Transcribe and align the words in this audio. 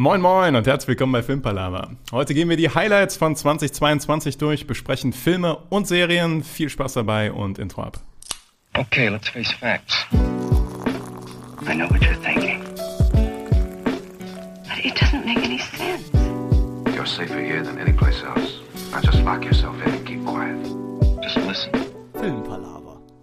Moin 0.00 0.22
Moin 0.22 0.56
und 0.56 0.66
herzlich 0.66 0.88
willkommen 0.88 1.12
bei 1.12 1.22
Filmpalava. 1.22 1.90
Heute 2.10 2.32
gehen 2.32 2.48
wir 2.48 2.56
die 2.56 2.70
Highlights 2.70 3.18
von 3.18 3.36
2022 3.36 4.38
durch, 4.38 4.66
besprechen 4.66 5.12
Filme 5.12 5.58
und 5.68 5.86
Serien. 5.86 6.42
Viel 6.42 6.70
Spaß 6.70 6.94
dabei 6.94 7.30
und 7.32 7.58
Intro 7.58 7.82
ab. 7.82 8.00
Okay, 8.78 9.10
let's 9.10 9.28
face 9.28 9.52
facts. 9.52 10.06
I 11.68 11.74
know 11.74 11.86
what 11.90 12.00
you're 12.00 12.16
thinking. 12.24 12.64
But 14.64 14.82
it 14.82 14.94
doesn't 14.98 15.26
make 15.26 15.44
any 15.44 15.58
sense. 15.58 16.10
You're 16.94 17.04
safer 17.04 17.38
here 17.38 17.62
than 17.62 17.76
any 17.76 17.92
place 17.92 18.22
else. 18.24 18.60
Now 18.92 19.02
just 19.02 19.22
lock 19.22 19.44
yourself 19.44 19.76
in 19.84 19.92
and 19.92 20.06
keep 20.06 20.24
quiet. 20.24 20.56
Just 21.22 21.36
listen. 21.46 21.72
Filmpalaver. 22.14 22.79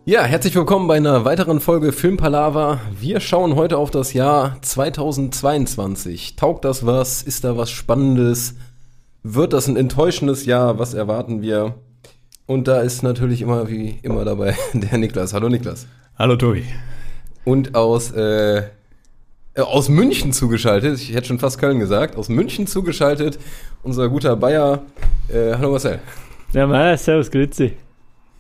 Ja, 0.10 0.24
herzlich 0.24 0.56
willkommen 0.56 0.88
bei 0.88 0.96
einer 0.96 1.26
weiteren 1.26 1.60
Folge 1.60 1.92
Filmpalaver. 1.92 2.80
Wir 2.98 3.20
schauen 3.20 3.58
heute 3.58 3.78
auf 3.78 3.92
das 3.92 4.14
Jahr 4.14 4.56
2022. 4.62 6.38
Taugt 6.38 6.64
das 6.64 6.86
was? 6.86 7.22
Ist 7.22 7.44
da 7.44 7.58
was 7.58 7.70
Spannendes? 7.70 8.56
Wird 9.24 9.52
das 9.52 9.68
ein 9.68 9.76
enttäuschendes 9.76 10.46
Jahr? 10.46 10.80
Was 10.80 10.94
erwarten 10.94 11.42
wir? 11.42 11.76
Und 12.46 12.70
da 12.70 12.80
ist 12.80 13.04
natürlich 13.04 13.42
immer 13.42 13.68
wie 13.68 14.00
immer 14.02 14.24
dabei 14.24 14.56
der 14.74 14.98
Niklas. 14.98 15.34
Hallo 15.34 15.50
Niklas. 15.50 15.88
Hallo 16.18 16.38
Tobi. 16.38 16.64
Und 17.44 17.76
aus, 17.76 18.12
äh, 18.12 18.60
äh, 18.60 18.64
aus 19.58 19.90
München 19.90 20.32
zugeschaltet, 20.32 21.02
ich 21.02 21.14
hätte 21.14 21.28
schon 21.28 21.40
fast 21.40 21.60
Köln 21.60 21.80
gesagt, 21.80 22.16
aus 22.16 22.30
München 22.30 22.66
zugeschaltet, 22.66 23.40
unser 23.84 24.08
guter 24.08 24.38
Bayer. 24.38 24.84
Äh, 25.28 25.56
hallo 25.56 25.72
Marcel. 25.72 26.00
Ja, 26.54 26.66
mal, 26.66 26.98
servus, 26.98 27.30
grüezi. 27.30 27.74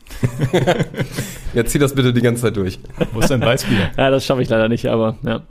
Ja, 1.53 1.66
zieh 1.66 1.79
das 1.79 1.95
bitte 1.95 2.13
die 2.13 2.21
ganze 2.21 2.41
Zeit 2.43 2.57
durch. 2.57 2.79
Wo 3.13 3.20
ist 3.20 3.29
dein 3.31 3.41
Weißbier? 3.41 3.91
Ja, 3.97 4.09
das 4.09 4.25
schaffe 4.25 4.41
ich 4.41 4.49
leider 4.49 4.67
nicht, 4.70 4.85
aber 4.88 5.16
ja. 5.23 5.41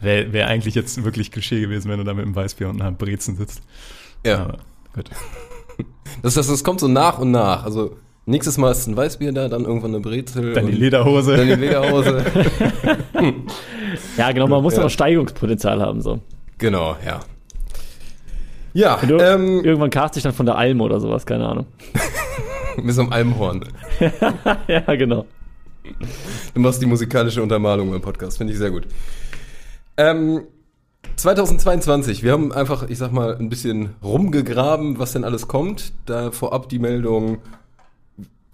Wäre 0.00 0.32
wär 0.32 0.46
eigentlich 0.48 0.74
jetzt 0.74 1.02
wirklich 1.04 1.32
Klischee 1.32 1.60
gewesen, 1.60 1.90
wenn 1.90 1.98
du 1.98 2.04
da 2.04 2.12
mit 2.14 2.24
dem 2.24 2.36
Weißbier 2.36 2.68
und 2.68 2.80
einer 2.80 2.92
Brezen 2.92 3.34
sitzt. 3.36 3.62
Ja. 4.24 4.40
Aber 4.44 4.58
gut. 4.94 5.10
Das, 6.22 6.34
das, 6.34 6.46
das 6.46 6.64
kommt 6.64 6.80
so 6.80 6.88
nach 6.88 7.18
und 7.18 7.30
nach. 7.32 7.64
Also 7.64 7.96
nächstes 8.24 8.56
Mal 8.58 8.70
ist 8.70 8.86
ein 8.86 8.96
Weißbier 8.96 9.32
da, 9.32 9.48
dann 9.48 9.64
irgendwann 9.64 9.90
eine 9.90 10.00
Brezel. 10.00 10.54
Dann 10.54 10.66
die 10.66 10.72
Lederhose. 10.72 11.36
Dann 11.36 11.46
die 11.48 11.54
Lederhose. 11.54 12.24
Ja, 14.16 14.32
genau, 14.32 14.46
man 14.46 14.62
muss 14.62 14.76
Ja. 14.76 14.82
noch 14.82 14.90
Steigungspotenzial 14.90 15.80
haben, 15.80 16.00
so. 16.00 16.20
genau, 16.58 16.96
ja. 17.04 17.20
Ja, 18.74 18.98
du, 19.06 19.16
ähm, 19.18 19.64
irgendwann 19.64 19.90
cast 19.90 20.16
ich 20.16 20.22
dann 20.22 20.32
von 20.32 20.44
der 20.46 20.56
Alm 20.56 20.80
oder 20.80 21.00
sowas, 21.00 21.24
keine 21.26 21.46
Ahnung. 21.48 21.66
mit 22.82 22.94
so 22.94 23.02
einem 23.02 23.12
Almhorn. 23.12 23.64
ja, 24.68 24.94
genau. 24.94 25.26
Du 26.54 26.60
machst 26.60 26.82
die 26.82 26.86
musikalische 26.86 27.42
Untermalung 27.42 27.90
beim 27.90 28.00
Podcast, 28.00 28.38
finde 28.38 28.52
ich 28.52 28.58
sehr 28.58 28.70
gut. 28.70 28.86
Ähm, 29.96 30.42
2022, 31.16 32.22
wir 32.22 32.32
haben 32.32 32.52
einfach, 32.52 32.88
ich 32.88 32.98
sag 32.98 33.12
mal, 33.12 33.36
ein 33.36 33.48
bisschen 33.48 33.90
rumgegraben, 34.02 34.98
was 34.98 35.12
denn 35.12 35.24
alles 35.24 35.48
kommt. 35.48 35.92
Da 36.04 36.30
vorab 36.30 36.68
die 36.68 36.78
Meldung, 36.78 37.38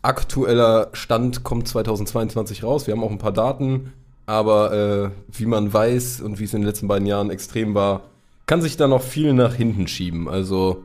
aktueller 0.03 0.91
Stand 0.93 1.43
kommt 1.43 1.67
2022 1.69 2.63
raus. 2.63 2.87
Wir 2.87 2.95
haben 2.95 3.03
auch 3.03 3.11
ein 3.11 3.19
paar 3.19 3.33
Daten, 3.33 3.93
aber 4.27 4.73
äh, 4.73 5.11
wie 5.37 5.47
man 5.47 5.73
weiß 5.73 6.21
und 6.21 6.39
wie 6.39 6.45
es 6.45 6.55
in 6.55 6.61
den 6.61 6.69
letzten 6.69 6.89
beiden 6.89 7.07
Jahren 7.07 7.31
extrem 7.31 7.75
war, 7.75 8.03
kann 8.47 8.63
sich 8.63 8.77
da 8.77 8.87
noch 8.87 9.03
viel 9.03 9.33
nach 9.33 9.55
hinten 9.55 9.89
schieben. 9.89 10.29
Also 10.29 10.85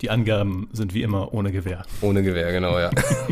Die 0.00 0.10
Angaben 0.10 0.68
sind 0.72 0.94
wie 0.94 1.02
immer 1.02 1.34
ohne 1.34 1.52
Gewehr. 1.52 1.82
ohne 2.00 2.22
Gewehr, 2.22 2.52
genau, 2.52 2.78
ja. 2.78 2.90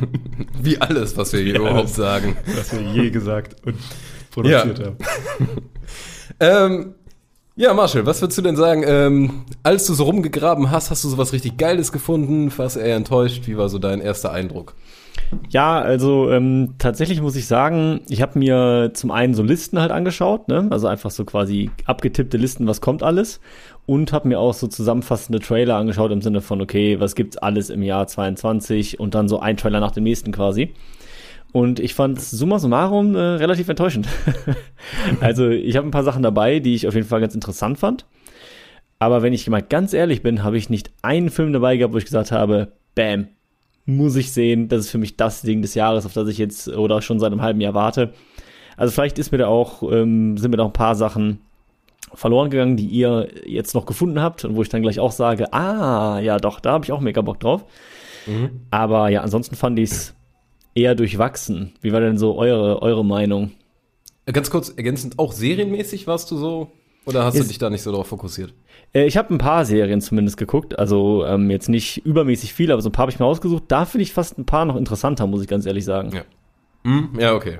wie 0.62 0.78
alles, 0.80 1.16
was 1.16 1.32
wir 1.32 1.40
hier 1.40 1.54
Wie 1.54 1.58
überhaupt 1.58 1.78
alles. 1.78 1.96
sagen. 1.96 2.36
Was 2.56 2.72
wir 2.72 2.82
je 2.82 3.10
gesagt 3.10 3.56
und 3.66 3.76
produziert 4.30 4.78
Ja. 4.78 4.86
haben. 4.86 4.96
Ähm, 6.40 6.94
ja, 7.56 7.74
Marshall, 7.74 8.06
was 8.06 8.20
würdest 8.22 8.38
du 8.38 8.42
denn 8.42 8.54
sagen? 8.54 8.84
Ähm, 8.86 9.42
als 9.64 9.86
du 9.86 9.94
so 9.94 10.04
rumgegraben 10.04 10.70
hast, 10.70 10.90
hast 10.92 11.02
du 11.02 11.08
sowas 11.08 11.32
richtig 11.32 11.56
Geiles 11.56 11.90
gefunden? 11.90 12.52
Warst 12.56 12.76
du 12.76 12.80
eher 12.80 12.94
enttäuscht? 12.94 13.48
Wie 13.48 13.56
war 13.56 13.68
so 13.68 13.80
dein 13.80 14.00
erster 14.00 14.30
Eindruck? 14.30 14.74
Ja, 15.50 15.80
also 15.80 16.30
ähm, 16.30 16.74
tatsächlich 16.78 17.20
muss 17.20 17.34
ich 17.34 17.46
sagen, 17.48 18.02
ich 18.08 18.22
habe 18.22 18.38
mir 18.38 18.92
zum 18.94 19.10
einen 19.10 19.34
so 19.34 19.42
Listen 19.42 19.80
halt 19.80 19.90
angeschaut, 19.90 20.46
ne? 20.46 20.68
also 20.70 20.86
einfach 20.86 21.10
so 21.10 21.24
quasi 21.24 21.70
abgetippte 21.86 22.36
Listen, 22.36 22.68
was 22.68 22.80
kommt 22.80 23.02
alles 23.02 23.40
und 23.88 24.12
habe 24.12 24.28
mir 24.28 24.38
auch 24.38 24.52
so 24.52 24.66
zusammenfassende 24.66 25.40
Trailer 25.40 25.76
angeschaut 25.76 26.12
im 26.12 26.20
Sinne 26.20 26.42
von, 26.42 26.60
okay, 26.60 27.00
was 27.00 27.14
gibt's 27.14 27.38
alles 27.38 27.70
im 27.70 27.82
Jahr 27.82 28.06
22 28.06 29.00
und 29.00 29.14
dann 29.14 29.28
so 29.28 29.40
ein 29.40 29.56
Trailer 29.56 29.80
nach 29.80 29.92
dem 29.92 30.04
nächsten 30.04 30.30
quasi. 30.30 30.74
Und 31.52 31.80
ich 31.80 31.94
fand 31.94 32.20
summa 32.20 32.58
summarum 32.58 33.14
äh, 33.14 33.18
relativ 33.18 33.66
enttäuschend. 33.66 34.06
also 35.22 35.48
ich 35.48 35.74
habe 35.74 35.88
ein 35.88 35.90
paar 35.90 36.04
Sachen 36.04 36.22
dabei, 36.22 36.58
die 36.58 36.74
ich 36.74 36.86
auf 36.86 36.94
jeden 36.94 37.06
Fall 37.06 37.22
ganz 37.22 37.34
interessant 37.34 37.78
fand. 37.78 38.04
Aber 38.98 39.22
wenn 39.22 39.32
ich 39.32 39.48
mal 39.48 39.62
ganz 39.62 39.94
ehrlich 39.94 40.22
bin, 40.22 40.44
habe 40.44 40.58
ich 40.58 40.68
nicht 40.68 40.90
einen 41.00 41.30
Film 41.30 41.54
dabei 41.54 41.78
gehabt, 41.78 41.94
wo 41.94 41.98
ich 41.98 42.04
gesagt 42.04 42.30
habe, 42.30 42.72
bam, 42.94 43.28
muss 43.86 44.16
ich 44.16 44.32
sehen, 44.32 44.68
das 44.68 44.80
ist 44.80 44.90
für 44.90 44.98
mich 44.98 45.16
das 45.16 45.40
Ding 45.40 45.62
des 45.62 45.74
Jahres, 45.74 46.04
auf 46.04 46.12
das 46.12 46.28
ich 46.28 46.36
jetzt 46.36 46.68
oder 46.68 47.00
schon 47.00 47.20
seit 47.20 47.32
einem 47.32 47.40
halben 47.40 47.62
Jahr 47.62 47.72
warte. 47.72 48.12
Also 48.76 48.92
vielleicht 48.92 49.18
ist 49.18 49.32
mir 49.32 49.38
da 49.38 49.46
auch, 49.46 49.82
ähm, 49.82 50.36
sind 50.36 50.50
mir 50.50 50.58
da 50.58 50.64
auch 50.64 50.68
ein 50.68 50.72
paar 50.74 50.94
Sachen 50.94 51.40
verloren 52.14 52.50
gegangen, 52.50 52.76
die 52.76 52.86
ihr 52.86 53.28
jetzt 53.46 53.74
noch 53.74 53.86
gefunden 53.86 54.20
habt 54.20 54.44
und 54.44 54.56
wo 54.56 54.62
ich 54.62 54.68
dann 54.68 54.82
gleich 54.82 54.98
auch 55.00 55.12
sage, 55.12 55.52
ah, 55.52 56.18
ja 56.20 56.38
doch, 56.38 56.60
da 56.60 56.72
habe 56.72 56.84
ich 56.84 56.92
auch 56.92 57.00
mega 57.00 57.20
Bock 57.20 57.40
drauf. 57.40 57.64
Aber 58.70 59.08
ja, 59.08 59.22
ansonsten 59.22 59.56
fand 59.56 59.78
ich 59.78 59.90
es 59.90 60.14
eher 60.74 60.94
durchwachsen. 60.94 61.72
Wie 61.80 61.92
war 61.92 62.00
denn 62.00 62.18
so 62.18 62.36
eure, 62.36 62.82
eure 62.82 63.04
Meinung? 63.04 63.52
Ganz 64.26 64.50
kurz 64.50 64.68
ergänzend, 64.68 65.18
auch 65.18 65.32
serienmäßig 65.32 66.06
warst 66.06 66.30
du 66.30 66.36
so? 66.36 66.70
Oder 67.06 67.24
hast 67.24 67.36
du 67.36 67.40
Ist- 67.40 67.48
dich 67.50 67.56
da 67.58 67.70
nicht 67.70 67.82
so 67.82 67.90
drauf 67.90 68.08
fokussiert? 68.08 68.52
Äh, 68.92 69.06
ich 69.06 69.16
habe 69.16 69.32
ein 69.34 69.38
paar 69.38 69.64
Serien 69.64 70.02
zumindest 70.02 70.36
geguckt, 70.36 70.78
also 70.78 71.24
ähm, 71.24 71.50
jetzt 71.50 71.70
nicht 71.70 72.04
übermäßig 72.04 72.52
viel, 72.52 72.70
aber 72.70 72.82
so 72.82 72.90
ein 72.90 72.92
paar 72.92 73.04
habe 73.04 73.12
ich 73.12 73.18
mir 73.18 73.24
ausgesucht. 73.24 73.64
Da 73.68 73.86
finde 73.86 74.02
ich 74.02 74.12
fast 74.12 74.36
ein 74.38 74.44
paar 74.44 74.66
noch 74.66 74.76
interessanter, 74.76 75.26
muss 75.26 75.40
ich 75.40 75.48
ganz 75.48 75.64
ehrlich 75.64 75.86
sagen. 75.86 76.10
Ja. 76.14 76.22
Hm? 76.84 77.08
Ja, 77.18 77.34
okay. 77.34 77.58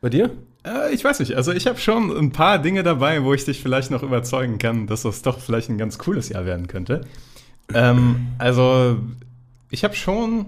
Bei 0.00 0.08
dir? 0.08 0.30
Äh, 0.66 0.92
ich 0.92 1.04
weiß 1.04 1.20
nicht, 1.20 1.34
also 1.34 1.52
ich 1.52 1.66
habe 1.66 1.78
schon 1.78 2.14
ein 2.16 2.32
paar 2.32 2.58
Dinge 2.58 2.82
dabei, 2.82 3.22
wo 3.22 3.32
ich 3.32 3.44
dich 3.44 3.62
vielleicht 3.62 3.90
noch 3.90 4.02
überzeugen 4.02 4.58
kann, 4.58 4.86
dass 4.86 5.02
das 5.02 5.22
doch 5.22 5.38
vielleicht 5.38 5.70
ein 5.70 5.78
ganz 5.78 5.98
cooles 5.98 6.28
Jahr 6.28 6.44
werden 6.44 6.66
könnte. 6.66 7.02
Ähm, 7.72 8.28
also 8.38 8.98
ich 9.70 9.84
habe 9.84 9.94
schon 9.94 10.46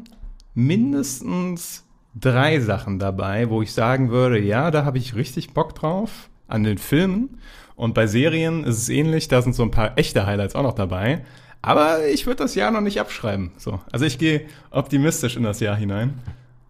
mindestens 0.54 1.84
drei 2.14 2.58
Sachen 2.60 2.98
dabei, 2.98 3.48
wo 3.48 3.62
ich 3.62 3.72
sagen 3.72 4.10
würde, 4.10 4.40
ja, 4.40 4.70
da 4.70 4.84
habe 4.84 4.98
ich 4.98 5.14
richtig 5.14 5.54
Bock 5.54 5.74
drauf 5.74 6.28
an 6.48 6.64
den 6.64 6.78
Filmen. 6.78 7.38
Und 7.76 7.94
bei 7.94 8.08
Serien 8.08 8.64
ist 8.64 8.78
es 8.78 8.88
ähnlich, 8.88 9.28
da 9.28 9.40
sind 9.40 9.54
so 9.54 9.62
ein 9.62 9.70
paar 9.70 9.96
echte 9.96 10.26
Highlights 10.26 10.56
auch 10.56 10.64
noch 10.64 10.74
dabei. 10.74 11.24
Aber 11.62 12.06
ich 12.06 12.26
würde 12.26 12.42
das 12.42 12.54
Jahr 12.54 12.70
noch 12.70 12.80
nicht 12.80 13.00
abschreiben. 13.00 13.52
So. 13.56 13.80
Also 13.92 14.04
ich 14.04 14.18
gehe 14.18 14.42
optimistisch 14.70 15.36
in 15.36 15.42
das 15.44 15.60
Jahr 15.60 15.76
hinein. 15.76 16.18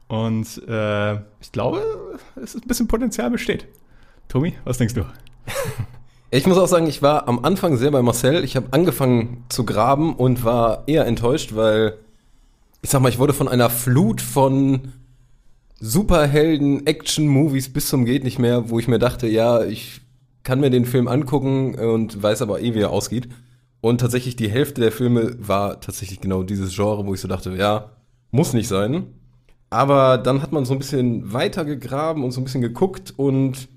Und 0.09 0.63
äh, 0.67 1.15
ich 1.41 1.53
glaube, 1.53 2.19
es 2.37 2.55
ist 2.55 2.65
ein 2.65 2.69
bisschen 2.69 2.89
Potenzial 2.89 3.31
besteht. 3.31 3.67
Tobi, 4.29 4.55
was 4.65 4.79
denkst 4.79 4.95
du? 4.95 5.05
Ich 6.31 6.47
muss 6.47 6.59
auch 6.59 6.69
sagen, 6.69 6.87
ich 6.87 7.01
war 7.01 7.27
am 7.27 7.43
Anfang 7.43 7.79
sehr 7.79 7.91
bei 7.91 8.03
Marcel. 8.03 8.45
Ich 8.45 8.55
habe 8.55 8.67
angefangen 8.73 9.45
zu 9.49 9.65
graben 9.65 10.15
und 10.15 10.45
war 10.45 10.85
eher 10.87 11.07
enttäuscht, 11.07 11.55
weil 11.55 11.95
ich 12.83 12.91
sag 12.91 13.01
mal, 13.01 13.09
ich 13.09 13.19
wurde 13.19 13.33
von 13.33 13.49
einer 13.49 13.71
Flut 13.71 14.21
von 14.21 14.93
Superhelden, 15.81 16.87
Action-Movies 16.87 17.73
bis 17.73 17.89
zum 17.89 18.05
geht 18.05 18.25
nicht 18.25 18.39
mehr, 18.39 18.69
wo 18.69 18.79
ich 18.79 18.89
mir 18.89 18.99
dachte, 18.99 19.27
ja, 19.27 19.65
ich 19.65 20.03
kann 20.43 20.61
mir 20.61 20.69
den 20.69 20.85
Film 20.85 21.09
angucken 21.09 21.75
und 21.77 22.23
weiß 22.23 22.43
aber 22.43 22.61
eh, 22.61 22.75
wie 22.75 22.81
er 22.81 22.91
ausgeht. 22.91 23.29
Und 23.81 24.03
tatsächlich 24.03 24.37
die 24.37 24.51
Hälfte 24.51 24.83
der 24.83 24.93
Filme 24.93 25.35
war 25.39 25.81
tatsächlich 25.81 26.21
genau 26.21 26.43
dieses 26.43 26.75
Genre, 26.75 27.07
wo 27.07 27.15
ich 27.15 27.21
so 27.21 27.29
dachte, 27.29 27.55
ja, 27.55 27.93
muss 28.33 28.53
nicht 28.53 28.69
sein. 28.69 29.07
Aber 29.71 30.19
dann 30.19 30.43
hat 30.43 30.53
man 30.53 30.65
so 30.65 30.73
ein 30.73 30.79
bisschen 30.79 31.33
weiter 31.33 31.65
gegraben 31.65 32.25
und 32.25 32.31
so 32.31 32.41
ein 32.41 32.45
bisschen 32.45 32.63
geguckt 32.63 33.13
und 33.17 33.69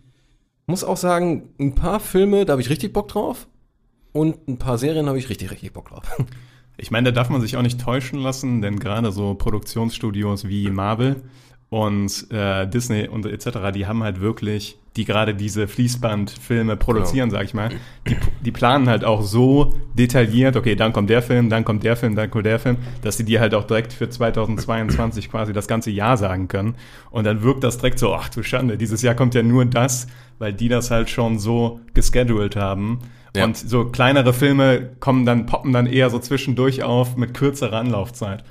muss 0.65 0.83
auch 0.83 0.97
sagen, 0.97 1.49
ein 1.59 1.75
paar 1.75 1.99
Filme, 1.99 2.45
da 2.45 2.53
habe 2.53 2.61
ich 2.61 2.69
richtig 2.69 2.93
Bock 2.93 3.09
drauf. 3.09 3.47
Und 4.13 4.47
ein 4.47 4.57
paar 4.57 4.77
Serien 4.77 5.07
habe 5.07 5.17
ich 5.17 5.29
richtig, 5.29 5.51
richtig 5.51 5.73
Bock 5.73 5.89
drauf. 5.89 6.03
Ich 6.77 6.89
meine, 6.89 7.11
da 7.11 7.11
darf 7.11 7.29
man 7.29 7.41
sich 7.41 7.57
auch 7.57 7.61
nicht 7.61 7.79
täuschen 7.79 8.17
lassen, 8.17 8.61
denn 8.61 8.79
gerade 8.79 9.11
so 9.11 9.35
Produktionsstudios 9.35 10.47
wie 10.47 10.71
Marvel 10.71 11.21
und 11.71 12.29
äh, 12.31 12.67
Disney 12.67 13.07
und 13.07 13.25
etc., 13.25 13.71
die 13.73 13.87
haben 13.87 14.03
halt 14.03 14.19
wirklich, 14.19 14.77
die 14.97 15.05
gerade 15.05 15.33
diese 15.33 15.69
Fließbandfilme 15.69 16.75
produzieren, 16.75 17.31
sag 17.31 17.45
ich 17.45 17.53
mal, 17.53 17.69
die, 18.09 18.17
die 18.41 18.51
planen 18.51 18.89
halt 18.89 19.05
auch 19.05 19.21
so 19.21 19.73
detailliert, 19.93 20.57
okay, 20.57 20.75
dann 20.75 20.91
kommt 20.91 21.09
der 21.09 21.21
Film, 21.21 21.49
dann 21.49 21.63
kommt 21.63 21.85
der 21.85 21.95
Film, 21.95 22.17
dann 22.17 22.29
kommt 22.29 22.45
der 22.45 22.59
Film, 22.59 22.75
dass 23.03 23.15
sie 23.15 23.23
dir 23.23 23.39
halt 23.39 23.53
auch 23.55 23.63
direkt 23.63 23.93
für 23.93 24.09
2022 24.09 25.31
quasi 25.31 25.53
das 25.53 25.69
ganze 25.69 25.91
Jahr 25.91 26.17
sagen 26.17 26.49
können. 26.49 26.75
Und 27.09 27.23
dann 27.23 27.41
wirkt 27.41 27.63
das 27.63 27.77
direkt 27.77 27.99
so, 27.99 28.13
ach 28.13 28.27
du 28.27 28.43
Schande, 28.43 28.75
dieses 28.75 29.01
Jahr 29.01 29.15
kommt 29.15 29.33
ja 29.33 29.41
nur 29.41 29.63
das, 29.63 30.07
weil 30.39 30.51
die 30.51 30.67
das 30.67 30.91
halt 30.91 31.09
schon 31.09 31.39
so 31.39 31.79
gescheduled 31.93 32.57
haben. 32.57 32.99
Ja. 33.33 33.45
Und 33.45 33.55
so 33.55 33.85
kleinere 33.85 34.33
Filme 34.33 34.89
kommen 34.99 35.25
dann, 35.25 35.45
poppen 35.45 35.71
dann 35.71 35.85
eher 35.85 36.09
so 36.09 36.19
zwischendurch 36.19 36.83
auf 36.83 37.15
mit 37.15 37.33
kürzerer 37.33 37.77
Anlaufzeit. 37.77 38.43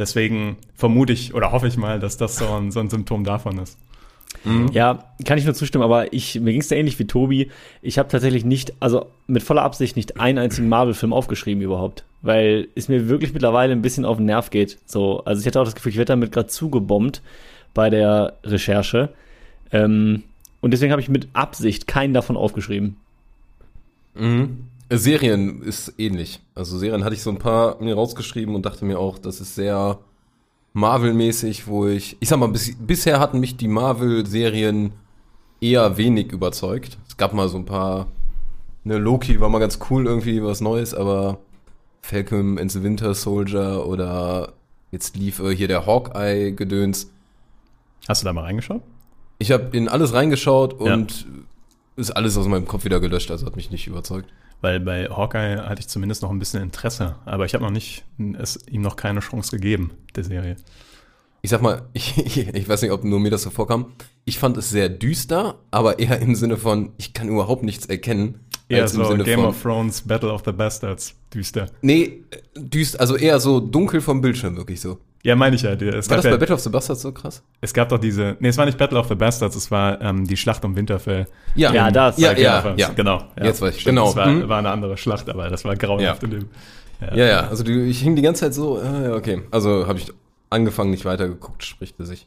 Deswegen 0.00 0.56
vermute 0.74 1.12
ich 1.12 1.34
oder 1.34 1.52
hoffe 1.52 1.68
ich 1.68 1.76
mal, 1.76 2.00
dass 2.00 2.16
das 2.16 2.36
so 2.36 2.48
ein, 2.48 2.70
so 2.70 2.80
ein 2.80 2.88
Symptom 2.88 3.22
davon 3.22 3.58
ist. 3.58 3.76
Ja, 4.72 5.04
kann 5.26 5.36
ich 5.36 5.44
nur 5.44 5.52
zustimmen, 5.52 5.84
aber 5.84 6.14
ich, 6.14 6.40
mir 6.40 6.52
ging 6.52 6.62
es 6.62 6.68
da 6.68 6.76
ähnlich 6.76 6.98
wie 6.98 7.06
Tobi. 7.06 7.50
Ich 7.82 7.98
habe 7.98 8.08
tatsächlich 8.08 8.44
nicht, 8.46 8.72
also 8.80 9.06
mit 9.26 9.42
voller 9.42 9.62
Absicht 9.62 9.96
nicht 9.96 10.18
einen 10.18 10.38
einzigen 10.38 10.70
Marvel-Film 10.70 11.12
aufgeschrieben 11.12 11.62
überhaupt. 11.62 12.04
Weil 12.22 12.68
es 12.74 12.88
mir 12.88 13.08
wirklich 13.08 13.34
mittlerweile 13.34 13.72
ein 13.72 13.82
bisschen 13.82 14.06
auf 14.06 14.16
den 14.16 14.26
Nerv 14.26 14.48
geht. 14.48 14.78
So, 14.86 15.22
also 15.24 15.40
ich 15.40 15.46
hatte 15.46 15.60
auch 15.60 15.64
das 15.64 15.74
Gefühl, 15.74 15.90
ich 15.90 15.98
werde 15.98 16.12
damit 16.12 16.32
gerade 16.32 16.48
zugebombt 16.48 17.20
bei 17.74 17.90
der 17.90 18.38
Recherche. 18.42 19.10
Ähm, 19.70 20.22
und 20.62 20.70
deswegen 20.70 20.92
habe 20.92 21.02
ich 21.02 21.10
mit 21.10 21.28
Absicht 21.34 21.86
keinen 21.86 22.14
davon 22.14 22.38
aufgeschrieben. 22.38 22.96
Mhm. 24.14 24.64
Äh, 24.90 24.96
Serien 24.98 25.62
ist 25.62 25.94
ähnlich. 25.96 26.40
Also 26.54 26.78
Serien 26.78 27.04
hatte 27.04 27.14
ich 27.14 27.22
so 27.22 27.30
ein 27.30 27.38
paar 27.38 27.80
mir 27.80 27.94
rausgeschrieben 27.94 28.54
und 28.54 28.66
dachte 28.66 28.84
mir 28.84 28.98
auch, 28.98 29.18
das 29.18 29.40
ist 29.40 29.54
sehr 29.54 29.98
Marvel-mäßig, 30.74 31.66
wo 31.66 31.86
ich, 31.86 32.16
ich 32.20 32.28
sag 32.28 32.38
mal, 32.38 32.48
bis, 32.48 32.76
bisher 32.78 33.18
hatten 33.18 33.40
mich 33.40 33.56
die 33.56 33.68
Marvel-Serien 33.68 34.92
eher 35.60 35.96
wenig 35.96 36.32
überzeugt. 36.32 36.98
Es 37.08 37.16
gab 37.16 37.32
mal 37.32 37.48
so 37.48 37.56
ein 37.56 37.64
paar, 37.64 38.08
ne, 38.84 38.98
Loki 38.98 39.40
war 39.40 39.48
mal 39.48 39.58
ganz 39.58 39.78
cool 39.90 40.06
irgendwie, 40.06 40.42
was 40.42 40.60
Neues, 40.60 40.94
aber 40.94 41.38
Falcon 42.02 42.58
and 42.58 42.70
the 42.70 42.82
Winter 42.82 43.14
Soldier 43.14 43.86
oder 43.86 44.52
jetzt 44.90 45.16
lief 45.16 45.38
äh, 45.40 45.54
hier 45.54 45.68
der 45.68 45.86
Hawkeye-Gedöns. 45.86 47.10
Hast 48.08 48.22
du 48.22 48.24
da 48.24 48.32
mal 48.32 48.42
reingeschaut? 48.42 48.82
Ich 49.38 49.52
habe 49.52 49.76
in 49.76 49.88
alles 49.88 50.12
reingeschaut 50.12 50.74
und 50.74 51.26
ist 51.96 52.10
alles 52.10 52.36
aus 52.36 52.46
meinem 52.46 52.66
Kopf 52.66 52.84
wieder 52.84 53.00
gelöscht, 53.00 53.30
also 53.30 53.46
hat 53.46 53.56
mich 53.56 53.70
nicht 53.70 53.86
überzeugt. 53.86 54.30
Weil 54.60 54.80
bei 54.80 55.06
Hawkeye 55.06 55.62
hatte 55.62 55.80
ich 55.80 55.88
zumindest 55.88 56.22
noch 56.22 56.30
ein 56.30 56.38
bisschen 56.38 56.62
Interesse, 56.62 57.16
aber 57.24 57.46
ich 57.46 57.54
habe 57.54 57.64
noch 57.64 57.70
nicht, 57.70 58.04
es 58.38 58.58
ihm 58.68 58.82
noch 58.82 58.96
keine 58.96 59.20
Chance 59.20 59.56
gegeben, 59.56 59.92
der 60.14 60.24
Serie. 60.24 60.56
Ich 61.42 61.50
sag 61.50 61.62
mal, 61.62 61.88
ich, 61.92 62.18
ich 62.48 62.68
weiß 62.68 62.82
nicht, 62.82 62.90
ob 62.90 63.04
nur 63.04 63.20
mir 63.20 63.30
das 63.30 63.42
so 63.42 63.50
vorkam. 63.50 63.92
Ich 64.24 64.38
fand 64.38 64.56
es 64.56 64.70
sehr 64.70 64.88
düster, 64.88 65.58
aber 65.70 65.98
eher 65.98 66.20
im 66.20 66.34
Sinne 66.34 66.56
von, 66.56 66.92
ich 66.98 67.14
kann 67.14 67.28
überhaupt 67.28 67.62
nichts 67.62 67.86
erkennen. 67.86 68.40
Eher 68.68 68.86
so 68.86 69.02
Game 69.02 69.40
von, 69.40 69.48
of 69.48 69.60
Thrones, 69.60 70.02
Battle 70.02 70.32
of 70.32 70.42
the 70.44 70.52
Bastards, 70.52 71.16
düster. 71.34 71.66
Nee, 71.82 72.22
düster, 72.54 73.00
also 73.00 73.16
eher 73.16 73.40
so 73.40 73.58
dunkel 73.58 74.00
vom 74.00 74.20
Bildschirm, 74.20 74.56
wirklich 74.56 74.80
so. 74.80 74.98
Ja, 75.22 75.36
meine 75.36 75.54
ich 75.56 75.62
ja. 75.62 75.72
Es 75.72 75.80
War 75.80 75.88
gab, 75.88 76.08
das 76.16 76.24
bei 76.24 76.30
ja, 76.30 76.36
Battle 76.38 76.54
of 76.54 76.60
the 76.60 76.70
Bastards 76.70 77.02
so 77.02 77.12
krass? 77.12 77.42
es 77.60 77.74
gab 77.74 77.90
doch 77.90 77.98
diese, 77.98 78.36
nee, 78.40 78.48
es 78.48 78.56
war 78.56 78.64
nicht 78.64 78.78
Battle 78.78 78.98
of 78.98 79.06
the 79.08 79.14
Bastards, 79.14 79.54
es 79.54 79.70
war 79.70 80.00
ähm, 80.00 80.26
die 80.26 80.36
Schlacht 80.36 80.64
um 80.64 80.74
Winterfell. 80.74 81.26
Ja, 81.54 81.90
das. 81.90 82.16
Ja, 82.18 82.32
Game 82.32 82.42
ja, 82.44 82.60
Thrones. 82.62 82.80
ja. 82.80 82.88
Genau. 82.96 83.18
Ja. 83.38 83.44
Jetzt 83.44 83.60
weiß 83.60 83.74
ich, 83.74 83.82
Stimmt, 83.82 83.96
genau. 83.96 84.06
Das 84.06 84.16
war, 84.16 84.26
Mhm. 84.28 84.48
war 84.48 84.58
eine 84.58 84.70
andere 84.70 84.96
Schlacht, 84.96 85.28
aber 85.28 85.50
das 85.50 85.64
war 85.64 85.76
grauenhaft 85.76 86.22
Ja. 86.22 86.28
in 86.28 86.34
dem. 86.40 86.48
Ja, 87.14 87.26
ja, 87.26 87.40
also 87.48 87.64
die, 87.64 87.82
ich 87.82 88.00
hing 88.00 88.16
die 88.16 88.22
ganze 88.22 88.42
Zeit 88.42 88.54
so, 88.54 88.78
äh, 88.80 89.04
ja, 89.10 89.14
okay. 89.14 89.42
Also 89.50 89.86
habe 89.86 89.98
ich 89.98 90.12
angefangen, 90.50 90.90
nicht 90.90 91.04
weitergeguckt, 91.04 91.64
spricht 91.64 91.96
für 91.96 92.04
sich. 92.06 92.26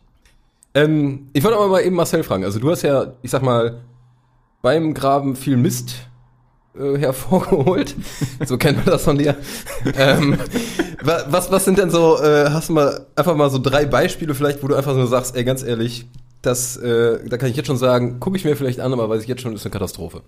Ähm, 0.75 1.29
ich 1.33 1.43
wollte 1.43 1.57
aber 1.57 1.67
mal 1.67 1.81
eben 1.81 1.95
Marcel 1.95 2.23
fragen. 2.23 2.43
Also 2.43 2.59
du 2.59 2.71
hast 2.71 2.81
ja, 2.81 3.13
ich 3.21 3.29
sag 3.31 3.43
mal, 3.43 3.81
beim 4.61 4.93
Graben 4.93 5.35
viel 5.35 5.57
Mist 5.57 6.07
äh, 6.79 6.97
hervorgeholt. 6.97 7.95
so 8.45 8.57
kennt 8.57 8.77
man 8.77 8.85
das 8.85 9.03
von 9.03 9.17
dir. 9.17 9.35
ähm, 9.97 10.37
wa- 11.01 11.25
was, 11.29 11.51
was 11.51 11.65
sind 11.65 11.77
denn 11.77 11.89
so, 11.89 12.17
äh, 12.21 12.49
hast 12.49 12.69
du 12.69 12.73
mal 12.73 13.05
einfach 13.15 13.35
mal 13.35 13.49
so 13.49 13.59
drei 13.59 13.85
Beispiele 13.85 14.33
vielleicht, 14.35 14.63
wo 14.63 14.67
du 14.67 14.75
einfach 14.75 14.93
so 14.93 15.05
sagst, 15.05 15.35
ey, 15.35 15.43
ganz 15.43 15.63
ehrlich, 15.63 16.05
das, 16.41 16.77
äh, 16.77 17.19
da 17.27 17.37
kann 17.37 17.49
ich 17.49 17.55
jetzt 17.55 17.67
schon 17.67 17.77
sagen, 17.77 18.19
gucke 18.19 18.37
ich 18.37 18.45
mir 18.45 18.55
vielleicht 18.55 18.79
an, 18.79 18.91
aber 18.93 19.09
weiß 19.09 19.21
ich 19.21 19.27
jetzt 19.27 19.41
schon, 19.41 19.53
ist 19.53 19.65
eine 19.65 19.71
Katastrophe. 19.71 20.21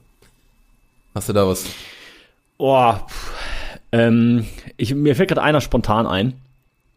Hast 1.14 1.30
du 1.30 1.34
da 1.34 1.48
was? 1.48 1.66
Oh, 2.58 2.94
ähm, 3.92 4.46
ich, 4.78 4.94
mir 4.94 5.16
fällt 5.16 5.30
gerade 5.30 5.42
einer 5.42 5.62
spontan 5.62 6.08
ein. 6.08 6.34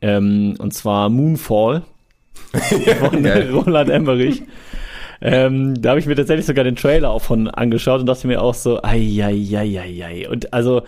Ähm, 0.00 0.55
und 0.59 0.73
zwar 0.75 1.09
Moonfall 1.09 1.83
von. 3.00 3.27
Roland 3.27 3.91
Emmerich. 3.91 4.43
Ähm, 5.20 5.81
da 5.81 5.91
habe 5.91 6.00
ich 6.00 6.06
mir 6.06 6.15
tatsächlich 6.15 6.47
sogar 6.47 6.65
den 6.65 6.76
Trailer 6.76 7.11
auch 7.11 7.23
von 7.23 7.49
angeschaut 7.49 8.00
und 8.00 8.06
dachte 8.06 8.26
mir 8.26 8.41
auch 8.41 8.55
so, 8.55 8.82
ei, 8.82 9.23
ei, 9.23 9.56
ei, 9.56 9.81
ei, 9.81 10.05
ei. 10.05 10.29
Und 10.29 10.53
also 10.53 10.82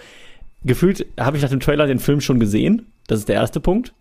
gefühlt 0.65 1.07
habe 1.19 1.37
ich 1.37 1.43
nach 1.43 1.51
dem 1.51 1.61
Trailer 1.61 1.87
den 1.87 1.99
Film 1.99 2.21
schon 2.21 2.39
gesehen. 2.39 2.87
Das 3.07 3.19
ist 3.19 3.29
der 3.29 3.37
erste 3.37 3.61
Punkt. 3.61 3.93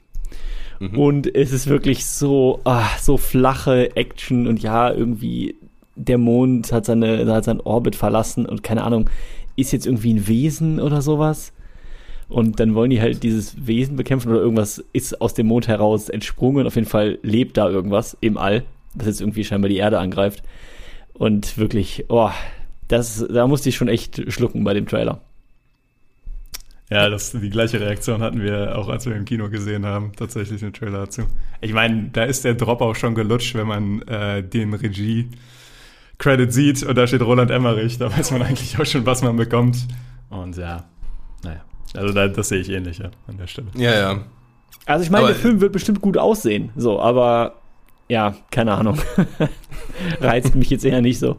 Und 0.95 1.35
es 1.35 1.51
ist 1.51 1.67
wirklich 1.67 2.05
so, 2.05 2.61
ah, 2.63 2.87
so 3.01 3.17
flache 3.17 3.95
Action 3.97 4.47
und 4.47 4.61
ja, 4.61 4.91
irgendwie 4.91 5.55
der 5.95 6.17
Mond 6.17 6.71
hat 6.71 6.85
seine, 6.85 7.25
hat 7.33 7.43
seinen 7.43 7.59
Orbit 7.59 7.95
verlassen 7.95 8.45
und 8.45 8.63
keine 8.63 8.83
Ahnung, 8.83 9.09
ist 9.57 9.73
jetzt 9.73 9.85
irgendwie 9.85 10.13
ein 10.13 10.27
Wesen 10.27 10.79
oder 10.79 11.01
sowas. 11.01 11.51
Und 12.29 12.59
dann 12.59 12.75
wollen 12.75 12.91
die 12.91 13.01
halt 13.01 13.23
dieses 13.23 13.67
Wesen 13.67 13.97
bekämpfen 13.97 14.31
oder 14.31 14.39
irgendwas 14.39 14.83
ist 14.93 15.19
aus 15.19 15.33
dem 15.33 15.47
Mond 15.47 15.67
heraus 15.67 16.07
entsprungen. 16.07 16.65
Auf 16.65 16.75
jeden 16.75 16.87
Fall 16.87 17.17
lebt 17.23 17.57
da 17.57 17.67
irgendwas 17.67 18.15
im 18.21 18.37
All, 18.37 18.63
das 18.95 19.07
jetzt 19.07 19.21
irgendwie 19.21 19.43
scheinbar 19.43 19.69
die 19.69 19.77
Erde 19.77 19.99
angreift. 19.99 20.43
Und 21.13 21.57
wirklich, 21.57 22.05
oh, 22.09 22.31
das, 22.87 23.25
da 23.29 23.47
musste 23.47 23.69
ich 23.69 23.75
schon 23.75 23.87
echt 23.87 24.31
schlucken 24.31 24.63
bei 24.63 24.73
dem 24.73 24.87
Trailer. 24.87 25.21
Ja, 26.89 27.07
das, 27.07 27.31
die 27.31 27.49
gleiche 27.51 27.79
Reaktion 27.79 28.21
hatten 28.21 28.41
wir 28.41 28.75
auch, 28.75 28.89
als 28.89 29.05
wir 29.05 29.15
im 29.15 29.25
Kino 29.25 29.49
gesehen 29.49 29.85
haben, 29.85 30.11
tatsächlich 30.15 30.61
den 30.61 30.73
Trailer 30.73 31.01
dazu. 31.01 31.21
Ich 31.61 31.71
meine, 31.71 32.09
da 32.11 32.23
ist 32.23 32.45
der 32.45 32.55
Drop 32.55 32.81
auch 32.81 32.95
schon 32.95 33.13
gelutscht, 33.13 33.53
wenn 33.53 33.67
man 33.67 34.01
äh, 34.03 34.41
den 34.41 34.73
Regie-Credit 34.73 36.51
sieht 36.51 36.81
und 36.81 36.97
da 36.97 37.05
steht 37.05 37.21
Roland 37.21 37.51
Emmerich, 37.51 37.99
da 37.99 38.11
weiß 38.11 38.31
man 38.31 38.41
eigentlich 38.41 38.79
auch 38.79 38.85
schon, 38.87 39.05
was 39.05 39.21
man 39.21 39.35
bekommt. 39.35 39.77
Und 40.31 40.57
ja, 40.57 40.85
naja, 41.43 41.61
also 41.95 42.11
da, 42.11 42.27
das 42.27 42.49
sehe 42.49 42.59
ich 42.61 42.69
ähnlich 42.69 42.97
ja, 42.97 43.11
an 43.27 43.37
der 43.37 43.45
Stelle. 43.45 43.67
Ja, 43.75 43.93
ja. 43.93 44.23
Also 44.87 45.03
ich 45.03 45.11
meine, 45.11 45.25
Aber- 45.25 45.33
der 45.33 45.41
Film 45.41 45.61
wird 45.61 45.73
bestimmt 45.73 46.01
gut 46.01 46.17
aussehen, 46.17 46.71
so, 46.75 46.99
aber 46.99 47.58
ja, 48.09 48.35
keine 48.51 48.73
Ahnung. 48.73 48.99
Reizt 50.19 50.55
mich 50.55 50.69
jetzt 50.69 50.83
eher 50.83 51.01
nicht 51.01 51.19
so. 51.19 51.37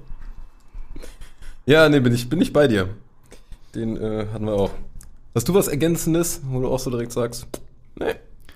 Ja, 1.67 1.89
nee, 1.89 2.01
bin 2.01 2.15
ich, 2.15 2.29
bin 2.29 2.41
ich 2.41 2.53
bei 2.53 2.67
dir. 2.69 2.89
Den 3.75 3.97
äh, 3.97 4.27
hatten 4.33 4.47
wir 4.47 4.55
auch. 4.55 4.71
Hast 5.35 5.49
du 5.49 5.55
was 5.55 5.69
Ergänzendes, 5.69 6.41
wo 6.45 6.61
du 6.61 6.69
auch 6.69 6.79
so 6.79 6.91
direkt 6.91 7.13
sagst? 7.13 7.47
Nee. 7.99 8.15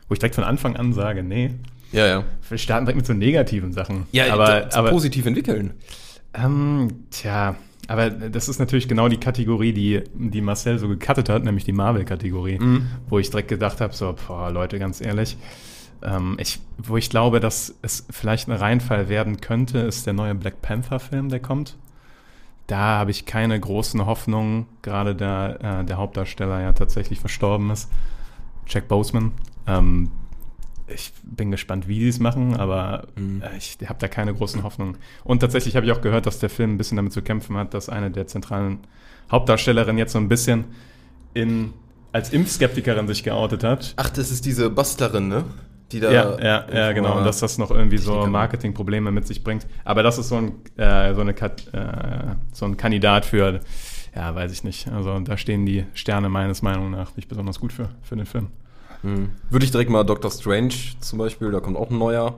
Wo 0.09 0.15
ich 0.15 0.19
direkt 0.19 0.35
von 0.35 0.45
Anfang 0.45 0.77
an 0.77 0.93
sage, 0.93 1.23
nee, 1.23 1.51
Ja, 1.93 2.07
ja. 2.07 2.25
wir 2.49 2.59
starten 2.59 2.87
direkt 2.87 2.97
mit 2.97 3.07
so 3.07 3.13
negativen 3.13 3.73
Sachen. 3.73 4.07
Ja, 4.13 4.33
aber, 4.33 4.75
aber 4.75 4.91
positiv 4.91 5.27
entwickeln. 5.27 5.75
Ähm, 6.35 7.05
tja, 7.11 7.55
aber 7.87 8.11
das 8.11 8.49
ist 8.49 8.59
natürlich 8.59 8.89
genau 8.89 9.09
die 9.09 9.19
Kategorie, 9.19 9.73
die, 9.73 10.03
die 10.15 10.41
Marcel 10.41 10.79
so 10.79 10.89
gecuttet 10.89 11.29
hat, 11.29 11.45
nämlich 11.45 11.65
die 11.65 11.73
Marvel-Kategorie, 11.73 12.59
wo 13.09 13.19
ich 13.19 13.31
direkt 13.31 13.49
gedacht 13.49 13.81
habe, 13.81 13.95
so, 13.95 14.15
boah, 14.27 14.51
Leute, 14.51 14.79
ganz 14.79 15.01
ehrlich, 15.01 15.37
ähm, 16.05 16.37
ich, 16.39 16.61
wo 16.79 16.97
ich 16.97 17.11
glaube, 17.11 17.41
dass 17.41 17.75
es 17.83 18.07
vielleicht 18.11 18.49
ein 18.49 18.53
Reinfall 18.53 19.09
werden 19.09 19.41
könnte, 19.41 19.79
ist 19.79 20.07
der 20.07 20.13
neue 20.13 20.35
Black 20.35 20.63
Panther-Film, 20.63 21.29
der 21.29 21.41
kommt. 21.41 21.77
Da 22.67 22.99
habe 22.99 23.11
ich 23.11 23.27
keine 23.27 23.59
großen 23.59 24.07
Hoffnungen, 24.07 24.67
gerade 24.83 25.15
da 25.15 25.81
äh, 25.81 25.85
der 25.85 25.97
Hauptdarsteller 25.99 26.61
ja 26.61 26.73
tatsächlich 26.73 27.21
verstorben 27.21 27.71
ist, 27.71 27.91
Jack 28.67 28.89
Boseman. 28.89 29.33
Ähm, 29.67 30.11
ich 30.87 31.13
bin 31.23 31.51
gespannt, 31.51 31.89
wie 31.89 32.01
sie 32.01 32.09
es 32.09 32.21
machen, 32.21 32.57
aber 32.57 33.07
äh, 33.17 33.57
ich 33.57 33.79
habe 33.87 33.99
da 33.99 34.09
keine 34.09 34.35
großen 34.35 34.63
Hoffnungen. 34.63 34.97
Und 35.25 35.41
tatsächlich 35.41 35.77
habe 35.77 35.87
ich 35.87 35.93
auch 35.93 36.01
gehört, 36.01 36.27
dass 36.27 36.39
der 36.39 36.51
Film 36.51 36.75
ein 36.75 36.79
bisschen 36.79 36.97
damit 36.97 37.13
zu 37.13 37.23
kämpfen 37.23 37.57
hat, 37.57 37.75
dass 37.75 37.89
eine 37.89 38.11
der 38.11 38.27
zentralen 38.27 38.79
Hauptdarstellerinnen 39.31 39.99
jetzt 39.99 40.13
so 40.13 40.19
ein 40.19 40.29
bisschen 40.29 40.67
in, 41.33 41.73
als 42.13 42.33
Impfskeptikerin 42.33 43.09
sich 43.09 43.25
geoutet 43.25 43.65
hat. 43.65 43.95
Ach, 43.97 44.11
das 44.11 44.31
ist 44.31 44.45
diese 44.45 44.71
Bastlerin, 44.71 45.29
ne? 45.29 45.45
Die 45.95 46.01
da. 46.01 46.11
Ja, 46.11 46.39
ja, 46.41 46.67
ja, 46.73 46.93
genau. 46.93 47.19
Und 47.19 47.25
dass 47.25 47.39
das 47.39 47.57
noch 47.57 47.71
irgendwie 47.71 47.99
so. 47.99 48.27
Marketingprobleme 48.27 49.13
mit 49.13 49.29
sich 49.29 49.45
bringt. 49.45 49.65
Aber 49.85 50.03
das 50.03 50.19
ist 50.19 50.29
so 50.29 50.37
ein, 50.37 50.53
äh, 50.77 51.15
so, 51.15 51.21
eine, 51.21 51.31
äh, 51.31 52.35
so 52.53 52.65
ein 52.65 52.77
Kandidat 52.77 53.25
für, 53.25 53.61
ja, 54.15 54.35
weiß 54.35 54.51
ich 54.51 54.65
nicht. 54.65 54.89
Also 54.89 55.21
da 55.21 55.37
stehen 55.37 55.65
die 55.67 55.85
Sterne 55.95 56.29
meines 56.29 56.63
Meinung 56.63 56.91
nach 56.91 57.15
nicht 57.17 57.29
besonders 57.29 57.61
gut 57.61 57.73
für, 57.73 57.91
für 58.03 58.17
den 58.17 58.27
Film. 58.27 58.49
Hm. 59.03 59.31
Würde 59.51 59.65
ich 59.65 59.71
direkt 59.71 59.91
mal 59.91 60.03
Doctor 60.03 60.33
Strange 60.33 60.75
zum 60.99 61.21
Beispiel, 61.21 61.53
da 61.53 61.61
kommt 61.61 61.77
auch 61.77 61.91
ein 61.91 61.99
neuer. 61.99 62.35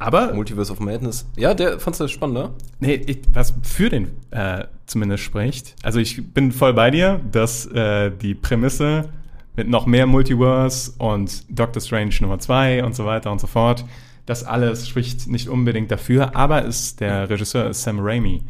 Aber 0.00 0.34
Multiverse 0.34 0.72
of 0.72 0.80
Madness. 0.80 1.26
Ja, 1.36 1.54
der 1.54 1.78
fandst 1.78 2.00
du 2.00 2.08
spannender? 2.08 2.54
Nee, 2.80 2.94
ich, 3.06 3.20
was 3.32 3.54
für 3.62 3.88
den 3.88 4.10
äh, 4.32 4.64
zumindest 4.86 5.22
spricht. 5.22 5.76
Also 5.82 6.00
ich 6.00 6.32
bin 6.32 6.50
voll 6.50 6.74
bei 6.74 6.90
dir, 6.90 7.20
dass 7.30 7.66
äh, 7.66 8.10
die 8.10 8.34
Prämisse 8.34 9.08
mit 9.56 9.68
noch 9.68 9.86
mehr 9.86 10.06
Multiverse 10.06 10.92
und 10.98 11.44
Doctor 11.48 11.80
Strange 11.80 12.14
Nummer 12.20 12.38
2 12.38 12.84
und 12.84 12.94
so 12.94 13.06
weiter 13.06 13.32
und 13.32 13.40
so 13.40 13.46
fort, 13.46 13.84
das 14.26 14.44
alles 14.44 14.88
spricht 14.88 15.28
nicht 15.28 15.48
unbedingt 15.48 15.90
dafür, 15.90 16.36
aber 16.36 16.64
ist 16.64 17.00
der 17.00 17.30
Regisseur 17.30 17.70
ist 17.70 17.82
Sam 17.82 17.98
Raimi, 18.00 18.42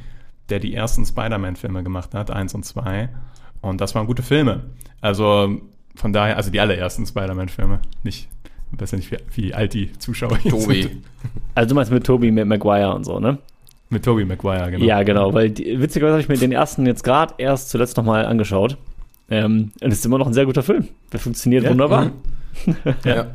der 0.49 0.59
die 0.59 0.75
ersten 0.75 1.05
Spider-Man-Filme 1.05 1.83
gemacht 1.83 2.15
hat, 2.15 2.31
eins 2.31 2.55
und 2.55 2.65
zwei. 2.65 3.09
Und 3.61 3.81
das 3.81 3.95
waren 3.95 4.07
gute 4.07 4.23
Filme. 4.23 4.65
Also 5.01 5.61
von 5.95 6.13
daher, 6.13 6.37
also 6.37 6.51
die 6.51 6.61
allerersten 6.61 7.07
Spider-Man-Filme, 7.07 7.81
nicht, 8.03 8.29
ich 8.73 8.81
weiß 8.81 8.93
nicht, 8.93 9.11
wie, 9.11 9.19
wie 9.35 9.55
alt 9.55 9.75
die 9.75 9.93
Zuschauer 9.93 10.39
hier 10.39 10.51
Tobi. 10.51 10.83
sind. 10.83 11.05
Also 11.55 11.69
du 11.71 11.75
meinst 11.75 11.93
mit 11.93 12.05
Toby, 12.05 12.31
mit 12.31 12.47
Maguire 12.47 12.95
und 12.95 13.05
so, 13.05 13.21
ne? 13.21 13.39
Mit 13.89 14.05
Tobey 14.05 14.25
Maguire, 14.25 14.71
genau. 14.71 14.85
Ja, 14.85 15.03
genau, 15.05 15.33
weil 15.33 15.51
die, 15.51 15.81
witzigerweise 15.81 16.15
habe 16.15 16.23
ich 16.23 16.29
mir 16.29 16.39
den 16.39 16.51
ersten 16.51 16.87
jetzt 16.87 17.05
gerade 17.05 17.35
erst 17.39 17.71
zuletzt 17.71 17.97
nochmal 17.97 18.27
angeschaut. 18.27 18.77
Ähm, 19.29 19.73
und 19.81 19.93
es 19.93 19.99
ist 19.99 20.07
immer 20.07 20.19
noch 20.19 20.27
ein 20.27 20.35
sehr 20.35 20.47
guter 20.47 20.63
Film. 20.63 20.89
Der 21.13 21.21
funktioniert 21.21 21.65
Ja, 21.65 21.71
wunderbar. 21.71 22.13
Ja. 23.05 23.27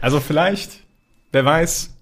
Also 0.00 0.20
vielleicht, 0.20 0.80
wer 1.32 1.44
weiß, 1.44 1.94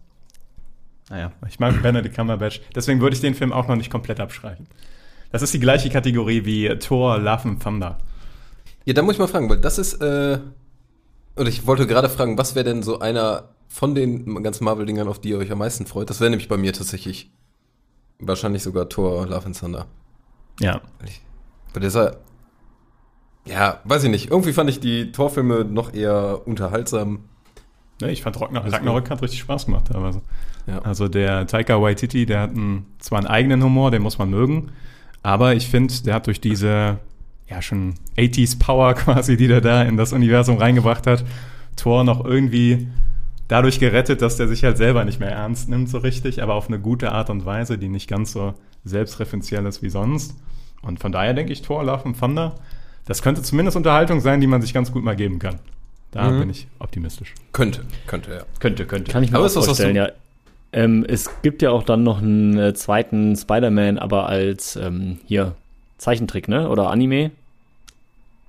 naja, 1.10 1.32
ich 1.48 1.58
mag 1.58 1.82
Benedict 1.82 2.14
Cumberbatch. 2.14 2.60
Deswegen 2.74 3.00
würde 3.00 3.14
ich 3.14 3.20
den 3.20 3.34
Film 3.34 3.52
auch 3.52 3.68
noch 3.68 3.76
nicht 3.76 3.90
komplett 3.90 4.20
abstreichen. 4.20 4.66
Das 5.30 5.42
ist 5.42 5.54
die 5.54 5.60
gleiche 5.60 5.90
Kategorie 5.90 6.44
wie 6.44 6.68
Thor, 6.78 7.18
Love 7.18 7.48
and 7.48 7.62
Thunder. 7.62 7.98
Ja, 8.84 8.94
da 8.94 9.02
muss 9.02 9.14
ich 9.14 9.18
mal 9.18 9.26
fragen, 9.26 9.48
weil 9.50 9.58
das 9.58 9.78
ist, 9.78 9.94
äh, 10.00 10.38
und 11.34 11.46
ich 11.48 11.66
wollte 11.66 11.86
gerade 11.86 12.08
fragen, 12.08 12.38
was 12.38 12.54
wäre 12.54 12.64
denn 12.64 12.82
so 12.82 13.00
einer 13.00 13.50
von 13.68 13.94
den 13.94 14.42
ganzen 14.42 14.64
Marvel-Dingern, 14.64 15.08
auf 15.08 15.20
die 15.20 15.30
ihr 15.30 15.38
euch 15.38 15.50
am 15.52 15.58
meisten 15.58 15.86
freut? 15.86 16.08
Das 16.08 16.20
wäre 16.20 16.30
nämlich 16.30 16.48
bei 16.48 16.56
mir 16.56 16.72
tatsächlich 16.72 17.30
wahrscheinlich 18.18 18.62
sogar 18.62 18.88
Thor, 18.88 19.26
Love 19.26 19.46
and 19.46 19.58
Thunder. 19.58 19.86
Ja. 20.60 20.80
Ich, 21.04 21.20
weil 21.74 21.82
der 21.82 21.90
sah, 21.90 22.16
ja, 23.46 23.80
weiß 23.84 24.04
ich 24.04 24.10
nicht. 24.10 24.30
Irgendwie 24.30 24.52
fand 24.52 24.70
ich 24.70 24.80
die 24.80 25.12
Torfilme 25.12 25.64
noch 25.64 25.94
eher 25.94 26.46
unterhaltsam. 26.46 27.20
Ne, 28.00 28.10
ich 28.10 28.22
fand 28.22 28.40
Ragnarok, 28.40 28.72
Ragnarok 28.72 29.10
hat 29.10 29.22
richtig 29.22 29.40
Spaß 29.40 29.66
gemacht 29.66 29.86
teilweise. 29.90 30.20
Ja. 30.66 30.80
Also 30.80 31.08
der 31.08 31.46
Taika 31.46 31.80
Waititi, 31.80 32.26
der 32.26 32.40
hat 32.40 32.50
einen, 32.50 32.86
zwar 32.98 33.18
einen 33.18 33.28
eigenen 33.28 33.62
Humor, 33.62 33.90
den 33.90 34.02
muss 34.02 34.18
man 34.18 34.28
mögen, 34.30 34.72
aber 35.22 35.54
ich 35.54 35.68
finde, 35.68 35.94
der 36.04 36.14
hat 36.14 36.26
durch 36.26 36.40
diese 36.40 36.98
ja 37.48 37.62
schon 37.62 37.94
80s 38.18 38.58
Power 38.58 38.94
quasi, 38.94 39.36
die 39.36 39.48
der 39.48 39.60
da 39.60 39.82
in 39.82 39.96
das 39.96 40.12
Universum 40.12 40.58
reingebracht 40.58 41.06
hat, 41.06 41.24
Thor 41.76 42.04
noch 42.04 42.24
irgendwie 42.24 42.88
dadurch 43.48 43.78
gerettet, 43.78 44.22
dass 44.22 44.36
der 44.36 44.48
sich 44.48 44.64
halt 44.64 44.76
selber 44.76 45.04
nicht 45.04 45.20
mehr 45.20 45.30
ernst 45.30 45.68
nimmt 45.68 45.88
so 45.88 45.98
richtig, 45.98 46.42
aber 46.42 46.54
auf 46.54 46.68
eine 46.68 46.80
gute 46.80 47.12
Art 47.12 47.30
und 47.30 47.46
Weise, 47.46 47.78
die 47.78 47.88
nicht 47.88 48.08
ganz 48.08 48.32
so 48.32 48.54
selbstreferenziell 48.84 49.64
ist 49.66 49.82
wie 49.82 49.90
sonst. 49.90 50.36
Und 50.82 51.00
von 51.00 51.12
daher 51.12 51.34
denke 51.34 51.52
ich, 51.52 51.62
Thor, 51.62 51.84
Love 51.84 52.06
and 52.06 52.18
Thunder, 52.18 52.56
das 53.06 53.22
könnte 53.22 53.42
zumindest 53.42 53.76
Unterhaltung 53.76 54.20
sein, 54.20 54.40
die 54.40 54.46
man 54.46 54.60
sich 54.62 54.74
ganz 54.74 54.92
gut 54.92 55.02
mal 55.04 55.16
geben 55.16 55.38
kann. 55.38 55.58
Da 56.12 56.30
Mhm. 56.30 56.40
bin 56.40 56.50
ich 56.50 56.66
optimistisch. 56.78 57.34
Könnte, 57.52 57.82
könnte, 58.06 58.30
ja. 58.32 58.42
Könnte, 58.60 58.86
könnte. 58.86 59.10
Kann 59.10 59.22
ich 59.22 59.30
mir 59.30 59.38
Aber 59.38 59.46
auch 59.46 59.50
vorstellen, 59.50 59.96
ja. 59.96 60.10
Ähm, 60.72 61.04
es 61.08 61.30
gibt 61.42 61.62
ja 61.62 61.70
auch 61.70 61.84
dann 61.84 62.02
noch 62.02 62.18
einen 62.20 62.58
äh, 62.58 62.74
zweiten 62.74 63.34
Spider-Man, 63.36 63.98
aber 63.98 64.26
als 64.28 64.76
ähm, 64.76 65.18
hier 65.26 65.54
Zeichentrick, 65.98 66.48
ne? 66.48 66.68
Oder 66.68 66.90
Anime. 66.90 67.30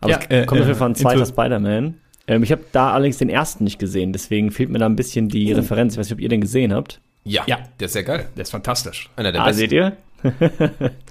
Aber 0.01 0.11
Ja, 0.11 0.19
es 0.19 0.43
äh, 0.43 0.45
kommt 0.45 0.61
auf 0.61 0.67
äh, 0.67 0.69
jeden 0.69 0.79
Fall 0.79 0.89
ein 0.89 0.95
zweiter 0.95 1.25
Spider-Man. 1.25 1.95
Ähm, 2.27 2.43
ich 2.43 2.51
habe 2.51 2.63
da 2.71 2.91
allerdings 2.91 3.17
den 3.17 3.29
ersten 3.29 3.63
nicht 3.63 3.79
gesehen, 3.79 4.11
deswegen 4.13 4.51
fehlt 4.51 4.69
mir 4.69 4.79
da 4.79 4.85
ein 4.85 4.95
bisschen 4.95 5.29
die 5.29 5.51
Referenz. 5.53 5.93
Ich 5.93 5.99
weiß 5.99 6.07
nicht, 6.07 6.13
ob 6.13 6.19
ihr 6.19 6.29
den 6.29 6.41
gesehen 6.41 6.73
habt. 6.73 6.99
Ja, 7.23 7.43
Ja. 7.47 7.59
der 7.79 7.85
ist 7.85 7.93
sehr 7.93 8.03
geil. 8.03 8.27
Der 8.35 8.41
ist 8.43 8.51
fantastisch. 8.51 9.09
Einer 9.15 9.31
der 9.31 9.41
Ah, 9.41 9.45
besten. 9.45 9.59
seht 9.59 9.71
ihr? 9.71 9.93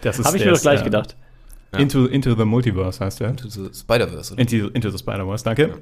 Das 0.03 0.19
ist 0.19 0.27
Habe 0.27 0.37
ich 0.37 0.45
mir 0.45 0.53
doch 0.53 0.61
gleich 0.61 0.81
äh, 0.81 0.85
gedacht. 0.85 1.17
Ja. 1.77 1.83
Into, 1.83 2.07
Into 2.07 2.35
the 2.35 2.45
Multiverse 2.45 3.05
heißt 3.05 3.21
der. 3.21 3.31
Into 3.31 3.49
the 3.49 3.69
Spider-Verse, 3.73 4.33
oder? 4.33 4.41
Into, 4.41 4.69
Into 4.69 4.91
the 4.91 4.99
Spider-Verse, 4.99 5.45
danke. 5.45 5.75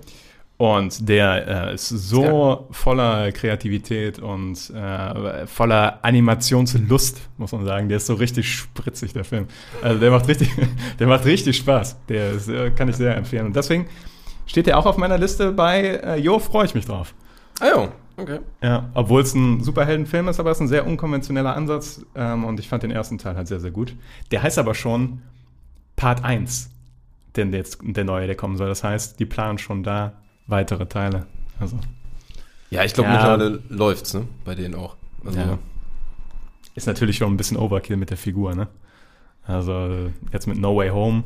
Und 0.57 1.09
der 1.09 1.71
äh, 1.71 1.75
ist 1.75 1.89
so 1.89 2.69
voller 2.71 3.33
Kreativität 3.33 4.21
und 4.21 4.71
äh, 4.71 5.47
voller 5.49 5.99
Animationslust, 6.03 7.29
muss 7.39 7.51
man 7.51 7.65
sagen. 7.65 7.89
Der 7.89 7.97
ist 7.97 8.07
so 8.07 8.15
richtig 8.15 8.53
spritzig, 8.55 9.13
der 9.13 9.25
Film. 9.25 9.49
Also 9.83 9.99
der 9.99 10.13
macht 10.13 10.29
richtig, 10.29 10.51
der 11.01 11.09
macht 11.09 11.25
richtig 11.25 11.57
Spaß. 11.57 11.97
Der 12.09 12.33
ist, 12.33 12.49
äh, 12.49 12.71
kann 12.71 12.89
ich 12.89 12.95
sehr 12.95 13.17
empfehlen. 13.17 13.47
Und 13.47 13.57
deswegen 13.57 13.87
steht 14.47 14.69
der 14.69 14.79
auch 14.79 14.87
auf 14.87 14.97
meiner 14.97 15.19
Liste 15.19 15.51
bei 15.51 15.81
äh, 15.83 16.21
Jo, 16.21 16.39
freue 16.39 16.67
ich 16.67 16.75
mich 16.75 16.87
drauf. 16.87 17.15
Ah 17.59 17.67
ja, 17.67 17.89
okay. 18.17 18.39
Ja, 18.63 18.91
obwohl 18.95 19.23
es 19.23 19.35
ein 19.35 19.61
Superheldenfilm 19.61 20.29
ist, 20.29 20.39
aber 20.39 20.53
es 20.53 20.59
ist 20.59 20.63
ein 20.63 20.69
sehr 20.69 20.87
unkonventioneller 20.87 21.57
Ansatz. 21.57 22.01
Ähm, 22.15 22.45
und 22.45 22.61
ich 22.61 22.69
fand 22.69 22.85
den 22.85 22.93
ersten 22.93 23.19
Teil 23.19 23.35
halt 23.37 23.49
sehr, 23.49 23.59
sehr 23.59 23.73
gut. 23.73 23.97
Der 24.31 24.45
heißt 24.45 24.59
aber 24.61 24.77
schon 24.77 25.21
Part 25.97 26.25
1, 26.25 26.71
denn 27.37 27.51
der, 27.53 27.61
jetzt, 27.61 27.79
der 27.83 28.05
neue, 28.05 28.27
der 28.27 28.37
kommen 28.37 28.57
soll. 28.57 28.69
Das 28.69 28.83
heißt, 28.85 29.19
die 29.21 29.27
planen 29.27 29.59
schon 29.59 29.83
da 29.83 30.15
weitere 30.47 30.87
Teile. 30.87 31.27
Also, 31.61 31.79
Ja, 32.71 32.83
ich 32.85 32.95
glaube, 32.95 33.11
Ja. 33.11 33.17
mittlerweile 33.17 33.63
läuft's, 33.69 34.15
ne? 34.15 34.27
Bei 34.45 34.55
denen 34.55 34.75
auch. 34.75 34.97
Also, 35.25 35.39
Ja. 35.39 35.59
ist 36.75 36.87
natürlich 36.87 37.17
schon 37.19 37.33
ein 37.33 37.37
bisschen 37.37 37.57
Overkill 37.57 37.97
mit 37.97 38.11
der 38.11 38.17
Figur, 38.17 38.55
ne? 38.55 38.69
Also, 39.47 40.11
jetzt 40.33 40.47
mit 40.47 40.59
No 40.59 40.75
Way 40.77 40.89
Home 40.91 41.23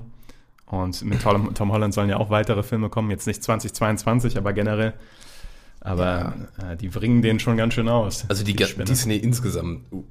und 0.67 1.03
mit 1.05 1.23
Tom, 1.23 1.53
Tom 1.55 1.73
Holland 1.73 1.95
sollen 1.95 2.11
ja 2.11 2.19
auch 2.19 2.31
weitere 2.31 2.63
Filme 2.63 2.91
kommen. 2.91 3.11
Jetzt 3.11 3.27
nicht 3.27 3.43
2022, 3.43 4.37
aber 4.37 4.53
generell. 4.53 4.93
Aber 5.81 6.35
äh, 6.63 6.77
die 6.77 6.89
bringen 6.89 7.23
den 7.23 7.39
schon 7.41 7.57
ganz 7.57 7.75
schön 7.75 7.89
aus. 7.89 8.27
Also 8.29 8.45
die, 8.45 8.53
Spinne. 8.65 8.85
Disney 8.85 9.17
insgesamt 9.17 9.91
uh, 9.93 10.05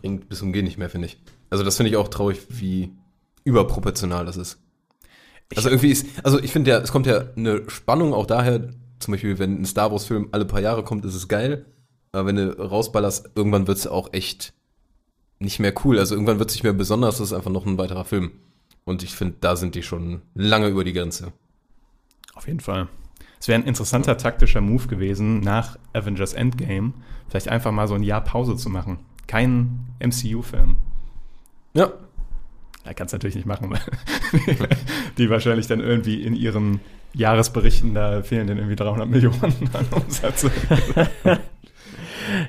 bringt 0.00 0.28
bis 0.28 0.38
zum 0.38 0.52
Gehen 0.52 0.64
nicht 0.66 0.76
mehr, 0.78 0.90
finde 0.90 1.06
ich. 1.06 1.18
Also 1.50 1.64
das 1.64 1.76
finde 1.76 1.90
ich 1.90 1.96
auch 1.96 2.08
traurig, 2.08 2.42
wie 2.50 2.92
überproportional 3.44 4.26
das 4.26 4.36
ist. 4.36 4.58
Also 5.54 5.68
irgendwie 5.68 5.90
ist, 5.90 6.06
also 6.24 6.40
ich 6.40 6.50
finde 6.50 6.70
ja, 6.70 6.78
es 6.78 6.90
kommt 6.90 7.06
ja 7.06 7.24
eine 7.36 7.68
Spannung 7.68 8.14
auch 8.14 8.26
daher, 8.26 8.70
zum 8.98 9.12
Beispiel, 9.12 9.38
wenn 9.38 9.60
ein 9.60 9.66
Star 9.66 9.92
Wars-Film 9.92 10.28
alle 10.32 10.46
paar 10.46 10.60
Jahre 10.60 10.82
kommt, 10.82 11.04
ist 11.04 11.14
es 11.14 11.28
geil. 11.28 11.66
Aber 12.12 12.26
wenn 12.26 12.36
du 12.36 12.58
rausballerst, 12.58 13.30
irgendwann 13.34 13.66
wird 13.66 13.78
es 13.78 13.86
auch 13.86 14.12
echt 14.12 14.54
nicht 15.38 15.60
mehr 15.60 15.74
cool. 15.84 15.98
Also 15.98 16.14
irgendwann 16.14 16.38
wird 16.38 16.50
es 16.50 16.56
nicht 16.56 16.64
mehr 16.64 16.72
besonders, 16.72 17.18
das 17.18 17.28
ist 17.28 17.32
einfach 17.32 17.50
noch 17.50 17.66
ein 17.66 17.76
weiterer 17.76 18.04
Film. 18.04 18.32
Und 18.84 19.02
ich 19.02 19.14
finde, 19.14 19.36
da 19.40 19.56
sind 19.56 19.74
die 19.74 19.82
schon 19.82 20.22
lange 20.34 20.68
über 20.68 20.84
die 20.84 20.92
Grenze. 20.92 21.32
Auf 22.34 22.46
jeden 22.46 22.60
Fall. 22.60 22.88
Es 23.40 23.48
wäre 23.48 23.60
ein 23.60 23.66
interessanter 23.66 24.16
taktischer 24.16 24.60
Move 24.60 24.86
gewesen, 24.86 25.40
nach 25.40 25.78
Avengers 25.92 26.32
Endgame 26.32 26.94
vielleicht 27.28 27.48
einfach 27.48 27.72
mal 27.72 27.88
so 27.88 27.94
ein 27.94 28.02
Jahr 28.02 28.22
Pause 28.22 28.56
zu 28.56 28.70
machen. 28.70 28.98
Kein 29.26 29.86
MCU-Film. 30.00 30.76
Ja, 31.74 31.92
Da 32.84 32.92
kannst 32.92 33.14
natürlich 33.14 33.36
nicht 33.36 33.46
machen, 33.46 33.70
weil 33.70 33.80
die 35.18 35.30
wahrscheinlich 35.30 35.66
dann 35.66 35.80
irgendwie 35.80 36.22
in 36.22 36.36
ihren 36.36 36.80
Jahresberichten, 37.14 37.94
da 37.94 38.22
fehlen 38.22 38.46
denen 38.46 38.58
irgendwie 38.58 38.76
300 38.76 39.08
Millionen 39.08 39.40
an 39.72 39.86
Umsätze. 39.90 40.50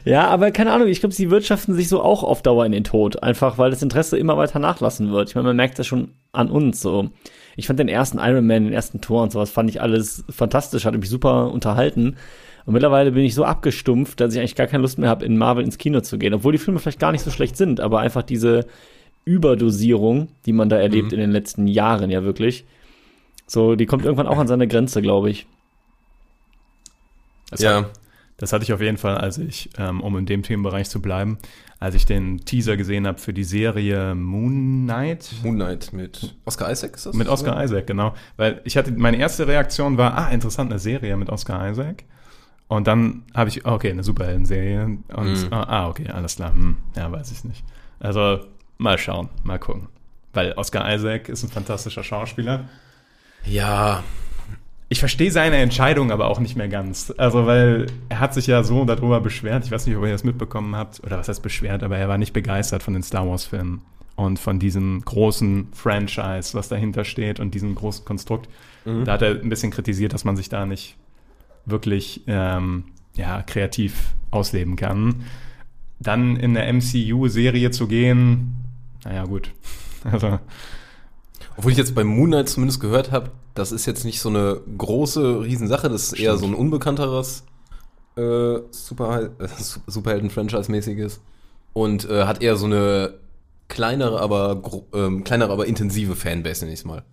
Ja, 0.03 0.27
aber 0.27 0.51
keine 0.51 0.71
Ahnung, 0.71 0.87
ich 0.87 0.99
glaube, 0.99 1.13
sie 1.13 1.29
wirtschaften 1.29 1.73
sich 1.73 1.89
so 1.89 2.01
auch 2.01 2.23
auf 2.23 2.41
Dauer 2.41 2.65
in 2.65 2.71
den 2.71 2.83
Tod. 2.83 3.21
Einfach, 3.23 3.57
weil 3.57 3.71
das 3.71 3.81
Interesse 3.81 4.17
immer 4.17 4.37
weiter 4.37 4.59
nachlassen 4.59 5.11
wird. 5.11 5.29
Ich 5.29 5.35
meine, 5.35 5.47
man 5.47 5.55
merkt 5.55 5.79
das 5.79 5.87
schon 5.87 6.11
an 6.31 6.49
uns 6.49 6.81
so. 6.81 7.09
Ich 7.55 7.67
fand 7.67 7.79
den 7.79 7.87
ersten 7.87 8.19
Iron 8.19 8.45
Man, 8.45 8.65
den 8.65 8.73
ersten 8.73 9.01
Tor 9.01 9.23
und 9.23 9.31
sowas, 9.31 9.49
fand 9.49 9.69
ich 9.69 9.81
alles 9.81 10.23
fantastisch, 10.29 10.85
hat 10.85 10.97
mich 10.97 11.09
super 11.09 11.51
unterhalten. 11.51 12.15
Und 12.65 12.73
mittlerweile 12.73 13.11
bin 13.11 13.23
ich 13.23 13.35
so 13.35 13.43
abgestumpft, 13.43 14.19
dass 14.19 14.33
ich 14.33 14.39
eigentlich 14.39 14.55
gar 14.55 14.67
keine 14.67 14.81
Lust 14.81 14.97
mehr 14.97 15.09
habe, 15.09 15.25
in 15.25 15.37
Marvel 15.37 15.63
ins 15.63 15.77
Kino 15.77 16.01
zu 16.01 16.17
gehen. 16.17 16.33
Obwohl 16.33 16.51
die 16.51 16.57
Filme 16.57 16.79
vielleicht 16.79 16.99
gar 16.99 17.11
nicht 17.11 17.23
so 17.23 17.31
schlecht 17.31 17.57
sind, 17.57 17.79
aber 17.79 17.99
einfach 17.99 18.23
diese 18.23 18.65
Überdosierung, 19.25 20.29
die 20.45 20.53
man 20.53 20.69
da 20.69 20.77
erlebt 20.77 21.11
in 21.11 21.19
den 21.19 21.31
letzten 21.31 21.67
Jahren 21.67 22.09
ja 22.11 22.23
wirklich. 22.23 22.65
So, 23.47 23.75
die 23.75 23.85
kommt 23.85 24.05
irgendwann 24.05 24.27
auch 24.27 24.37
an 24.37 24.47
seine 24.47 24.67
Grenze, 24.67 25.01
glaube 25.01 25.29
ich. 25.29 25.45
Das, 27.49 27.61
ja. 27.61 27.77
hat, 27.77 27.91
das 28.37 28.53
hatte 28.53 28.63
ich 28.63 28.73
auf 28.73 28.81
jeden 28.81 28.97
Fall, 28.97 29.17
als 29.17 29.37
ich, 29.37 29.69
ähm, 29.77 30.01
um 30.01 30.17
in 30.17 30.25
dem 30.25 30.43
Themenbereich 30.43 30.89
zu 30.89 31.01
bleiben, 31.01 31.37
als 31.79 31.95
ich 31.95 32.05
den 32.05 32.45
Teaser 32.45 32.77
gesehen 32.77 33.05
habe 33.05 33.19
für 33.19 33.33
die 33.33 33.43
Serie 33.43 34.15
Moon 34.15 34.83
Knight. 34.85 35.31
Moon 35.43 35.55
Knight 35.55 35.93
mit 35.93 36.35
Oscar 36.45 36.71
Isaac 36.71 36.95
ist 36.95 37.05
das? 37.05 37.15
Mit 37.15 37.27
Oscar 37.27 37.63
Isaac, 37.63 37.85
genau. 37.87 38.13
Weil 38.37 38.61
ich 38.63 38.77
hatte, 38.77 38.91
meine 38.91 39.17
erste 39.17 39.47
Reaktion 39.47 39.97
war, 39.97 40.17
ah, 40.17 40.29
interessant, 40.29 40.71
eine 40.71 40.79
Serie 40.79 41.17
mit 41.17 41.29
Oscar 41.29 41.69
Isaac. 41.69 42.03
Und 42.67 42.87
dann 42.87 43.23
habe 43.35 43.49
ich, 43.49 43.63
okay, 43.65 43.91
eine 43.91 44.03
Superhelden-Serie. 44.03 44.97
Und, 45.15 45.45
Mhm. 45.45 45.47
ah, 45.53 45.63
ah, 45.63 45.89
okay, 45.89 46.07
alles 46.09 46.37
klar. 46.37 46.53
Hm, 46.53 46.77
ja, 46.95 47.11
weiß 47.11 47.31
ich 47.31 47.43
nicht. 47.43 47.63
Also, 47.99 48.39
mal 48.77 48.97
schauen, 48.97 49.29
mal 49.43 49.59
gucken. 49.59 49.87
Weil 50.33 50.53
Oscar 50.53 50.93
Isaac 50.93 51.29
ist 51.29 51.43
ein 51.43 51.49
fantastischer 51.49 52.03
Schauspieler. 52.03 52.65
Ja, 53.45 54.03
Ich 54.89 54.99
verstehe 54.99 55.31
seine 55.31 55.57
Entscheidung 55.57 56.11
aber 56.11 56.27
auch 56.27 56.39
nicht 56.39 56.55
mehr 56.55 56.67
ganz. 56.67 57.11
Also, 57.17 57.47
weil 57.47 57.87
er 58.09 58.19
hat 58.19 58.33
sich 58.35 58.45
ja 58.47 58.63
so 58.63 58.85
darüber 58.85 59.19
beschwert. 59.19 59.65
Ich 59.65 59.71
weiß 59.71 59.87
nicht, 59.87 59.95
ob 59.97 60.03
ihr 60.03 60.11
das 60.11 60.23
mitbekommen 60.23 60.75
habt. 60.75 61.03
Oder 61.03 61.17
was 61.17 61.27
heißt 61.27 61.41
beschwert, 61.41 61.81
aber 61.83 61.97
er 61.97 62.07
war 62.07 62.17
nicht 62.19 62.33
begeistert 62.33 62.83
von 62.83 62.93
den 62.93 63.01
Star 63.03 63.27
Wars-Filmen. 63.27 63.81
Und 64.15 64.39
von 64.39 64.59
diesem 64.59 65.01
großen 65.03 65.69
Franchise, 65.73 66.53
was 66.53 66.69
dahinter 66.69 67.03
steht 67.03 67.39
und 67.39 67.53
diesem 67.55 67.75
großen 67.75 68.05
Konstrukt. 68.05 68.47
Da 69.05 69.13
hat 69.13 69.21
er 69.23 69.31
ein 69.41 69.49
bisschen 69.49 69.71
kritisiert, 69.71 70.13
dass 70.13 70.23
man 70.23 70.37
sich 70.37 70.47
da 70.49 70.65
nicht 70.65 70.95
wirklich 71.65 72.21
ähm, 72.27 72.85
ja, 73.15 73.41
kreativ 73.41 74.13
ausleben 74.31 74.75
kann. 74.75 75.25
Dann 75.99 76.35
in 76.37 76.55
eine 76.55 76.71
MCU-Serie 76.71 77.71
zu 77.71 77.87
gehen, 77.87 78.55
naja, 79.05 79.25
gut. 79.25 79.51
Also, 80.03 80.37
Obwohl 81.57 81.71
ich 81.71 81.79
jetzt 81.79 81.95
bei 81.95 82.03
Moon 82.03 82.29
Knight 82.29 82.47
zumindest 82.47 82.79
gehört 82.79 83.11
habe, 83.11 83.31
das 83.55 83.71
ist 83.71 83.87
jetzt 83.87 84.05
nicht 84.05 84.19
so 84.21 84.29
eine 84.29 84.61
große 84.77 85.41
Riesensache, 85.41 85.89
das 85.89 86.13
ist 86.13 86.19
eher 86.19 86.37
so 86.37 86.45
ein 86.45 86.53
unbekannteres 86.53 87.43
äh, 88.15 88.59
Super, 88.69 89.31
äh, 89.39 89.47
Superhelden-Franchise-mäßiges 89.87 91.21
und 91.73 92.07
äh, 92.07 92.25
hat 92.25 92.43
eher 92.43 92.55
so 92.55 92.67
eine 92.67 93.15
kleinere, 93.67 94.21
aber 94.21 94.61
ähm, 94.93 95.23
kleinere, 95.23 95.51
aber 95.51 95.65
intensive 95.65 96.15
Fanbase, 96.15 96.65
nenn 96.65 96.73
ich's 96.73 96.85
mal. 96.85 97.03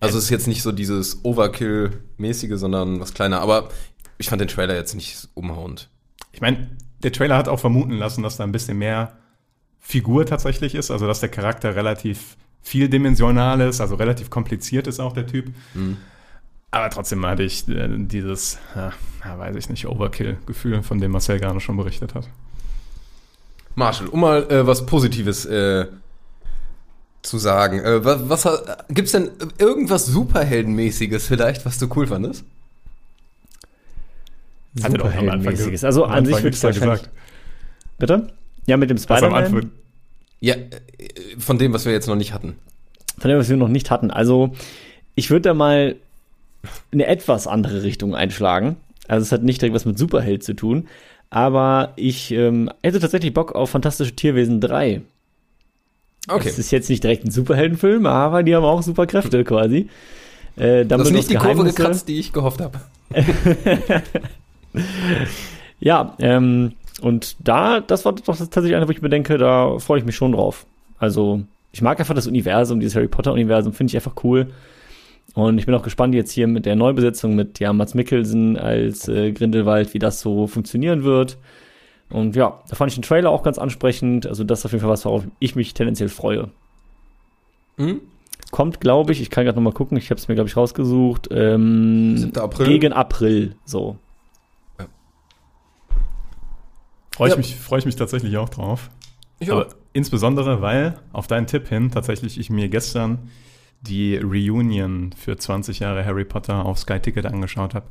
Also 0.00 0.18
es 0.18 0.24
ist 0.24 0.30
jetzt 0.30 0.48
nicht 0.48 0.62
so 0.62 0.72
dieses 0.72 1.24
Overkill-mäßige, 1.24 2.58
sondern 2.58 3.00
was 3.00 3.14
kleiner. 3.14 3.40
Aber 3.40 3.68
ich 4.18 4.28
fand 4.28 4.40
den 4.40 4.48
Trailer 4.48 4.74
jetzt 4.74 4.94
nicht 4.94 5.28
umhauend. 5.34 5.90
Ich 6.32 6.40
meine, 6.40 6.70
der 7.02 7.12
Trailer 7.12 7.36
hat 7.36 7.48
auch 7.48 7.60
vermuten 7.60 7.92
lassen, 7.98 8.22
dass 8.22 8.36
da 8.36 8.44
ein 8.44 8.52
bisschen 8.52 8.78
mehr 8.78 9.16
Figur 9.84 10.24
tatsächlich 10.24 10.74
ist, 10.74 10.90
also 10.90 11.06
dass 11.06 11.20
der 11.20 11.28
Charakter 11.28 11.74
relativ 11.76 12.36
vieldimensional 12.62 13.60
ist, 13.60 13.80
also 13.80 13.96
relativ 13.96 14.30
kompliziert 14.30 14.86
ist 14.86 15.00
auch 15.00 15.12
der 15.12 15.26
Typ. 15.26 15.52
Aber 16.70 16.88
trotzdem 16.88 17.26
hatte 17.26 17.42
ich 17.42 17.68
äh, 17.68 17.88
dieses, 17.98 18.58
ja, 18.74 18.92
weiß 19.38 19.56
ich 19.56 19.68
nicht, 19.68 19.86
Overkill-Gefühl, 19.86 20.82
von 20.82 21.00
dem 21.00 21.10
Marcel 21.10 21.38
gerade 21.38 21.60
schon 21.60 21.76
berichtet 21.76 22.14
hat. 22.14 22.28
Marshall, 23.74 24.06
um 24.08 24.20
mal 24.20 24.50
äh, 24.50 24.66
was 24.66 24.86
Positives 24.86 25.44
äh, 25.46 25.86
zu 27.22 27.38
sagen. 27.38 27.80
Äh, 27.80 28.04
was, 28.04 28.44
was 28.44 28.62
gibt's 28.88 29.12
denn 29.12 29.30
irgendwas 29.58 30.06
Superheldenmäßiges 30.06 31.26
vielleicht, 31.26 31.66
was 31.66 31.78
du 31.78 31.88
cool 31.96 32.06
fandest? 32.06 32.44
Er 34.82 34.90
Superheldenmäßiges. 34.90 35.80
ge- 35.80 35.86
Also 35.86 36.04
an 36.04 36.24
sich 36.24 36.36
würde 36.42 36.56
ich 36.56 36.62
wahrscheinlich... 36.62 37.02
Bitte? 37.98 38.32
Ja, 38.66 38.76
mit 38.76 38.90
dem 38.90 38.98
Spider-Man. 38.98 39.70
Ja, 40.40 40.54
äh, 40.54 40.68
von 41.38 41.58
dem, 41.58 41.72
was 41.72 41.84
wir 41.84 41.92
jetzt 41.92 42.06
noch 42.06 42.16
nicht 42.16 42.32
hatten. 42.32 42.56
Von 43.18 43.30
dem, 43.30 43.38
was 43.38 43.48
wir 43.48 43.56
noch 43.56 43.68
nicht 43.68 43.90
hatten. 43.90 44.10
Also, 44.10 44.52
ich 45.14 45.30
würde 45.30 45.42
da 45.42 45.54
mal 45.54 45.96
eine 46.92 47.06
etwas 47.06 47.46
andere 47.46 47.82
Richtung 47.82 48.14
einschlagen. 48.14 48.76
Also, 49.08 49.22
es 49.22 49.32
hat 49.32 49.42
nicht 49.42 49.60
direkt 49.60 49.74
was 49.74 49.84
mit 49.84 49.98
Superheld 49.98 50.42
zu 50.42 50.54
tun. 50.54 50.88
Aber 51.30 51.92
ich 51.96 52.30
ähm, 52.32 52.70
hätte 52.82 53.00
tatsächlich 53.00 53.32
Bock 53.32 53.54
auf 53.54 53.70
Fantastische 53.70 54.14
Tierwesen 54.14 54.60
3. 54.60 55.00
Okay. 56.28 56.48
Es 56.48 56.58
ist 56.58 56.70
jetzt 56.70 56.90
nicht 56.90 57.02
direkt 57.02 57.24
ein 57.24 57.30
Superheldenfilm, 57.30 58.06
aber 58.06 58.42
die 58.42 58.54
haben 58.54 58.64
auch 58.64 58.82
Superkräfte 58.82 59.42
quasi. 59.44 59.88
Äh, 60.56 60.84
hast 60.90 61.00
uns 61.00 61.10
nicht 61.10 61.30
die 61.30 61.36
Kurve 61.36 61.64
gekratzt, 61.64 62.08
die 62.08 62.18
ich 62.18 62.32
gehofft 62.32 62.60
habe. 62.60 62.80
Ja, 65.82 66.14
ähm, 66.20 66.74
und 67.02 67.36
da, 67.40 67.80
das 67.80 68.04
war 68.04 68.12
doch 68.12 68.24
tatsächlich 68.24 68.76
eine, 68.76 68.86
wo 68.86 68.92
ich 68.92 69.02
mir 69.02 69.08
denke, 69.08 69.36
da 69.36 69.78
freue 69.80 69.98
ich 69.98 70.04
mich 70.04 70.14
schon 70.14 70.32
drauf. 70.32 70.66
Also, 70.98 71.42
ich 71.72 71.82
mag 71.82 71.98
einfach 71.98 72.14
das 72.14 72.28
Universum, 72.28 72.78
dieses 72.78 72.94
Harry 72.94 73.08
Potter-Universum, 73.08 73.72
finde 73.72 73.90
ich 73.90 73.96
einfach 73.96 74.22
cool. 74.22 74.52
Und 75.34 75.58
ich 75.58 75.66
bin 75.66 75.74
auch 75.74 75.82
gespannt 75.82 76.14
jetzt 76.14 76.30
hier 76.30 76.46
mit 76.46 76.64
der 76.64 76.76
Neubesetzung 76.76 77.34
mit 77.34 77.58
ja, 77.58 77.72
Mats 77.72 77.94
Mikkelsen 77.94 78.56
als 78.56 79.08
äh, 79.08 79.32
Grindelwald, 79.32 79.94
wie 79.94 79.98
das 79.98 80.20
so 80.20 80.46
funktionieren 80.46 81.02
wird. 81.02 81.38
Und 82.08 82.36
ja, 82.36 82.60
da 82.68 82.76
fand 82.76 82.92
ich 82.92 82.96
den 82.96 83.02
Trailer 83.02 83.30
auch 83.30 83.42
ganz 83.42 83.58
ansprechend. 83.58 84.26
Also, 84.26 84.44
das 84.44 84.60
ist 84.60 84.66
auf 84.66 84.72
jeden 84.72 84.82
Fall 84.82 84.90
was, 84.90 85.04
worauf 85.04 85.24
ich 85.40 85.56
mich 85.56 85.74
tendenziell 85.74 86.08
freue. 86.08 86.50
Mhm. 87.78 88.00
Kommt, 88.52 88.80
glaube 88.80 89.10
ich, 89.10 89.20
ich 89.20 89.30
kann 89.30 89.44
gerade 89.44 89.56
noch 89.56 89.64
mal 89.64 89.72
gucken, 89.72 89.96
ich 89.96 90.10
habe 90.10 90.20
es 90.20 90.28
mir, 90.28 90.36
glaube 90.36 90.48
ich, 90.48 90.56
rausgesucht. 90.56 91.28
Ähm, 91.32 92.16
7. 92.16 92.38
April. 92.38 92.66
Gegen 92.66 92.92
April, 92.92 93.56
so. 93.64 93.96
Freue 97.14 97.28
ich, 97.28 97.32
Ja. 97.34 97.38
mich, 97.38 97.56
freu 97.56 97.78
ich 97.78 97.84
mich 97.86 97.96
tatsächlich 97.96 98.36
auch 98.36 98.48
drauf. 98.48 98.90
Ich 99.38 99.50
Aber 99.50 99.66
auch. 99.68 99.74
insbesondere, 99.92 100.62
weil 100.62 100.94
auf 101.12 101.26
deinen 101.26 101.46
Tipp 101.46 101.68
hin 101.68 101.90
tatsächlich 101.90 102.38
ich 102.38 102.50
mir 102.50 102.68
gestern 102.68 103.30
die 103.80 104.16
Reunion 104.16 105.10
für 105.16 105.36
20 105.36 105.80
Jahre 105.80 106.04
Harry 106.04 106.24
Potter 106.24 106.64
auf 106.64 106.78
Sky 106.78 107.00
Ticket 107.00 107.26
angeschaut 107.26 107.74
habe. 107.74 107.86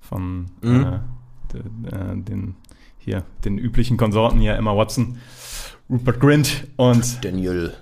Von 0.00 0.46
Mhm. 0.62 0.82
äh, 0.84 1.52
de, 1.52 1.60
äh, 1.92 2.16
den 2.16 2.56
hier, 2.98 3.22
den 3.44 3.58
üblichen 3.58 3.96
Konsorten 3.98 4.38
hier, 4.40 4.54
Emma 4.54 4.74
Watson, 4.74 5.18
Rupert 5.90 6.18
Grint 6.20 6.66
und 6.76 7.22
Daniel. 7.22 7.74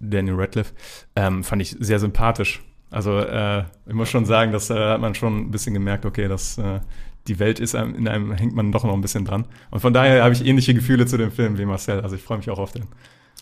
Daniel 0.00 0.34
Radcliffe. 0.34 0.74
Ähm, 1.16 1.42
fand 1.42 1.62
ich 1.62 1.74
sehr 1.80 1.98
sympathisch. 1.98 2.62
Also 2.90 3.18
äh, 3.18 3.64
ich 3.86 3.94
muss 3.94 4.10
schon 4.10 4.26
sagen, 4.26 4.52
dass 4.52 4.68
äh, 4.68 4.74
hat 4.74 5.00
man 5.00 5.14
schon 5.14 5.38
ein 5.38 5.50
bisschen 5.50 5.72
gemerkt, 5.72 6.04
okay, 6.04 6.28
dass 6.28 6.58
äh, 6.58 6.80
die 7.28 7.38
Welt 7.38 7.60
ist 7.60 7.74
einem, 7.74 7.94
in 7.94 8.08
einem 8.08 8.32
hängt 8.32 8.54
man 8.54 8.72
doch 8.72 8.84
noch 8.84 8.94
ein 8.94 9.00
bisschen 9.00 9.24
dran. 9.24 9.44
Und 9.70 9.80
von 9.80 9.92
daher 9.92 10.22
habe 10.24 10.34
ich 10.34 10.44
ähnliche 10.44 10.74
Gefühle 10.74 11.06
zu 11.06 11.16
dem 11.16 11.30
Film 11.32 11.58
wie 11.58 11.64
Marcel. 11.64 12.00
Also 12.00 12.16
ich 12.16 12.22
freue 12.22 12.38
mich 12.38 12.50
auch 12.50 12.58
auf 12.58 12.72
den. 12.72 12.84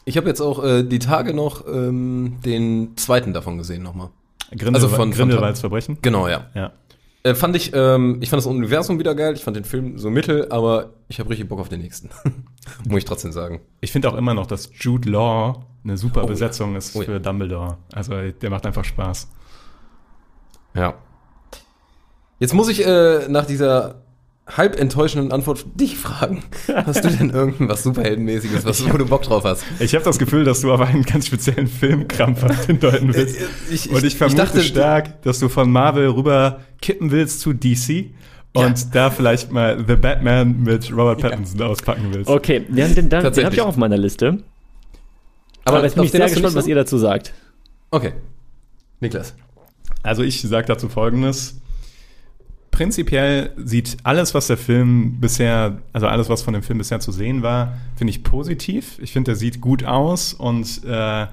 Ich 0.05 0.17
habe 0.17 0.29
jetzt 0.29 0.41
auch 0.41 0.63
äh, 0.63 0.83
die 0.83 0.99
Tage 0.99 1.33
noch 1.35 1.67
ähm, 1.67 2.37
den 2.45 2.97
zweiten 2.97 3.33
davon 3.33 3.57
gesehen 3.59 3.83
nochmal. 3.83 4.11
Grindel, 4.51 4.75
Also 4.75 4.89
von- 4.89 5.11
Grindelwalds 5.11 5.61
Verbrechen. 5.61 5.99
Genau, 6.03 6.29
ja. 6.29 6.47
Ja. 6.55 6.73
Äh, 7.23 7.35
fand 7.35 7.57
ich, 7.57 7.73
ähm, 7.75 8.19
ich 8.21 8.29
fand 8.29 8.39
das 8.43 8.47
Universum 8.47 8.99
wieder 8.99 9.15
geil, 9.15 9.33
ich 9.35 9.43
fand 9.43 9.57
den 9.57 9.65
Film 9.65 9.97
so 9.99 10.11
mittel, 10.11 10.47
aber 10.51 10.91
ich 11.09 11.21
habe 11.21 11.31
richtig 11.31 11.49
Bock 11.49 11.59
auf 11.59 11.71
den 11.71 11.81
nächsten. 11.81 12.11
Muss 12.87 12.99
ich 12.99 13.05
trotzdem 13.07 13.33
sagen. 13.33 13.61
Ich 13.81 13.93
finde 13.93 14.11
auch 14.11 14.15
immer 14.15 14.35
noch, 14.35 14.47
dass 14.47 14.69
Jude 14.79 15.09
Law 15.11 15.65
eine 15.83 15.97
super 15.97 16.21
Oh 16.21 16.25
ja. 16.25 16.29
Besetzung 16.29 16.77
ist 16.77 16.95
Oh 16.95 17.01
ja. 17.01 17.07
für 17.07 17.21
Dumbledore. 17.21 17.79
Also 17.95 18.13
der 18.31 18.51
macht 18.51 18.67
einfach 18.67 18.85
Spaß. 18.85 19.29
Ja. 20.75 20.95
Jetzt 22.39 22.55
muss 22.55 22.69
ich 22.69 22.85
äh, 22.87 23.29
nach 23.29 23.47
dieser 23.47 23.97
halb 24.47 24.79
enttäuschenden 24.79 25.33
Antwort 25.33 25.65
dich 25.75 25.97
fragen. 25.97 26.43
Hast 26.85 27.03
du 27.05 27.09
denn 27.09 27.31
irgendwas 27.31 27.83
Superheldenmäßiges, 27.83 28.65
was, 28.67 28.85
wo 28.93 28.99
du 28.99 29.07
Bock 29.07 29.23
drauf 29.23 29.45
hast? 29.45 29.65
Ich 29.81 29.95
habe 29.95 30.05
das 30.05 30.19
Gefühl, 30.19 30.45
dass 30.45 30.61
du 30.61 30.71
aber 30.73 30.87
einen 30.87 31.03
ganz 31.05 31.27
speziellen 31.29 31.67
Film 31.67 32.09
krampfhaft 32.09 32.67
hindeuten 32.67 33.15
willst. 33.15 33.39
Ich- 33.71 33.91
Und 33.91 34.05
ich 34.05 34.17
vermute 34.17 34.43
dachte, 34.43 34.61
stark, 34.63 35.23
dass 35.23 35.39
du 35.39 35.49
von 35.49 35.71
Marvel 35.71 36.09
rüber 36.11 36.61
kippen 36.83 37.11
willst 37.11 37.41
zu 37.41 37.55
DC 37.55 38.11
und 38.53 38.95
da 38.95 39.11
vielleicht 39.11 39.51
mal 39.51 39.83
The 39.87 39.97
Batman 39.97 40.63
mit 40.63 40.93
Robert 40.93 41.21
Pattinson 41.23 41.63
auspacken 41.63 42.09
willst. 42.13 42.29
Okay, 42.29 42.61
den, 42.69 42.95
den, 42.95 43.09
den, 43.09 43.33
den 43.33 43.45
habe 43.47 43.55
ich 43.55 43.61
auch 43.63 43.69
auf 43.69 43.77
meiner 43.79 43.97
Liste. 43.97 44.43
Aber, 45.65 45.79
Aber 45.79 45.89
bin 45.89 46.03
ich 46.05 46.11
den 46.11 46.19
sehr 46.21 46.29
gespannt, 46.29 46.45
nicht 46.55 46.55
was 46.57 46.67
ihr 46.67 46.75
dazu 46.75 46.99
sagt. 46.99 47.29
so? 47.29 47.33
Okay. 47.97 48.13
Niklas. 49.01 49.35
Also 50.03 50.23
ich 50.23 50.43
sage 50.43 50.67
dazu 50.67 50.91
Folgendes. 50.91 51.61
Prinzipiell 52.75 53.53
sieht 53.57 53.99
alles, 54.03 54.35
was 54.35 54.49
der 54.49 54.57
Film 54.57 55.21
bisher, 55.21 55.81
also 55.93 56.09
alles, 56.09 56.29
was 56.29 56.43
von 56.43 56.55
dem 56.55 56.65
Film 56.65 56.79
bisher 56.79 56.99
zu 56.99 57.13
sehen 57.13 57.45
war, 57.45 57.79
finde 57.95 58.11
ich 58.11 58.25
positiv. 58.25 58.99
Ich 59.01 59.13
finde, 59.13 59.31
der 59.31 59.37
sieht 59.37 59.61
gut 59.61 59.85
aus 59.85 60.35
und 60.35 60.83
äh, 60.85 61.27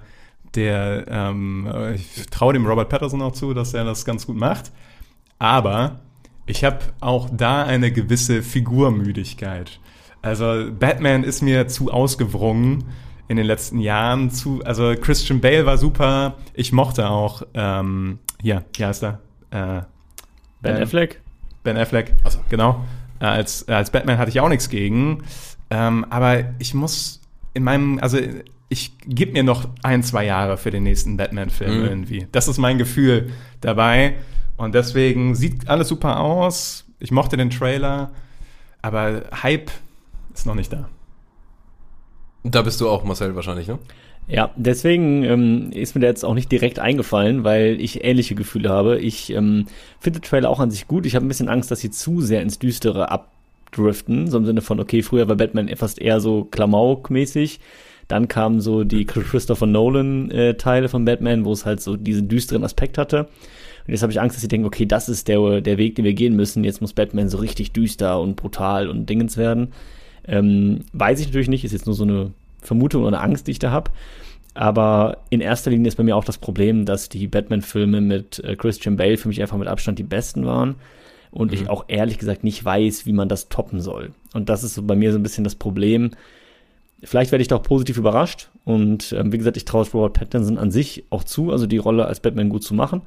der, 0.54 1.06
ähm, 1.08 1.68
äh, 1.74 1.96
ich 1.96 2.28
traue 2.30 2.54
dem 2.54 2.68
Robert 2.68 2.90
Patterson 2.90 3.24
auch 3.24 3.32
zu, 3.32 3.56
dass 3.56 3.74
er 3.74 3.86
das 3.86 4.06
ganz 4.06 4.28
gut 4.28 4.36
macht. 4.38 4.72
Aber 5.40 6.02
ich 6.46 6.64
habe 6.64 6.78
auch 7.00 7.28
da 7.36 7.64
eine 7.64 7.92
gewisse 7.92 8.44
Figurmüdigkeit. 8.44 9.80
Also 10.22 10.72
Batman 10.72 11.24
ist 11.24 11.42
mir 11.42 11.68
zu 11.68 11.90
ausgewrungen 11.90 12.84
in 13.28 13.38
den 13.38 13.48
letzten 13.48 13.80
Jahren. 13.80 14.30
Zu, 14.30 14.62
also 14.64 14.94
Christian 14.94 15.42
Bale 15.42 15.66
war 15.66 15.80
super. 15.80 16.36
Ich 16.54 16.72
mochte 16.72 17.10
auch, 17.10 17.42
ähm, 17.56 18.20
hier, 18.40 18.64
wie 18.76 18.86
heißt 18.86 19.04
er? 19.04 19.22
Äh, 19.50 19.82
Ben 20.62 20.76
Ähm, 20.76 20.84
Affleck? 20.84 21.20
Ben 21.64 21.78
Affleck, 21.78 22.14
Ach 22.24 22.32
so. 22.32 22.40
genau. 22.50 22.84
Äh, 23.20 23.26
als, 23.26 23.68
äh, 23.68 23.74
als 23.74 23.92
Batman 23.92 24.18
hatte 24.18 24.30
ich 24.30 24.40
auch 24.40 24.50
nichts 24.50 24.70
gegen. 24.70 25.24
Ähm, 25.70 26.06
aber 26.10 26.44
ich 26.60 26.74
muss 26.74 27.22
in 27.54 27.64
meinem, 27.64 28.00
also 28.00 28.18
ich 28.70 28.98
gebe 29.00 29.34
mir 29.34 29.44
noch 29.44 29.68
ein, 29.84 30.02
zwei 30.04 30.26
Jahre 30.26 30.58
für 30.58 30.72
den 30.72 30.84
nächsten 30.84 31.18
Batman-Film 31.18 31.80
Mhm. 31.82 31.86
irgendwie. 31.86 32.28
Das 32.32 32.48
ist 32.48 32.58
mein 32.58 32.78
Gefühl 32.78 33.32
dabei. 33.62 34.16
Und 34.58 34.76
deswegen 34.76 35.36
sieht 35.36 35.68
alles 35.70 35.88
super 35.88 36.20
aus. 36.20 36.86
Ich 37.00 37.12
mochte 37.12 37.36
den 37.38 37.50
Trailer, 37.50 38.12
aber 38.82 39.24
Hype 39.44 39.72
ist 40.34 40.46
noch 40.46 40.56
nicht 40.56 40.72
da. 40.72 40.88
Da 42.44 42.62
bist 42.62 42.82
du 42.82 42.90
auch, 42.90 43.04
Marcel, 43.04 43.36
wahrscheinlich, 43.36 43.68
ne? 43.68 43.78
Ja, 44.28 44.52
deswegen 44.56 45.24
ähm, 45.24 45.72
ist 45.74 45.94
mir 45.94 46.02
der 46.02 46.12
jetzt 46.12 46.24
auch 46.24 46.34
nicht 46.34 46.52
direkt 46.52 46.80
eingefallen, 46.80 47.44
weil 47.44 47.80
ich 47.82 48.04
ähnliche 48.04 48.36
Gefühle 48.36 48.70
habe. 48.70 49.00
Ich 49.00 49.32
ähm, 49.32 49.66
finde 50.00 50.22
Trailer 50.22 50.50
auch 50.50 50.60
an 50.60 50.72
sich 50.72 50.88
gut. 50.88 51.06
Ich 51.06 51.16
habe 51.16 51.26
ein 51.26 51.28
bisschen 51.28 51.50
Angst, 51.50 51.70
dass 51.70 51.82
sie 51.82 51.92
zu 51.92 52.22
sehr 52.22 52.42
ins 52.42 52.58
Düstere 52.58 53.12
abdriften. 53.12 54.28
So 54.28 54.38
im 54.38 54.46
Sinne 54.46 54.62
von, 54.62 54.80
okay, 54.80 55.04
früher 55.04 55.28
war 55.28 55.36
Batman 55.36 55.70
fast 55.76 56.00
eher 56.00 56.22
so 56.22 56.48
Klamauk-mäßig. 56.50 57.60
Dann 58.08 58.28
kamen 58.28 58.62
so 58.62 58.84
die 58.84 59.06
Christopher 59.06 59.68
Nolan-Teile 59.68 60.90
von 60.90 61.06
Batman, 61.06 61.46
wo 61.46 61.54
es 61.54 61.66
halt 61.66 61.82
so 61.82 61.98
diesen 61.98 62.28
düsteren 62.28 62.64
Aspekt 62.64 62.98
hatte. 62.98 63.28
Und 63.88 63.94
jetzt 63.94 64.02
habe 64.02 64.12
ich 64.12 64.22
Angst, 64.22 64.36
dass 64.36 64.42
sie 64.42 64.48
denken, 64.48 64.68
okay, 64.68 64.86
das 64.86 65.10
ist 65.10 65.28
der, 65.28 65.62
der 65.62 65.78
Weg, 65.78 65.96
den 65.96 66.06
wir 66.06 66.14
gehen 66.14 66.36
müssen. 66.36 66.64
Jetzt 66.64 66.82
muss 66.82 66.94
Batman 66.94 67.30
so 67.30 67.38
richtig 67.38 67.72
düster 67.72 68.20
und 68.20 68.36
brutal 68.36 68.90
und 68.90 69.10
dingens 69.10 69.38
werden. 69.38 69.70
Ähm, 70.28 70.82
weiß 70.94 71.20
ich 71.20 71.28
natürlich 71.28 71.50
nicht, 71.50 71.64
ist 71.64 71.72
jetzt 71.72 71.86
nur 71.86 71.96
so 71.96 72.04
eine 72.04 72.32
Vermutung 72.62 73.04
oder 73.04 73.22
Angst, 73.22 73.48
die 73.48 73.52
ich 73.52 73.60
da 73.60 73.72
habe. 73.72 73.92
Aber 74.54 75.20
in 75.30 75.42
erster 75.42 75.72
Linie 75.72 75.88
ist 75.88 75.96
bei 75.96 76.04
mir 76.04 76.16
auch 76.16 76.26
das 76.26 76.38
Problem, 76.38 76.86
dass 76.86 77.10
die 77.10 77.28
Batman-Filme 77.28 78.02
mit 78.02 78.40
äh, 78.40 78.56
Christian 78.56 78.98
Bale 78.98 79.18
für 79.18 79.30
mich 79.30 79.42
einfach 79.42 79.58
mit 79.58 79.68
Abstand 79.68 79.98
die 80.00 80.04
besten 80.04 80.46
waren. 80.46 80.76
Und 81.32 81.54
ich 81.54 81.70
auch 81.70 81.86
ehrlich 81.88 82.18
gesagt 82.18 82.44
nicht 82.44 82.64
weiß, 82.66 83.06
wie 83.06 83.14
man 83.14 83.30
das 83.30 83.48
toppen 83.48 83.80
soll. 83.80 84.12
Und 84.34 84.50
das 84.50 84.66
ist 84.66 84.74
so 84.74 84.84
bei 84.84 84.98
mir 84.98 85.14
so 85.14 85.18
ein 85.18 85.24
bisschen 85.24 85.46
das 85.46 85.56
Problem. 85.56 86.12
Vielleicht 87.02 87.32
werde 87.32 87.42
ich 87.42 87.48
da 87.48 87.56
auch 87.56 87.64
positiv 87.64 87.98
überrascht. 87.98 88.50
Und 88.66 89.14
ähm, 89.14 89.32
wie 89.32 89.38
gesagt, 89.38 89.56
ich 89.56 89.64
traue 89.64 89.84
es 89.84 89.94
Robert 89.94 90.14
Pattinson 90.14 90.58
an 90.58 90.72
sich 90.72 91.06
auch 91.10 91.24
zu, 91.24 91.52
also 91.52 91.68
die 91.68 91.78
Rolle 91.78 92.06
als 92.06 92.20
Batman 92.20 92.50
gut 92.50 92.64
zu 92.64 92.74
machen. 92.74 93.04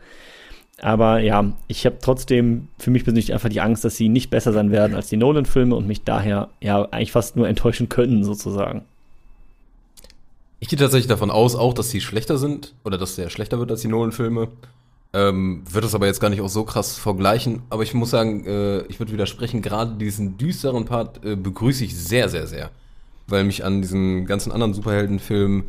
Aber 0.80 1.20
ja, 1.20 1.52
ich 1.68 1.86
habe 1.86 1.98
trotzdem 2.00 2.68
für 2.78 2.90
mich 2.90 3.04
persönlich 3.04 3.32
einfach 3.32 3.50
die 3.50 3.60
Angst, 3.60 3.84
dass 3.84 3.96
sie 3.96 4.08
nicht 4.08 4.30
besser 4.30 4.52
sein 4.52 4.72
werden 4.72 4.96
als 4.96 5.08
die 5.08 5.16
Nolan-Filme 5.16 5.74
und 5.76 5.86
mich 5.86 6.02
daher 6.02 6.48
ja 6.60 6.82
eigentlich 6.90 7.12
fast 7.12 7.36
nur 7.36 7.46
enttäuschen 7.46 7.90
können, 7.90 8.24
sozusagen. 8.24 8.82
Ich 10.64 10.70
gehe 10.70 10.78
tatsächlich 10.78 11.08
davon 11.08 11.30
aus, 11.30 11.56
auch, 11.56 11.74
dass 11.74 11.90
sie 11.90 12.00
schlechter 12.00 12.38
sind 12.38 12.72
oder 12.84 12.96
dass 12.96 13.16
der 13.16 13.28
schlechter 13.28 13.58
wird 13.58 13.70
als 13.70 13.82
die 13.82 13.88
Nolan-Filme. 13.88 14.48
Ähm, 15.12 15.62
würde 15.68 15.82
das 15.82 15.94
aber 15.94 16.06
jetzt 16.06 16.20
gar 16.20 16.30
nicht 16.30 16.40
auch 16.40 16.48
so 16.48 16.64
krass 16.64 16.96
vergleichen. 16.96 17.60
Aber 17.68 17.82
ich 17.82 17.92
muss 17.92 18.08
sagen, 18.08 18.46
äh, 18.46 18.80
ich 18.86 18.98
würde 18.98 19.12
widersprechen, 19.12 19.60
gerade 19.60 19.96
diesen 19.96 20.38
düsteren 20.38 20.86
Part 20.86 21.22
äh, 21.22 21.36
begrüße 21.36 21.84
ich 21.84 21.94
sehr, 21.94 22.30
sehr, 22.30 22.46
sehr. 22.46 22.70
Weil 23.26 23.44
mich 23.44 23.62
an 23.62 23.82
diesen 23.82 24.24
ganzen 24.24 24.52
anderen 24.52 24.72
Superheldenfilmen 24.72 25.64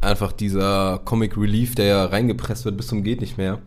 einfach 0.00 0.32
dieser 0.32 1.02
Comic 1.04 1.36
Relief, 1.36 1.74
der 1.74 1.84
ja 1.84 2.04
reingepresst 2.06 2.64
wird 2.64 2.78
bis 2.78 2.86
zum 2.86 3.04
geht 3.04 3.20
nicht 3.20 3.36
mehr. 3.36 3.58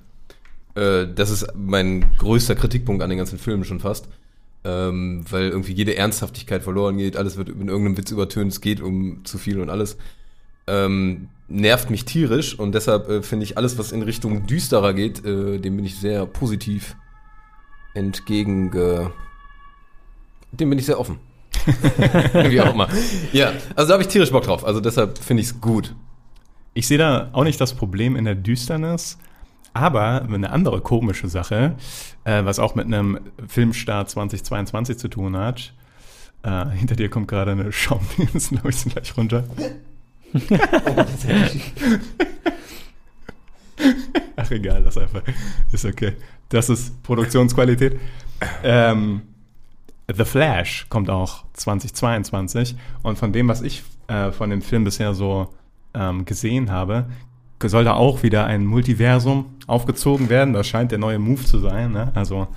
Äh, 0.74 1.06
das 1.14 1.30
ist 1.30 1.46
mein 1.56 2.08
größter 2.18 2.56
Kritikpunkt 2.56 3.04
an 3.04 3.10
den 3.12 3.20
ganzen 3.20 3.38
Filmen 3.38 3.66
schon 3.66 3.82
fast. 3.82 4.08
ähm, 4.64 5.24
weil 5.30 5.50
irgendwie 5.50 5.74
jede 5.74 5.96
Ernsthaftigkeit 5.96 6.64
verloren 6.64 6.98
geht, 6.98 7.18
alles 7.18 7.38
wird 7.38 7.50
in 7.50 7.68
irgendeinem 7.68 7.98
Witz 7.98 8.12
übertönt, 8.12 8.52
es 8.52 8.62
geht 8.62 8.82
um 8.82 9.24
zu 9.26 9.38
viel 9.38 9.60
und 9.60 9.70
alles. 9.70 9.98
Ähm, 10.68 11.30
nervt 11.48 11.90
mich 11.90 12.06
tierisch 12.06 12.58
und 12.58 12.74
deshalb 12.74 13.10
äh, 13.10 13.22
finde 13.24 13.44
ich 13.44 13.58
alles, 13.58 13.78
was 13.78 13.92
in 13.92 14.02
Richtung 14.04 14.46
düsterer 14.46 14.94
geht, 14.94 15.26
äh, 15.26 15.60
dem 15.60 15.76
bin 15.76 15.86
ich 15.86 15.98
sehr 15.98 16.26
positiv 16.26 16.96
entgegen. 17.94 18.72
Dem 20.54 20.70
bin 20.70 20.80
ich 20.80 20.86
sehr 20.86 20.98
offen. 20.98 21.20
Wie 22.34 22.62
auch 22.62 22.74
immer. 22.74 22.88
Ja, 23.34 23.52
also 23.76 23.88
da 23.88 23.94
habe 23.94 24.04
ich 24.04 24.08
tierisch 24.08 24.32
Bock 24.32 24.44
drauf. 24.44 24.66
Also 24.66 24.80
deshalb 24.80 25.18
finde 25.18 25.42
ich 25.42 25.48
es 25.48 25.62
gut. 25.62 25.94
Ich 26.74 26.88
sehe 26.88 26.98
da 26.98 27.30
auch 27.34 27.44
nicht 27.44 27.60
das 27.60 27.74
Problem 27.74 28.16
in 28.16 28.26
der 28.26 28.36
Düsternis, 28.36 29.18
aber 29.74 30.22
eine 30.22 30.52
andere 30.52 30.82
komische 30.82 31.28
Sache, 31.28 31.76
äh, 32.24 32.46
was 32.46 32.60
auch 32.60 32.76
mit 32.76 32.86
einem 32.86 33.20
Filmstart 33.48 34.10
2022 34.10 34.98
zu 34.98 35.08
tun 35.10 35.36
hat. 35.36 35.74
Äh, 36.44 36.70
hinter 36.70 36.96
dir 36.96 37.10
kommt 37.10 37.28
gerade 37.28 37.52
eine 37.52 37.72
Schaumdings, 37.72 38.50
glaube 38.50 38.70
ich, 38.70 38.78
sind 38.78 38.94
gleich 38.94 39.16
runter. 39.18 39.44
Ach 44.36 44.52
egal, 44.52 44.84
das 44.84 44.98
einfach. 44.98 45.22
Ist 45.72 45.86
okay. 45.86 46.14
Das 46.50 46.70
ist 46.70 47.02
Produktionsqualität. 47.04 48.00
Ähm, 48.64 49.22
The 50.08 50.26
Flash 50.26 50.88
kommt 50.90 51.10
auch 51.10 51.46
2022 51.54 52.76
und 53.04 53.18
von 53.18 53.32
dem, 53.32 53.48
was 53.48 53.62
ich 53.62 53.84
äh, 54.08 54.32
von 54.32 54.50
dem 54.50 54.62
Film 54.62 54.84
bisher 54.84 55.14
so 55.14 55.50
ähm, 55.94 56.26
gesehen 56.26 56.72
habe, 56.72 57.06
soll 57.64 57.84
da 57.84 57.94
auch 57.94 58.24
wieder 58.24 58.46
ein 58.46 58.66
Multiversum 58.66 59.46
aufgezogen 59.68 60.30
werden. 60.30 60.54
Das 60.54 60.68
scheint 60.68 60.92
der 60.92 60.98
neue 60.98 61.20
Move 61.20 61.44
zu 61.44 61.60
sein. 61.60 61.92
Ne? 61.92 62.12
Also, 62.16 62.48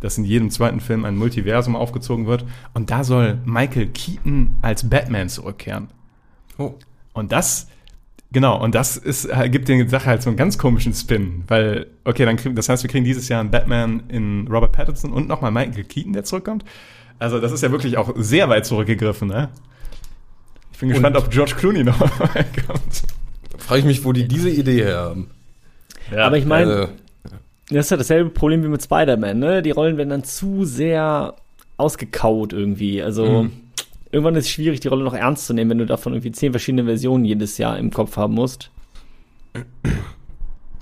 dass 0.00 0.18
in 0.18 0.24
jedem 0.24 0.50
zweiten 0.50 0.80
Film 0.80 1.04
ein 1.04 1.16
Multiversum 1.16 1.74
aufgezogen 1.74 2.26
wird. 2.26 2.44
Und 2.72 2.90
da 2.90 3.02
soll 3.02 3.38
Michael 3.44 3.88
Keaton 3.88 4.56
als 4.62 4.88
Batman 4.88 5.28
zurückkehren. 5.28 5.88
Oh. 6.58 6.74
Und 7.16 7.32
das, 7.32 7.66
genau, 8.30 8.62
und 8.62 8.74
das 8.74 8.96
ist, 8.96 9.24
äh, 9.24 9.48
gibt 9.48 9.68
der 9.68 9.88
Sache 9.88 10.06
halt 10.06 10.22
so 10.22 10.30
einen 10.30 10.36
ganz 10.36 10.58
komischen 10.58 10.92
Spin, 10.94 11.44
weil, 11.48 11.86
okay, 12.04 12.24
dann 12.24 12.36
kriegen, 12.36 12.54
das 12.54 12.68
heißt, 12.68 12.82
wir 12.82 12.90
kriegen 12.90 13.04
dieses 13.04 13.28
Jahr 13.28 13.40
einen 13.40 13.50
Batman 13.50 14.04
in 14.08 14.46
Robert 14.48 14.72
Pattinson 14.72 15.12
und 15.12 15.26
nochmal 15.26 15.50
Michael 15.50 15.84
Keaton, 15.84 16.12
der 16.12 16.24
zurückkommt. 16.24 16.64
Also, 17.18 17.40
das 17.40 17.52
ist 17.52 17.62
ja 17.62 17.70
wirklich 17.72 17.96
auch 17.96 18.12
sehr 18.16 18.48
weit 18.48 18.66
zurückgegriffen, 18.66 19.28
ne? 19.28 19.48
Ich 20.72 20.78
bin 20.78 20.90
gespannt, 20.90 21.16
Und- 21.16 21.22
ob 21.24 21.30
George 21.30 21.54
Clooney 21.56 21.82
noch 21.84 21.98
kommt. 22.66 23.02
Frage 23.58 23.80
ich 23.80 23.86
mich, 23.86 24.04
wo 24.04 24.12
die 24.12 24.28
diese 24.28 24.50
Idee 24.50 24.84
her 24.84 24.98
haben. 24.98 25.30
Aber 26.14 26.36
ich 26.36 26.44
meine, 26.44 26.72
Äh, 26.72 26.88
das 27.70 27.86
ist 27.86 27.90
ja 27.90 27.96
dasselbe 27.96 28.28
Problem 28.30 28.62
wie 28.62 28.68
mit 28.68 28.82
Spider-Man, 28.82 29.38
ne? 29.38 29.62
Die 29.62 29.70
Rollen 29.70 29.96
werden 29.96 30.10
dann 30.10 30.22
zu 30.24 30.64
sehr 30.66 31.34
ausgekaut 31.78 32.52
irgendwie. 32.52 33.02
Also 33.02 33.44
Mhm. 33.44 33.52
Irgendwann 34.10 34.36
ist 34.36 34.44
es 34.46 34.50
schwierig, 34.50 34.80
die 34.80 34.88
Rolle 34.88 35.04
noch 35.04 35.14
ernst 35.14 35.46
zu 35.46 35.54
nehmen, 35.54 35.70
wenn 35.70 35.78
du 35.78 35.86
davon 35.86 36.12
irgendwie 36.12 36.32
zehn 36.32 36.52
verschiedene 36.52 36.84
Versionen 36.84 37.24
jedes 37.24 37.58
Jahr 37.58 37.78
im 37.78 37.90
Kopf 37.90 38.16
haben 38.16 38.34
musst. 38.34 38.70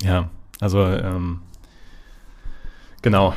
Ja, 0.02 0.30
also, 0.60 0.82
ähm, 0.84 1.40
genau. 3.02 3.34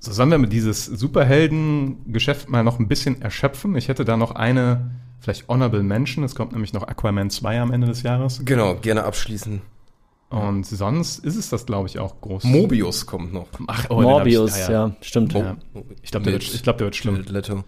So, 0.00 0.10
sollen 0.12 0.30
wir 0.30 0.38
mit 0.38 0.52
dieses 0.52 0.86
Superhelden-Geschäft 0.86 2.48
mal 2.48 2.64
noch 2.64 2.78
ein 2.80 2.88
bisschen 2.88 3.22
erschöpfen? 3.22 3.76
Ich 3.76 3.88
hätte 3.88 4.04
da 4.04 4.16
noch 4.16 4.32
eine, 4.32 4.90
vielleicht 5.20 5.48
Honorable 5.48 5.82
Mention. 5.82 6.24
Es 6.24 6.34
kommt 6.34 6.52
nämlich 6.52 6.72
noch 6.72 6.82
Aquaman 6.82 7.30
2 7.30 7.60
am 7.60 7.72
Ende 7.72 7.86
des 7.86 8.02
Jahres. 8.02 8.42
genau, 8.44 8.74
gerne 8.76 9.04
abschließen. 9.04 9.62
Und 10.30 10.64
sonst 10.64 11.18
ist 11.18 11.36
es 11.36 11.50
das, 11.50 11.66
glaube 11.66 11.88
ich, 11.88 11.98
auch 11.98 12.18
groß. 12.22 12.44
Mobius 12.44 13.04
kommt 13.04 13.34
noch. 13.34 13.48
Ach, 13.66 13.84
oh, 13.90 14.00
Morbius, 14.00 14.58
ich- 14.58 14.66
ja, 14.68 14.90
stimmt. 15.02 15.34
Ja. 15.34 15.56
Ich 16.02 16.10
glaube, 16.10 16.24
der, 16.24 16.32
wird- 16.32 16.42
ich 16.54 16.62
glaub, 16.62 16.78
der 16.78 16.86
wird 16.86 16.96
schlimm. 16.96 17.22
Leto. 17.28 17.64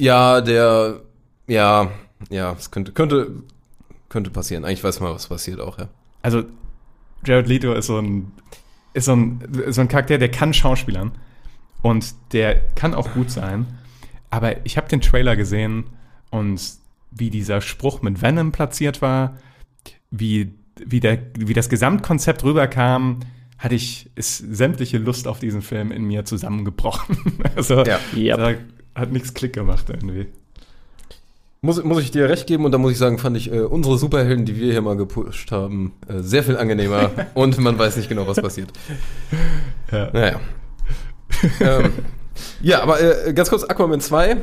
Ja, 0.00 0.40
der, 0.40 1.02
ja, 1.46 1.90
ja, 2.30 2.52
es 2.52 2.70
könnte, 2.70 2.92
könnte, 2.92 3.42
könnte 4.08 4.30
passieren. 4.30 4.64
Eigentlich 4.64 4.82
weiß 4.82 5.00
man, 5.00 5.12
was 5.12 5.26
passiert 5.26 5.60
auch, 5.60 5.78
ja. 5.78 5.88
Also, 6.22 6.44
Jared 7.24 7.48
Leto 7.48 7.74
ist 7.74 7.86
so 7.86 7.98
ein, 7.98 8.32
ist 8.94 9.04
so 9.04 9.12
ein, 9.12 9.40
so 9.68 9.82
ein 9.82 9.88
Charakter, 9.88 10.16
der 10.16 10.30
kann 10.30 10.54
schauspielern. 10.54 11.12
Und 11.82 12.14
der 12.32 12.60
kann 12.74 12.94
auch 12.94 13.12
gut 13.12 13.30
sein. 13.30 13.66
Aber 14.30 14.64
ich 14.64 14.76
habe 14.76 14.88
den 14.88 15.02
Trailer 15.02 15.36
gesehen 15.36 15.84
und 16.30 16.60
wie 17.10 17.30
dieser 17.30 17.60
Spruch 17.60 18.00
mit 18.00 18.22
Venom 18.22 18.52
platziert 18.52 19.02
war, 19.02 19.36
wie, 20.10 20.54
wie, 20.82 21.00
der, 21.00 21.18
wie 21.36 21.54
das 21.54 21.68
Gesamtkonzept 21.68 22.42
rüberkam, 22.44 23.20
hatte 23.58 23.74
ich, 23.74 24.10
ist 24.14 24.38
sämtliche 24.38 24.96
Lust 24.96 25.28
auf 25.28 25.40
diesen 25.40 25.60
Film 25.60 25.92
in 25.92 26.04
mir 26.04 26.24
zusammengebrochen. 26.24 27.16
also, 27.56 27.84
Ja. 27.84 27.98
Yep. 28.16 28.36
da 28.36 28.54
hat 28.94 29.12
nichts 29.12 29.34
Klick 29.34 29.52
gemacht 29.52 29.86
irgendwie. 29.88 30.26
Muss, 31.62 31.82
muss 31.84 32.00
ich 32.02 32.10
dir 32.10 32.28
recht 32.28 32.46
geben 32.46 32.64
und 32.64 32.72
da 32.72 32.78
muss 32.78 32.92
ich 32.92 32.98
sagen, 32.98 33.18
fand 33.18 33.36
ich 33.36 33.52
äh, 33.52 33.60
unsere 33.60 33.98
Superhelden, 33.98 34.46
die 34.46 34.56
wir 34.58 34.72
hier 34.72 34.80
mal 34.80 34.96
gepusht 34.96 35.52
haben, 35.52 35.92
äh, 36.08 36.20
sehr 36.20 36.42
viel 36.42 36.56
angenehmer 36.56 37.10
und 37.34 37.58
man 37.58 37.78
weiß 37.78 37.96
nicht 37.98 38.08
genau, 38.08 38.26
was 38.26 38.40
passiert. 38.40 38.70
Ja. 39.92 40.10
Naja. 40.12 40.40
ähm, 41.60 41.92
ja, 42.62 42.82
aber 42.82 43.00
äh, 43.26 43.32
ganz 43.34 43.50
kurz, 43.50 43.64
Aquaman 43.64 44.00
2. 44.00 44.36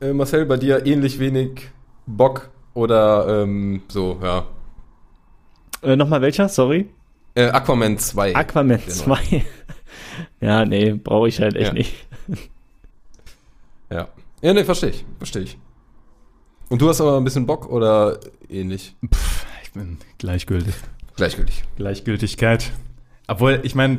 Äh, 0.00 0.12
Marcel, 0.14 0.46
bei 0.46 0.56
dir 0.56 0.86
ähnlich 0.86 1.18
wenig 1.18 1.68
Bock 2.06 2.48
oder 2.74 3.42
ähm, 3.42 3.82
so, 3.88 4.18
ja. 4.22 4.46
Äh, 5.82 5.96
Nochmal 5.96 6.22
welcher? 6.22 6.48
Sorry. 6.48 6.88
Äh, 7.34 7.48
Aquaman 7.48 7.98
2. 7.98 8.34
Aquaman 8.34 8.78
Genau. 8.78 9.16
2. 9.16 9.44
ja, 10.40 10.64
nee, 10.64 10.92
brauche 10.92 11.28
ich 11.28 11.38
halt 11.40 11.54
echt 11.56 11.68
Ja. 11.68 11.72
nicht. 11.74 11.94
Ja. 13.92 14.08
Ja, 14.40 14.54
nee, 14.54 14.64
verstehe 14.64 14.90
ich. 14.90 15.04
Verstehe 15.18 15.42
ich. 15.42 15.58
Und 16.68 16.80
du 16.80 16.88
hast 16.88 17.00
aber 17.00 17.16
ein 17.16 17.24
bisschen 17.24 17.46
Bock 17.46 17.70
oder 17.70 18.18
ähnlich? 18.48 18.96
Pff, 19.12 19.46
ich 19.62 19.72
bin 19.72 19.98
gleichgültig. 20.18 20.74
Gleichgültig. 21.16 21.62
Gleichgültigkeit. 21.76 22.72
Obwohl, 23.28 23.60
ich 23.62 23.74
meine, 23.74 23.98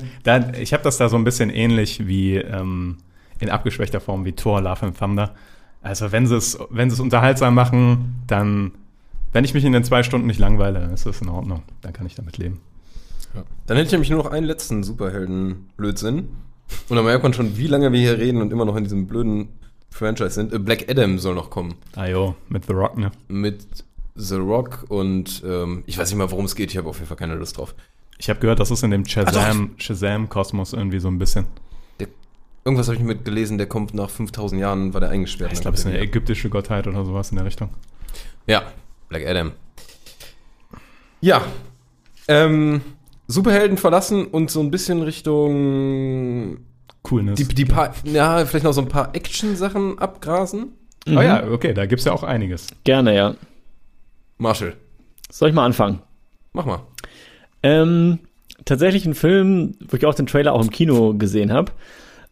ich 0.59 0.73
habe 0.73 0.83
das 0.83 0.97
da 0.97 1.07
so 1.07 1.15
ein 1.15 1.23
bisschen 1.23 1.49
ähnlich 1.49 2.07
wie 2.07 2.35
ähm, 2.35 2.97
in 3.39 3.49
abgeschwächter 3.49 4.01
Form 4.01 4.25
wie 4.25 4.33
Thor, 4.33 4.61
Love 4.61 4.87
and 4.87 4.97
Thunder. 4.97 5.35
Also 5.81 6.11
wenn 6.11 6.27
sie 6.27 6.35
es, 6.35 6.57
wenn 6.69 6.89
sie 6.89 6.95
es 6.95 6.99
unterhaltsam 6.99 7.53
machen, 7.53 8.15
dann, 8.27 8.71
wenn 9.33 9.45
ich 9.45 9.53
mich 9.53 9.63
in 9.65 9.73
den 9.73 9.83
zwei 9.83 10.03
Stunden 10.03 10.27
nicht 10.27 10.39
langweile, 10.39 10.79
dann 10.79 10.93
ist 10.93 11.05
das 11.05 11.21
in 11.21 11.29
Ordnung. 11.29 11.63
Dann 11.81 11.93
kann 11.93 12.05
ich 12.05 12.15
damit 12.15 12.37
leben. 12.37 12.59
Dann 13.67 13.77
hätte 13.77 13.87
ich 13.87 13.91
nämlich 13.91 14.09
nur 14.09 14.23
noch 14.23 14.31
einen 14.31 14.45
letzten 14.45 14.83
Superhelden-Blödsinn. 14.83 16.29
Und 16.89 16.95
dann 16.95 17.05
merkt 17.05 17.23
man 17.23 17.33
schon, 17.33 17.57
wie 17.57 17.67
lange 17.67 17.91
wir 17.91 17.99
hier 17.99 18.17
reden 18.17 18.41
und 18.41 18.51
immer 18.51 18.65
noch 18.65 18.75
in 18.75 18.83
diesem 18.83 19.07
blöden 19.07 19.49
Franchise 19.93 20.31
sind. 20.31 20.53
Äh, 20.53 20.59
Black 20.59 20.89
Adam 20.89 21.19
soll 21.19 21.35
noch 21.35 21.49
kommen. 21.49 21.75
Ah 21.95 22.07
jo, 22.07 22.35
mit 22.49 22.65
The 22.65 22.73
Rock, 22.73 22.97
ne? 22.97 23.11
Mit 23.27 23.65
The 24.15 24.35
Rock 24.35 24.85
und 24.89 25.41
ähm, 25.45 25.83
ich 25.87 25.97
weiß 25.97 26.09
nicht 26.09 26.17
mal, 26.17 26.29
worum 26.31 26.45
es 26.45 26.55
geht. 26.55 26.71
Ich 26.71 26.77
habe 26.77 26.89
auf 26.89 26.97
jeden 26.97 27.07
Fall 27.07 27.17
keine 27.17 27.35
Lust 27.35 27.57
drauf. 27.57 27.73
Ich 28.19 28.29
habe 28.29 28.39
gehört, 28.39 28.59
das 28.59 28.69
ist 28.71 28.83
in 28.83 28.91
dem 28.91 29.03
Ah, 29.03 29.09
Shazam, 29.09 29.71
Shazam-Kosmos 29.77 30.73
irgendwie 30.73 30.99
so 30.99 31.07
ein 31.07 31.17
bisschen. 31.17 31.45
Der, 31.99 32.07
irgendwas 32.63 32.87
habe 32.87 32.97
ich 32.97 33.03
mitgelesen, 33.03 33.57
der 33.57 33.67
kommt 33.67 33.93
nach 33.93 34.09
5000 34.09 34.61
Jahren, 34.61 34.93
war 34.93 35.01
der 35.01 35.09
eingesperrt. 35.09 35.51
Ich 35.51 35.61
glaube, 35.61 35.75
es 35.75 35.81
ist 35.81 35.87
eine 35.87 35.99
ägyptische 35.99 36.49
Gottheit 36.49 36.85
oder 36.87 37.03
sowas 37.05 37.31
in 37.31 37.37
der 37.37 37.45
Richtung. 37.45 37.69
Ja, 38.45 38.63
Black 39.09 39.25
Adam. 39.25 39.51
Ja. 41.21 41.41
Ähm, 42.27 42.81
Superhelden 43.27 43.77
verlassen 43.77 44.25
und 44.25 44.51
so 44.51 44.59
ein 44.59 44.69
bisschen 44.69 45.01
Richtung 45.01 46.57
Coolness. 47.03 47.35
die, 47.37 47.45
die 47.53 47.65
paar, 47.65 47.93
ja, 48.05 48.45
vielleicht 48.45 48.63
noch 48.65 48.71
so 48.73 48.81
ein 48.81 48.87
paar 48.87 49.13
Action-Sachen 49.15 49.99
abgrasen. 49.99 50.73
oh 51.07 51.21
ja, 51.21 51.45
okay, 51.49 51.73
da 51.73 51.85
gibt's 51.85 52.05
ja 52.05 52.13
auch 52.13 52.23
einiges. 52.23 52.67
Gerne, 52.83 53.15
ja. 53.15 53.35
Marshall, 54.37 54.73
Soll 55.29 55.49
ich 55.49 55.55
mal 55.55 55.65
anfangen? 55.65 55.99
mach 56.53 56.65
mal. 56.65 56.79
Ähm, 57.63 58.19
tatsächlich 58.65 59.05
ein 59.05 59.15
Film, 59.15 59.75
wo 59.89 59.97
ich 59.97 60.05
auch 60.05 60.15
den 60.15 60.27
Trailer 60.27 60.53
auch 60.53 60.61
im 60.61 60.69
Kino 60.69 61.13
gesehen 61.13 61.51
habe. 61.51 61.71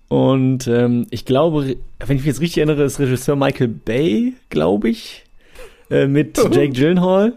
Und 0.09 0.67
ähm, 0.67 1.07
ich 1.09 1.23
glaube, 1.25 1.77
wenn 1.99 2.17
ich 2.17 2.23
mich 2.23 2.25
jetzt 2.25 2.41
richtig 2.41 2.57
erinnere, 2.57 2.83
ist 2.83 2.99
Regisseur 2.99 3.35
Michael 3.37 3.69
Bay, 3.69 4.33
glaube 4.49 4.89
ich, 4.89 5.23
äh, 5.89 6.05
mit 6.07 6.37
Jake 6.51 6.73
Gyllenhaal. 6.73 7.33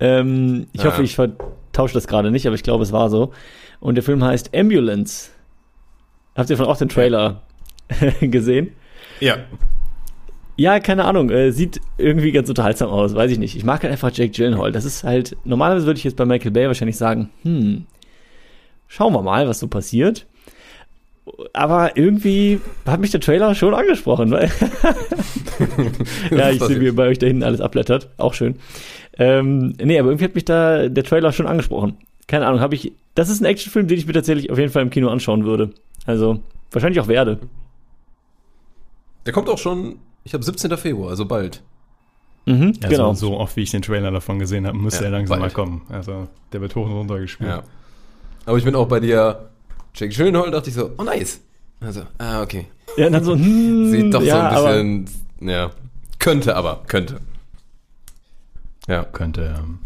Ähm, 0.00 0.66
ich 0.72 0.82
Ja. 0.82 0.86
hoffe, 0.90 1.02
ich 1.02 1.14
vertausche 1.14 1.92
das 1.94 2.06
gerade 2.08 2.30
nicht, 2.30 2.46
aber 2.46 2.54
ich 2.56 2.62
glaube, 2.62 2.82
es 2.84 2.92
war 2.92 3.10
so. 3.10 3.32
Und 3.80 3.96
der 3.96 4.02
Film 4.02 4.24
heißt 4.24 4.54
Ambulance. 4.56 5.30
Habt 6.34 6.50
ihr 6.50 6.56
von 6.56 6.66
auch 6.66 6.76
den 6.76 6.88
Trailer 6.88 7.42
gesehen? 8.20 8.72
Ja. 9.20 9.38
Ja, 10.56 10.78
keine 10.78 11.06
Ahnung. 11.06 11.30
Äh, 11.30 11.52
sieht 11.52 11.80
irgendwie 11.96 12.32
ganz 12.32 12.48
unterhaltsam 12.48 12.90
aus, 12.90 13.14
weiß 13.14 13.30
ich 13.30 13.38
nicht. 13.38 13.56
Ich 13.56 13.64
mag 13.64 13.82
halt 13.82 13.92
einfach 13.92 14.10
Jake 14.12 14.32
Gyllenhaal. 14.32 14.72
Das 14.72 14.84
ist 14.84 15.04
halt, 15.04 15.36
normalerweise 15.44 15.86
würde 15.86 15.98
ich 15.98 16.04
jetzt 16.04 16.16
bei 16.16 16.26
Michael 16.26 16.50
Bay 16.50 16.66
wahrscheinlich 16.66 16.98
sagen, 16.98 17.30
hm, 17.42 17.86
schauen 18.86 19.14
wir 19.14 19.22
mal, 19.22 19.48
was 19.48 19.58
so 19.58 19.68
passiert. 19.68 20.26
Aber 21.52 21.96
irgendwie 21.96 22.60
hat 22.86 23.00
mich 23.00 23.10
der 23.10 23.20
Trailer 23.20 23.54
schon 23.54 23.74
angesprochen, 23.74 24.30
weil 24.30 24.50
ja, 26.30 26.50
ich 26.50 26.60
sehe, 26.60 26.80
wie 26.80 26.86
ihr 26.86 26.96
bei 26.96 27.06
euch 27.06 27.18
da 27.18 27.26
hinten 27.26 27.42
alles 27.42 27.60
abblättert. 27.60 28.10
Auch 28.16 28.34
schön. 28.34 28.56
Ähm, 29.18 29.74
nee, 29.82 29.98
aber 29.98 30.10
irgendwie 30.10 30.24
hat 30.24 30.34
mich 30.34 30.44
da 30.44 30.88
der 30.88 31.04
Trailer 31.04 31.32
schon 31.32 31.46
angesprochen. 31.46 31.98
Keine 32.26 32.46
Ahnung, 32.46 32.60
habe 32.60 32.74
ich. 32.74 32.92
Das 33.14 33.28
ist 33.28 33.40
ein 33.40 33.44
Actionfilm, 33.44 33.86
den 33.86 33.98
ich 33.98 34.06
mir 34.06 34.12
tatsächlich 34.12 34.50
auf 34.50 34.58
jeden 34.58 34.72
Fall 34.72 34.82
im 34.82 34.90
Kino 34.90 35.08
anschauen 35.08 35.44
würde. 35.44 35.70
Also, 36.06 36.40
wahrscheinlich 36.70 37.00
auch 37.00 37.08
werde. 37.08 37.40
Der 39.26 39.32
kommt 39.32 39.48
auch 39.48 39.58
schon, 39.58 39.98
ich 40.24 40.32
habe 40.34 40.42
17. 40.44 40.76
Februar, 40.76 41.10
also 41.10 41.26
bald. 41.26 41.62
Mhm, 42.46 42.72
Also 42.82 42.88
genau. 42.88 43.12
so 43.14 43.36
oft, 43.38 43.54
wie 43.56 43.62
ich 43.62 43.70
den 43.70 43.82
Trailer 43.82 44.10
davon 44.10 44.38
gesehen 44.38 44.66
habe, 44.66 44.76
müsste 44.78 45.00
Ja, 45.04 45.10
er 45.10 45.18
langsam 45.18 45.40
bald. 45.40 45.52
mal 45.52 45.54
kommen. 45.54 45.82
Also 45.90 46.26
der 46.52 46.60
wird 46.62 46.74
hoch 46.74 46.86
und 46.86 46.92
runter 46.92 47.18
gespielt. 47.18 47.50
Ja. 47.50 47.62
Aber 48.46 48.56
ich 48.56 48.64
bin 48.64 48.74
auch 48.74 48.88
bei 48.88 48.98
dir, 49.00 49.50
Jake 49.94 50.14
Gyllenhaal, 50.14 50.50
dachte 50.50 50.70
ich 50.70 50.74
so, 50.74 50.90
oh 50.96 51.02
nice. 51.04 51.40
Also, 51.80 52.02
ah, 52.18 52.42
okay. 52.42 52.66
Ja, 52.96 53.06
und 53.06 53.12
dann 53.12 53.24
so, 53.24 53.32
hm, 53.36 53.90
Sieht 53.90 54.14
doch 54.14 54.22
ja, 54.22 54.58
so 54.58 54.64
ein 54.66 55.04
bisschen, 55.04 55.48
ja. 55.48 55.70
Könnte 56.18 56.56
aber, 56.56 56.82
könnte. 56.86 57.20
Ja. 58.88 59.04
Könnte, 59.04 59.54
ähm, 59.58 59.78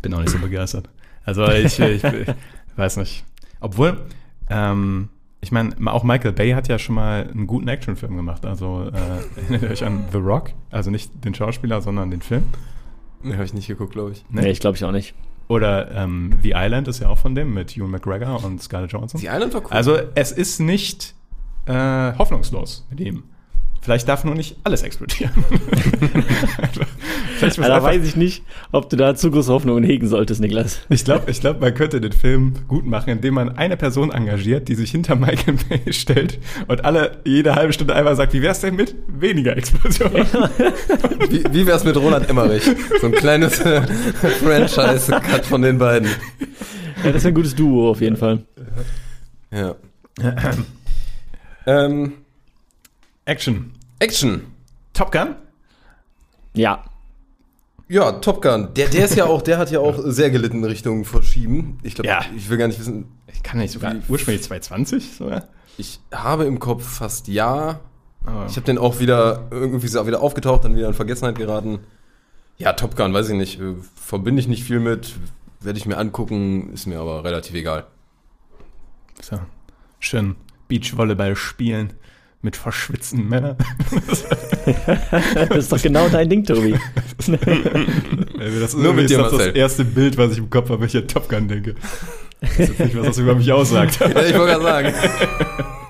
bin 0.00 0.12
auch 0.14 0.20
nicht 0.20 0.30
so 0.30 0.38
begeistert. 0.38 0.88
Also 1.24 1.46
ich, 1.48 1.78
ich, 1.78 2.02
ich 2.02 2.26
weiß 2.76 2.96
nicht. 2.96 3.24
Obwohl, 3.60 3.98
ähm, 4.50 5.08
ich 5.40 5.50
meine, 5.50 5.74
auch 5.92 6.04
Michael 6.04 6.32
Bay 6.32 6.52
hat 6.52 6.68
ja 6.68 6.78
schon 6.78 6.94
mal 6.94 7.28
einen 7.28 7.46
guten 7.46 7.66
Actionfilm 7.66 8.16
gemacht. 8.16 8.46
Also 8.46 8.90
äh, 8.92 9.40
erinnert 9.40 9.62
ihr 9.62 9.70
euch 9.70 9.84
an 9.84 10.04
The 10.12 10.18
Rock? 10.18 10.50
Also 10.70 10.90
nicht 10.90 11.10
den 11.24 11.34
Schauspieler, 11.34 11.80
sondern 11.80 12.10
den 12.10 12.22
Film. 12.22 12.44
Nee, 13.22 13.34
habe 13.34 13.44
ich 13.44 13.54
nicht 13.54 13.66
geguckt, 13.66 13.92
glaube 13.92 14.12
ich. 14.12 14.24
aber, 14.30 14.42
nee, 14.42 14.50
ich 14.50 14.60
glaube 14.60 14.76
ich 14.76 14.84
auch 14.84 14.92
nicht. 14.92 15.14
Oder 15.48 15.90
ähm, 15.92 16.32
The 16.42 16.52
Island 16.54 16.88
ist 16.88 17.00
ja 17.00 17.08
auch 17.08 17.18
von 17.18 17.34
dem 17.34 17.52
mit 17.52 17.76
Ewan 17.76 17.90
McGregor 17.90 18.44
und 18.44 18.62
Scarlett 18.62 18.92
Johansson. 18.92 19.20
Die 19.20 19.26
Island 19.26 19.52
war 19.52 19.62
cool. 19.62 19.70
Also 19.70 19.98
es 20.14 20.32
ist 20.32 20.60
nicht 20.60 21.14
äh, 21.66 22.12
hoffnungslos 22.16 22.86
mit 22.90 23.00
ihm. 23.00 23.24
Vielleicht 23.82 24.08
darf 24.08 24.22
nur 24.22 24.36
nicht 24.36 24.56
alles 24.62 24.82
explodieren. 24.84 25.32
Vielleicht 27.36 27.58
muss 27.58 27.66
Also, 27.66 27.68
da 27.68 27.74
einfach, 27.76 27.88
weiß 27.88 28.06
ich 28.06 28.14
nicht, 28.14 28.44
ob 28.70 28.88
du 28.88 28.96
da 28.96 29.16
zu 29.16 29.30
große 29.32 29.52
Hoffnungen 29.52 29.82
hegen 29.82 30.06
solltest, 30.06 30.40
Niklas. 30.40 30.82
ich 30.88 31.04
glaube, 31.04 31.28
ich 31.30 31.40
glaub, 31.40 31.60
man 31.60 31.74
könnte 31.74 32.00
den 32.00 32.12
Film 32.12 32.54
gut 32.68 32.86
machen, 32.86 33.10
indem 33.10 33.34
man 33.34 33.58
eine 33.58 33.76
Person 33.76 34.12
engagiert, 34.12 34.68
die 34.68 34.76
sich 34.76 34.92
hinter 34.92 35.16
Michael 35.16 35.56
Bay 35.68 35.92
stellt 35.92 36.38
und 36.68 36.84
alle 36.84 37.18
jede 37.24 37.56
halbe 37.56 37.72
Stunde 37.72 37.96
einmal 37.96 38.14
sagt, 38.14 38.32
wie 38.34 38.42
wär's 38.42 38.60
denn 38.60 38.76
mit 38.76 38.94
weniger 39.08 39.56
Explosionen? 39.56 40.26
Wie, 41.28 41.42
wie 41.50 41.66
wär's 41.66 41.82
mit 41.82 41.96
Roland 41.96 42.28
Emmerich? 42.30 42.62
So 43.00 43.08
ein 43.08 43.12
kleines 43.12 43.58
äh, 43.60 43.82
Franchise-Cut 44.44 45.44
von 45.44 45.60
den 45.62 45.78
beiden. 45.78 46.08
Ja, 47.02 47.10
das 47.10 47.16
ist 47.16 47.26
ein 47.26 47.34
gutes 47.34 47.56
Duo 47.56 47.90
auf 47.90 48.00
jeden 48.00 48.16
Fall. 48.16 48.44
Ja. 49.50 49.74
ähm, 51.66 52.12
Action. 53.24 53.72
Action. 53.98 54.42
Top 54.92 55.12
Gun? 55.12 55.36
Ja. 56.54 56.84
Ja, 57.88 58.12
Top 58.12 58.42
Gun. 58.42 58.72
Der, 58.74 58.88
der 58.88 59.04
ist 59.04 59.16
ja 59.16 59.26
auch, 59.26 59.42
der 59.42 59.58
hat 59.58 59.70
ja 59.70 59.80
auch 59.80 59.96
sehr 60.04 60.30
gelitten 60.30 60.58
in 60.58 60.64
Richtung 60.64 61.04
Verschieben. 61.04 61.78
Ich 61.82 61.94
glaube, 61.94 62.08
Ja. 62.08 62.20
ich 62.36 62.48
will 62.48 62.56
gar 62.58 62.66
nicht 62.66 62.78
wissen. 62.80 63.06
Ich 63.32 63.42
kann 63.42 63.58
nicht 63.58 63.72
sogar 63.72 63.94
ursprünglich 64.08 64.42
220 64.42 65.12
sogar. 65.14 65.48
Ich 65.78 66.00
habe 66.12 66.44
im 66.44 66.58
Kopf 66.58 66.84
fast 66.86 67.28
ja. 67.28 67.80
Aber 68.24 68.46
Ich 68.46 68.56
habe 68.56 68.66
den 68.66 68.78
auch 68.78 69.00
wieder, 69.00 69.46
irgendwie 69.50 69.86
ist 69.86 69.94
er 69.94 70.02
auch 70.02 70.06
wieder 70.06 70.22
aufgetaucht, 70.22 70.64
dann 70.64 70.76
wieder 70.76 70.88
in 70.88 70.94
Vergessenheit 70.94 71.36
geraten. 71.36 71.80
Ja, 72.56 72.72
Top 72.74 72.96
Gun, 72.96 73.12
weiß 73.12 73.30
ich 73.30 73.34
nicht. 73.36 73.60
äh, 73.60 73.74
Verbinde 73.94 74.40
ich 74.40 74.48
nicht 74.48 74.64
viel 74.64 74.80
mit. 74.80 75.14
Werde 75.60 75.78
ich 75.78 75.86
mir 75.86 75.96
angucken, 75.96 76.72
ist 76.72 76.86
mir 76.86 76.98
aber 77.00 77.24
relativ 77.24 77.54
egal. 77.54 77.86
so. 79.20 79.38
schön 80.00 80.34
Beachvolleyball 80.68 81.36
spielen 81.36 81.92
mit 82.42 82.56
verschwitzten 82.56 83.28
Männern. 83.28 83.56
Das 85.48 85.58
ist 85.58 85.72
doch 85.72 85.82
genau 85.82 86.08
dein 86.08 86.28
Ding, 86.28 86.44
Tobi. 86.44 86.76
Das 87.16 87.28
ist, 88.74 88.76
Nur 88.76 88.92
mit 88.94 89.06
ist 89.06 89.10
dir, 89.10 89.18
das, 89.18 89.32
das 89.32 89.46
erste 89.48 89.84
Bild, 89.84 90.16
was 90.16 90.32
ich 90.32 90.38
im 90.38 90.50
Kopf 90.50 90.70
habe, 90.70 90.80
wenn 90.80 90.88
ich 90.88 90.96
an 90.96 91.08
Top 91.08 91.28
Gun 91.28 91.48
denke. 91.48 91.74
Ich 92.40 92.50
weiß 92.50 92.68
jetzt 92.68 92.78
nicht, 92.78 92.96
was 92.96 93.06
das 93.06 93.18
über 93.18 93.34
mich 93.34 93.50
aussagt. 93.50 93.98
Ja, 94.00 94.08
ich 94.08 94.38
wollte 94.38 94.60
gerade 94.60 94.62
sagen. 94.62 94.94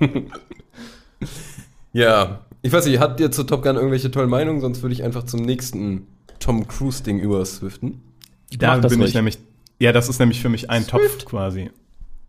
ja, 1.92 2.40
ich 2.62 2.72
weiß 2.72 2.86
nicht, 2.86 2.98
habt 2.98 3.20
ihr 3.20 3.30
zu 3.30 3.44
Top 3.44 3.62
Gun 3.62 3.76
irgendwelche 3.76 4.10
tollen 4.10 4.30
Meinungen? 4.30 4.60
Sonst 4.60 4.82
würde 4.82 4.94
ich 4.94 5.02
einfach 5.02 5.24
zum 5.24 5.42
nächsten 5.42 6.06
Tom 6.38 6.66
Cruise-Ding 6.66 7.18
überswiften. 7.18 8.00
Da 8.56 8.78
das 8.78 8.90
bin 8.90 9.00
ich 9.00 9.06
ruhig. 9.06 9.14
nämlich, 9.14 9.38
ja, 9.78 9.92
das 9.92 10.08
ist 10.08 10.18
nämlich 10.18 10.40
für 10.40 10.48
mich 10.48 10.70
ein 10.70 10.86
Topf 10.86 11.24
quasi. 11.26 11.70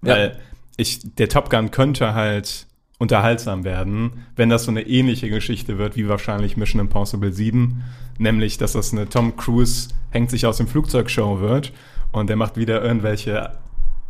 Ja. 0.04 0.16
Weil 0.16 0.40
ich, 0.76 1.00
der 1.16 1.30
Top 1.30 1.50
Gun 1.50 1.72
könnte 1.72 2.14
halt 2.14 2.68
unterhaltsam 3.04 3.66
werden, 3.66 4.24
wenn 4.38 4.48
das 4.48 4.64
so 4.64 4.72
eine 4.72 4.88
ähnliche 4.88 5.30
Geschichte 5.30 5.78
wird 5.78 5.98
wie 5.98 6.08
wahrscheinlich 6.08 6.56
Mission 6.56 6.80
Impossible 6.80 7.34
7. 7.34 7.84
Nämlich, 8.18 8.58
dass 8.58 8.72
das 8.72 8.94
eine 8.94 9.10
Tom 9.10 9.36
Cruise 9.36 9.90
hängt 10.12 10.32
sich 10.32 10.46
aus 10.46 10.56
dem 10.56 10.68
Flugzeug 10.68 11.10
Show 11.10 11.42
wird 11.42 11.74
und 12.14 12.30
der 12.30 12.38
macht 12.38 12.56
wieder 12.56 12.82
irgendwelche 12.82 13.58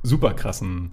super 0.03 0.35
krassen. 0.35 0.91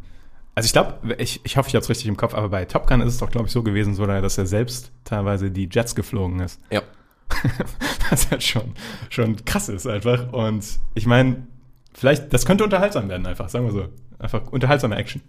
Also 0.55 0.67
ich 0.67 0.73
glaube, 0.73 1.15
ich, 1.19 1.43
ich 1.45 1.59
hoffe, 1.59 1.69
ich 1.69 1.75
habe 1.75 1.83
es 1.83 1.91
richtig 1.91 2.07
im 2.07 2.17
Kopf, 2.17 2.33
aber 2.33 2.49
bei 2.49 2.65
Top 2.65 2.87
Gun 2.87 3.03
ist 3.03 3.13
es 3.13 3.19
doch, 3.19 3.31
glaube 3.31 3.49
ich, 3.49 3.53
so 3.53 3.63
gewesen, 3.63 3.95
so, 3.95 4.07
dass 4.07 4.39
er 4.39 4.47
selbst 4.47 4.93
teilweise 5.05 5.51
die 5.51 5.69
Jets 5.71 5.95
geflogen 5.95 6.41
ist. 6.41 6.59
Ja. 6.71 6.81
was 8.11 8.31
halt 8.31 8.43
schon, 8.43 8.73
schon 9.11 9.45
krass 9.45 9.69
ist 9.69 9.87
einfach. 9.87 10.33
Und 10.33 10.65
ich 10.95 11.05
meine, 11.05 11.47
vielleicht, 11.93 12.33
das 12.33 12.47
könnte 12.47 12.65
unterhaltsam 12.65 13.11
werden 13.11 13.27
einfach, 13.27 13.51
sagen 13.51 13.67
wir 13.67 13.73
so. 13.73 13.89
Einfach 14.19 14.51
unterhaltsame 14.51 14.97
Action. 14.97 15.21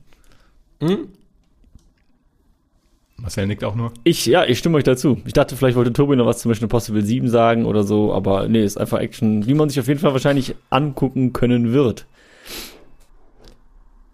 Hm? 0.79 1.10
Marcel 3.21 3.45
nickt 3.47 3.63
auch 3.63 3.75
nur. 3.75 3.93
Ich, 4.03 4.25
ja, 4.25 4.45
ich 4.45 4.57
stimme 4.57 4.77
euch 4.77 4.84
dazu. 4.84 5.21
Ich 5.25 5.34
dachte, 5.34 5.55
vielleicht 5.55 5.77
wollte 5.77 5.93
Tobi 5.93 6.15
noch 6.15 6.25
was 6.25 6.39
zum 6.39 6.49
Mission 6.49 6.65
Impossible 6.65 7.03
7 7.03 7.29
sagen 7.29 7.65
oder 7.65 7.84
so, 7.84 8.13
aber 8.13 8.47
nee, 8.47 8.63
ist 8.63 8.77
einfach 8.77 8.99
Action, 8.99 9.45
wie 9.45 9.53
man 9.53 9.69
sich 9.69 9.79
auf 9.79 9.88
jeden 9.88 9.99
Fall 9.99 10.13
wahrscheinlich 10.13 10.55
angucken 10.71 11.31
können 11.31 11.71
wird. 11.71 12.07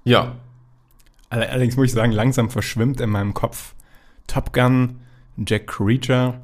Ja. 0.04 0.36
All- 1.30 1.44
Allerdings 1.44 1.76
muss 1.78 1.88
ich 1.88 1.94
sagen, 1.94 2.12
langsam 2.12 2.50
verschwimmt 2.50 3.00
in 3.02 3.10
meinem 3.10 3.34
Kopf 3.34 3.74
Top 4.28 4.52
Gun, 4.54 5.00
Jack 5.46 5.80
Reacher, 5.80 6.42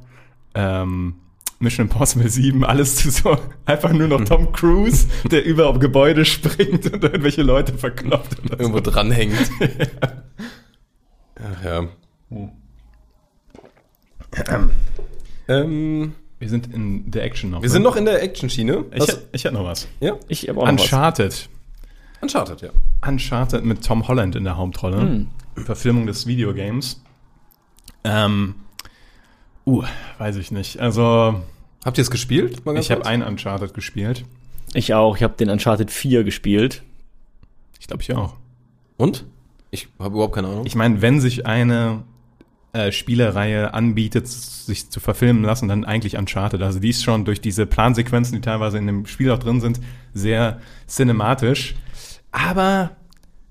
ähm, 0.55 1.15
Mission 1.59 1.87
Impossible 1.87 2.29
7, 2.29 2.63
alles 2.63 2.95
zu 2.97 3.09
so 3.11 3.37
einfach 3.65 3.91
nur 3.91 4.07
noch 4.07 4.23
Tom 4.23 4.51
Cruise, 4.53 5.07
der 5.31 5.43
über 5.45 5.67
auf 5.67 5.79
Gebäude 5.79 6.23
springt 6.25 6.91
und 6.91 7.03
irgendwelche 7.03 7.41
Leute 7.43 7.73
verkloppt. 7.77 8.37
Irgendwo 8.51 8.77
so. 8.77 8.91
dranhängt. 8.91 9.33
Ach 11.35 11.63
ja. 11.65 11.87
Ähm, 15.47 16.15
Wir 16.39 16.49
sind 16.49 16.73
in 16.73 17.11
der 17.11 17.23
Action 17.23 17.51
noch. 17.51 17.61
wir 17.61 17.69
sind 17.69 17.83
noch 17.83 17.95
in 17.95 18.05
der 18.05 18.21
Action-Schiene. 18.23 18.85
Ich, 18.93 19.07
ich 19.31 19.43
hätte 19.43 19.55
noch 19.55 19.65
was. 19.65 19.87
ja? 19.99 20.15
Ich 20.27 20.47
habe 20.49 20.59
auch 20.59 20.65
noch 20.65 20.73
was. 20.73 20.81
Uncharted. 20.81 21.49
Uncharted, 22.21 22.61
ja. 22.61 22.69
Uncharted 23.07 23.65
mit 23.65 23.85
Tom 23.85 24.07
Holland 24.07 24.35
in 24.35 24.43
der 24.43 24.57
Hauptrolle. 24.57 25.01
Hm. 25.01 25.27
Verfilmung 25.55 26.07
des 26.07 26.25
Videogames. 26.25 27.01
Ähm, 28.03 28.55
uh, 29.65 29.83
weiß 30.17 30.37
ich 30.37 30.51
nicht. 30.51 30.79
Also, 30.79 31.41
Habt 31.85 31.97
ihr 31.97 32.01
es 32.01 32.11
gespielt? 32.11 32.61
Ich 32.77 32.91
habe 32.91 33.05
ein 33.05 33.21
Uncharted 33.21 33.73
gespielt. 33.73 34.23
Ich 34.73 34.93
auch. 34.93 35.17
Ich 35.17 35.23
habe 35.23 35.35
den 35.35 35.49
Uncharted 35.49 35.91
4 35.91 36.23
gespielt. 36.23 36.83
Ich 37.79 37.87
glaube, 37.87 38.01
ich 38.01 38.15
auch. 38.15 38.35
Und? 38.97 39.25
Ich 39.69 39.89
habe 39.99 40.15
überhaupt 40.15 40.35
keine 40.35 40.47
Ahnung. 40.47 40.65
Ich 40.65 40.75
meine, 40.75 41.01
wenn 41.01 41.19
sich 41.19 41.45
eine 41.45 42.03
äh, 42.73 42.91
Spielereihe 42.91 43.73
anbietet, 43.73 44.27
sich 44.27 44.89
zu 44.89 44.99
verfilmen 44.99 45.43
lassen, 45.43 45.67
dann 45.67 45.85
eigentlich 45.85 46.17
Uncharted. 46.17 46.61
Also 46.61 46.79
die 46.79 46.89
ist 46.89 47.03
schon 47.03 47.23
durch 47.23 47.39
diese 47.39 47.67
Plansequenzen, 47.67 48.35
die 48.35 48.41
teilweise 48.41 48.79
in 48.79 48.87
dem 48.87 49.05
Spiel 49.05 49.29
auch 49.31 49.37
drin 49.37 49.61
sind, 49.61 49.79
sehr 50.13 50.59
cinematisch. 50.87 51.75
Aber 52.31 52.91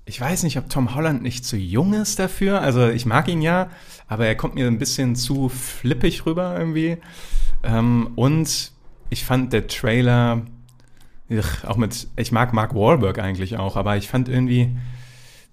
ich 0.05 0.19
weiß 0.19 0.43
nicht, 0.43 0.57
ob 0.57 0.69
Tom 0.69 0.93
Holland 0.93 1.23
nicht 1.23 1.45
zu 1.45 1.55
jung 1.55 1.93
ist 1.93 2.19
dafür. 2.19 2.61
Also 2.61 2.89
ich 2.89 3.05
mag 3.05 3.29
ihn 3.29 3.41
ja, 3.41 3.69
aber 4.07 4.27
er 4.27 4.35
kommt 4.35 4.55
mir 4.55 4.67
ein 4.67 4.77
bisschen 4.77 5.15
zu 5.15 5.47
flippig 5.47 6.25
rüber 6.25 6.57
irgendwie. 6.59 6.97
Ähm, 7.63 8.11
und 8.15 8.71
ich 9.09 9.23
fand 9.23 9.53
der 9.53 9.67
Trailer, 9.67 10.41
ugh, 11.29 11.65
auch 11.65 11.77
mit, 11.77 12.07
ich 12.17 12.33
mag 12.33 12.51
Mark 12.51 12.75
Wahlberg 12.75 13.19
eigentlich 13.19 13.57
auch, 13.57 13.77
aber 13.77 13.95
ich 13.95 14.09
fand 14.09 14.27
irgendwie, 14.27 14.75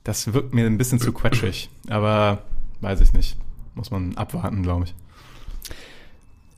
das 0.03 0.33
wirkt 0.33 0.55
mir 0.55 0.67
ein 0.67 0.79
bisschen 0.79 0.99
zu 0.99 1.13
quetschig. 1.13 1.71
Aber 1.89 2.43
weiß 2.81 3.01
ich 3.03 3.13
nicht. 3.13 3.37
Muss 3.75 3.91
man 3.91 4.17
abwarten, 4.17 4.63
glaube 4.63 4.87
ich. 4.87 4.95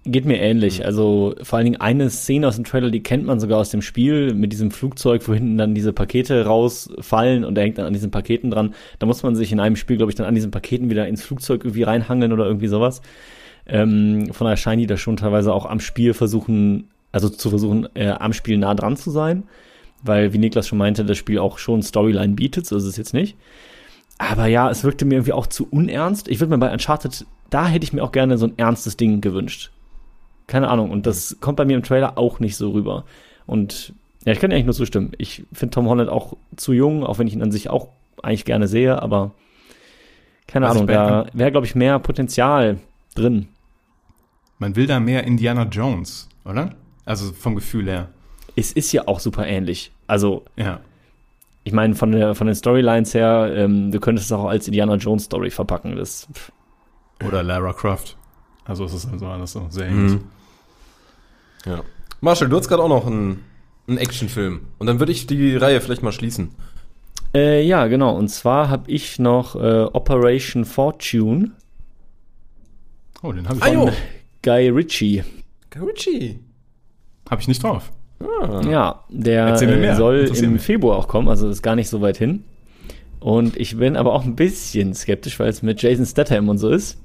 Geht 0.05 0.25
mir 0.25 0.41
ähnlich. 0.41 0.85
Also 0.85 1.37
vor 1.43 1.59
allen 1.59 1.67
Dingen 1.67 1.81
eine 1.81 2.11
Szene 2.11 2.49
aus 2.49 2.57
dem 2.57 2.65
Trailer, 2.65 2.91
die 2.91 3.05
kennt 3.05 3.25
man 3.25 3.39
sogar 3.39 3.61
aus 3.61 3.71
dem 3.71 3.83
Spiel 3.83 4.35
mit 4.35 4.51
diesem 4.51 4.73
Flugzeug, 4.73 5.29
wo 5.29 5.35
hinten 5.35 5.57
dann 5.57 5.77
diese 5.77 5.93
Pakete 5.93 6.45
rausfallen 6.45 7.45
und 7.45 7.57
er 7.57 7.65
hängt 7.65 7.79
dann 7.79 7.87
an 7.87 7.93
diesen 7.93 8.11
Paketen 8.11 8.51
dran. 8.51 8.75
Da 8.99 9.07
muss 9.07 9.23
man 9.23 9.37
sich 9.37 9.53
in 9.53 9.61
einem 9.61 9.77
Spiel, 9.77 9.97
glaube 9.97 10.11
ich, 10.11 10.17
dann 10.17 10.27
an 10.27 10.35
diesen 10.35 10.51
Paketen 10.51 10.91
wieder 10.91 11.07
ins 11.07 11.23
Flugzeug 11.23 11.65
irgendwie 11.65 11.85
reinhangeln 11.85 12.33
oder 12.33 12.47
irgendwie 12.47 12.67
sowas. 12.67 13.01
Ähm, 13.65 14.33
von 14.33 14.47
daher 14.47 14.57
scheinen 14.57 14.81
die 14.81 14.89
da 14.89 14.97
schon 14.97 15.17
teilweise 15.17 15.55
auch 15.55 15.67
am 15.67 15.79
Spiel 15.79 16.15
versuchen, 16.15 16.89
also 17.13 17.29
zu 17.29 17.51
versuchen, 17.51 17.89
äh, 17.95 18.09
am 18.09 18.33
Spiel 18.33 18.59
nah 18.59 18.75
dran 18.75 18.97
zu 18.97 19.13
sein. 19.13 19.45
Weil, 20.03 20.33
wie 20.33 20.39
Niklas 20.39 20.67
schon 20.67 20.79
meinte, 20.79 21.05
das 21.05 21.17
Spiel 21.17 21.39
auch 21.39 21.59
schon 21.59 21.81
Storyline 21.81 22.35
bietet, 22.35 22.67
so 22.67 22.77
ist 22.77 22.87
es 22.87 22.97
jetzt 22.97 23.15
nicht. 23.15 23.37
Aber 24.31 24.47
ja, 24.47 24.71
es 24.71 24.85
wirkte 24.85 25.05
mir 25.05 25.17
irgendwie 25.17 25.33
auch 25.33 25.49
zu 25.49 25.67
unernst. 25.69 26.29
Ich 26.29 26.39
würde 26.39 26.51
mir 26.51 26.59
bei 26.59 26.73
Uncharted, 26.73 27.27
da 27.51 27.67
hätte 27.67 27.83
ich 27.85 27.93
mir 27.93 28.05
auch 28.05 28.13
gerne 28.13 28.39
so 28.39 28.47
ein 28.47 28.57
ernstes 28.57 28.97
Ding 28.97 29.21
gewünscht. 29.21 29.73
Keine 30.47 30.69
Ahnung. 30.69 30.91
Und 30.91 31.07
das 31.07 31.39
kommt 31.41 31.57
bei 31.57 31.65
mir 31.65 31.77
im 31.77 31.83
Trailer 31.83 32.17
auch 32.17 32.39
nicht 32.39 32.57
so 32.57 32.71
rüber. 32.71 33.05
Und 33.47 33.95
ja, 34.25 34.33
ich 34.33 34.39
kann 34.39 34.51
dir 34.51 34.57
eigentlich 34.57 34.67
nur 34.67 34.75
zustimmen. 34.75 35.11
Ich 35.19 35.45
finde 35.53 35.75
Tom 35.75 35.89
Holland 35.89 36.09
auch 36.09 36.37
zu 36.55 36.73
jung, 36.73 37.05
auch 37.05 37.19
wenn 37.19 37.27
ich 37.27 37.35
ihn 37.35 37.43
an 37.43 37.51
sich 37.51 37.69
auch 37.69 37.89
eigentlich 38.23 38.45
gerne 38.45 38.69
sehe, 38.69 39.03
aber 39.03 39.33
keine 40.47 40.67
Was 40.67 40.77
Ahnung, 40.77 40.87
da 40.87 41.27
wäre, 41.33 41.51
glaube 41.51 41.67
ich, 41.67 41.75
mehr 41.75 41.99
Potenzial 41.99 42.79
drin. 43.17 43.49
Man 44.59 44.77
will 44.77 44.87
da 44.87 45.01
mehr 45.01 45.25
Indiana 45.25 45.65
Jones, 45.65 46.29
oder? 46.45 46.77
Also 47.05 47.33
vom 47.33 47.57
Gefühl 47.57 47.89
her. 47.89 48.09
Es 48.55 48.71
ist 48.71 48.93
ja 48.93 49.09
auch 49.09 49.19
super 49.19 49.47
ähnlich. 49.47 49.91
Also, 50.07 50.45
Ja. 50.57 50.81
Ich 51.65 51.73
meine, 51.73 51.95
von, 51.95 52.13
der, 52.13 52.35
von 52.35 52.47
den 52.47 52.57
Storylines 52.57 53.15
her, 53.15 53.53
ähm, 53.55 53.91
du 53.93 54.01
könntest 54.01 54.27
es 54.27 54.33
auch 54.33 54.47
als 54.47 54.67
Indiana 54.67 54.97
Jones 54.97 55.25
Story 55.25 55.51
verpacken. 55.51 55.97
Das, 55.97 56.27
pff, 56.33 56.53
Oder 57.27 57.43
Lara 57.43 57.73
Croft. 57.73 58.17
Also 58.65 58.85
es 58.85 58.95
ist 58.95 59.07
also 59.11 59.27
alles 59.27 59.53
so 59.53 59.67
sehr 59.71 59.87
ähnlich. 59.87 60.13
Mhm. 60.15 60.25
Ja. 61.67 61.81
Marshall, 62.21 62.49
du 62.49 62.57
hast 62.57 62.69
gerade 62.69 62.83
auch 62.83 62.89
noch 62.89 63.07
einen, 63.07 63.45
einen 63.89 63.99
Actionfilm. 63.99 64.63
Und 64.79 64.87
dann 64.87 64.99
würde 65.01 65.13
ich 65.13 65.27
die 65.27 65.57
Reihe 65.57 65.81
vielleicht 65.81 66.03
mal 66.03 66.13
schließen. 66.13 66.51
Äh, 67.35 67.63
ja, 67.67 67.87
genau. 67.87 68.15
Und 68.17 68.29
zwar 68.29 68.69
habe 68.69 68.91
ich 68.91 69.19
noch 69.19 69.57
äh, 69.57 69.85
Operation 69.93 70.65
Fortune, 70.65 71.53
Oh, 73.25 73.31
den 73.33 73.49
habe 73.49 73.59
ich, 73.59 73.65
Ah, 73.65 73.93
Guy 74.43 74.69
Ritchie. 74.69 75.23
Guy 75.71 75.83
Ritchie. 75.83 76.41
hab 77.31 77.39
ich 77.41 77.47
nicht 77.47 77.63
drauf. 77.63 77.93
Ah. 78.23 78.63
Ja, 78.69 79.05
der 79.09 79.49
äh, 79.49 79.95
soll 79.95 80.31
im. 80.35 80.59
Februar 80.59 80.97
auch 80.97 81.09
kommen, 81.09 81.29
also 81.29 81.49
ist 81.49 81.63
gar 81.63 81.77
nicht 81.77 81.89
so 81.89 82.01
weit 82.01 82.17
hin. 82.17 82.45
Und 83.21 83.57
ich 83.57 83.77
bin 83.77 83.97
aber 83.97 84.13
auch 84.13 84.25
ein 84.25 84.35
bisschen 84.35 84.95
skeptisch, 84.95 85.39
weil 85.39 85.49
es 85.49 85.63
mit 85.63 85.81
Jason 85.81 86.07
Statham 86.07 86.49
und 86.49 86.59
so 86.59 86.69
ist. 86.69 86.99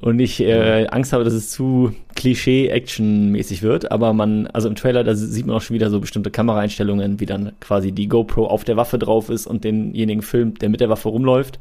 Und 0.00 0.20
ich 0.20 0.40
äh, 0.40 0.86
Angst 0.90 1.12
habe, 1.12 1.24
dass 1.24 1.32
es 1.32 1.50
zu 1.50 1.92
Klischee-Action-mäßig 2.14 3.62
wird. 3.62 3.90
Aber 3.90 4.12
man, 4.12 4.46
also 4.46 4.68
im 4.68 4.76
Trailer, 4.76 5.02
da 5.02 5.16
sieht 5.16 5.44
man 5.44 5.56
auch 5.56 5.60
schon 5.60 5.74
wieder 5.74 5.90
so 5.90 5.98
bestimmte 5.98 6.30
Kameraeinstellungen, 6.30 7.18
wie 7.18 7.26
dann 7.26 7.52
quasi 7.58 7.90
die 7.90 8.06
GoPro 8.06 8.46
auf 8.46 8.62
der 8.62 8.76
Waffe 8.76 8.98
drauf 8.98 9.28
ist 9.28 9.48
und 9.48 9.64
denjenigen 9.64 10.22
filmt, 10.22 10.62
der 10.62 10.68
mit 10.68 10.80
der 10.80 10.88
Waffe 10.88 11.08
rumläuft. 11.08 11.58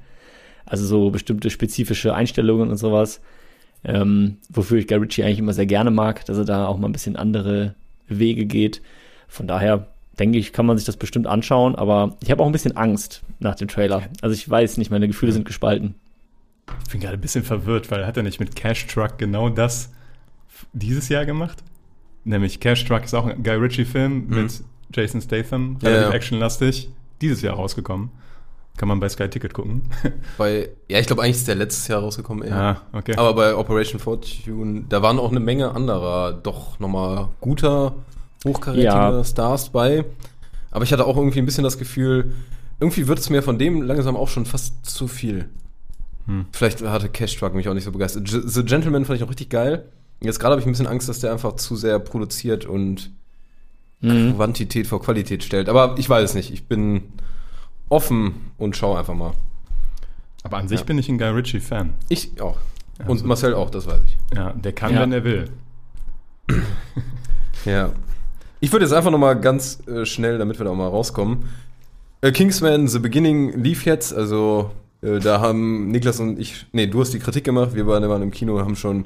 Also 0.66 0.86
so 0.86 1.10
bestimmte 1.10 1.50
spezifische 1.50 2.14
Einstellungen 2.14 2.70
und 2.70 2.78
sowas. 2.78 3.22
Ähm, 3.84 4.38
wofür 4.50 4.78
ich 4.78 4.88
Guy 4.88 4.98
Ritchie 4.98 5.24
eigentlich 5.24 5.40
immer 5.40 5.54
sehr 5.54 5.66
gerne 5.66 5.92
mag, 5.92 6.26
dass 6.26 6.38
er 6.38 6.46
da 6.46 6.68
auch 6.68 6.78
mal 6.78 6.90
ein 6.90 6.94
bisschen 6.94 7.16
andere 7.16 7.74
Wege 8.08 8.46
geht. 8.46 8.82
Von 9.28 9.48
daher 9.48 9.88
denke 10.20 10.38
ich, 10.38 10.54
kann 10.54 10.66
man 10.66 10.78
sich 10.78 10.86
das 10.86 10.98
bestimmt 10.98 11.28
anschauen, 11.28 11.76
aber 11.76 12.18
ich 12.24 12.32
habe 12.32 12.42
auch 12.42 12.48
ein 12.48 12.52
bisschen 12.52 12.76
Angst 12.76 13.24
nach 13.40 13.56
dem 13.56 13.68
Trailer. 13.68 14.04
Also 14.22 14.34
ich 14.34 14.50
weiß 14.50 14.78
nicht, 14.78 14.90
meine 14.90 15.08
Gefühle 15.08 15.32
sind 15.32 15.46
gespalten. 15.46 15.96
Ich 16.86 16.92
bin 16.92 17.00
gerade 17.02 17.14
ein 17.18 17.22
bisschen 17.22 17.44
verwirrt, 17.44 17.92
weil 17.92 18.06
hat 18.06 18.18
er 18.18 18.24
nicht 18.24 18.40
mit 18.40 18.56
Cash 18.56 18.88
Truck 18.88 19.18
genau 19.18 19.50
das 19.50 19.92
dieses 20.74 21.08
Jahr 21.10 21.26
gemacht? 21.26 21.64
Nämlich 22.24 22.60
Cash 22.60 22.84
Truck 22.86 23.04
ist 23.06 23.14
auch 23.14 23.26
ein 23.26 23.44
Guy 23.44 23.56
Ritchie-Film 23.56 24.28
mit 24.28 24.62
Jason 24.94 25.22
Statham, 25.22 25.78
Ja, 25.82 25.90
relativ 25.90 26.10
ja. 26.10 26.16
actionlastig. 26.16 26.90
Dieses 27.22 27.42
Jahr 27.42 27.56
rausgekommen. 27.56 28.10
Kann 28.78 28.88
man 28.88 29.00
bei 29.00 29.10
Sky 29.10 29.28
Ticket 29.28 29.54
gucken. 29.54 29.82
Bei, 30.38 30.70
ja, 30.88 31.00
ich 31.00 31.08
glaube, 31.08 31.24
eigentlich 31.24 31.38
ist 31.38 31.48
der 31.48 31.56
letztes 31.56 31.88
Jahr 31.88 32.00
rausgekommen. 32.02 32.48
eher. 32.48 32.56
ah, 32.56 32.82
okay. 32.94 33.16
Aber 33.18 33.34
bei 33.34 33.56
Operation 33.56 34.00
Fortune, 34.00 34.86
da 34.88 35.02
waren 35.02 35.18
auch 35.20 35.32
eine 35.32 35.40
Menge 35.40 35.72
anderer, 35.72 36.32
doch 36.34 36.80
nochmal 36.80 37.30
guter, 37.42 37.96
hochkarätiger 38.46 39.18
Ja. 39.18 39.24
Stars 39.24 39.70
bei. 39.70 40.06
Aber 40.70 40.84
ich 40.84 40.94
hatte 40.94 41.06
auch 41.08 41.18
irgendwie 41.18 41.40
ein 41.40 41.46
bisschen 41.46 41.64
das 41.64 41.80
Gefühl, 41.80 42.34
irgendwie 42.80 43.08
wird 43.08 43.18
es 43.18 43.30
mir 43.32 43.42
von 43.42 43.58
dem 43.58 43.82
langsam 43.82 44.16
auch 44.16 44.28
schon 44.30 44.46
fast 44.46 44.86
zu 44.86 45.08
viel. 45.08 45.50
Hm. 46.28 46.46
Vielleicht 46.52 46.84
hatte 46.84 47.10
Cash 47.10 47.36
Truck 47.38 47.56
mich 47.56 47.68
auch 47.68 47.74
nicht 47.74 47.86
so 47.86 47.92
begeistert. 47.92 48.26
G- 48.26 48.42
The 48.46 48.64
Gentleman 48.64 49.06
fand 49.06 49.18
ich 49.18 49.24
auch 49.26 49.30
richtig 49.32 49.50
geil. 49.50 49.86
Jetzt 50.22 50.40
gerade 50.40 50.52
habe 50.52 50.62
ich 50.62 50.68
ein 50.68 50.72
bisschen 50.72 50.86
Angst, 50.88 51.10
dass 51.10 51.20
der 51.20 51.32
einfach 51.32 51.56
zu 51.56 51.76
sehr 51.76 51.98
produziert 52.00 52.66
und 52.68 53.10
Mhm. 54.02 54.36
Quantität 54.36 54.86
vor 54.86 55.02
Qualität 55.02 55.44
stellt. 55.44 55.68
Aber 55.70 55.96
ich 55.98 56.08
weiß 56.08 56.30
es 56.30 56.36
nicht. 56.36 56.54
Ich 56.54 56.68
bin 56.68 57.06
offen 57.90 58.52
und 58.58 58.76
schaue 58.76 59.00
einfach 59.00 59.14
mal. 59.16 59.32
Aber 60.44 60.58
an 60.58 60.68
sich 60.68 60.80
Ja. 60.82 60.86
bin 60.86 60.98
ich 60.98 61.10
ein 61.10 61.18
Guy 61.18 61.28
Ritchie-Fan. 61.30 61.94
Ich 62.10 62.40
auch. 62.42 62.58
Und 63.00 63.10
Also- 63.12 63.26
Marcel 63.28 63.54
auch, 63.54 63.70
das 63.70 63.86
weiß 63.88 64.02
ich. 64.06 64.18
Ja, 64.38 64.54
der 64.54 64.74
kann, 64.74 64.94
Ja. 64.94 65.02
wenn 65.02 65.12
er 65.12 65.24
will. 65.24 65.50
Ja. 67.66 67.92
Ich 68.60 68.72
würde 68.72 68.86
jetzt 68.86 68.94
einfach 68.94 69.12
noch 69.12 69.18
mal 69.18 69.34
ganz 69.34 69.80
äh, 69.88 70.06
schnell, 70.06 70.38
damit 70.38 70.58
wir 70.60 70.64
da 70.66 70.72
auch 70.72 70.76
mal 70.76 70.88
rauskommen. 70.88 71.50
Äh, 72.22 72.32
Kingsman 72.32 72.88
The 72.88 73.00
Beginning 73.00 73.62
lief 73.62 73.86
jetzt, 73.86 74.14
also 74.14 74.72
äh, 75.02 75.20
da 75.20 75.42
haben 75.42 75.90
Niklas 75.90 76.20
und 76.20 76.40
ich, 76.40 76.66
nee, 76.72 76.88
du 76.88 77.02
hast 77.02 77.14
die 77.14 77.20
Kritik 77.20 77.44
gemacht, 77.44 77.76
wir 77.76 77.86
beide 77.86 78.10
waren 78.10 78.22
im 78.24 78.32
Kino, 78.32 78.60
haben 78.60 78.76
schon, 78.76 79.06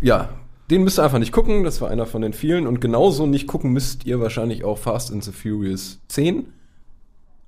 ja, 0.00 0.30
den 0.70 0.82
müsst 0.82 0.98
ihr 0.98 1.04
einfach 1.04 1.20
nicht 1.20 1.30
gucken, 1.32 1.62
das 1.62 1.80
war 1.80 1.90
einer 1.90 2.06
von 2.06 2.22
den 2.22 2.32
vielen 2.32 2.66
und 2.66 2.80
genauso 2.80 3.26
nicht 3.26 3.46
gucken 3.46 3.72
müsst 3.72 4.04
ihr 4.04 4.18
wahrscheinlich 4.20 4.64
auch 4.64 4.78
Fast 4.78 5.12
and 5.12 5.22
the 5.22 5.30
Furious 5.30 6.00
10, 6.08 6.46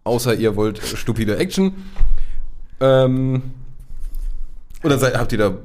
außer 0.08 0.34
ihr 0.34 0.56
wollt 0.56 0.78
stupide 0.82 1.36
Action. 1.36 1.72
Ähm, 2.80 3.42
oder 4.82 4.98
seid, 4.98 5.16
habt 5.16 5.32
ihr 5.32 5.38
da, 5.38 5.56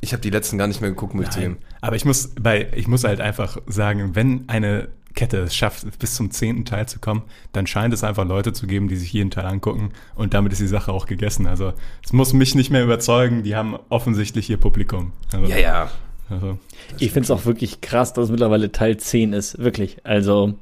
ich 0.00 0.12
habe 0.12 0.22
die 0.22 0.30
letzten 0.30 0.58
gar 0.58 0.66
nicht 0.66 0.80
mehr 0.80 0.90
geguckt, 0.90 1.14
muss 1.14 1.26
ich 1.26 1.30
zugeben. 1.30 1.58
Aber 1.80 1.96
ich 1.96 2.04
muss, 2.04 2.28
bei, 2.40 2.68
ich 2.74 2.88
muss 2.88 3.04
halt 3.04 3.20
einfach 3.20 3.58
sagen, 3.66 4.14
wenn 4.14 4.44
eine 4.48 4.88
Kette 5.14 5.38
es 5.38 5.56
schafft, 5.56 5.98
bis 5.98 6.14
zum 6.14 6.30
zehnten 6.30 6.64
Teil 6.64 6.86
zu 6.86 7.00
kommen, 7.00 7.22
dann 7.52 7.66
scheint 7.66 7.92
es 7.92 8.04
einfach 8.04 8.24
Leute 8.24 8.52
zu 8.52 8.66
geben, 8.66 8.88
die 8.88 8.96
sich 8.96 9.12
jeden 9.12 9.30
Teil 9.30 9.46
angucken 9.46 9.90
und 10.14 10.34
damit 10.34 10.52
ist 10.52 10.60
die 10.60 10.66
Sache 10.66 10.92
auch 10.92 11.06
gegessen. 11.06 11.46
Also 11.46 11.72
es 12.04 12.12
muss 12.12 12.32
mich 12.32 12.54
nicht 12.54 12.70
mehr 12.70 12.84
überzeugen, 12.84 13.42
die 13.42 13.56
haben 13.56 13.76
offensichtlich 13.88 14.48
ihr 14.50 14.56
Publikum. 14.56 15.12
Also, 15.32 15.46
Ja, 15.50 15.58
ja. 15.58 15.90
Also, 16.28 16.58
Ich 16.98 17.10
finde 17.10 17.24
es 17.24 17.30
auch 17.32 17.44
wirklich 17.44 17.80
krass, 17.80 18.12
dass 18.12 18.26
es 18.26 18.30
mittlerweile 18.30 18.70
Teil 18.70 18.96
10 18.98 19.32
ist. 19.32 19.58
Wirklich. 19.58 20.06
Also, 20.06 20.54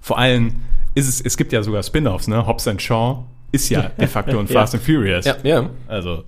vor 0.00 0.18
allem 0.18 0.54
ist 0.94 1.08
es, 1.08 1.20
es 1.20 1.36
gibt 1.36 1.52
ja 1.52 1.62
sogar 1.62 1.82
Spin-offs, 1.82 2.28
ne? 2.28 2.46
Hobbs 2.46 2.66
and 2.68 2.80
Shaw 2.80 3.24
ist 3.52 3.68
ja 3.68 3.88
de 3.88 4.06
facto 4.06 4.38
ein. 4.38 4.46
Fast 4.48 4.74
and 4.74 4.82
Furious. 4.82 5.24
Ja, 5.24 5.36
ja. 5.42 5.70
Also, 5.88 6.24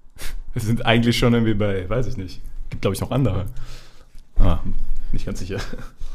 wir 0.52 0.62
sind 0.62 0.84
eigentlich 0.86 1.18
schon 1.18 1.32
irgendwie 1.34 1.54
bei, 1.54 1.88
weiß 1.88 2.06
ich 2.06 2.16
nicht. 2.16 2.40
Gibt, 2.70 2.82
glaube 2.82 2.94
ich, 2.94 3.00
noch 3.00 3.10
andere. 3.10 3.46
Ah, 4.38 4.58
nicht 5.12 5.26
ganz 5.26 5.40
sicher. 5.40 5.58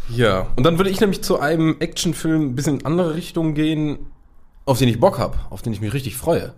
Ja, 0.10 0.48
und 0.56 0.64
dann 0.64 0.78
würde 0.78 0.90
ich 0.90 1.00
nämlich 1.00 1.22
zu 1.24 1.40
einem 1.40 1.78
Actionfilm 1.80 2.50
ein 2.50 2.56
bisschen 2.56 2.80
in 2.80 2.86
andere 2.86 3.16
Richtung 3.16 3.54
gehen, 3.56 3.98
auf 4.66 4.78
den 4.80 4.88
ich 4.88 5.00
Bock 5.00 5.18
habe, 5.20 5.38
auf 5.50 5.62
den 5.62 5.74
ich 5.74 5.82
mich 5.82 5.94
richtig 5.94 6.16
freue. 6.16 6.54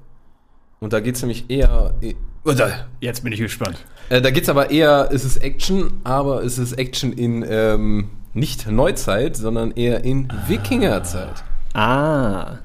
Und 0.80 0.94
da 0.94 1.00
geht 1.00 1.16
es 1.16 1.22
nämlich 1.22 1.50
eher. 1.50 1.96
Oder, 2.44 2.88
Jetzt 3.00 3.24
bin 3.24 3.34
ich 3.34 3.40
gespannt. 3.40 3.84
äh, 4.10 4.22
da 4.22 4.32
geht 4.32 4.44
es 4.44 4.50
aber 4.50 4.70
eher, 4.70 5.10
es 5.12 5.26
ist 5.26 5.38
Action, 5.38 5.92
aber 6.04 6.44
es 6.44 6.58
ist 6.58 6.74
Action 6.74 7.12
in 7.14 7.44
ähm, 7.48 8.10
nicht 8.38 8.68
Neuzeit, 8.70 9.36
sondern 9.36 9.72
eher 9.72 10.04
in 10.04 10.28
Wikingerzeit. 10.48 11.44
ah. 11.74 12.60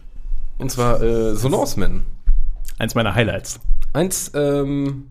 Und 0.58 0.70
zwar 0.70 1.02
äh, 1.02 1.35
The 1.35 1.48
Norseman. 1.48 2.04
Eins 2.78 2.94
meiner 2.94 3.14
Highlights. 3.16 3.58
Eins 3.92 4.30
ähm, 4.35 5.11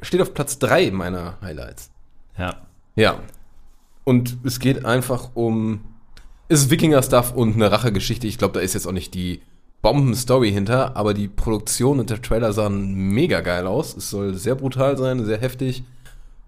steht 0.00 0.20
auf 0.20 0.32
Platz 0.32 0.58
3 0.60 0.92
meiner 0.92 1.38
Highlights. 1.40 1.90
Ja. 2.38 2.56
Ja. 2.94 3.18
Und 4.04 4.36
es 4.44 4.60
geht 4.60 4.84
einfach 4.84 5.30
um. 5.34 5.80
Es 6.48 6.62
ist 6.62 6.70
Wikinger-Stuff 6.70 7.32
und 7.32 7.54
eine 7.54 7.72
Rachegeschichte. 7.72 8.26
Ich 8.26 8.38
glaube, 8.38 8.54
da 8.54 8.60
ist 8.60 8.74
jetzt 8.74 8.86
auch 8.86 8.92
nicht 8.92 9.14
die 9.14 9.40
Bomben-Story 9.82 10.52
hinter, 10.52 10.96
aber 10.96 11.14
die 11.14 11.28
Produktion 11.28 11.98
und 12.00 12.10
der 12.10 12.20
Trailer 12.22 12.52
sahen 12.52 12.94
mega 12.94 13.40
geil 13.40 13.66
aus. 13.66 13.96
Es 13.96 14.10
soll 14.10 14.34
sehr 14.34 14.54
brutal 14.54 14.96
sein, 14.98 15.24
sehr 15.24 15.38
heftig. 15.38 15.84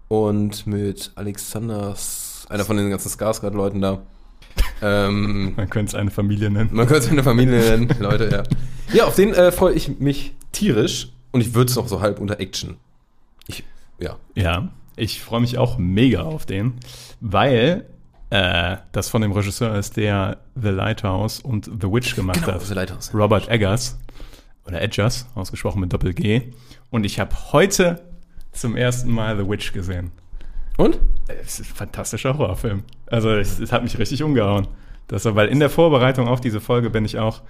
Und 0.07 0.67
mit 0.67 1.11
Alexander, 1.15 1.95
Einer 2.49 2.65
von 2.65 2.77
den 2.77 2.89
ganzen 2.89 3.09
Skarsgård-Leuten 3.09 3.81
da. 3.81 4.01
ähm, 4.81 5.53
Man 5.57 5.69
könnte 5.69 5.89
es 5.89 5.95
eine 5.95 6.11
Familie 6.11 6.49
nennen. 6.51 6.69
man 6.73 6.87
könnte 6.87 7.05
es 7.05 7.11
eine 7.11 7.23
Familie 7.23 7.59
nennen, 7.59 7.95
Leute, 7.99 8.29
ja. 8.29 8.43
Ja, 8.93 9.05
auf 9.05 9.15
den 9.15 9.33
äh, 9.33 9.51
freue 9.51 9.73
ich 9.73 9.99
mich 9.99 10.33
tierisch. 10.51 11.09
Und 11.31 11.41
ich 11.41 11.55
würde 11.55 11.69
es 11.71 11.75
noch 11.75 11.87
so 11.87 11.99
halb 12.01 12.19
unter 12.19 12.39
Action. 12.39 12.77
Ich, 13.47 13.63
ja. 13.99 14.17
Ja, 14.35 14.69
ich 14.95 15.21
freue 15.23 15.41
mich 15.41 15.57
auch 15.57 15.77
mega 15.79 16.21
auf 16.21 16.45
den, 16.45 16.73
weil 17.21 17.85
äh, 18.29 18.77
das 18.91 19.09
von 19.09 19.21
dem 19.23 19.31
Regisseur 19.31 19.75
ist, 19.75 19.97
der 19.97 20.37
The 20.55 20.69
Lighthouse 20.69 21.39
und 21.39 21.65
The 21.65 21.91
Witch 21.91 22.15
gemacht 22.15 22.41
Genau, 22.41 22.53
hat. 22.53 22.61
The 22.61 22.73
Lighthouse. 22.75 23.11
Robert 23.15 23.49
Eggers 23.49 23.97
oder 24.67 24.79
Edgers, 24.81 25.25
ausgesprochen 25.33 25.81
mit 25.81 25.91
Doppel-G. 25.91 26.53
Und 26.91 27.03
ich 27.03 27.19
habe 27.19 27.31
heute 27.51 28.03
zum 28.51 28.75
ersten 28.75 29.09
Mal 29.11 29.35
The 29.37 29.49
Witch 29.49 29.73
gesehen. 29.73 30.11
Und? 30.77 30.99
Es 31.27 31.59
ist 31.59 31.71
ein 31.71 31.75
fantastischer 31.75 32.37
Horrorfilm. 32.37 32.83
Also 33.07 33.29
es, 33.31 33.59
es 33.59 33.71
hat 33.71 33.83
mich 33.83 33.97
richtig 33.97 34.23
umgehauen. 34.23 34.67
Das, 35.07 35.25
weil 35.25 35.49
in 35.49 35.59
der 35.59 35.69
Vorbereitung 35.69 36.27
auf 36.27 36.41
diese 36.41 36.59
Folge 36.59 36.89
bin 36.89 37.05
ich 37.05 37.19
auch, 37.19 37.41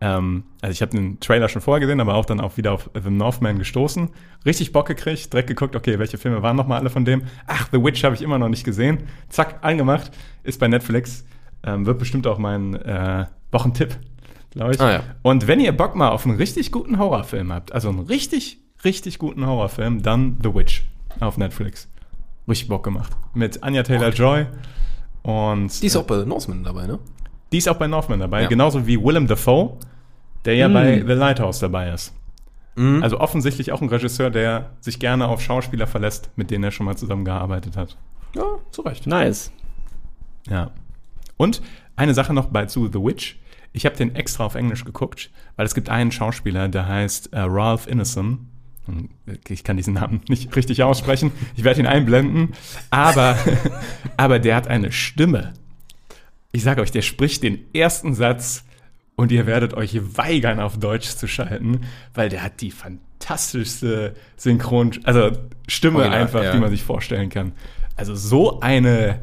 ähm, 0.00 0.44
also 0.62 0.72
ich 0.72 0.80
habe 0.80 0.92
den 0.92 1.20
Trailer 1.20 1.48
schon 1.48 1.60
vorher 1.60 1.80
gesehen, 1.80 2.00
aber 2.00 2.14
auch 2.14 2.24
dann 2.24 2.40
auch 2.40 2.56
wieder 2.56 2.72
auf 2.72 2.88
The 2.94 3.10
Northman 3.10 3.58
gestoßen. 3.58 4.08
Richtig 4.46 4.72
Bock 4.72 4.86
gekriegt, 4.86 5.32
direkt 5.32 5.48
geguckt, 5.48 5.76
okay, 5.76 5.98
welche 5.98 6.16
Filme 6.16 6.42
waren 6.42 6.56
nochmal 6.56 6.80
alle 6.80 6.90
von 6.90 7.04
dem? 7.04 7.24
Ach, 7.46 7.68
The 7.70 7.82
Witch 7.82 8.04
habe 8.04 8.14
ich 8.14 8.22
immer 8.22 8.38
noch 8.38 8.48
nicht 8.48 8.64
gesehen. 8.64 9.00
Zack, 9.28 9.58
angemacht, 9.62 10.10
ist 10.42 10.58
bei 10.60 10.68
Netflix. 10.68 11.24
Ähm, 11.62 11.84
wird 11.84 11.98
bestimmt 11.98 12.26
auch 12.26 12.38
mein 12.38 12.74
äh, 12.76 13.26
Wochentipp, 13.52 13.98
glaube 14.52 14.72
ich. 14.72 14.80
Ah, 14.80 14.92
ja. 14.92 15.02
Und 15.20 15.46
wenn 15.46 15.60
ihr 15.60 15.72
Bock 15.72 15.94
mal 15.94 16.08
auf 16.08 16.24
einen 16.24 16.36
richtig 16.36 16.72
guten 16.72 16.98
Horrorfilm 16.98 17.52
habt, 17.52 17.72
also 17.72 17.90
einen 17.90 18.00
richtig, 18.00 18.58
richtig 18.82 19.18
guten 19.18 19.46
Horrorfilm, 19.46 20.02
dann 20.02 20.38
The 20.42 20.54
Witch 20.54 20.84
auf 21.18 21.36
Netflix. 21.36 21.88
Richtig 22.50 22.68
Bock 22.68 22.82
gemacht. 22.84 23.10
Mit 23.34 23.62
Anya 23.62 23.82
Taylor-Joy 23.82 24.46
und 25.22 25.80
Die 25.82 25.86
ist 25.86 25.96
auch 25.96 26.04
bei 26.04 26.24
Norseman 26.24 26.62
dabei, 26.64 26.86
ne? 26.86 26.98
die 27.52 27.58
ist 27.58 27.68
auch 27.68 27.76
bei 27.76 27.86
Northman 27.88 28.20
dabei, 28.20 28.42
Ja. 28.42 28.48
genauso 28.48 28.86
wie 28.86 29.02
Willem 29.02 29.26
Dafoe, 29.26 29.76
der 30.44 30.54
ja 30.54 30.66
Hm. 30.66 30.72
bei 30.74 31.04
The 31.06 31.12
Lighthouse 31.14 31.58
dabei 31.60 31.90
ist. 31.90 32.14
Also 33.02 33.20
offensichtlich 33.20 33.72
auch 33.72 33.82
ein 33.82 33.88
Regisseur, 33.90 34.30
der 34.30 34.70
sich 34.80 34.98
gerne 35.00 35.28
auf 35.28 35.42
Schauspieler 35.42 35.86
verlässt, 35.86 36.30
mit 36.36 36.50
denen 36.50 36.64
er 36.64 36.70
schon 36.70 36.86
mal 36.86 36.96
zusammengearbeitet 36.96 37.76
hat. 37.76 37.98
Ja, 38.34 38.44
zu 38.70 38.80
Recht. 38.82 39.06
Nice. 39.06 39.52
Ja. 40.48 40.70
Und 41.36 41.60
eine 41.96 42.14
Sache 42.14 42.32
noch 42.32 42.46
bei 42.46 42.64
zu 42.66 42.86
The 42.86 42.94
Witch. 43.02 43.38
Ich 43.74 43.84
habe 43.84 43.96
den 43.96 44.14
extra 44.14 44.44
auf 44.46 44.54
Englisch 44.54 44.84
geguckt, 44.86 45.30
weil 45.56 45.66
es 45.66 45.74
gibt 45.74 45.90
einen 45.90 46.10
Schauspieler, 46.10 46.68
der 46.68 46.86
heißt 46.88 47.34
äh, 47.34 47.40
Ralph 47.40 47.86
Ineson. 47.86 48.48
Ich 49.48 49.64
kann 49.64 49.76
diesen 49.76 49.94
Namen 49.94 50.22
nicht 50.28 50.54
richtig 50.56 50.82
aussprechen. 50.82 51.32
Ich 51.56 51.64
werde 51.64 51.80
ihn 51.80 51.86
einblenden. 51.86 52.54
Aber, 52.90 53.36
aber 54.16 54.38
der 54.38 54.56
hat 54.56 54.68
eine 54.68 54.92
Stimme. 54.92 55.52
Ich 56.52 56.62
sage 56.62 56.82
euch, 56.82 56.90
der 56.90 57.02
spricht 57.02 57.42
den 57.42 57.72
ersten 57.74 58.14
Satz 58.14 58.64
und 59.16 59.32
ihr 59.32 59.46
werdet 59.46 59.74
euch 59.74 60.00
weigern, 60.16 60.60
auf 60.60 60.78
Deutsch 60.78 61.08
zu 61.08 61.28
schalten, 61.28 61.82
weil 62.14 62.28
der 62.28 62.42
hat 62.42 62.60
die 62.60 62.70
fantastischste 62.70 64.14
Synchron, 64.36 64.92
also 65.04 65.30
Stimme 65.68 65.98
Original, 65.98 66.22
einfach, 66.22 66.42
ja. 66.42 66.52
die 66.52 66.58
man 66.58 66.70
sich 66.70 66.82
vorstellen 66.82 67.28
kann. 67.28 67.52
Also 67.96 68.14
so 68.14 68.60
eine 68.60 69.20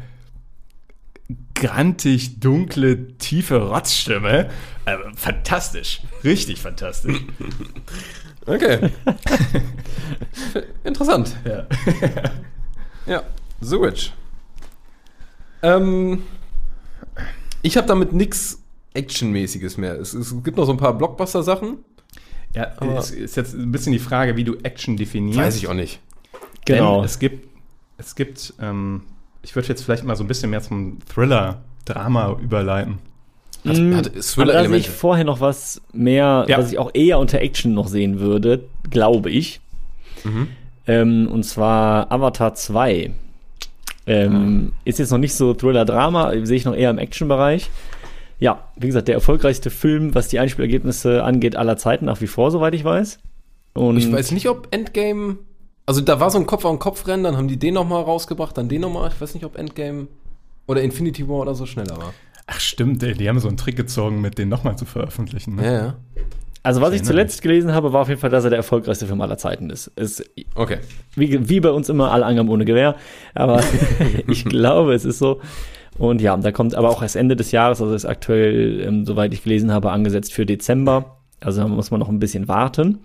grantig, 1.55 2.39
dunkle, 2.39 3.18
tiefe 3.18 3.57
Rotzstimme. 3.57 4.49
Also 4.86 5.03
fantastisch. 5.15 6.01
Richtig 6.24 6.61
fantastisch. 6.61 7.18
Okay. 8.48 8.89
Interessant. 10.84 11.36
Ja. 11.45 11.68
Ja, 13.06 13.24
Witch. 13.62 14.12
Ähm, 15.62 16.24
ich 17.62 17.78
habe 17.78 17.88
damit 17.88 18.12
nichts 18.12 18.62
Actionmäßiges 18.93 19.78
mehr. 19.78 19.93
Es, 19.98 20.14
es 20.14 20.36
gibt 20.43 20.58
noch 20.58 20.66
so 20.66 20.74
ein 20.74 20.78
paar 20.78 20.98
Blockbuster-Sachen. 20.98 21.78
Ja, 22.54 22.74
Aber- 22.78 22.98
es 22.98 23.12
ist 23.12 23.38
jetzt 23.38 23.54
ein 23.54 23.72
bisschen 23.72 23.93
die 23.93 24.00
Frage, 24.00 24.36
wie 24.36 24.43
du 24.43 24.56
Action 24.58 24.98
definierst. 24.98 25.39
Weiß 25.39 25.56
ich 25.56 25.68
auch 25.70 25.74
nicht. 25.74 26.02
Genau. 26.66 26.98
Denn 26.98 27.06
es 27.06 27.18
gibt, 27.18 27.48
es 27.98 28.16
gibt, 28.16 28.54
ähm, 28.60 29.04
ich 29.41 29.56
würde 29.56 29.70
jetzt 29.70 29.84
vielleicht 29.84 30.04
mal 30.04 30.18
so 30.18 30.26
ein 30.26 30.28
bisschen 30.28 30.50
mehr 30.50 30.62
zum 30.62 31.00
Thriller-Drama 31.06 32.38
überleiten. 32.41 33.00
Hat, 33.66 33.78
Mm, 33.78 33.95
hat 33.95 34.12
da 34.47 34.66
sehe 34.68 34.78
ich 34.78 34.89
vorher 34.89 35.26
noch 35.26 35.41
was 35.41 35.82
mehr, 35.93 36.45
Ja. 36.47 36.58
was 36.58 36.72
ich 36.72 36.78
auch 36.78 36.91
eher 36.93 37.20
unter 37.20 37.39
Action 37.41 37.74
noch 37.74 37.88
sehen 37.88 38.20
würde, 38.20 38.64
glaube 38.89 39.30
ich. 39.30 39.60
Mhm. 40.24 40.47
Ähm, 40.88 41.28
und 41.32 41.43
zwar 41.43 42.12
Avatar 42.12 42.53
2. 42.53 43.12
Ähm, 44.05 44.74
Ist 44.86 44.99
jetzt 44.99 45.12
noch 45.12 45.18
nicht 45.18 45.34
so 45.36 45.53
Thriller-Drama, 45.53 46.32
sehe 46.43 46.55
ich 46.58 46.66
noch 46.66 46.76
eher 46.76 46.89
im 46.89 46.97
Action-Bereich. 46.97 47.70
Ja, 48.39 48.64
wie 48.76 48.88
gesagt, 48.88 49.08
der 49.08 49.16
erfolgreichste 49.16 49.70
Film, 49.70 50.16
was 50.16 50.28
die 50.30 50.39
Einspielergebnisse 50.39 51.24
angeht, 51.24 51.55
aller 51.55 51.76
Zeiten, 51.78 52.05
nach 52.05 52.22
wie 52.22 52.28
vor, 52.28 52.51
soweit 52.51 52.74
ich 52.74 52.84
weiß. 52.84 53.20
Und 53.74 53.97
Ich 53.97 54.12
weiß 54.12 54.32
nicht, 54.32 54.47
ob 54.47 54.68
Endgame. 54.72 55.38
Also 55.86 56.01
da 56.01 56.20
war 56.20 56.30
so 56.30 56.38
ein 56.38 56.45
Kopf-an-Kopf-Rennen, 56.45 57.24
dann 57.24 57.38
haben 57.38 57.47
die 57.47 57.58
den 57.58 57.74
nochmal 57.74 58.03
rausgebracht, 58.03 58.58
dann 58.58 58.70
den 58.70 58.82
nochmal. 58.82 59.10
Ich 59.14 59.20
weiß 59.20 59.34
nicht, 59.34 59.43
ob 59.45 59.58
Endgame 59.58 60.08
oder 60.68 60.82
Infinity 60.82 61.28
War 61.28 61.38
oder 61.39 61.55
so 61.55 61.66
schneller 61.66 61.97
war. 61.97 62.14
Ach 62.48 62.60
stimmt, 62.60 63.04
ey, 63.04 63.14
die 63.14 63.28
haben 63.28 63.39
so 63.39 63.50
einen 63.50 63.58
Trick 63.58 63.76
gezogen, 63.76 64.22
mit 64.22 64.38
den 64.38 64.50
nochmal 64.50 64.78
zu 64.78 64.86
veröffentlichen. 64.86 65.56
Ne? 65.56 65.66
Ja, 65.66 65.72
ja. 65.74 65.95
also, 66.64 66.80
was 66.80 66.89
ich 66.89 67.02
erinnere 67.02 67.08
zuletzt 67.08 67.41
gelesen 67.41 67.74
habe, 67.74 67.91
war 67.91 68.02
auf 68.02 68.10
jeden 68.10 68.22
Fall, 68.22 68.30
dass 68.30 68.45
er 68.45 68.50
der 68.50 68.58
erfolgreichste 68.58 69.06
Film 69.06 69.20
aller 69.22 69.38
Zeiten 69.38 69.70
ist. 69.70 69.88
ist 69.98 70.24
Okay. 70.56 70.78
wie, 71.16 71.50
wie 71.50 71.60
bei 71.60 71.72
uns 71.72 71.89
immer, 71.89 72.12
alle 72.12 72.26
Angaben 72.26 72.50
ohne 72.50 72.64
Gewehr. 72.64 72.95
Aber 73.36 73.62
ich 74.28 74.45
glaube, 74.45 74.93
es 74.93 75.04
ist 75.04 75.20
so. 75.20 75.41
Und 75.98 76.22
ja, 76.22 76.38
da 76.38 76.52
kommt 76.52 76.76
aber 76.76 76.89
auch 76.89 77.02
erst 77.02 77.16
Ende 77.16 77.36
des 77.36 77.52
Jahres, 77.52 77.82
also 77.82 77.93
ist 77.93 78.06
aktuell, 78.06 78.82
ähm, 78.82 79.06
soweit 79.06 79.34
ich 79.34 79.43
gelesen 79.43 79.72
habe, 79.72 79.91
angesetzt 79.91 80.32
für 80.32 80.45
Dezember. 80.45 81.18
Also 81.39 81.62
da 81.62 81.68
muss 81.68 81.91
man 81.91 82.00
noch 82.00 82.10
ein 82.10 82.20
bisschen 82.20 82.48
warten. 82.48 83.00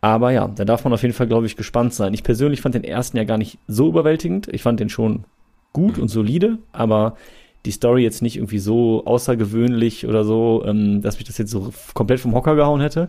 Aber 0.00 0.32
ja, 0.32 0.48
da 0.48 0.64
darf 0.64 0.84
man 0.84 0.92
auf 0.92 1.02
jeden 1.02 1.14
Fall, 1.14 1.26
glaube 1.26 1.46
ich, 1.46 1.56
gespannt 1.56 1.94
sein. 1.94 2.12
Ich 2.12 2.22
persönlich 2.24 2.60
fand 2.60 2.74
den 2.74 2.84
ersten 2.84 3.16
ja 3.16 3.24
gar 3.24 3.38
nicht 3.38 3.58
so 3.68 3.88
überwältigend. 3.88 4.48
Ich 4.48 4.62
fand 4.62 4.80
den 4.80 4.88
schon 4.88 5.24
gut 5.72 5.98
und 5.98 6.08
solide, 6.08 6.58
aber 6.72 7.16
die 7.64 7.70
Story 7.70 8.02
jetzt 8.02 8.22
nicht 8.22 8.36
irgendwie 8.36 8.58
so 8.58 9.04
außergewöhnlich 9.04 10.06
oder 10.06 10.24
so, 10.24 10.62
ähm, 10.66 11.02
dass 11.02 11.16
mich 11.16 11.26
das 11.26 11.38
jetzt 11.38 11.50
so 11.50 11.72
komplett 11.94 12.20
vom 12.20 12.34
Hocker 12.34 12.56
gehauen 12.56 12.80
hätte. 12.80 13.08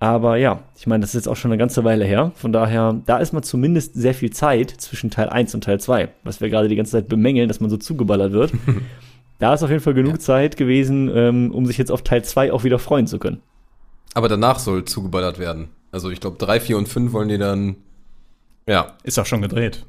Aber 0.00 0.36
ja, 0.36 0.60
ich 0.76 0.86
meine, 0.86 1.02
das 1.02 1.10
ist 1.10 1.14
jetzt 1.14 1.28
auch 1.28 1.36
schon 1.36 1.50
eine 1.50 1.58
ganze 1.58 1.84
Weile 1.84 2.04
her. 2.04 2.32
Von 2.34 2.52
daher, 2.52 3.00
da 3.06 3.18
ist 3.18 3.32
man 3.32 3.42
zumindest 3.42 3.94
sehr 3.94 4.12
viel 4.12 4.30
Zeit 4.30 4.70
zwischen 4.70 5.10
Teil 5.10 5.28
1 5.28 5.54
und 5.54 5.64
Teil 5.64 5.80
2, 5.80 6.08
was 6.24 6.40
wir 6.40 6.50
gerade 6.50 6.68
die 6.68 6.76
ganze 6.76 6.92
Zeit 6.92 7.08
bemängeln, 7.08 7.48
dass 7.48 7.60
man 7.60 7.70
so 7.70 7.76
zugeballert 7.76 8.32
wird. 8.32 8.52
da 9.38 9.54
ist 9.54 9.62
auf 9.62 9.70
jeden 9.70 9.82
Fall 9.82 9.94
genug 9.94 10.20
Zeit 10.20 10.56
gewesen, 10.56 11.10
ähm, 11.14 11.52
um 11.52 11.64
sich 11.64 11.78
jetzt 11.78 11.90
auf 11.90 12.02
Teil 12.02 12.24
2 12.24 12.52
auch 12.52 12.64
wieder 12.64 12.78
freuen 12.78 13.06
zu 13.06 13.18
können. 13.18 13.40
Aber 14.14 14.28
danach 14.28 14.58
soll 14.58 14.84
zugeballert 14.84 15.38
werden. 15.38 15.68
Also 15.90 16.10
ich 16.10 16.20
glaube, 16.20 16.36
3, 16.38 16.60
4 16.60 16.78
und 16.78 16.88
5 16.88 17.12
wollen 17.12 17.28
die 17.28 17.38
dann. 17.38 17.76
Ja. 18.66 18.94
Ist 19.04 19.18
auch 19.18 19.26
schon 19.26 19.42
gedreht. 19.42 19.84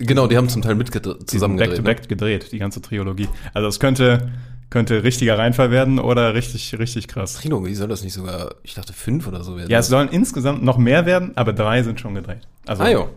Genau, 0.00 0.26
die 0.26 0.36
haben 0.36 0.48
zum 0.48 0.62
Teil 0.62 0.74
mit 0.74 0.90
zusammen 1.28 1.56
Back 1.56 1.74
to 1.74 1.82
back 1.82 2.08
gedreht, 2.08 2.52
die 2.52 2.58
ganze 2.58 2.80
Trilogie. 2.80 3.28
Also 3.54 3.68
es 3.68 3.78
könnte, 3.78 4.30
könnte 4.70 5.04
richtiger 5.04 5.38
Reinfall 5.38 5.70
werden 5.70 5.98
oder 5.98 6.34
richtig, 6.34 6.78
richtig 6.78 7.06
krass. 7.06 7.34
Trilogie 7.34 7.74
soll 7.74 7.88
das 7.88 8.02
nicht 8.02 8.14
sogar, 8.14 8.54
ich 8.62 8.74
dachte 8.74 8.92
5 8.92 9.26
oder 9.28 9.44
so 9.44 9.56
werden. 9.56 9.70
Ja, 9.70 9.78
es 9.78 9.88
sollen 9.88 10.08
insgesamt 10.08 10.64
noch 10.64 10.78
mehr 10.78 11.06
werden, 11.06 11.32
aber 11.36 11.52
drei 11.52 11.82
sind 11.82 12.00
schon 12.00 12.14
gedreht. 12.14 12.48
Also, 12.66 12.82
Ah, 12.82 12.90
jo. 12.90 13.08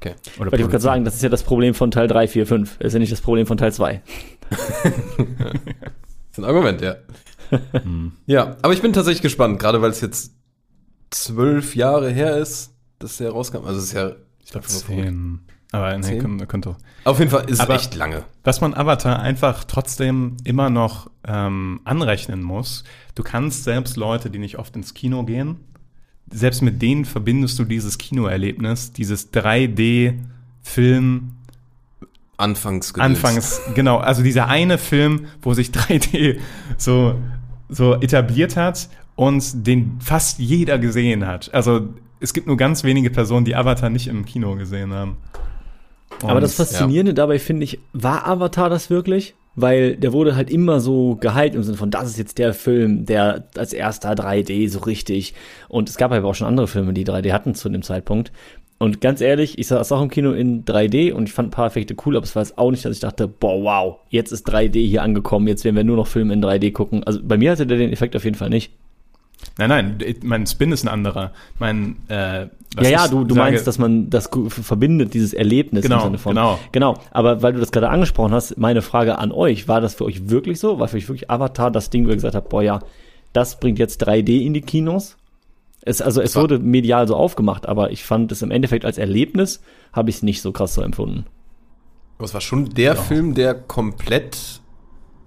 Okay. 0.00 0.14
Oder 0.38 0.50
Weil 0.50 0.58
ich 0.58 0.64
wollte 0.64 0.72
gerade 0.72 0.82
sagen, 0.82 1.04
das 1.04 1.14
ist 1.14 1.22
ja 1.22 1.28
das 1.28 1.44
Problem 1.44 1.74
von 1.74 1.90
Teil 1.90 2.08
3, 2.08 2.26
4, 2.26 2.46
5. 2.46 2.78
Das 2.78 2.88
ist 2.88 2.92
ja 2.94 2.98
nicht 2.98 3.12
das 3.12 3.20
Problem 3.20 3.46
von 3.46 3.56
Teil 3.58 3.72
2. 3.72 4.02
Das 6.32 6.38
ist 6.38 6.44
ein 6.44 6.44
Argument, 6.44 6.80
ja. 6.80 6.96
ja, 8.24 8.56
aber 8.62 8.72
ich 8.72 8.80
bin 8.80 8.94
tatsächlich 8.94 9.20
gespannt, 9.20 9.58
gerade 9.58 9.82
weil 9.82 9.90
es 9.90 10.00
jetzt 10.00 10.32
zwölf 11.10 11.76
Jahre 11.76 12.08
her 12.10 12.38
ist, 12.38 12.72
dass 12.98 13.18
der 13.18 13.30
rauskam. 13.32 13.66
Also 13.66 13.78
es 13.80 13.84
ist 13.84 13.92
ja, 13.92 14.12
ich 14.42 14.50
glaube, 14.50 14.66
Zehn. 14.66 15.40
Aber 15.72 15.96
nee, 15.96 16.18
könnte, 16.18 16.46
könnte. 16.46 16.76
auf 17.04 17.18
jeden 17.18 17.30
Fall 17.30 17.48
ist 17.48 17.60
Aber- 17.60 17.76
es 17.76 17.82
echt 17.82 17.94
lange. 17.94 18.24
Was 18.44 18.60
man 18.60 18.74
Avatar 18.74 19.20
einfach 19.20 19.64
trotzdem 19.64 20.36
immer 20.44 20.68
noch 20.70 21.10
ähm, 21.26 21.80
anrechnen 21.84 22.42
muss, 22.42 22.84
du 23.14 23.22
kannst 23.22 23.64
selbst 23.64 23.96
Leute, 23.96 24.28
die 24.30 24.38
nicht 24.38 24.58
oft 24.58 24.76
ins 24.76 24.92
Kino 24.94 25.24
gehen, 25.24 25.56
selbst 26.30 26.60
mit 26.62 26.80
denen 26.82 27.04
verbindest 27.06 27.58
du 27.58 27.64
dieses 27.64 27.96
Kinoerlebnis, 27.98 28.92
dieses 28.92 29.32
3D-Film, 29.32 31.32
Anfangs 32.38 32.94
Anfangs, 32.98 33.60
genau, 33.74 33.98
also 33.98 34.22
dieser 34.22 34.48
eine 34.48 34.78
Film, 34.78 35.26
wo 35.42 35.54
sich 35.54 35.68
3D 35.70 36.40
so, 36.76 37.14
so 37.68 37.94
etabliert 38.00 38.56
hat 38.56 38.88
und 39.14 39.66
den 39.66 40.00
fast 40.00 40.38
jeder 40.38 40.78
gesehen 40.78 41.26
hat. 41.26 41.52
Also 41.54 41.88
es 42.20 42.32
gibt 42.32 42.46
nur 42.48 42.56
ganz 42.56 42.82
wenige 42.84 43.10
Personen, 43.10 43.44
die 43.44 43.54
Avatar 43.54 43.90
nicht 43.90 44.08
im 44.08 44.24
Kino 44.24 44.56
gesehen 44.56 44.92
haben. 44.92 45.18
Aber 46.22 46.40
das 46.40 46.58
Und- 46.58 46.66
Faszinierende 46.66 47.14
dabei 47.14 47.38
finde 47.38 47.64
ich, 47.64 47.78
war 47.92 48.26
Avatar 48.26 48.70
das 48.70 48.90
wirklich? 48.90 49.34
Weil 49.54 49.96
der 49.96 50.14
wurde 50.14 50.34
halt 50.34 50.48
immer 50.50 50.80
so 50.80 51.16
gehypt 51.16 51.54
im 51.54 51.62
Sinne 51.62 51.76
von, 51.76 51.90
das 51.90 52.08
ist 52.08 52.16
jetzt 52.18 52.38
der 52.38 52.54
Film, 52.54 53.04
der 53.04 53.48
als 53.56 53.74
erster 53.74 54.12
3D 54.12 54.68
so 54.70 54.78
richtig. 54.80 55.34
Und 55.68 55.90
es 55.90 55.98
gab 55.98 56.10
aber 56.10 56.26
auch 56.26 56.34
schon 56.34 56.46
andere 56.46 56.66
Filme, 56.68 56.94
die 56.94 57.04
3D 57.04 57.32
hatten 57.32 57.54
zu 57.54 57.68
dem 57.68 57.82
Zeitpunkt. 57.82 58.32
Und 58.78 59.00
ganz 59.00 59.20
ehrlich, 59.20 59.58
ich 59.58 59.66
saß 59.68 59.92
auch 59.92 60.02
im 60.02 60.08
Kino 60.08 60.32
in 60.32 60.64
3D 60.64 61.12
und 61.12 61.28
ich 61.28 61.34
fand 61.34 61.48
ein 61.48 61.50
paar 61.52 61.66
Effekte 61.66 61.94
cool, 62.04 62.16
aber 62.16 62.24
es 62.24 62.34
war 62.34 62.42
jetzt 62.42 62.56
auch 62.58 62.70
nicht, 62.70 62.84
dass 62.84 62.94
ich 62.94 63.00
dachte, 63.00 63.28
boah, 63.28 63.62
wow, 63.62 63.96
jetzt 64.08 64.32
ist 64.32 64.48
3D 64.48 64.84
hier 64.86 65.02
angekommen, 65.02 65.46
jetzt 65.46 65.64
werden 65.64 65.76
wir 65.76 65.84
nur 65.84 65.96
noch 65.96 66.06
Filme 66.08 66.32
in 66.34 66.42
3D 66.42 66.72
gucken. 66.72 67.04
Also 67.04 67.20
bei 67.22 67.36
mir 67.36 67.52
hatte 67.52 67.66
der 67.66 67.78
den 67.78 67.92
Effekt 67.92 68.16
auf 68.16 68.24
jeden 68.24 68.36
Fall 68.36 68.48
nicht. 68.48 68.72
Nein, 69.58 69.68
nein, 69.68 69.98
mein 70.22 70.46
Spin 70.46 70.72
ist 70.72 70.84
ein 70.84 70.88
anderer. 70.88 71.32
Mein, 71.58 71.96
äh, 72.08 72.46
was 72.74 72.88
ja, 72.88 73.02
ja, 73.04 73.08
du, 73.08 73.24
du 73.24 73.34
sage- 73.34 73.50
meinst, 73.50 73.66
dass 73.66 73.78
man 73.78 74.08
das 74.08 74.30
verbindet, 74.48 75.12
dieses 75.14 75.34
Erlebnis 75.34 75.82
Genau, 75.82 75.96
im 75.98 76.02
Sinne 76.04 76.18
von. 76.18 76.34
genau. 76.34 76.58
Genau, 76.72 76.98
aber 77.10 77.42
weil 77.42 77.52
du 77.52 77.60
das 77.60 77.70
gerade 77.72 77.90
angesprochen 77.90 78.32
hast, 78.32 78.56
meine 78.56 78.80
Frage 78.82 79.18
an 79.18 79.30
euch, 79.30 79.68
war 79.68 79.80
das 79.80 79.94
für 79.94 80.04
euch 80.06 80.30
wirklich 80.30 80.58
so? 80.58 80.78
War 80.78 80.88
für 80.88 80.96
euch 80.96 81.08
wirklich 81.08 81.30
Avatar 81.30 81.70
das 81.70 81.90
Ding, 81.90 82.06
wo 82.06 82.10
ihr 82.10 82.14
gesagt 82.14 82.34
habt, 82.34 82.48
boah 82.48 82.62
ja, 82.62 82.78
das 83.34 83.60
bringt 83.60 83.78
jetzt 83.78 84.06
3D 84.06 84.40
in 84.44 84.54
die 84.54 84.62
Kinos? 84.62 85.16
Es, 85.84 86.00
also 86.00 86.22
es 86.22 86.36
wurde 86.36 86.58
medial 86.60 87.08
so 87.08 87.16
aufgemacht, 87.16 87.66
aber 87.66 87.90
ich 87.90 88.04
fand 88.04 88.30
es 88.32 88.40
im 88.42 88.50
Endeffekt 88.52 88.84
als 88.84 88.96
Erlebnis, 88.98 89.60
habe 89.92 90.10
ich 90.10 90.16
es 90.16 90.22
nicht 90.22 90.40
so 90.40 90.52
krass 90.52 90.74
so 90.74 90.80
empfunden. 90.82 91.26
Aber 92.18 92.24
es 92.24 92.34
war 92.34 92.40
schon 92.40 92.70
der 92.70 92.94
Film, 92.94 93.34
der 93.34 93.54
komplett, 93.54 94.60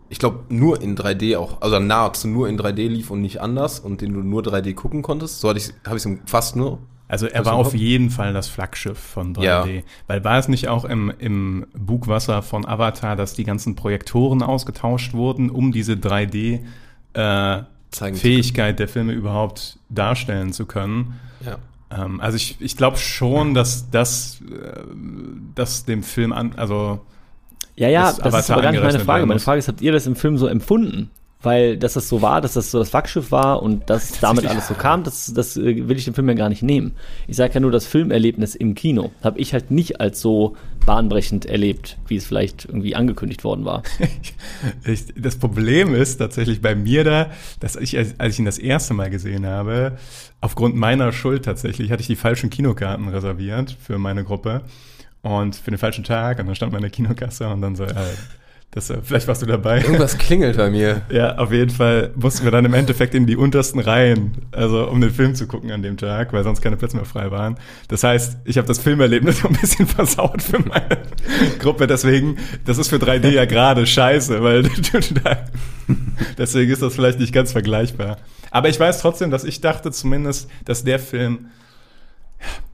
ich 0.10 0.20
glaube, 0.20 0.42
nur 0.50 0.82
in 0.82 0.96
3D 0.96 1.38
auch, 1.38 1.62
also 1.62 1.80
nahezu 1.80 2.28
nur 2.28 2.48
in 2.48 2.60
3D 2.60 2.88
lief 2.88 3.12
und 3.12 3.22
nicht 3.22 3.42
anders 3.42 3.80
und 3.80 4.02
den 4.02 4.14
du 4.14 4.22
nur 4.22 4.42
3D 4.42 4.74
gucken 4.74 5.02
konntest. 5.02 5.40
So 5.40 5.50
hatte 5.50 5.60
ich, 5.60 5.74
habe 5.86 5.98
ich 5.98 6.06
es 6.06 6.20
fast 6.26 6.56
nur. 6.56 6.80
Also 7.08 7.28
er 7.28 7.46
war 7.46 7.54
auf 7.54 7.76
jeden 7.76 8.10
Fall 8.10 8.34
das 8.34 8.48
Flaggschiff 8.48 8.98
von 8.98 9.36
3D. 9.36 9.44
Ja. 9.44 9.82
Weil 10.08 10.24
war 10.24 10.40
es 10.40 10.48
nicht 10.48 10.70
auch 10.70 10.86
im, 10.86 11.14
im 11.20 11.68
Bugwasser 11.78 12.42
von 12.42 12.66
Avatar, 12.66 13.16
dass 13.16 13.34
die 13.36 13.44
ganzen 13.44 13.76
Projektoren 13.76 14.42
ausgetauscht 14.42 15.14
wurden, 15.14 15.52
um 15.52 15.72
diese 15.72 15.94
3D 15.94 16.62
äh, 17.14 17.64
Fähigkeit 17.92 18.80
der 18.80 18.88
Filme 18.88 19.14
überhaupt 19.14 19.78
darstellen 19.90 20.52
zu 20.52 20.66
können. 20.66 21.20
Ja. 21.46 21.58
Ähm, 21.92 22.20
also 22.22 22.38
ich, 22.38 22.58
ich 22.60 22.76
glaube 22.76 22.98
schon, 22.98 23.54
dass 23.54 23.92
das 23.92 24.42
äh, 24.42 24.82
dass 25.54 25.86
dem 25.86 26.02
Film 26.02 26.34
an, 26.34 26.54
also 26.58 27.02
Ja, 27.76 27.90
ja, 27.90 28.06
Das 28.06 28.18
das, 28.18 28.40
ist 28.46 28.52
aber 28.52 28.62
gar 28.62 28.72
nicht 28.72 28.84
meine 28.84 29.00
Frage. 29.00 29.26
Meine. 29.26 29.40
Frage 29.40 29.60
ist, 29.60 29.68
habt 29.68 29.82
ihr 29.82 29.92
das 29.92 30.08
im 30.08 30.16
Film 30.16 30.38
so 30.38 30.48
empfunden? 30.48 31.10
weil 31.46 31.78
dass 31.78 31.94
das 31.94 32.10
so 32.10 32.22
war, 32.22 32.42
dass 32.42 32.54
das 32.54 32.72
so 32.72 32.80
das 32.80 32.92
Wachschiff 32.94 33.32
war 33.32 33.62
und 33.62 33.90
dass 33.90 34.20
damit 34.20 34.48
alles 34.48 34.68
so 34.68 34.74
kam, 34.74 35.04
das, 35.04 35.32
das 35.34 35.56
äh, 35.56 35.88
will 35.88 35.98
ich 35.98 36.06
den 36.06 36.14
Film 36.14 36.28
ja 36.28 36.34
gar 36.34 36.50
nicht 36.50 36.64
nehmen. 36.64 36.94
Ich 37.28 37.38
sage 37.38 37.54
ja 37.54 37.60
nur, 37.60 37.72
das 37.72 37.86
Filmerlebnis 37.86 38.56
im 38.56 38.76
Kino 38.76 39.12
habe 39.24 39.40
ich 39.40 39.54
halt 39.54 39.72
nicht 39.72 40.02
als 40.02 40.20
so 40.20 40.58
bahnbrechend 40.86 41.46
erlebt, 41.46 41.98
wie 42.08 42.16
es 42.18 42.26
vielleicht 42.26 42.66
irgendwie 42.66 42.96
angekündigt 42.96 43.44
worden 43.44 43.64
war. 43.64 43.84
Ich, 44.86 45.06
das 45.16 45.38
Problem 45.38 45.94
ist 45.94 46.18
tatsächlich 46.18 46.62
bei 46.62 46.76
mir 46.76 47.04
da, 47.04 47.30
dass 47.60 47.76
ich, 47.76 47.98
als 47.98 48.34
ich 48.34 48.40
ihn 48.40 48.46
das 48.46 48.58
erste 48.58 48.94
Mal 48.94 49.10
gesehen 49.10 49.46
habe, 49.46 49.98
aufgrund 50.42 50.76
meiner 50.76 51.12
Schuld 51.12 51.46
tatsächlich, 51.46 51.92
hatte 51.92 52.02
ich 52.02 52.08
die 52.08 52.16
falschen 52.16 52.50
Kinokarten 52.50 53.08
reserviert 53.10 53.76
für 53.80 53.98
meine 53.98 54.24
Gruppe 54.24 54.62
und 55.26 55.56
für 55.56 55.72
den 55.72 55.80
falschen 55.80 56.04
Tag 56.04 56.38
und 56.38 56.46
dann 56.46 56.56
stand 56.56 56.72
man 56.72 56.80
in 56.80 56.84
der 56.84 56.92
Kinokasse 56.92 57.48
und 57.48 57.60
dann 57.60 57.76
so, 57.76 57.84
äh, 57.84 57.96
das, 58.70 58.92
äh, 58.92 58.98
vielleicht 59.02 59.28
warst 59.28 59.42
du 59.42 59.48
dabei. 59.48 59.80
Irgendwas 59.82 60.20
klingelt 60.20 60.58
bei 60.58 60.70
mir. 60.70 61.02
Ja, 61.10 61.38
auf 61.38 61.52
jeden 61.52 61.72
Fall 61.72 62.12
mussten 62.16 62.44
wir 62.44 62.52
dann 62.52 62.66
im 62.66 62.74
Endeffekt 62.74 63.16
in 63.16 63.26
die 63.26 63.36
untersten 63.36 63.80
Reihen, 63.80 64.34
also 64.52 64.88
um 64.88 65.02
den 65.02 65.10
Film 65.10 65.34
zu 65.34 65.48
gucken 65.48 65.72
an 65.72 65.82
dem 65.82 65.98
Tag, 65.98 66.32
weil 66.32 66.44
sonst 66.44 66.62
keine 66.62 66.78
Plätze 66.78 66.96
mehr 66.96 67.06
frei 67.06 67.32
waren. 67.32 67.58
Das 67.88 68.04
heißt, 68.04 68.38
ich 68.46 68.58
habe 68.58 68.68
das 68.68 68.78
Filmerlebnis 68.78 69.40
so 69.40 69.48
ein 69.48 69.56
bisschen 69.56 69.88
versaut 69.88 70.44
für 70.44 70.60
meine 70.60 70.98
Gruppe. 71.58 71.88
Deswegen, 71.88 72.38
das 72.66 72.78
ist 72.78 72.90
für 72.90 72.98
3D 72.98 73.30
ja 73.30 73.46
gerade 73.46 73.88
scheiße, 73.88 74.44
weil 74.44 74.64
deswegen 76.38 76.72
ist 76.72 76.82
das 76.82 76.94
vielleicht 76.94 77.20
nicht 77.20 77.34
ganz 77.34 77.52
vergleichbar. 77.52 78.18
Aber 78.52 78.70
ich 78.70 78.80
weiß 78.80 79.00
trotzdem, 79.00 79.32
dass 79.32 79.44
ich 79.44 79.62
dachte 79.62 79.92
zumindest, 79.92 80.50
dass 80.66 80.84
der 80.84 81.00
Film, 81.00 81.48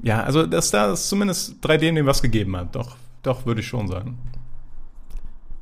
ja, 0.01 0.24
also 0.24 0.45
dass 0.45 0.72
da 0.72 0.95
zumindest 0.95 1.64
3D 1.66 1.93
dem 1.93 2.05
was 2.05 2.22
gegeben 2.22 2.55
hat. 2.57 2.76
Doch, 2.76 2.95
doch, 3.24 3.45
würde 3.45 3.62
ich 3.62 3.68
schon 3.68 3.88
sagen. 3.88 4.18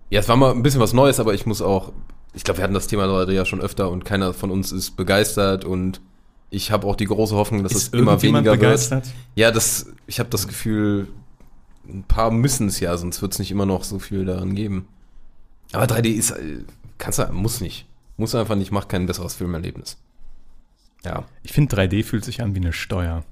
Ja, 0.10 0.20
es 0.20 0.28
war 0.28 0.38
mal 0.38 0.52
ein 0.52 0.64
bisschen 0.64 0.82
was 0.82 0.94
Neues, 0.94 1.20
aber 1.20 1.34
ich 1.34 1.46
muss 1.46 1.62
auch, 1.62 1.92
ich 2.34 2.44
glaube, 2.44 2.60
wir 2.60 2.64
hatten 2.64 2.74
das 2.74 2.88
Thema 2.88 3.08
heute 3.08 3.34
ja 3.34 3.46
schon 3.46 3.62
öfter 3.62 3.90
und 3.90 4.06
keiner 4.06 4.34
von 4.34 4.50
uns 4.50 4.72
ist 4.72 4.92
begeistert 4.92 5.66
und 5.66 6.02
ich 6.50 6.72
habe 6.72 6.88
auch 6.88 6.96
die 6.96 7.06
große 7.06 7.36
Hoffnung, 7.36 7.64
dass 7.64 7.74
es 7.74 7.90
immer 7.90 8.22
weniger 8.22 8.54
begeistert? 8.54 9.06
wird. 9.06 9.16
Ja, 9.36 9.52
das, 9.52 9.88
ich 10.08 10.20
habe 10.20 10.30
das 10.30 10.48
Gefühl, 10.48 11.08
ein 11.88 12.04
paar 12.04 12.32
müssen 12.32 12.68
es 12.68 12.80
ja, 12.80 12.98
sonst 12.98 13.22
wird 13.22 13.34
es 13.34 13.40
nicht 13.40 13.52
immer 13.52 13.66
noch 13.66 13.84
so 13.84 14.00
viel 14.00 14.26
daran 14.26 14.56
geben. 14.56 14.88
Aber 15.72 15.86
3D 15.86 16.08
ist, 16.08 16.32
äh, 16.32 16.64
kannst 16.98 17.20
du, 17.20 17.32
muss 17.32 17.62
nicht. 17.62 17.86
Muss 18.18 18.36
einfach 18.36 18.56
nicht, 18.56 18.72
macht 18.72 18.90
kein 18.90 19.06
besseres 19.06 19.36
Filmerlebnis. 19.36 19.98
Ja. 21.06 21.24
Ich 21.44 21.54
finde 21.54 21.76
3D 21.76 22.04
fühlt 22.04 22.26
sich 22.26 22.42
an 22.42 22.56
wie 22.56 22.60
eine 22.60 22.74
Steuer. 22.74 23.24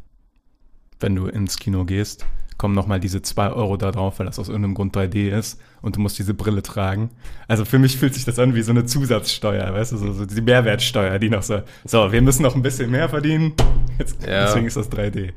Wenn 1.00 1.16
du 1.16 1.28
ins 1.28 1.58
Kino 1.58 1.86
gehst, 1.86 2.26
kommen 2.58 2.74
nochmal 2.74 3.00
diese 3.00 3.22
2 3.22 3.52
Euro 3.52 3.78
da 3.78 3.92
drauf, 3.92 4.18
weil 4.20 4.26
das 4.26 4.40
aus 4.40 4.50
irgendeinem 4.50 4.74
Grund 4.74 4.96
3D 4.98 5.30
ist 5.30 5.60
und 5.82 5.96
du 5.96 6.00
musst 6.00 6.18
diese 6.18 6.34
Brille 6.34 6.64
tragen. 6.64 7.12
Also 7.48 7.66
für 7.66 7.78
mich 7.78 7.98
fühlt 7.98 8.16
sich 8.16 8.26
das 8.26 8.40
an 8.40 8.56
wie 8.56 8.64
so 8.64 8.72
eine 8.72 8.86
Zusatzsteuer, 8.86 9.74
weißt 9.74 9.92
du, 9.92 9.98
so, 9.98 10.14
so 10.14 10.26
die 10.26 10.42
Mehrwertsteuer, 10.42 11.20
die 11.20 11.30
noch 11.30 11.44
so, 11.44 11.62
so, 11.86 12.12
wir 12.12 12.22
müssen 12.22 12.42
noch 12.42 12.56
ein 12.56 12.64
bisschen 12.64 12.90
mehr 12.90 13.10
verdienen, 13.10 13.54
Jetzt, 14.00 14.24
Ja. 14.26 14.46
deswegen 14.46 14.68
ist 14.68 14.78
das 14.78 14.92
3D. 14.92 15.34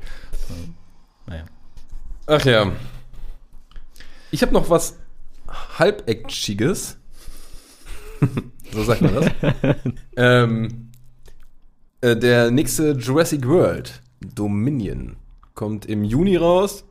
So, 0.47 0.53
naja. 1.27 1.45
Ach 2.27 2.45
ja. 2.45 2.71
Ich 4.31 4.41
habe 4.41 4.53
noch 4.53 4.69
was 4.69 4.97
halbactiges. 5.77 6.97
so 8.71 8.83
sagt 8.83 9.01
man 9.01 9.15
das. 9.15 9.25
ähm, 10.15 10.91
äh, 12.01 12.15
der 12.15 12.51
nächste 12.51 12.91
Jurassic 12.91 13.47
World, 13.47 14.01
Dominion, 14.21 15.17
kommt 15.53 15.85
im 15.85 16.03
Juni 16.03 16.37
raus. 16.37 16.85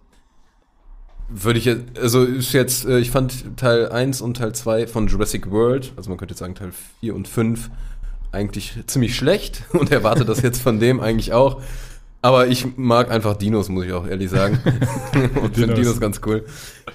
Würde 1.28 1.58
ich 1.58 1.64
jetzt, 1.66 1.98
also 1.98 2.24
ist 2.24 2.52
jetzt, 2.52 2.84
äh, 2.86 2.98
ich 2.98 3.10
fand 3.10 3.56
Teil 3.56 3.90
1 3.90 4.20
und 4.20 4.36
Teil 4.36 4.52
2 4.52 4.88
von 4.88 5.06
Jurassic 5.06 5.50
World, 5.50 5.92
also 5.96 6.10
man 6.10 6.18
könnte 6.18 6.32
jetzt 6.32 6.40
sagen 6.40 6.56
Teil 6.56 6.72
4 7.00 7.14
und 7.14 7.28
5, 7.28 7.70
eigentlich 8.32 8.76
ziemlich 8.86 9.14
schlecht 9.14 9.64
und 9.72 9.92
erwarte 9.92 10.24
das 10.24 10.42
jetzt 10.42 10.60
von 10.60 10.80
dem 10.80 11.00
eigentlich 11.00 11.32
auch. 11.32 11.62
Aber 12.22 12.48
ich 12.48 12.76
mag 12.76 13.10
einfach 13.10 13.36
Dinos, 13.36 13.68
muss 13.68 13.86
ich 13.86 13.92
auch 13.92 14.06
ehrlich 14.06 14.28
sagen. 14.28 14.58
und 15.42 15.54
finde 15.54 15.74
Dinos. 15.74 16.00
Ganz 16.00 16.20
cool. 16.26 16.44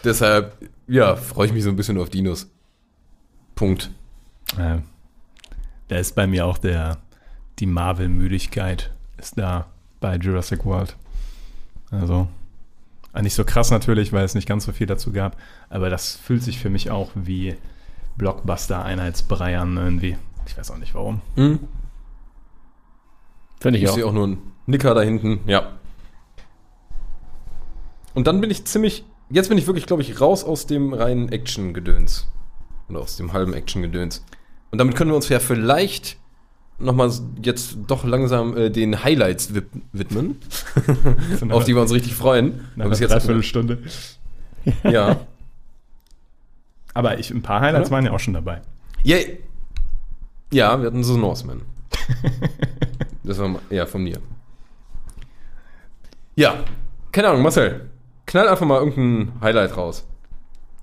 Deshalb, 0.03 0.55
ja, 0.87 1.15
freue 1.15 1.47
ich 1.47 1.53
mich 1.53 1.63
so 1.63 1.69
ein 1.69 1.75
bisschen 1.75 1.97
auf 1.97 2.09
Dinos. 2.09 2.47
Punkt. 3.55 3.89
Äh, 4.57 4.79
da 5.87 5.95
ist 5.97 6.15
bei 6.15 6.27
mir 6.27 6.45
auch 6.45 6.59
der, 6.59 6.99
die 7.57 7.65
Marvel-Müdigkeit 7.65 8.91
ist 9.17 9.37
da 9.37 9.67
bei 9.99 10.17
Jurassic 10.17 10.65
World. 10.65 10.95
Also, 11.91 12.27
äh, 13.13 13.21
nicht 13.21 13.35
so 13.35 13.43
krass 13.45 13.71
natürlich, 13.71 14.11
weil 14.13 14.25
es 14.25 14.35
nicht 14.35 14.47
ganz 14.47 14.65
so 14.65 14.71
viel 14.71 14.87
dazu 14.87 15.11
gab, 15.11 15.37
aber 15.69 15.89
das 15.89 16.15
fühlt 16.15 16.43
sich 16.43 16.59
für 16.59 16.69
mich 16.69 16.91
auch 16.91 17.11
wie 17.15 17.55
Blockbuster-Einheitsbrei 18.17 19.57
an 19.57 19.77
irgendwie. 19.77 20.17
Ich 20.47 20.57
weiß 20.57 20.71
auch 20.71 20.77
nicht 20.77 20.93
warum. 20.95 21.21
Hm? 21.35 21.59
Finde 23.59 23.77
ich 23.79 23.83
Ich 23.83 23.89
auch. 23.89 23.95
sehe 23.95 24.05
auch 24.05 24.13
nur 24.13 24.25
einen 24.25 24.51
Nicker 24.67 24.93
da 24.93 25.01
hinten, 25.01 25.39
ja. 25.47 25.71
Und 28.13 28.27
dann 28.27 28.39
bin 28.41 28.49
ich 28.51 28.65
ziemlich, 28.65 29.03
jetzt 29.29 29.49
bin 29.49 29.57
ich 29.57 29.67
wirklich, 29.67 29.85
glaube 29.85 30.01
ich, 30.01 30.21
raus 30.21 30.43
aus 30.43 30.67
dem 30.67 30.93
reinen 30.93 31.29
Action-Gedöns. 31.29 32.27
Oder 32.89 32.99
aus 33.01 33.17
dem 33.17 33.33
halben 33.33 33.53
Action-Gedöns. 33.53 34.23
Und 34.71 34.77
damit 34.77 34.95
können 34.95 35.11
wir 35.11 35.15
uns 35.15 35.29
ja 35.29 35.39
vielleicht 35.39 36.17
nochmal 36.77 37.11
jetzt 37.41 37.77
doch 37.87 38.03
langsam 38.03 38.55
äh, 38.57 38.69
den 38.69 39.03
Highlights 39.03 39.53
widmen, 39.93 40.39
auf 41.49 41.63
die 41.63 41.75
wir 41.75 41.81
uns 41.81 41.93
richtig 41.93 42.15
freuen. 42.15 42.65
Nach 42.75 42.85
einer 42.85 42.95
Dreiviertelstunde. 42.95 43.79
ja. 44.83 45.21
Aber 46.93 47.19
ich, 47.19 47.29
ein 47.31 47.41
paar 47.41 47.61
Highlights 47.61 47.89
Oder? 47.89 47.97
waren 47.97 48.05
ja 48.05 48.11
auch 48.11 48.19
schon 48.19 48.33
dabei. 48.33 48.61
ja. 49.03 49.17
Ja, 50.53 50.79
wir 50.79 50.87
hatten 50.87 51.03
so 51.03 51.17
Norseman. 51.17 51.63
Das 53.23 53.39
war 53.39 53.59
ja 53.71 53.85
von 53.87 54.03
mir. 54.03 54.19
Ja, 56.35 56.63
keine 57.11 57.29
Ahnung, 57.29 57.41
Marcel. 57.41 57.89
Knall 58.25 58.47
einfach 58.47 58.65
mal 58.65 58.79
irgendein 58.79 59.41
Highlight 59.41 59.75
raus. 59.75 60.05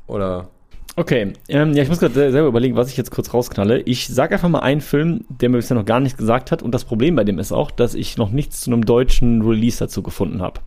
Oder. 0.07 0.49
Okay, 0.95 1.32
ähm, 1.49 1.72
ja, 1.72 1.82
ich 1.82 1.88
muss 1.88 2.01
gerade 2.01 2.12
sel- 2.12 2.32
selber 2.32 2.49
überlegen, 2.49 2.76
was 2.76 2.90
ich 2.90 2.99
jetzt 2.99 3.11
kurz 3.11 3.32
rausknalle. 3.32 3.80
Ich 3.80 4.09
sag 4.09 4.30
einfach 4.30 4.51
mal 4.51 4.59
einen 4.61 4.82
Film, 4.82 5.24
der 5.30 5.49
mir 5.49 5.57
bisher 5.57 5.74
noch 5.76 5.86
gar 5.86 6.01
nichts 6.01 6.18
gesagt 6.18 6.51
hat. 6.53 6.62
Und 6.62 6.72
das 6.74 6.84
Problem 6.84 7.16
bei 7.16 7.24
dem 7.24 7.38
ist 7.38 7.51
auch, 7.51 7.70
dass 7.70 7.95
ich 7.95 8.18
noch 8.18 8.30
nichts 8.30 8.61
zu 8.61 8.70
einem 8.70 8.84
deutschen 8.84 9.40
Release 9.40 9.78
dazu 9.78 10.03
gefunden 10.03 10.43
habe. 10.43 10.61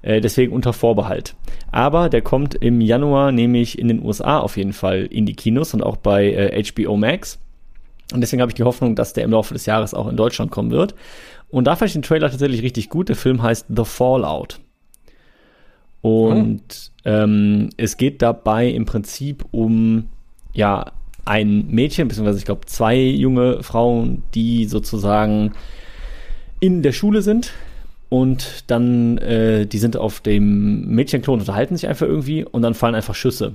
Äh, 0.00 0.22
deswegen 0.22 0.52
unter 0.52 0.72
Vorbehalt. 0.72 1.34
Aber 1.70 2.08
der 2.08 2.22
kommt 2.22 2.54
im 2.54 2.80
Januar 2.80 3.30
nämlich 3.30 3.78
in 3.78 3.88
den 3.88 4.02
USA 4.02 4.38
auf 4.38 4.56
jeden 4.56 4.72
Fall 4.72 5.04
in 5.10 5.26
die 5.26 5.34
Kinos 5.36 5.74
und 5.74 5.82
auch 5.82 5.96
bei 5.98 6.32
äh, 6.32 6.62
HBO 6.64 6.96
Max. 6.96 7.38
Und 8.14 8.22
deswegen 8.22 8.40
habe 8.40 8.50
ich 8.50 8.56
die 8.56 8.64
Hoffnung, 8.64 8.96
dass 8.96 9.12
der 9.12 9.24
im 9.24 9.30
Laufe 9.32 9.52
des 9.52 9.66
Jahres 9.66 9.92
auch 9.92 10.08
in 10.08 10.16
Deutschland 10.16 10.50
kommen 10.50 10.70
wird. 10.70 10.94
Und 11.50 11.66
da 11.66 11.76
fand 11.76 11.90
ich 11.90 11.92
den 11.92 12.02
Trailer 12.02 12.30
tatsächlich 12.30 12.62
richtig 12.62 12.88
gut. 12.88 13.10
Der 13.10 13.16
Film 13.16 13.42
heißt 13.42 13.66
The 13.68 13.84
Fallout. 13.84 14.60
Und 16.02 16.92
ähm, 17.04 17.70
es 17.76 17.96
geht 17.96 18.22
dabei 18.22 18.68
im 18.68 18.84
Prinzip 18.84 19.44
um 19.52 20.08
ja 20.52 20.92
ein 21.24 21.68
Mädchen, 21.68 22.08
beziehungsweise 22.08 22.38
ich 22.38 22.44
glaube 22.44 22.66
zwei 22.66 22.96
junge 22.98 23.62
Frauen, 23.62 24.24
die 24.34 24.66
sozusagen 24.66 25.52
in 26.60 26.82
der 26.82 26.92
Schule 26.92 27.22
sind 27.22 27.52
und 28.08 28.64
dann, 28.66 29.16
äh, 29.18 29.66
die 29.66 29.78
sind 29.78 29.96
auf 29.96 30.20
dem 30.20 30.86
Mädchenklon, 30.88 31.40
unterhalten 31.40 31.76
sich 31.76 31.88
einfach 31.88 32.06
irgendwie 32.06 32.44
und 32.44 32.62
dann 32.62 32.74
fallen 32.74 32.94
einfach 32.94 33.14
Schüsse. 33.14 33.54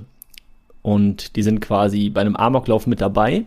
Und 0.82 1.36
die 1.36 1.42
sind 1.42 1.60
quasi 1.60 2.10
bei 2.10 2.22
einem 2.22 2.34
Amoklauf 2.34 2.86
mit 2.86 3.00
dabei. 3.00 3.44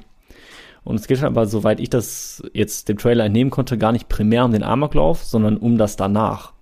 Und 0.83 0.95
es 0.95 1.07
geht 1.07 1.23
aber, 1.23 1.47
soweit 1.47 1.79
ich 1.79 1.89
das 1.89 2.41
jetzt 2.53 2.89
dem 2.89 2.97
Trailer 2.97 3.25
entnehmen 3.25 3.51
konnte, 3.51 3.77
gar 3.77 3.91
nicht 3.91 4.09
primär 4.09 4.45
um 4.45 4.51
den 4.51 4.63
Amoklauf, 4.63 5.23
sondern 5.23 5.57
um 5.57 5.77
das 5.77 5.95
danach. 5.95 6.53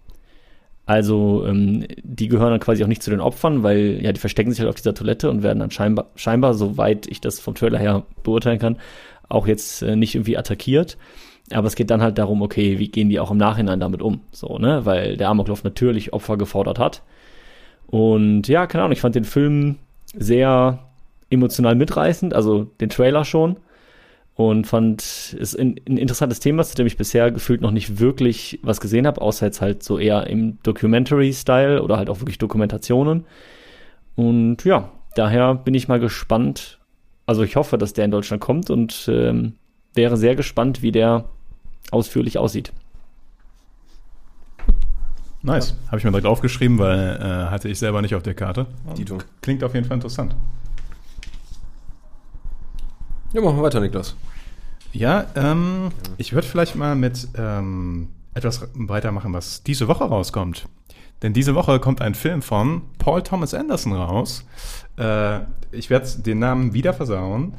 Also 0.90 1.46
ähm, 1.46 1.86
die 2.02 2.30
gehören 2.30 2.50
dann 2.50 2.60
quasi 2.60 2.84
auch 2.84 2.88
nicht 2.88 3.04
zu 3.04 3.12
den 3.12 3.20
Opfern, 3.20 3.62
weil 3.62 4.00
ja, 4.02 4.12
die 4.12 4.20
verstecken 4.20 4.50
sich 4.50 4.60
halt 4.60 4.70
auf 4.70 4.76
dieser 4.76 4.96
Toilette 4.96 5.30
und 5.30 5.44
werden 5.44 5.60
dann 5.60 5.70
scheinbar, 5.70 6.08
scheinbar, 6.16 6.56
soweit 6.56 7.06
ich 7.06 7.22
das 7.22 7.40
vom 7.40 7.54
Trailer 7.54 7.78
her 7.78 8.06
beurteilen 8.24 8.58
kann, 8.58 8.78
auch 9.28 9.46
jetzt 9.46 9.84
äh, 9.84 9.96
nicht 9.96 10.16
irgendwie 10.16 10.36
attackiert. 10.36 10.98
Aber 11.52 11.68
es 11.68 11.76
geht 11.76 11.92
dann 11.92 12.02
halt 12.02 12.18
darum, 12.18 12.42
okay, 12.42 12.80
wie 12.80 12.88
gehen 12.88 13.10
die 13.10 13.20
auch 13.20 13.30
im 13.30 13.38
Nachhinein 13.38 13.80
damit 13.80 14.02
um? 14.02 14.22
So, 14.32 14.58
ne? 14.58 14.84
Weil 14.84 15.16
der 15.16 15.30
Amoklauf 15.30 15.64
natürlich 15.64 16.12
Opfer 16.12 16.38
gefordert 16.38 16.80
hat. 16.80 17.04
Und 17.86 18.48
ja, 18.48 18.66
keine 18.66 18.86
Ahnung, 18.86 18.94
ich 18.94 19.02
fand 19.02 19.14
den 19.14 19.26
Film 19.26 19.76
sehr 20.16 20.80
emotional 21.30 21.76
mitreißend, 21.76 22.34
also 22.34 22.64
den 22.64 22.90
Trailer 22.90 23.26
schon. 23.26 23.58
Und 24.40 24.68
fand 24.68 25.02
es 25.02 25.54
ein, 25.54 25.76
ein 25.86 25.98
interessantes 25.98 26.40
Thema, 26.40 26.64
zu 26.64 26.74
dem 26.74 26.88
ich 26.88 26.96
bisher 26.96 27.30
gefühlt 27.30 27.60
noch 27.60 27.72
nicht 27.72 28.00
wirklich 28.00 28.58
was 28.64 28.80
gesehen 28.80 29.06
habe, 29.06 29.20
außer 29.20 29.46
jetzt 29.46 29.60
halt 29.60 29.84
so 29.84 30.00
eher 30.00 30.28
im 30.28 30.60
Documentary-Style 30.64 31.84
oder 31.84 31.98
halt 31.98 32.10
auch 32.10 32.22
wirklich 32.22 32.38
Dokumentationen. 32.38 33.26
Und 34.16 34.64
ja, 34.64 34.94
daher 35.14 35.56
bin 35.56 35.74
ich 35.74 35.90
mal 35.90 36.00
gespannt. 36.00 36.80
Also 37.26 37.44
ich 37.44 37.58
hoffe, 37.58 37.78
dass 37.78 37.92
der 37.92 38.06
in 38.06 38.12
Deutschland 38.12 38.42
kommt 38.42 38.70
und 38.70 39.10
ähm, 39.12 39.56
wäre 39.94 40.16
sehr 40.16 40.38
gespannt, 40.38 40.82
wie 40.82 40.94
der 40.94 41.26
ausführlich 41.92 42.38
aussieht. 42.38 42.72
Nice. 45.42 45.76
Habe 45.88 45.98
ich 45.98 46.06
mir 46.06 46.12
direkt 46.12 46.28
aufgeschrieben, 46.28 46.80
weil 46.80 47.18
äh, 47.18 47.52
hatte 47.52 47.68
ich 47.68 47.78
selber 47.78 48.02
nicht 48.02 48.16
auf 48.16 48.24
der 48.24 48.36
Karte. 48.36 48.68
Und 48.86 48.98
Dito. 48.98 49.18
Klingt 49.42 49.66
auf 49.66 49.74
jeden 49.74 49.86
Fall 49.86 49.96
interessant. 49.96 50.34
Ja, 53.34 53.42
machen 53.42 53.58
wir 53.58 53.64
weiter, 53.64 53.80
Niklas. 53.80 54.16
Ja, 54.92 55.28
ähm, 55.36 55.92
ich 56.18 56.34
würde 56.34 56.48
vielleicht 56.48 56.76
mal 56.76 56.96
mit 56.96 57.28
ähm, 57.38 58.10
etwas 58.34 58.68
weitermachen, 58.74 59.34
was 59.34 59.62
diese 59.62 59.88
Woche 59.88 60.06
rauskommt. 60.06 60.66
Denn 61.22 61.34
diese 61.34 61.54
Woche 61.54 61.80
kommt 61.80 62.02
ein 62.02 62.16
Film 62.16 62.42
von 62.42 62.82
Paul 62.98 63.22
Thomas 63.22 63.54
Anderson 63.54 63.94
raus. 63.94 64.46
Äh, 64.98 65.42
ich 65.72 65.90
werde 65.90 66.08
den 66.20 66.40
Namen 66.40 66.74
wieder 66.74 66.94
versauen. 66.94 67.54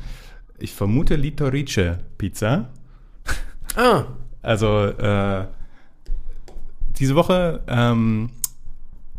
Ich 0.59 0.73
vermute 0.73 1.15
Litorice 1.17 1.99
Pizza. 2.19 2.71
Ah, 3.77 4.05
Also 4.43 4.87
äh, 4.87 5.47
diese 6.99 7.15
Woche 7.15 7.63
ähm, 7.69 8.31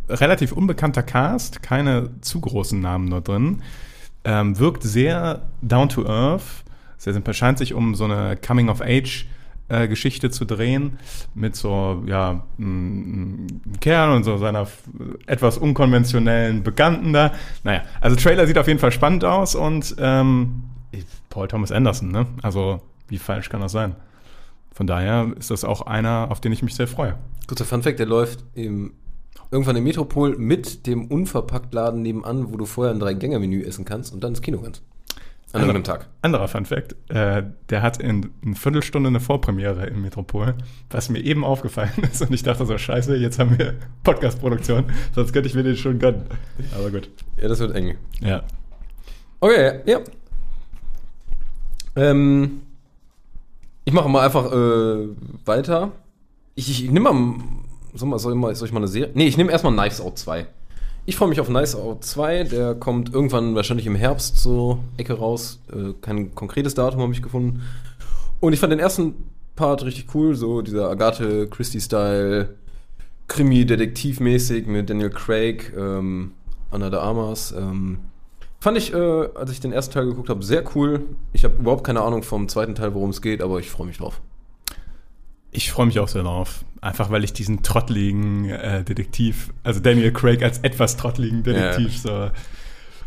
relativ 0.10 0.52
unbekannter 0.52 1.04
Cast, 1.04 1.62
keine 1.62 2.10
zu 2.22 2.42
großen 2.42 2.80
Namen 2.82 3.06
nur 3.06 3.22
drin. 3.22 3.62
Ähm, 4.24 4.60
wirkt 4.60 4.84
sehr 4.84 5.42
down 5.62 5.90
to 5.90 6.06
earth. 6.06 6.64
Es 7.04 7.38
scheint 7.38 7.58
sich 7.58 7.74
um 7.74 7.96
so 7.96 8.04
eine 8.06 8.38
Coming 8.38 8.70
of 8.70 8.82
Age 8.82 9.26
äh, 9.72 9.88
Geschichte 9.88 10.30
zu 10.30 10.46
drehen 10.46 11.00
mit 11.34 11.56
so 11.56 12.04
ja 12.06 12.44
einem 12.60 13.48
Kerl 13.80 14.12
und 14.12 14.24
so 14.24 14.38
seiner 14.38 14.68
etwas 15.26 15.58
unkonventionellen 15.58 16.62
Bekannten 16.62 17.14
da. 17.14 17.32
Naja, 17.64 17.84
also 18.02 18.16
Trailer 18.16 18.46
sieht 18.46 18.58
auf 18.58 18.68
jeden 18.68 18.80
Fall 18.80 18.92
spannend 18.92 19.24
aus 19.24 19.56
und 19.56 19.96
ähm, 19.98 20.64
Paul 21.30 21.48
Thomas 21.48 21.72
Anderson, 21.72 22.12
ne? 22.12 22.28
Also 22.42 22.82
wie 23.08 23.18
falsch 23.18 23.50
kann 23.50 23.62
das 23.62 23.72
sein? 23.72 23.96
Von 24.74 24.88
daher 24.88 25.32
ist 25.38 25.52
das 25.52 25.64
auch 25.64 25.82
einer, 25.82 26.28
auf 26.30 26.42
den 26.42 26.52
ich 26.52 26.64
mich 26.64 26.76
sehr 26.76 26.88
freue. 26.88 27.16
kurzer 27.48 27.66
Funfact, 27.66 28.00
der 28.00 28.06
läuft 28.06 28.44
im, 28.54 28.94
irgendwann 29.52 29.76
im 29.76 29.84
Metropol 29.84 30.38
mit 30.38 30.88
dem 30.88 31.06
Unverpacktladen 31.06 32.02
nebenan, 32.02 32.52
wo 32.52 32.58
du 32.58 32.66
vorher 32.66 32.94
ein 32.94 33.00
Drei-Gänger-Menü 33.00 33.64
essen 33.64 33.86
kannst 33.86 34.14
und 34.14 34.24
dann 34.24 34.32
ins 34.32 34.42
Kino 34.42 34.60
kannst. 34.60 34.84
An 35.54 35.70
einem 35.70 35.84
Tag. 35.84 36.08
Anderer 36.22 36.48
Fun 36.48 36.66
Fact, 36.66 36.96
äh, 37.10 37.44
der 37.70 37.82
hat 37.82 37.98
in 37.98 38.32
eine 38.42 38.56
Viertelstunde 38.56 39.10
eine 39.10 39.20
Vorpremiere 39.20 39.86
im 39.88 40.02
Metropol, 40.02 40.56
was 40.90 41.10
mir 41.10 41.20
eben 41.20 41.44
aufgefallen 41.44 41.92
ist 42.12 42.22
und 42.22 42.34
ich 42.34 42.44
dachte 42.44 42.66
so, 42.66 42.78
scheiße, 42.78 43.18
jetzt 43.18 43.38
haben 43.38 43.58
wir 43.60 43.74
Podcast-Produktion, 44.04 44.86
sonst 45.14 45.34
könnte 45.34 45.50
ich 45.50 45.56
mir 45.56 45.64
den 45.64 45.76
schon 45.76 46.00
gönnen. 46.00 46.24
Aber 46.78 46.90
gut. 46.90 47.10
Ja, 47.36 47.50
das 47.50 47.60
wird 47.60 47.76
eng. 47.76 47.98
Ja. 48.22 48.44
Okay, 49.42 49.82
ja. 49.86 50.00
Ähm, 51.98 52.62
ich 53.84 53.92
mache 53.92 54.08
mal 54.08 54.26
einfach 54.26 54.54
äh, 54.54 55.08
weiter. 55.46 55.92
Ich, 56.56 56.70
ich, 56.70 56.86
ich 56.86 56.92
nehme 56.92 57.12
mal, 57.12 57.36
soll, 57.94 58.10
mal, 58.10 58.20
soll, 58.20 58.36
mal, 58.36 58.56
soll 58.56 58.68
ich 58.68 58.74
mal 58.74 58.80
eine 58.80 58.88
Serie? 58.88 59.12
Nee, 59.14 59.28
ich 59.28 59.38
nehme 59.38 59.52
erstmal 59.52 59.74
Knives 59.74 60.02
Out 60.02 60.18
2. 60.18 60.48
Ich 61.06 61.16
freue 61.16 61.30
mich 61.30 61.40
auf 61.40 61.48
Knives 61.48 61.76
Out 61.76 62.04
2. 62.04 62.44
Der 62.46 62.76
kommt 62.76 63.14
irgendwann 63.14 63.56
wahrscheinlich 63.56 63.88
im 63.88 63.96
Herbst 63.96 64.38
so 64.38 64.80
Ecke 64.98 65.14
raus. 65.14 65.60
Äh, 65.72 65.94
kein 66.02 66.36
konkretes 66.36 66.74
Datum 66.74 67.02
habe 67.02 67.14
ich 67.14 67.22
gefunden. 67.22 67.62
Und 68.40 68.54
ich 68.54 68.60
fand 68.60 68.72
den 68.72 68.80
ersten 68.80 69.16
Part 69.56 69.84
richtig 69.84 70.14
cool. 70.14 70.36
So 70.36 70.62
dieser 70.62 70.90
Agathe 70.90 71.48
Christie-Style, 71.48 72.56
Krimi-Detektiv-mäßig 73.28 74.68
mit 74.68 74.90
Daniel 74.90 75.10
Craig, 75.10 75.74
ähm, 75.78 76.34
Anna 76.70 76.90
de 76.90 77.00
Armas. 77.00 77.52
Ähm, 77.52 78.00
Fand 78.62 78.78
ich, 78.78 78.94
äh, 78.94 79.28
als 79.34 79.52
ich 79.52 79.60
den 79.60 79.74
ersten 79.74 79.96
Teil 79.96 80.06
geguckt 80.06 80.30
habe, 80.30 80.44
sehr 80.44 80.64
cool. 80.76 81.02
Ich 81.34 81.44
habe 81.44 81.56
überhaupt 81.56 81.84
keine 81.84 82.02
Ahnung 82.02 82.22
vom 82.22 82.48
zweiten 82.48 82.76
Teil, 82.76 82.94
worum 82.94 83.10
es 83.10 83.24
geht, 83.24 83.42
aber 83.42 83.60
ich 83.60 83.72
freue 83.72 83.88
mich 83.88 83.98
drauf. 83.98 84.22
Ich 85.52 85.72
freue 85.72 85.86
mich 85.86 86.00
auch 86.00 86.08
sehr 86.08 86.24
drauf. 86.24 86.64
Einfach 86.80 87.12
weil 87.12 87.24
ich 87.24 87.34
diesen 87.34 87.62
trottligen 87.62 88.50
äh, 88.50 88.84
Detektiv, 88.84 89.54
also 89.64 89.80
Daniel 89.80 90.12
Craig 90.12 90.42
als 90.42 90.60
etwas 90.60 90.98
trottligen 90.98 91.44
Detektiv 91.44 91.98
so. 92.00 92.32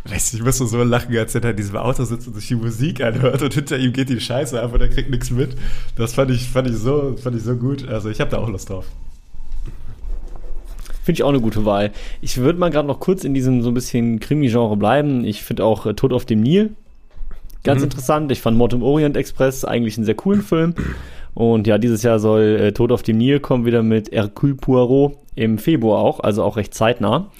Weiß 0.04 0.32
nicht, 0.32 0.40
ich 0.40 0.44
musste 0.44 0.66
so 0.66 0.82
lachen, 0.82 1.16
als 1.16 1.34
er 1.34 1.40
da 1.40 1.50
in 1.50 1.56
diesem 1.56 1.76
Auto 1.76 2.04
sitzt 2.04 2.28
und 2.28 2.34
sich 2.34 2.46
die 2.46 2.56
Musik 2.56 3.00
anhört 3.00 3.42
und 3.42 3.54
hinter 3.54 3.78
ihm 3.78 3.92
geht 3.94 4.10
die 4.10 4.20
Scheiße 4.20 4.60
ab 4.60 4.74
und 4.74 4.82
er 4.82 4.88
kriegt 4.88 5.10
nichts 5.10 5.30
mit. 5.30 5.56
Das 5.96 6.12
fand 6.12 6.30
ich, 6.30 6.48
fand 6.50 6.68
ich 6.68 6.76
so, 6.76 7.16
fand 7.16 7.34
ich 7.36 7.42
so 7.42 7.56
gut. 7.56 7.88
Also 7.88 8.10
ich 8.10 8.20
habe 8.20 8.30
da 8.30 8.38
auch 8.38 8.48
Lust 8.48 8.68
drauf. 8.68 8.84
Finde 11.02 11.18
ich 11.18 11.22
auch 11.22 11.30
eine 11.30 11.40
gute 11.40 11.64
Wahl. 11.64 11.90
Ich 12.20 12.36
würde 12.36 12.58
mal 12.58 12.70
gerade 12.70 12.86
noch 12.86 13.00
kurz 13.00 13.24
in 13.24 13.32
diesem 13.32 13.62
so 13.62 13.70
ein 13.70 13.74
bisschen 13.74 14.20
Krimi-Genre 14.20 14.76
bleiben. 14.76 15.24
Ich 15.24 15.42
finde 15.42 15.64
auch 15.64 15.86
äh, 15.86 15.94
Tod 15.94 16.12
auf 16.12 16.26
dem 16.26 16.42
Nil 16.42 16.76
ganz 17.64 17.82
interessant. 17.82 18.30
Ich 18.30 18.40
fand 18.40 18.56
Mord 18.56 18.74
im 18.74 18.82
Orient 18.82 19.16
Express 19.16 19.64
eigentlich 19.64 19.96
einen 19.96 20.04
sehr 20.04 20.14
coolen 20.14 20.42
Film. 20.42 20.74
Und 21.34 21.66
ja, 21.66 21.78
dieses 21.78 22.02
Jahr 22.02 22.18
soll 22.20 22.42
äh, 22.60 22.72
Tod 22.72 22.92
auf 22.92 23.02
dem 23.02 23.18
Nil 23.18 23.40
kommen 23.40 23.64
wieder 23.66 23.82
mit 23.82 24.10
Hercule 24.12 24.54
Poirot 24.54 25.18
im 25.34 25.58
Februar 25.58 25.98
auch, 26.00 26.20
also 26.20 26.44
auch 26.44 26.56
recht 26.56 26.74
zeitnah. 26.74 27.30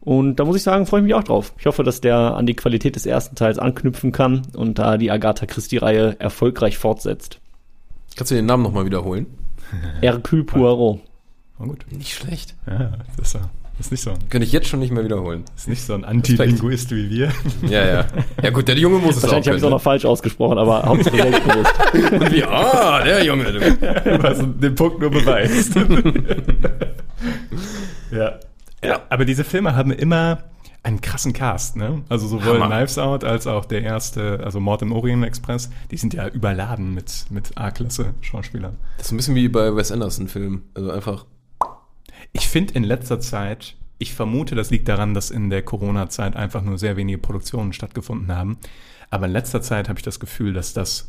Und 0.00 0.36
da 0.36 0.44
muss 0.44 0.56
ich 0.56 0.62
sagen, 0.62 0.86
freue 0.86 1.00
ich 1.00 1.04
mich 1.04 1.14
auch 1.14 1.24
drauf. 1.24 1.52
Ich 1.58 1.66
hoffe, 1.66 1.82
dass 1.82 2.00
der 2.00 2.16
an 2.36 2.46
die 2.46 2.54
Qualität 2.54 2.94
des 2.96 3.06
ersten 3.06 3.36
Teils 3.36 3.58
anknüpfen 3.58 4.12
kann 4.12 4.42
und 4.56 4.78
da 4.78 4.96
die 4.98 5.10
Agatha 5.10 5.46
Christie-Reihe 5.46 6.16
erfolgreich 6.20 6.76
fortsetzt. 6.78 7.40
Kannst 8.16 8.30
du 8.30 8.34
den 8.36 8.46
Namen 8.46 8.62
nochmal 8.62 8.84
wiederholen? 8.84 9.26
Hercule 10.00 10.44
Poirot. 10.44 11.00
War 11.58 11.66
gut. 11.68 11.84
Nicht 11.90 12.12
schlecht. 12.14 12.54
Ja, 12.66 12.92
das 13.16 13.28
ist, 13.28 13.34
ja- 13.34 13.50
ist 13.78 13.90
nicht 13.90 14.02
so, 14.02 14.14
Könnte 14.30 14.46
ich 14.46 14.52
jetzt 14.52 14.68
schon 14.68 14.80
nicht 14.80 14.92
mehr 14.92 15.04
wiederholen. 15.04 15.44
ist 15.56 15.68
nicht 15.68 15.82
so 15.82 15.94
ein 15.94 16.04
Antilinguist 16.04 16.90
wie 16.92 17.10
wir. 17.10 17.32
Ja, 17.68 17.84
ja. 17.84 18.04
Ja 18.42 18.50
gut, 18.50 18.68
der 18.68 18.78
Junge 18.78 18.98
muss 18.98 19.16
es 19.16 19.18
auch 19.18 19.22
Wahrscheinlich 19.24 19.48
habe 19.48 19.56
ich 19.56 19.62
es 19.62 19.66
auch 19.66 19.70
noch 19.70 19.82
falsch 19.82 20.04
ausgesprochen, 20.04 20.58
aber 20.58 20.84
Hauptsache 20.84 21.16
selbstbewusst. 21.16 21.74
Und 22.12 22.32
wie, 22.32 22.44
ah, 22.44 23.02
der 23.02 23.24
Junge. 23.24 23.52
Du. 23.52 24.22
was 24.22 24.38
den 24.38 24.74
Punkt 24.74 25.00
nur 25.00 25.10
beweist. 25.10 25.74
ja. 28.12 28.38
ja. 28.82 29.00
Aber 29.08 29.24
diese 29.24 29.42
Filme 29.42 29.74
haben 29.74 29.90
immer 29.90 30.44
einen 30.84 31.00
krassen 31.00 31.32
Cast, 31.32 31.76
ne? 31.76 32.02
Also 32.08 32.28
sowohl 32.28 32.60
Hammer. 32.60 32.76
Knives 32.76 32.98
Out 32.98 33.24
als 33.24 33.46
auch 33.46 33.64
der 33.64 33.82
erste, 33.82 34.40
also 34.44 34.60
Mord 34.60 34.82
im 34.82 34.92
Orient 34.92 35.24
Express, 35.24 35.70
die 35.90 35.96
sind 35.96 36.14
ja 36.14 36.28
überladen 36.28 36.94
mit, 36.94 37.24
mit 37.30 37.56
A-Klasse-Schauspielern. 37.56 38.76
Das 38.98 39.06
ist 39.06 39.12
ein 39.12 39.16
bisschen 39.16 39.34
wie 39.34 39.48
bei 39.48 39.74
Wes 39.74 39.90
Anderson-Filmen. 39.90 40.62
Also 40.74 40.90
einfach. 40.90 41.24
Ich 42.34 42.48
finde 42.48 42.74
in 42.74 42.82
letzter 42.82 43.20
Zeit, 43.20 43.76
ich 43.98 44.12
vermute, 44.12 44.56
das 44.56 44.70
liegt 44.70 44.88
daran, 44.88 45.14
dass 45.14 45.30
in 45.30 45.50
der 45.50 45.62
Corona-Zeit 45.62 46.34
einfach 46.34 46.62
nur 46.62 46.78
sehr 46.78 46.96
wenige 46.96 47.18
Produktionen 47.18 47.72
stattgefunden 47.72 48.34
haben. 48.34 48.58
Aber 49.08 49.26
in 49.26 49.32
letzter 49.32 49.62
Zeit 49.62 49.88
habe 49.88 50.00
ich 50.00 50.04
das 50.04 50.18
Gefühl, 50.18 50.52
dass 50.52 50.74
das 50.74 51.08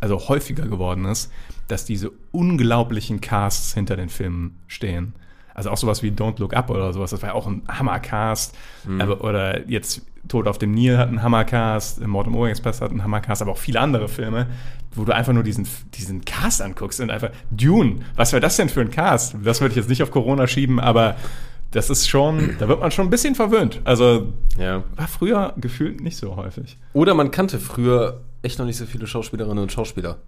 also 0.00 0.28
häufiger 0.28 0.66
geworden 0.66 1.04
ist, 1.04 1.30
dass 1.68 1.84
diese 1.84 2.10
unglaublichen 2.32 3.20
Casts 3.20 3.74
hinter 3.74 3.96
den 3.96 4.08
Filmen 4.08 4.58
stehen. 4.66 5.12
Also 5.54 5.70
auch 5.70 5.76
sowas 5.76 6.02
wie 6.02 6.10
Don't 6.10 6.38
Look 6.40 6.54
Up 6.54 6.70
oder 6.70 6.92
sowas, 6.92 7.10
das 7.10 7.22
war 7.22 7.30
ja 7.30 7.34
auch 7.34 7.46
ein 7.46 7.62
Hammercast. 7.68 8.54
Aber, 8.98 9.22
oder 9.22 9.68
jetzt 9.68 10.02
Tod 10.28 10.46
auf 10.46 10.58
dem 10.58 10.72
Nil 10.72 10.98
hat 10.98 11.08
einen 11.08 11.22
Hammercast, 11.22 12.06
Mord 12.06 12.26
im 12.26 12.34
Orient 12.36 12.56
Express 12.58 12.80
hat 12.80 12.90
einen 12.90 13.02
Hammercast, 13.04 13.42
aber 13.42 13.52
auch 13.52 13.58
viele 13.58 13.80
andere 13.80 14.08
Filme, 14.08 14.46
wo 14.94 15.04
du 15.04 15.12
einfach 15.14 15.32
nur 15.32 15.42
diesen, 15.42 15.66
diesen 15.94 16.24
Cast 16.24 16.62
anguckst 16.62 17.00
und 17.00 17.10
einfach, 17.10 17.30
Dune, 17.50 17.96
was 18.16 18.32
wäre 18.32 18.40
das 18.40 18.56
denn 18.56 18.68
für 18.68 18.80
ein 18.80 18.90
Cast? 18.90 19.36
Das 19.42 19.60
würde 19.60 19.72
ich 19.72 19.76
jetzt 19.76 19.88
nicht 19.88 20.02
auf 20.02 20.10
Corona 20.10 20.46
schieben, 20.46 20.78
aber 20.80 21.16
das 21.72 21.88
ist 21.90 22.06
schon, 22.08 22.56
da 22.58 22.68
wird 22.68 22.80
man 22.80 22.90
schon 22.90 23.06
ein 23.06 23.10
bisschen 23.10 23.34
verwöhnt. 23.34 23.80
Also 23.84 24.32
Ja. 24.58 24.84
war 24.96 25.08
früher 25.08 25.54
gefühlt 25.56 26.00
nicht 26.02 26.16
so 26.18 26.36
häufig. 26.36 26.76
Oder 26.92 27.14
man 27.14 27.30
kannte 27.30 27.58
früher 27.58 28.20
echt 28.42 28.58
noch 28.58 28.66
nicht 28.66 28.76
so 28.76 28.84
viele 28.86 29.06
Schauspielerinnen 29.06 29.62
und 29.62 29.72
Schauspieler. 29.72 30.18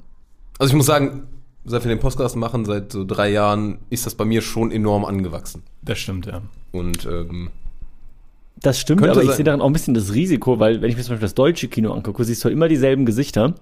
Also 0.59 0.71
ich 0.73 0.77
muss 0.77 0.87
sagen, 0.87 1.25
seit 1.65 1.85
wir 1.85 1.89
den 1.89 2.01
Podcast 2.01 2.37
machen, 2.37 2.65
seit 2.65 2.93
so 2.93 3.05
drei 3.05 3.31
Jahren, 3.31 3.79
ist 3.91 4.07
das 4.07 4.15
bei 4.15 4.25
mir 4.25 4.43
schon 4.43 4.71
enorm 4.71 5.05
angewachsen. 5.05 5.63
Das 5.83 5.99
stimmt, 5.99 6.27
ja. 6.27 6.43
Und 6.73 7.07
ähm, 7.07 7.51
Das 8.61 8.79
stimmt, 8.81 9.01
Könnte 9.01 9.13
aber 9.13 9.23
ich 9.23 9.29
sein. 9.29 9.37
sehe 9.37 9.45
daran 9.45 9.61
auch 9.61 9.67
ein 9.67 9.73
bisschen 9.73 9.95
das 9.95 10.13
Risiko, 10.15 10.59
weil 10.59 10.81
wenn 10.83 10.91
ich 10.91 10.97
mir 10.97 11.03
zum 11.03 11.15
Beispiel 11.15 11.27
das 11.27 11.35
deutsche 11.35 11.69
Kino 11.69 11.93
angucke, 11.93 12.25
siehst 12.25 12.45
du 12.45 12.49
immer 12.49 12.69
dieselben 12.69 13.05
Gesichter. 13.07 13.45
Und 13.47 13.55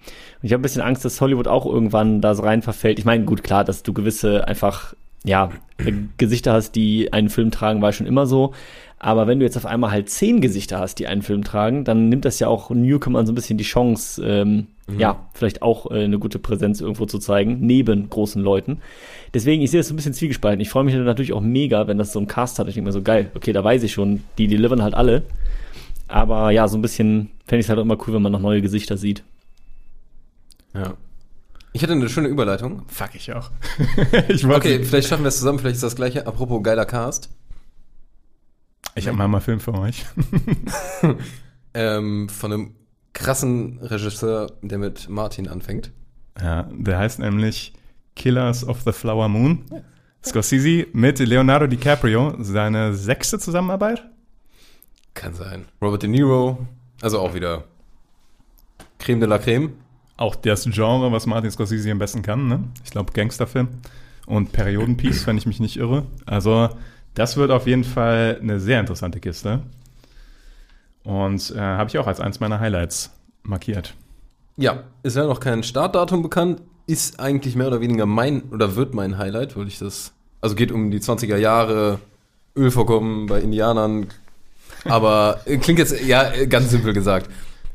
ich 0.42 0.52
habe 0.52 0.60
ein 0.60 0.62
bisschen 0.62 0.82
Angst, 0.82 1.04
dass 1.04 1.20
Hollywood 1.20 1.48
auch 1.48 1.66
irgendwann 1.66 2.20
da 2.20 2.34
so 2.34 2.42
rein 2.42 2.62
verfällt. 2.62 2.98
Ich 2.98 3.04
meine, 3.04 3.24
gut, 3.24 3.42
klar, 3.42 3.64
dass 3.64 3.82
du 3.82 3.92
gewisse 3.92 4.46
einfach, 4.46 4.94
ja, 5.24 5.50
Gesichter 6.18 6.52
hast, 6.52 6.72
die 6.72 7.12
einen 7.12 7.28
Film 7.28 7.50
tragen, 7.50 7.82
war 7.82 7.92
schon 7.92 8.06
immer 8.06 8.26
so. 8.26 8.52
Aber 9.04 9.26
wenn 9.26 9.40
du 9.40 9.44
jetzt 9.44 9.56
auf 9.56 9.66
einmal 9.66 9.90
halt 9.90 10.08
zehn 10.10 10.40
Gesichter 10.40 10.78
hast, 10.78 10.94
die 11.00 11.08
einen 11.08 11.22
Film 11.22 11.42
tragen, 11.42 11.82
dann 11.82 12.08
nimmt 12.08 12.24
das 12.24 12.38
ja 12.38 12.46
auch 12.46 12.70
Newcomern 12.70 13.26
so 13.26 13.32
ein 13.32 13.34
bisschen 13.34 13.58
die 13.58 13.64
Chance, 13.64 14.24
ähm, 14.24 14.68
ja, 14.96 15.26
vielleicht 15.34 15.60
auch 15.60 15.90
äh, 15.90 16.04
eine 16.04 16.20
gute 16.20 16.38
Präsenz 16.38 16.80
irgendwo 16.80 17.06
zu 17.06 17.18
zeigen, 17.18 17.58
neben 17.60 18.08
großen 18.08 18.40
Leuten. 18.40 18.78
Deswegen, 19.34 19.60
ich 19.60 19.72
sehe 19.72 19.80
das 19.80 19.88
so 19.88 19.94
ein 19.94 19.96
bisschen 19.96 20.14
zwiegespalten. 20.14 20.60
Ich 20.60 20.70
freue 20.70 20.84
mich 20.84 20.94
natürlich 20.94 21.32
auch 21.32 21.40
mega, 21.40 21.88
wenn 21.88 21.98
das 21.98 22.12
so 22.12 22.20
ein 22.20 22.28
Cast 22.28 22.60
hat. 22.60 22.68
Ich 22.68 22.74
denke 22.74 22.86
mir 22.86 22.92
so, 22.92 23.02
geil, 23.02 23.32
okay, 23.34 23.52
da 23.52 23.64
weiß 23.64 23.82
ich 23.82 23.92
schon, 23.92 24.22
die 24.38 24.46
delivern 24.46 24.84
halt 24.84 24.94
alle. 24.94 25.24
Aber 26.06 26.52
ja, 26.52 26.68
so 26.68 26.78
ein 26.78 26.82
bisschen 26.82 27.30
fände 27.44 27.58
ich 27.58 27.66
es 27.66 27.70
halt 27.70 27.80
auch 27.80 27.84
immer 27.84 27.98
cool, 28.06 28.14
wenn 28.14 28.22
man 28.22 28.30
noch 28.30 28.40
neue 28.40 28.62
Gesichter 28.62 28.96
sieht. 28.96 29.24
ja. 30.74 30.94
Ich 31.74 31.82
hatte 31.82 31.94
eine 31.94 32.10
schöne 32.10 32.28
Überleitung. 32.28 32.82
Fuck 32.86 33.14
ich 33.14 33.32
auch. 33.32 33.50
ich 34.28 34.46
Okay, 34.46 34.84
vielleicht 34.84 35.08
schaffen 35.08 35.24
wir 35.24 35.28
es 35.28 35.38
zusammen, 35.38 35.58
vielleicht 35.58 35.76
ist 35.76 35.82
das 35.82 35.96
gleiche. 35.96 36.26
Apropos 36.26 36.62
geiler 36.62 36.84
Cast. 36.84 37.30
Ich 38.94 39.08
habe 39.08 39.16
mal 39.16 39.24
einen 39.24 39.40
Film 39.40 39.60
für 39.60 39.74
euch. 39.74 40.04
Ähm, 41.74 42.28
von 42.28 42.52
einem 42.52 42.74
krassen 43.14 43.78
Regisseur, 43.78 44.52
der 44.60 44.76
mit 44.76 45.08
Martin 45.08 45.48
anfängt. 45.48 45.90
Ja, 46.38 46.68
der 46.70 46.98
heißt 46.98 47.18
nämlich 47.18 47.72
Killers 48.14 48.62
of 48.66 48.82
the 48.82 48.92
Flower 48.92 49.28
Moon. 49.28 49.64
Scorsese 50.22 50.86
mit 50.92 51.18
Leonardo 51.18 51.66
DiCaprio, 51.66 52.34
seine 52.40 52.94
sechste 52.94 53.38
Zusammenarbeit. 53.38 54.04
Kann 55.14 55.34
sein. 55.34 55.64
Robert 55.80 56.02
De 56.02 56.10
Niro. 56.10 56.66
Also 57.00 57.18
auch 57.20 57.34
wieder 57.34 57.64
Creme 58.98 59.20
de 59.20 59.28
la 59.28 59.38
Creme. 59.38 59.72
auch 60.16 60.36
das 60.36 60.64
Genre, 60.64 61.10
was 61.10 61.26
Martin 61.26 61.50
Scorsese 61.50 61.90
am 61.90 61.98
besten 61.98 62.20
kann. 62.22 62.48
Ne? 62.48 62.64
Ich 62.84 62.90
glaube, 62.90 63.12
Gangsterfilm 63.14 63.68
und 64.26 64.52
Periodenpiece, 64.52 65.26
wenn 65.26 65.38
ich 65.38 65.46
mich 65.46 65.58
nicht 65.58 65.78
irre. 65.78 66.04
Also, 66.26 66.68
das 67.14 67.36
wird 67.36 67.50
auf 67.50 67.66
jeden 67.66 67.84
Fall 67.84 68.38
eine 68.40 68.60
sehr 68.60 68.80
interessante 68.80 69.20
Kiste. 69.20 69.60
Und 71.04 71.50
äh, 71.50 71.58
habe 71.58 71.88
ich 71.88 71.98
auch 71.98 72.06
als 72.06 72.20
eins 72.20 72.40
meiner 72.40 72.60
Highlights 72.60 73.10
markiert. 73.42 73.94
Ja, 74.56 74.84
ist 75.02 75.16
ja 75.16 75.26
noch 75.26 75.40
kein 75.40 75.62
Startdatum 75.62 76.22
bekannt, 76.22 76.62
ist 76.86 77.18
eigentlich 77.20 77.56
mehr 77.56 77.68
oder 77.68 77.80
weniger 77.80 78.06
mein 78.06 78.42
oder 78.50 78.76
wird 78.76 78.94
mein 78.94 79.18
Highlight, 79.18 79.56
weil 79.56 79.66
ich 79.66 79.78
das. 79.78 80.12
Also 80.40 80.54
geht 80.54 80.72
um 80.72 80.90
die 80.90 81.00
20er 81.00 81.36
Jahre, 81.36 82.00
Ölvorkommen 82.56 83.26
bei 83.26 83.40
Indianern. 83.40 84.08
Aber 84.84 85.40
äh, 85.44 85.56
klingt 85.58 85.78
jetzt, 85.78 86.04
ja, 86.04 86.32
äh, 86.32 86.46
ganz 86.46 86.70
simpel 86.70 86.92
gesagt. 86.92 87.30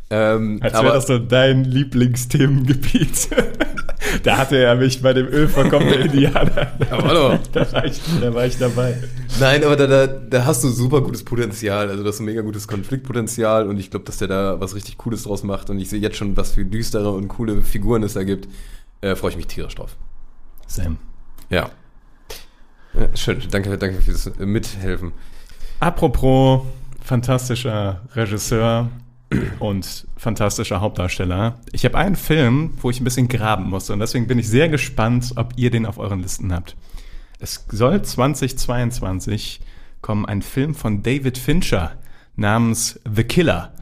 Ähm, 0.10 0.60
Als 0.62 0.74
wäre 0.74 0.94
das 0.94 1.08
so 1.08 1.20
dein 1.20 1.66
Lieblingsthemengebiet. 1.66 3.30
da 4.24 4.38
hatte 4.38 4.58
er 4.58 4.76
mich 4.76 5.02
bei 5.02 5.12
dem 5.12 5.28
Ölverkommen 5.28 5.90
der 5.90 6.00
Indianer. 6.06 6.72
Hallo. 6.90 7.38
da, 7.52 7.72
war 7.74 7.86
ich, 7.86 8.00
da 8.22 8.34
war 8.34 8.46
ich 8.46 8.58
dabei. 8.58 8.98
Nein, 9.40 9.66
aber 9.66 9.76
da, 9.76 9.88
da, 9.88 10.08
da 10.08 10.46
hast 10.46 10.64
du 10.64 10.70
super 10.70 11.02
gutes 11.02 11.26
Potenzial. 11.26 11.90
Also, 11.90 12.04
das 12.04 12.16
ist 12.16 12.22
ein 12.22 12.26
mega 12.26 12.42
gutes 12.42 12.70
Konfliktpotenzial 12.70 13.68
und 13.68 13.80
ich 13.80 13.92
glaube, 13.92 14.06
dass 14.06 14.18
der 14.18 14.30
da 14.30 14.60
was 14.62 14.76
richtig 14.76 14.98
Cooles 14.98 15.24
draus 15.24 15.44
macht. 15.44 15.70
Und 15.70 15.80
ich 15.80 15.90
sehe 15.90 16.00
jetzt 16.00 16.16
schon, 16.16 16.38
was 16.38 16.52
für 16.52 16.64
düstere 16.64 17.12
und 17.12 17.28
coole 17.28 17.62
Figuren 17.62 18.04
es 18.04 18.14
da 18.14 18.24
gibt. 18.24 18.48
Äh, 19.02 19.16
Freue 19.16 19.32
ich 19.32 19.38
mich 19.38 19.48
tierisch 19.48 19.76
drauf. 19.76 19.98
Sam. 20.68 20.98
Ja. 21.50 21.70
ja. 22.94 23.10
Schön, 23.14 23.42
danke, 23.52 23.78
danke 23.78 24.02
fürs 24.02 24.32
Mithelfen. 24.40 25.12
Apropos 25.82 26.62
fantastischer 27.04 28.02
Regisseur 28.16 28.90
und 29.60 30.08
fantastischer 30.16 30.80
Hauptdarsteller. 30.82 31.60
Ich 31.72 31.86
habe 31.86 31.98
einen 31.98 32.16
Film, 32.16 32.72
wo 32.82 32.90
ich 32.90 33.00
ein 33.02 33.04
bisschen 33.04 33.28
graben 33.28 33.70
musste 33.70 33.94
und 33.94 34.00
deswegen 34.00 34.28
bin 34.28 34.40
ich 34.40 34.48
sehr 34.48 34.70
gespannt, 34.70 35.34
ob 35.36 35.54
ihr 35.58 35.70
den 35.72 35.86
auf 35.86 35.98
euren 35.98 36.22
Listen 36.22 36.54
habt. 36.54 36.76
Es 37.40 37.66
soll 37.72 38.02
2022 38.02 39.62
kommen 40.02 40.26
ein 40.26 40.42
Film 40.42 40.76
von 40.76 41.04
David 41.04 41.38
Fincher 41.38 41.92
namens 42.36 43.00
The 43.14 43.24
Killer 43.24 43.74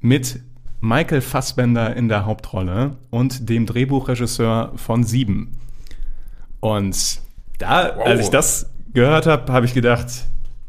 mit 0.00 0.40
Michael 0.80 1.22
Fassbender 1.22 1.96
in 1.96 2.08
der 2.08 2.26
Hauptrolle 2.26 2.96
und 3.10 3.48
dem 3.48 3.66
Drehbuchregisseur 3.66 4.72
von 4.76 5.02
Sieben. 5.04 5.52
Und 6.60 7.20
da, 7.58 7.92
Wow. 7.96 8.06
als 8.06 8.20
ich 8.20 8.28
das 8.28 8.70
gehört 8.92 9.26
habe, 9.26 9.52
habe 9.52 9.66
ich 9.66 9.74
gedacht, 9.74 10.08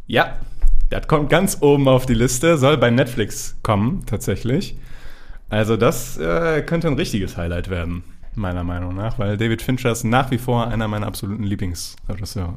ja, 0.07 0.37
das 0.89 1.07
kommt 1.07 1.29
ganz 1.29 1.57
oben 1.61 1.87
auf 1.87 2.05
die 2.05 2.13
Liste, 2.13 2.57
soll 2.57 2.77
bei 2.77 2.89
Netflix 2.89 3.57
kommen, 3.63 4.03
tatsächlich. 4.05 4.77
Also 5.49 5.77
das 5.77 6.17
äh, 6.17 6.61
könnte 6.63 6.87
ein 6.87 6.95
richtiges 6.95 7.37
Highlight 7.37 7.69
werden, 7.69 8.03
meiner 8.33 8.63
Meinung 8.63 8.95
nach, 8.95 9.19
weil 9.19 9.37
David 9.37 9.61
Fincher 9.61 9.91
ist 9.91 10.03
nach 10.03 10.31
wie 10.31 10.37
vor 10.37 10.67
einer 10.67 10.87
meiner 10.87 11.07
absoluten 11.07 11.43
Lieblingsregisseure. 11.43 12.55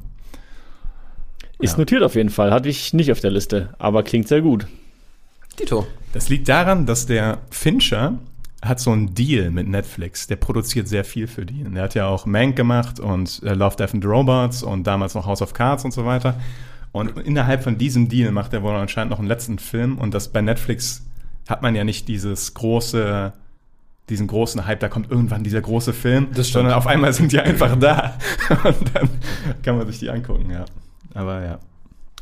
Ist 1.58 1.72
Ja. 1.72 1.78
notiert 1.78 2.02
auf 2.02 2.14
jeden 2.14 2.30
Fall. 2.30 2.50
Hatte 2.52 2.68
ich 2.68 2.92
nicht 2.94 3.10
auf 3.12 3.20
der 3.20 3.30
Liste, 3.30 3.74
aber 3.78 4.02
klingt 4.02 4.28
sehr 4.28 4.40
gut. 4.40 4.66
Tito. 5.56 5.86
Das 6.12 6.28
liegt 6.28 6.48
daran, 6.48 6.86
dass 6.86 7.06
der 7.06 7.38
Fincher 7.50 8.18
hat 8.62 8.80
so 8.80 8.90
einen 8.90 9.14
Deal 9.14 9.50
mit 9.50 9.68
Netflix. 9.68 10.26
Der 10.26 10.36
produziert 10.36 10.88
sehr 10.88 11.04
viel 11.04 11.26
für 11.26 11.44
die. 11.44 11.64
Und 11.64 11.74
Der 11.74 11.84
hat 11.84 11.94
ja 11.94 12.06
auch 12.06 12.26
Mank 12.26 12.56
gemacht 12.56 12.98
und 13.00 13.42
äh, 13.44 13.54
Love, 13.54 13.76
Death 13.76 13.94
and 13.94 14.04
Robots 14.04 14.62
und 14.62 14.86
damals 14.86 15.14
noch 15.14 15.26
House 15.26 15.42
of 15.42 15.52
Cards 15.52 15.84
und 15.84 15.92
so 15.92 16.04
weiter. 16.04 16.40
Und 16.92 17.18
innerhalb 17.18 17.62
von 17.62 17.78
diesem 17.78 18.08
Deal 18.08 18.32
macht 18.32 18.52
er 18.52 18.62
wohl 18.62 18.72
anscheinend 18.72 19.10
noch 19.10 19.18
einen 19.18 19.28
letzten 19.28 19.58
Film. 19.58 19.98
Und 19.98 20.14
das 20.14 20.28
bei 20.28 20.40
Netflix 20.40 21.04
hat 21.48 21.62
man 21.62 21.74
ja 21.74 21.84
nicht 21.84 22.08
dieses 22.08 22.54
große, 22.54 23.32
diesen 24.08 24.26
großen 24.26 24.66
Hype, 24.66 24.80
da 24.80 24.88
kommt 24.88 25.10
irgendwann 25.10 25.44
dieser 25.44 25.60
große 25.60 25.92
Film, 25.92 26.28
sondern 26.32 26.74
auf 26.74 26.86
einmal 26.86 27.12
sind 27.12 27.32
die 27.32 27.40
einfach 27.40 27.76
da. 27.78 28.14
Und 28.64 28.94
dann 28.94 29.10
kann 29.62 29.76
man 29.76 29.86
sich 29.86 29.98
die 29.98 30.10
angucken, 30.10 30.50
ja. 30.50 30.64
Aber 31.14 31.44
ja. 31.44 31.58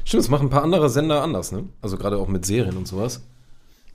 Stimmt, 0.04 0.22
das 0.22 0.30
machen 0.30 0.46
ein 0.46 0.50
paar 0.50 0.62
andere 0.62 0.88
Sender 0.88 1.22
anders, 1.22 1.52
ne? 1.52 1.64
Also 1.82 1.96
gerade 1.96 2.18
auch 2.18 2.28
mit 2.28 2.46
Serien 2.46 2.76
und 2.76 2.86
sowas. 2.86 3.26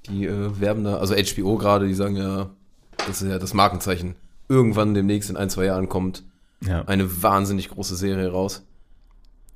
Die 0.10 0.26
äh, 0.26 0.60
werben 0.60 0.84
da, 0.84 0.98
also 0.98 1.16
HBO 1.16 1.58
gerade, 1.58 1.88
die 1.88 1.94
sagen 1.94 2.18
ja, 2.18 2.50
das 2.98 3.22
ist 3.22 3.30
ja 3.30 3.40
das 3.40 3.54
Markenzeichen. 3.54 4.16
Irgendwann 4.50 4.94
demnächst 4.94 5.30
in 5.30 5.38
ein, 5.38 5.50
zwei 5.50 5.66
Jahren 5.66 5.88
kommt 5.88 6.24
ja. 6.66 6.84
eine 6.86 7.24
wahnsinnig 7.24 7.70
große 7.70 7.96
Serie 7.96 8.30
raus. 8.30 8.66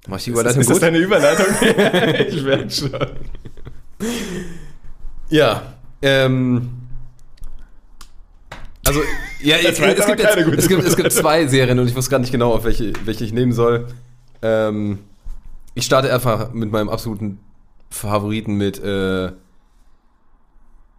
Mach 0.07 0.17
ich 0.17 0.25
die 0.25 0.31
Ist, 0.31 0.37
das- 0.45 0.55
Überleitung 0.55 0.61
ist 0.61 0.69
das 0.69 0.75
gut? 0.77 0.83
deine 0.83 0.97
Überleitung? 0.97 1.45
ich 2.29 2.43
merke 2.43 2.69
schon. 2.69 2.91
Ja, 5.29 5.73
ähm. 6.01 6.69
Also, 8.87 8.99
ja, 9.41 9.55
Das 9.63 9.63
jetzt 9.63 9.79
es, 9.79 10.05
gibt 10.05 10.19
jetzt, 10.19 10.37
es, 10.37 10.67
gibt, 10.67 10.83
es 10.83 10.95
gibt 10.95 11.11
zwei 11.11 11.47
Serien 11.47 11.79
und 11.79 11.87
ich 11.87 11.95
wusste 11.95 12.11
gar 12.11 12.19
nicht 12.19 12.31
genau, 12.31 12.53
auf 12.53 12.63
welche, 12.65 12.93
welche 13.05 13.23
ich 13.23 13.33
nehmen 13.33 13.51
soll. 13.53 13.87
Ähm, 14.43 14.99
ich 15.73 15.85
starte 15.85 16.13
einfach 16.13 16.53
mit 16.53 16.71
meinem 16.71 16.89
absoluten 16.89 17.39
Favoriten 17.89 18.55
mit 18.55 18.77
äh, 18.83 19.31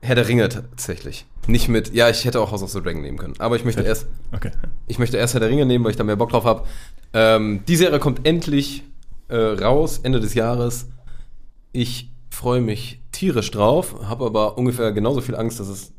Herr 0.00 0.14
der 0.14 0.26
Ringe 0.28 0.48
tatsächlich. 0.48 1.26
Nicht 1.46 1.68
mit, 1.68 1.94
ja, 1.94 2.10
ich 2.10 2.24
hätte 2.24 2.40
auch 2.40 2.50
House 2.50 2.62
of 2.64 2.70
the 2.70 2.80
Dragon 2.82 3.02
nehmen 3.02 3.18
können, 3.18 3.34
aber 3.38 3.54
ich 3.54 3.64
möchte 3.64 3.82
erst, 3.82 4.06
Okay. 4.34 4.50
ich 4.88 4.98
möchte 4.98 5.16
erst 5.16 5.34
Herr 5.34 5.40
der 5.40 5.48
Ringe 5.48 5.64
nehmen, 5.64 5.84
weil 5.84 5.92
ich 5.92 5.96
da 5.96 6.02
mehr 6.02 6.16
Bock 6.16 6.30
drauf 6.30 6.44
habe. 6.44 6.64
Ähm, 7.12 7.62
die 7.68 7.76
Serie 7.76 8.00
kommt 8.00 8.26
endlich 8.26 8.82
äh, 9.28 9.36
raus, 9.36 10.00
Ende 10.02 10.20
des 10.20 10.34
Jahres. 10.34 10.88
Ich 11.72 12.10
freue 12.30 12.60
mich 12.60 13.00
tierisch 13.12 13.50
drauf, 13.50 13.96
habe 14.08 14.26
aber 14.26 14.58
ungefähr 14.58 14.92
genauso 14.92 15.20
viel 15.20 15.36
Angst, 15.36 15.60
dass 15.60 15.68
es 15.68 15.92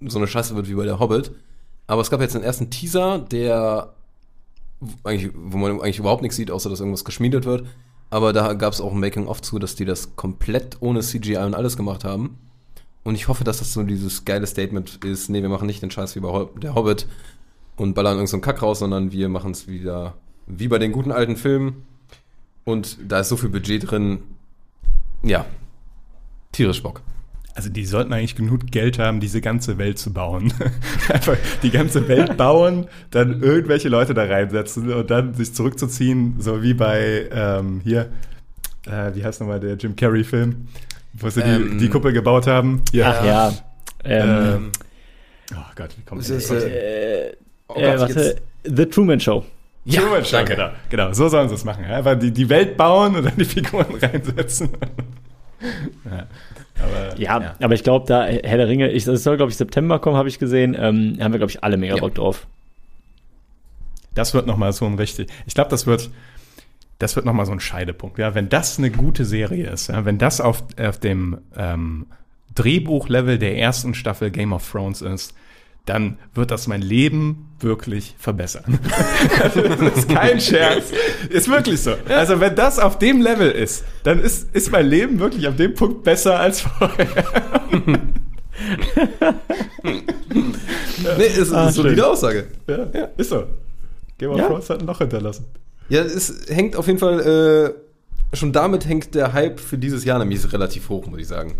so 0.00 0.18
eine 0.18 0.26
Scheiße 0.26 0.56
wird 0.56 0.68
wie 0.68 0.74
bei 0.74 0.84
der 0.84 0.98
Hobbit. 0.98 1.32
Aber 1.86 2.00
es 2.00 2.10
gab 2.10 2.20
jetzt 2.20 2.34
einen 2.34 2.44
ersten 2.44 2.70
Teaser, 2.70 3.18
der 3.18 3.94
eigentlich, 5.04 5.32
wo 5.34 5.56
man 5.58 5.72
eigentlich 5.80 5.98
überhaupt 5.98 6.22
nichts 6.22 6.36
sieht, 6.36 6.50
außer 6.50 6.68
dass 6.68 6.80
irgendwas 6.80 7.04
geschmiedet 7.04 7.44
wird. 7.44 7.66
Aber 8.10 8.32
da 8.32 8.54
gab 8.54 8.72
es 8.72 8.80
auch 8.80 8.92
ein 8.92 9.00
Making-of 9.00 9.42
zu, 9.42 9.58
dass 9.58 9.74
die 9.74 9.84
das 9.84 10.16
komplett 10.16 10.78
ohne 10.80 11.00
CGI 11.00 11.38
und 11.38 11.54
alles 11.54 11.76
gemacht 11.76 12.04
haben. 12.04 12.38
Und 13.02 13.14
ich 13.14 13.28
hoffe, 13.28 13.44
dass 13.44 13.58
das 13.58 13.72
so 13.72 13.82
dieses 13.82 14.24
geile 14.24 14.46
Statement 14.46 15.04
ist, 15.04 15.28
nee, 15.28 15.42
wir 15.42 15.48
machen 15.48 15.66
nicht 15.66 15.82
den 15.82 15.90
Scheiß 15.90 16.16
wie 16.16 16.20
bei 16.20 16.46
der 16.60 16.74
Hobbit 16.74 17.06
und 17.76 17.94
ballern 17.94 18.14
irgendeinen 18.14 18.42
so 18.42 18.44
Kack 18.44 18.62
raus, 18.62 18.80
sondern 18.80 19.12
wir 19.12 19.28
machen 19.28 19.52
es 19.52 19.68
wieder 19.68 20.14
wie 20.46 20.68
bei 20.68 20.78
den 20.78 20.92
guten 20.92 21.12
alten 21.12 21.36
Filmen. 21.36 21.84
Und 22.66 22.98
da 23.08 23.20
ist 23.20 23.28
so 23.28 23.36
viel 23.36 23.48
Budget 23.48 23.88
drin. 23.90 24.18
Ja. 25.22 25.46
Tierisch 26.52 26.82
Bock. 26.82 27.00
Also 27.54 27.70
die 27.70 27.86
sollten 27.86 28.12
eigentlich 28.12 28.34
genug 28.36 28.66
Geld 28.70 28.98
haben, 28.98 29.20
diese 29.20 29.40
ganze 29.40 29.78
Welt 29.78 29.98
zu 29.98 30.12
bauen. 30.12 30.52
Einfach 31.08 31.36
die 31.62 31.70
ganze 31.70 32.06
Welt 32.08 32.36
bauen, 32.36 32.86
dann 33.12 33.40
irgendwelche 33.42 33.88
Leute 33.88 34.12
da 34.14 34.24
reinsetzen 34.24 34.92
und 34.92 35.10
dann 35.10 35.32
sich 35.32 35.54
zurückzuziehen, 35.54 36.34
so 36.38 36.62
wie 36.62 36.74
bei 36.74 37.28
ähm, 37.32 37.80
hier, 37.82 38.10
äh, 38.86 39.14
wie 39.14 39.24
heißt 39.24 39.40
nochmal 39.40 39.60
der 39.60 39.76
Jim 39.76 39.94
Carrey-Film, 39.96 40.66
wo 41.14 41.30
sie 41.30 41.40
Ähm, 41.40 41.70
die, 41.78 41.84
die 41.86 41.88
Kuppel 41.88 42.12
gebaut 42.12 42.46
haben. 42.46 42.82
Ach 43.02 43.24
ja. 43.24 43.48
Ähm, 44.04 44.28
Ähm, 44.28 44.72
oh 45.54 45.70
Gott, 45.76 45.96
wie 45.96 46.02
kommt 46.02 46.20
das? 46.22 46.28
ist, 46.30 46.50
äh, 46.50 47.28
äh, 47.28 47.36
oh 47.68 47.74
äh, 47.80 47.98
warte. 48.00 48.12
jetzt- 48.20 48.42
The 48.64 48.84
Truman 48.86 49.20
Show. 49.20 49.44
Ja, 49.88 50.00
Truman 50.00 50.24
Show, 50.24 50.36
danke. 50.36 50.54
Genau, 50.56 50.68
genau, 50.90 51.12
so 51.12 51.28
sollen 51.28 51.48
sie 51.48 51.54
es 51.54 51.64
machen. 51.64 51.84
Einfach 51.84 52.18
die, 52.18 52.32
die 52.32 52.48
Welt 52.48 52.76
bauen 52.76 53.14
und 53.16 53.24
dann 53.24 53.36
die 53.36 53.44
Figuren 53.44 53.86
reinsetzen. 54.02 54.70
ja, 56.04 56.26
aber, 56.82 57.18
Ja, 57.18 57.54
aber 57.60 57.74
ich 57.74 57.84
glaube, 57.84 58.04
da 58.06 58.24
Herr 58.24 58.56
der 58.58 58.68
Ringe, 58.68 58.90
ich, 58.90 59.04
das 59.04 59.22
soll, 59.22 59.36
glaube 59.36 59.50
ich, 59.50 59.56
September 59.56 59.98
kommen, 60.00 60.16
habe 60.16 60.28
ich 60.28 60.38
gesehen. 60.38 60.76
Ähm, 60.78 61.16
haben 61.20 61.32
wir, 61.32 61.38
glaube 61.38 61.50
ich, 61.52 61.62
alle 61.62 61.76
mega 61.76 61.94
Ja. 61.94 62.00
Bock 62.00 62.14
drauf. 62.14 62.46
Das 64.14 64.34
wird 64.34 64.46
nochmal 64.46 64.72
so 64.72 64.86
ein 64.86 64.94
richtig. 64.94 65.28
Ich 65.46 65.54
glaube, 65.54 65.70
das 65.70 65.86
wird, 65.86 66.10
das 66.98 67.14
wird 67.16 67.24
nochmal 67.26 67.46
so 67.46 67.52
ein 67.52 67.60
Scheidepunkt. 67.60 68.18
Ja, 68.18 68.34
wenn 68.34 68.48
das 68.48 68.78
eine 68.78 68.90
gute 68.90 69.24
Serie 69.24 69.70
ist, 69.70 69.88
ja, 69.88 70.04
wenn 70.04 70.18
das 70.18 70.40
auf, 70.40 70.64
auf 70.80 70.98
dem 70.98 71.38
ähm, 71.56 72.06
Drehbuchlevel 72.54 73.38
der 73.38 73.56
ersten 73.58 73.94
Staffel 73.94 74.30
Game 74.30 74.52
of 74.52 74.68
Thrones 74.70 75.02
ist, 75.02 75.34
dann 75.86 76.18
wird 76.34 76.50
das 76.50 76.66
mein 76.66 76.82
Leben 76.82 77.48
wirklich 77.60 78.14
verbessern. 78.18 78.78
Also, 79.42 79.62
das 79.62 79.80
ist 79.98 80.08
kein 80.08 80.40
Scherz. 80.40 80.86
Ist 81.30 81.48
wirklich 81.48 81.80
so. 81.80 81.94
Also 82.08 82.40
wenn 82.40 82.54
das 82.54 82.78
auf 82.78 82.98
dem 82.98 83.20
Level 83.20 83.50
ist, 83.50 83.84
dann 84.02 84.20
ist, 84.20 84.54
ist 84.54 84.70
mein 84.72 84.86
Leben 84.88 85.18
wirklich 85.18 85.46
auf 85.48 85.56
dem 85.56 85.74
Punkt 85.74 86.02
besser 86.04 86.38
als 86.40 86.60
vorher. 86.62 87.24
Nee, 91.18 91.24
ist, 91.26 91.38
ist 91.38 91.52
Ah, 91.52 91.62
eine 91.64 91.72
solide. 91.72 92.06
Aussage. 92.06 92.46
Ja, 92.66 93.08
ist 93.16 93.30
so. 93.30 93.44
Game 94.18 94.30
of 94.30 94.38
Ja. 94.38 94.48
Thrones 94.48 94.70
hat 94.70 94.80
ein 94.80 94.86
Loch 94.86 94.98
hinterlassen. 94.98 95.46
Ja, 95.88 96.02
es 96.02 96.46
hängt 96.48 96.74
auf 96.76 96.86
jeden 96.86 96.98
Fall, 96.98 97.74
äh, 98.32 98.36
schon 98.36 98.52
damit 98.52 98.86
hängt 98.88 99.14
der 99.14 99.32
Hype 99.32 99.60
für 99.60 99.78
dieses 99.78 100.04
Jahr 100.04 100.18
nämlich 100.18 100.52
relativ 100.52 100.88
hoch, 100.88 101.06
muss 101.06 101.20
ich 101.20 101.28
sagen. 101.28 101.54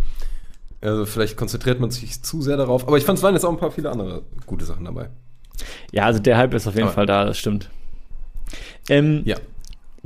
Also 0.87 1.05
vielleicht 1.07 1.37
konzentriert 1.37 1.81
man 1.81 1.91
sich 1.91 2.23
zu 2.23 2.41
sehr 2.43 2.57
darauf. 2.57 2.87
Aber 2.87 2.97
ich 2.99 3.05
fand, 3.05 3.19
es 3.19 3.23
waren 3.23 3.35
jetzt 3.35 3.45
auch 3.45 3.51
ein 3.51 3.59
paar 3.59 3.71
viele 3.71 3.91
andere 3.91 4.23
gute 4.47 4.65
Sachen 4.65 4.85
dabei. 4.85 5.09
Ja, 5.93 6.05
also 6.05 6.21
der 6.21 6.37
Hype 6.37 6.55
ist 6.55 6.67
auf 6.67 6.75
jeden 6.75 6.87
Aber- 6.87 6.95
Fall 6.95 7.07
da, 7.07 7.25
das 7.25 7.39
stimmt. 7.39 7.71
Ähm, 8.89 9.23
Ja. 9.25 9.37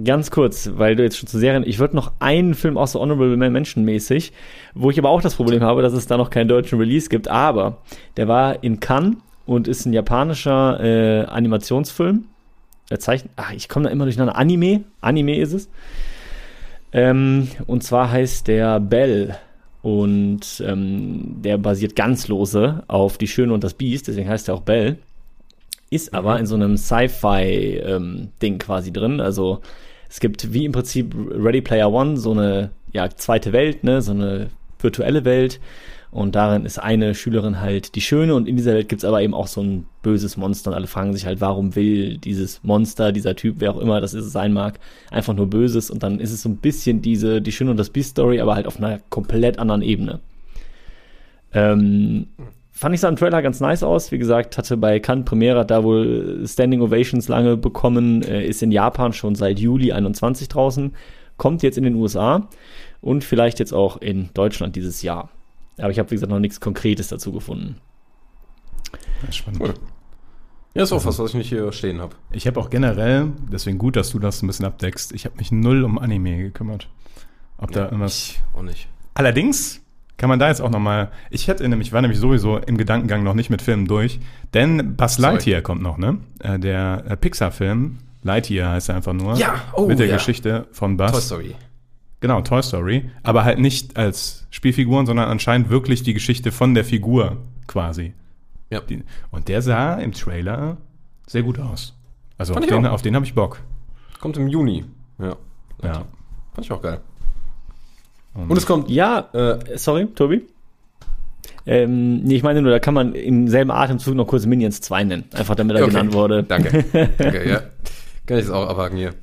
Ganz 0.03 0.31
kurz, 0.31 0.71
weil 0.77 0.97
du 0.97 1.03
jetzt 1.03 1.19
schon 1.19 1.27
zu 1.29 1.39
Serien, 1.39 1.63
ich 1.67 1.79
würde 1.79 1.95
noch 1.95 2.13
einen 2.21 2.55
Film 2.55 2.79
aus 2.79 2.93
so 2.93 3.01
Honorable 3.01 3.37
Mention 3.37 3.85
mäßig, 3.85 4.33
wo 4.73 4.89
ich 4.91 4.99
aber 4.99 5.11
auch 5.11 5.21
das 5.21 5.35
Problem 5.35 5.63
habe, 5.63 5.83
dass 5.83 5.93
es 5.93 6.07
da 6.07 6.17
noch 6.17 6.31
keinen 6.31 6.49
deutschen 6.49 6.79
Release 6.79 7.11
gibt, 7.11 7.29
aber 7.29 7.77
der 8.17 8.27
war 8.27 8.65
in 8.65 8.81
Cannes 8.81 9.17
und 9.45 9.69
ist 9.69 9.85
ein 9.85 9.93
japanischer 9.93 10.81
äh, 10.83 11.25
Animationsfilm. 11.27 12.25
Er 12.89 12.99
zeichnet, 12.99 13.31
ach, 13.37 13.53
ich 13.53 13.69
komme 13.69 13.85
da 13.85 13.91
immer 13.91 14.05
durcheinander. 14.05 14.37
Anime, 14.37 14.85
Anime 15.03 15.37
ist 15.37 15.53
es. 15.53 15.69
Ähm, 16.93 17.49
und 17.67 17.83
zwar 17.85 18.11
heißt 18.11 18.49
der 18.49 18.81
Bell 18.81 19.37
und 19.83 20.63
ähm, 20.67 21.37
der 21.43 21.59
basiert 21.59 21.97
ganz 21.97 22.29
lose 22.29 22.83
auf 22.89 23.19
Die 23.19 23.29
Schöne 23.29 23.53
und 23.55 23.65
das 23.65 23.75
Biest, 23.75 24.09
deswegen 24.09 24.29
heißt 24.29 24.49
er 24.49 24.55
auch 24.55 24.63
Bell. 24.63 24.99
Ist 25.91 26.15
aber 26.15 26.39
in 26.39 26.47
so 26.47 26.55
einem 26.55 26.77
Sci-Fi-Ding 26.77 28.59
quasi 28.59 28.93
drin. 28.93 29.21
Also 29.21 29.61
es 30.09 30.21
gibt 30.21 30.53
wie 30.53 30.65
im 30.65 30.73
Prinzip 30.73 31.15
Ready 31.15 31.63
Player 31.63 31.91
One 31.91 32.17
so 32.17 32.33
eine 32.33 32.71
ja, 32.93 33.09
zweite 33.11 33.53
Welt, 33.53 33.83
ne, 33.83 34.03
so 34.03 34.13
eine 34.13 34.51
virtuelle 34.79 35.25
Welt. 35.25 35.61
Und 36.13 36.35
darin 36.35 36.65
ist 36.65 36.79
eine 36.79 37.15
Schülerin 37.15 37.61
halt 37.61 37.95
die 37.95 38.01
Schöne 38.01 38.35
und 38.35 38.49
in 38.49 38.57
dieser 38.57 38.75
Welt 38.75 38.89
gibt's 38.89 39.05
aber 39.05 39.23
eben 39.23 39.33
auch 39.33 39.47
so 39.47 39.63
ein 39.63 39.87
böses 40.03 40.37
Monster 40.37 40.71
und 40.71 40.77
alle 40.77 40.89
fragen 40.89 41.13
sich 41.13 41.25
halt, 41.25 41.41
warum 41.41 41.77
will 41.77 42.19
dieses 42.19 42.65
Monster, 42.65 43.13
dieser 43.13 43.37
Typ, 43.37 43.57
wer 43.59 43.71
auch 43.73 43.79
immer 43.79 44.01
das 44.01 44.13
ist, 44.13 44.33
sein 44.33 44.53
mag, 44.53 44.81
einfach 45.13 45.35
nur 45.35 45.49
Böses 45.49 45.89
und 45.89 46.03
dann 46.03 46.19
ist 46.19 46.33
es 46.33 46.43
so 46.43 46.49
ein 46.49 46.57
bisschen 46.57 47.01
diese, 47.01 47.41
die 47.41 47.53
Schöne 47.53 47.71
und 47.71 47.77
das 47.77 47.91
Beast-Story, 47.91 48.41
aber 48.41 48.57
halt 48.57 48.67
auf 48.67 48.79
einer 48.79 48.99
komplett 49.09 49.61
anderen 49.61 49.83
Ebene. 49.83 50.19
Ähm, 51.53 52.27
fand 52.73 52.95
ich 52.95 53.01
sah 53.01 53.09
im 53.09 53.17
Trailer 53.17 53.41
ganz 53.41 53.61
nice 53.61 53.85
aus. 53.85 54.11
Wie 54.11 54.19
gesagt, 54.19 54.59
hatte 54.59 54.77
bei 54.77 54.99
Cannes 54.99 55.27
Premiere 55.27 55.65
da 55.65 55.85
wohl 55.85 56.43
Standing 56.45 56.81
Ovations 56.81 57.29
lange 57.29 57.57
bekommen, 57.57 58.23
äh, 58.23 58.45
ist 58.45 58.65
in 58.65 58.73
Japan 58.73 59.13
schon 59.13 59.37
seit 59.37 59.61
Juli 59.61 59.93
21 59.93 60.49
draußen, 60.49 60.93
kommt 61.37 61.63
jetzt 61.63 61.79
in 61.79 61.85
den 61.85 61.95
USA 61.95 62.49
und 63.01 63.23
vielleicht 63.23 63.61
jetzt 63.61 63.73
auch 63.73 63.99
in 63.99 64.31
Deutschland 64.35 64.75
dieses 64.75 65.03
Jahr. 65.03 65.31
Aber 65.81 65.91
ich 65.91 65.99
habe, 65.99 66.11
wie 66.11 66.15
gesagt, 66.15 66.31
noch 66.31 66.39
nichts 66.39 66.61
Konkretes 66.61 67.09
dazu 67.09 67.33
gefunden. 67.33 67.77
Ja, 69.25 69.33
spannend. 69.33 69.61
Cool. 69.61 69.75
Ja, 70.75 70.85
ist 70.85 70.93
auch 70.93 71.05
was, 71.05 71.19
was 71.19 71.31
ich 71.31 71.35
nicht 71.35 71.49
hier 71.49 71.73
stehen 71.73 72.01
habe. 72.01 72.15
Ich 72.31 72.47
habe 72.47 72.61
auch 72.61 72.71
generell, 72.71 73.33
deswegen 73.53 73.79
gut, 73.79 73.97
dass 73.97 74.11
du 74.11 74.19
das 74.19 74.43
ein 74.43 74.47
bisschen 74.47 74.67
abdeckst, 74.67 75.13
ich 75.13 75.25
habe 75.25 75.37
mich 75.37 75.51
null 75.51 75.83
um 75.83 75.99
Anime 75.99 76.39
gekümmert. 76.39 76.89
Ob 77.59 77.73
da 77.73 77.87
irgendwas. 77.87 78.15
Ich 78.15 78.41
auch 78.57 78.63
nicht. 78.63 78.89
Allerdings 79.15 79.83
kann 80.17 80.29
man 80.29 80.39
da 80.39 80.49
jetzt 80.49 80.61
auch 80.61 80.71
nochmal. 80.71 81.11
Ich 81.31 81.49
hätte 81.49 81.69
nämlich, 81.69 81.93
war 81.93 82.01
nämlich 82.03 82.21
sowieso 82.21 82.59
im 82.59 82.77
Gedankengang 82.79 83.23
noch 83.23 83.35
nicht 83.35 83.51
mit 83.51 83.63
Filmen 83.63 83.87
durch, 83.87 84.21
denn 84.55 84.97
Buzz 84.97 85.17
Sorry. 85.17 85.33
Lightyear 85.33 85.61
kommt 85.63 85.83
noch, 85.83 85.99
ne? 85.99 86.19
Äh, 86.39 86.59
Der 86.59 87.05
äh, 87.07 87.17
Pixar-Film, 87.17 87.99
Lightyear 88.23 88.73
heißt 88.73 88.91
er 88.91 88.97
einfach 88.97 89.13
nur. 89.13 89.35
Ja, 89.37 89.63
oh, 89.73 89.87
Mit 89.87 89.99
der 89.99 90.07
ja. 90.07 90.17
Geschichte 90.17 90.69
von 90.73 90.97
Buzz. 90.97 91.13
Toy 91.13 91.21
Story. 91.21 91.55
Genau, 92.21 92.43
Toy 92.43 92.63
Story. 92.63 93.11
Aber 93.23 93.45
halt 93.45 93.59
nicht 93.59 93.97
als 93.97 94.47
Spielfiguren, 94.51 95.07
sondern 95.07 95.29
anscheinend 95.29 95.71
wirklich 95.71 96.03
die 96.03 96.13
Geschichte 96.15 96.53
von 96.53 96.75
der 96.75 96.85
Figur 96.85 97.39
quasi. 97.67 98.13
Ja. 98.71 98.81
Die, 98.81 99.03
und 99.31 99.49
der 99.49 99.63
sah 99.63 99.95
im 99.95 100.13
Trailer 100.13 100.77
sehr 101.27 101.43
gut 101.43 101.59
aus. 101.59 101.97
Also 102.39 102.53
auf 102.53 102.57
Fand 102.57 102.67
ich 102.67 102.73
den, 102.73 102.87
auch. 102.87 102.93
auf 102.93 103.03
den 103.03 103.15
habe 103.15 103.25
ich 103.25 103.35
Bock. 103.35 103.61
Kommt 104.21 104.37
im 104.37 104.49
Juni. 104.49 104.85
Ja. 105.19 105.37
Ja. 105.83 105.93
Fand 106.55 106.65
ich 106.65 106.71
auch 106.73 106.83
geil. 106.83 107.01
Und, 108.35 108.51
Und 108.51 108.57
es 108.57 108.67
kommt. 108.67 108.91
Ja, 108.91 109.29
Äh, 109.33 109.77
sorry, 109.79 110.07
Tobi? 110.15 110.43
Ähm, 111.67 112.23
nee, 112.23 112.37
ich 112.37 112.43
meine 112.43 112.63
nur, 112.63 112.71
da 112.71 112.79
kann 112.79 112.95
man 112.95 113.15
im 113.15 113.49
selben 113.49 113.71
Atemzug 113.71 114.15
noch 114.15 114.27
kurz 114.27 114.47
Minions 114.47 114.81
2 114.81 115.05
nennen. 115.05 115.25
Einfach 115.33 115.55
damit 115.55 115.77
er 115.77 115.83
Okay. 115.83 115.91
genannt 115.93 116.13
wurde. 116.13 116.43
Danke. 116.43 116.85
Danke, 117.19 117.49
ja. 117.49 117.63
Kann 118.27 118.39
ich 118.39 118.45
das 118.47 118.51
auch 118.51 118.69
abhaken 118.69 118.97
hier. 118.99 119.15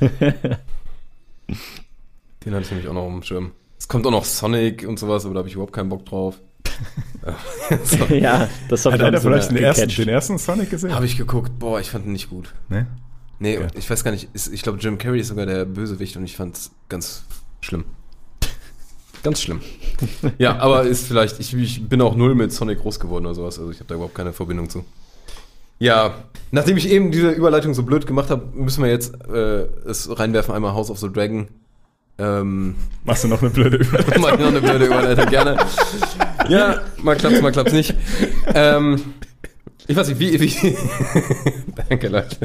Den 2.44 2.54
hatte 2.54 2.64
ich 2.64 2.70
nämlich 2.70 2.88
auch 2.88 2.94
noch 2.94 3.02
auf 3.02 3.12
dem 3.12 3.22
Schirm. 3.22 3.52
Es 3.78 3.88
kommt 3.88 4.06
auch 4.06 4.10
noch 4.10 4.24
Sonic 4.24 4.86
und 4.86 4.98
sowas, 4.98 5.24
aber 5.24 5.34
da 5.34 5.38
habe 5.38 5.48
ich 5.48 5.54
überhaupt 5.54 5.72
keinen 5.72 5.88
Bock 5.88 6.04
drauf. 6.06 6.40
so. 7.84 8.04
ja, 8.14 8.48
das 8.68 8.84
hat 8.84 8.92
habe 8.94 9.02
ich 9.02 9.06
einer 9.08 9.18
auch 9.18 9.22
so 9.22 9.28
vielleicht 9.28 9.50
den 9.50 9.56
ersten, 9.58 9.88
den 9.88 10.08
ersten 10.08 10.38
Sonic 10.38 10.70
gesehen? 10.70 10.94
Habe 10.94 11.06
ich 11.06 11.16
geguckt. 11.16 11.58
Boah, 11.58 11.80
ich 11.80 11.90
fand 11.90 12.06
ihn 12.06 12.12
nicht 12.12 12.30
gut. 12.30 12.54
Ne? 12.68 12.86
Nee, 13.38 13.58
Okay. 13.58 13.68
ich 13.76 13.88
weiß 13.88 14.04
gar 14.04 14.10
nicht. 14.10 14.28
Ist, 14.32 14.52
ich 14.52 14.62
glaube, 14.62 14.78
Jim 14.78 14.98
Carrey 14.98 15.20
ist 15.20 15.28
sogar 15.28 15.46
der 15.46 15.64
Bösewicht 15.64 16.16
und 16.16 16.24
ich 16.24 16.36
fand's 16.36 16.70
ganz 16.88 17.24
schlimm. 17.60 17.84
Ganz 19.22 19.40
schlimm. 19.40 19.60
ja, 20.38 20.58
aber 20.58 20.82
ist 20.82 21.06
vielleicht, 21.06 21.40
ich, 21.40 21.54
ich 21.54 21.88
bin 21.88 22.02
auch 22.02 22.14
null 22.14 22.34
mit 22.34 22.52
Sonic 22.52 22.80
groß 22.80 23.00
geworden 23.00 23.24
oder 23.24 23.34
sowas, 23.34 23.58
also 23.58 23.70
ich 23.70 23.78
habe 23.78 23.88
da 23.88 23.94
überhaupt 23.94 24.14
keine 24.14 24.32
Verbindung 24.34 24.68
zu. 24.68 24.84
Ja, 25.78 26.14
nachdem 26.50 26.76
ich 26.76 26.88
eben 26.90 27.10
diese 27.10 27.30
Überleitung 27.30 27.72
so 27.74 27.82
blöd 27.84 28.06
gemacht 28.06 28.30
habe, 28.30 28.46
müssen 28.54 28.82
wir 28.84 28.90
jetzt 28.90 29.14
äh, 29.28 29.64
es 29.88 30.08
reinwerfen, 30.18 30.54
einmal 30.54 30.74
House 30.74 30.90
of 30.90 30.98
the 30.98 31.10
Dragon. 31.10 31.48
Ähm, 32.18 32.76
Machst 33.04 33.24
du 33.24 33.28
noch 33.28 33.40
eine 33.42 33.50
blöde 33.50 33.76
Überleitung? 33.84 34.22
mach 34.22 34.32
ich 34.32 34.38
noch 34.38 34.46
eine 34.48 34.60
blöde 34.60 34.86
Überleitung, 34.86 35.26
gerne. 35.26 35.56
Ja, 36.48 36.80
mal 37.02 37.16
klappt's, 37.16 37.40
mal 37.42 37.52
klappt's 37.52 37.72
nicht. 37.72 37.94
Ähm, 38.54 39.00
ich 39.86 39.96
weiß 39.96 40.08
nicht, 40.08 40.20
wie, 40.20 40.40
wie 40.40 40.76
Danke, 41.88 42.08
Leute. 42.08 42.36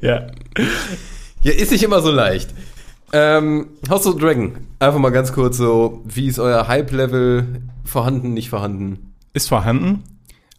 ja. 0.00 0.26
Ja, 1.42 1.52
ist 1.52 1.72
nicht 1.72 1.82
immer 1.82 2.00
so 2.00 2.10
leicht. 2.10 2.50
Ähm, 3.12 3.66
House 3.90 4.06
of 4.06 4.18
Dragon, 4.18 4.52
einfach 4.78 4.98
mal 4.98 5.10
ganz 5.10 5.32
kurz 5.32 5.56
so, 5.58 6.00
wie 6.06 6.28
ist 6.28 6.38
euer 6.38 6.66
Hype-Level 6.68 7.60
vorhanden, 7.84 8.32
nicht 8.32 8.48
vorhanden? 8.48 9.12
Ist 9.34 9.48
vorhanden. 9.48 10.02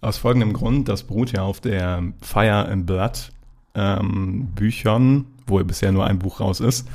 Aus 0.02 0.18
folgendem 0.18 0.54
Grund, 0.54 0.90
das 0.90 1.04
beruht 1.04 1.32
ja 1.32 1.42
auf 1.44 1.62
der 1.62 2.04
Fire 2.22 2.68
and 2.68 2.86
Blood 2.86 3.32
ähm, 3.76 4.48
Büchern, 4.56 5.26
wo 5.48 5.64
bisher 5.64 5.92
nur 5.92 6.06
ein 6.06 6.20
Buch 6.20 6.40
raus 6.40 6.60
ist. 6.60 6.88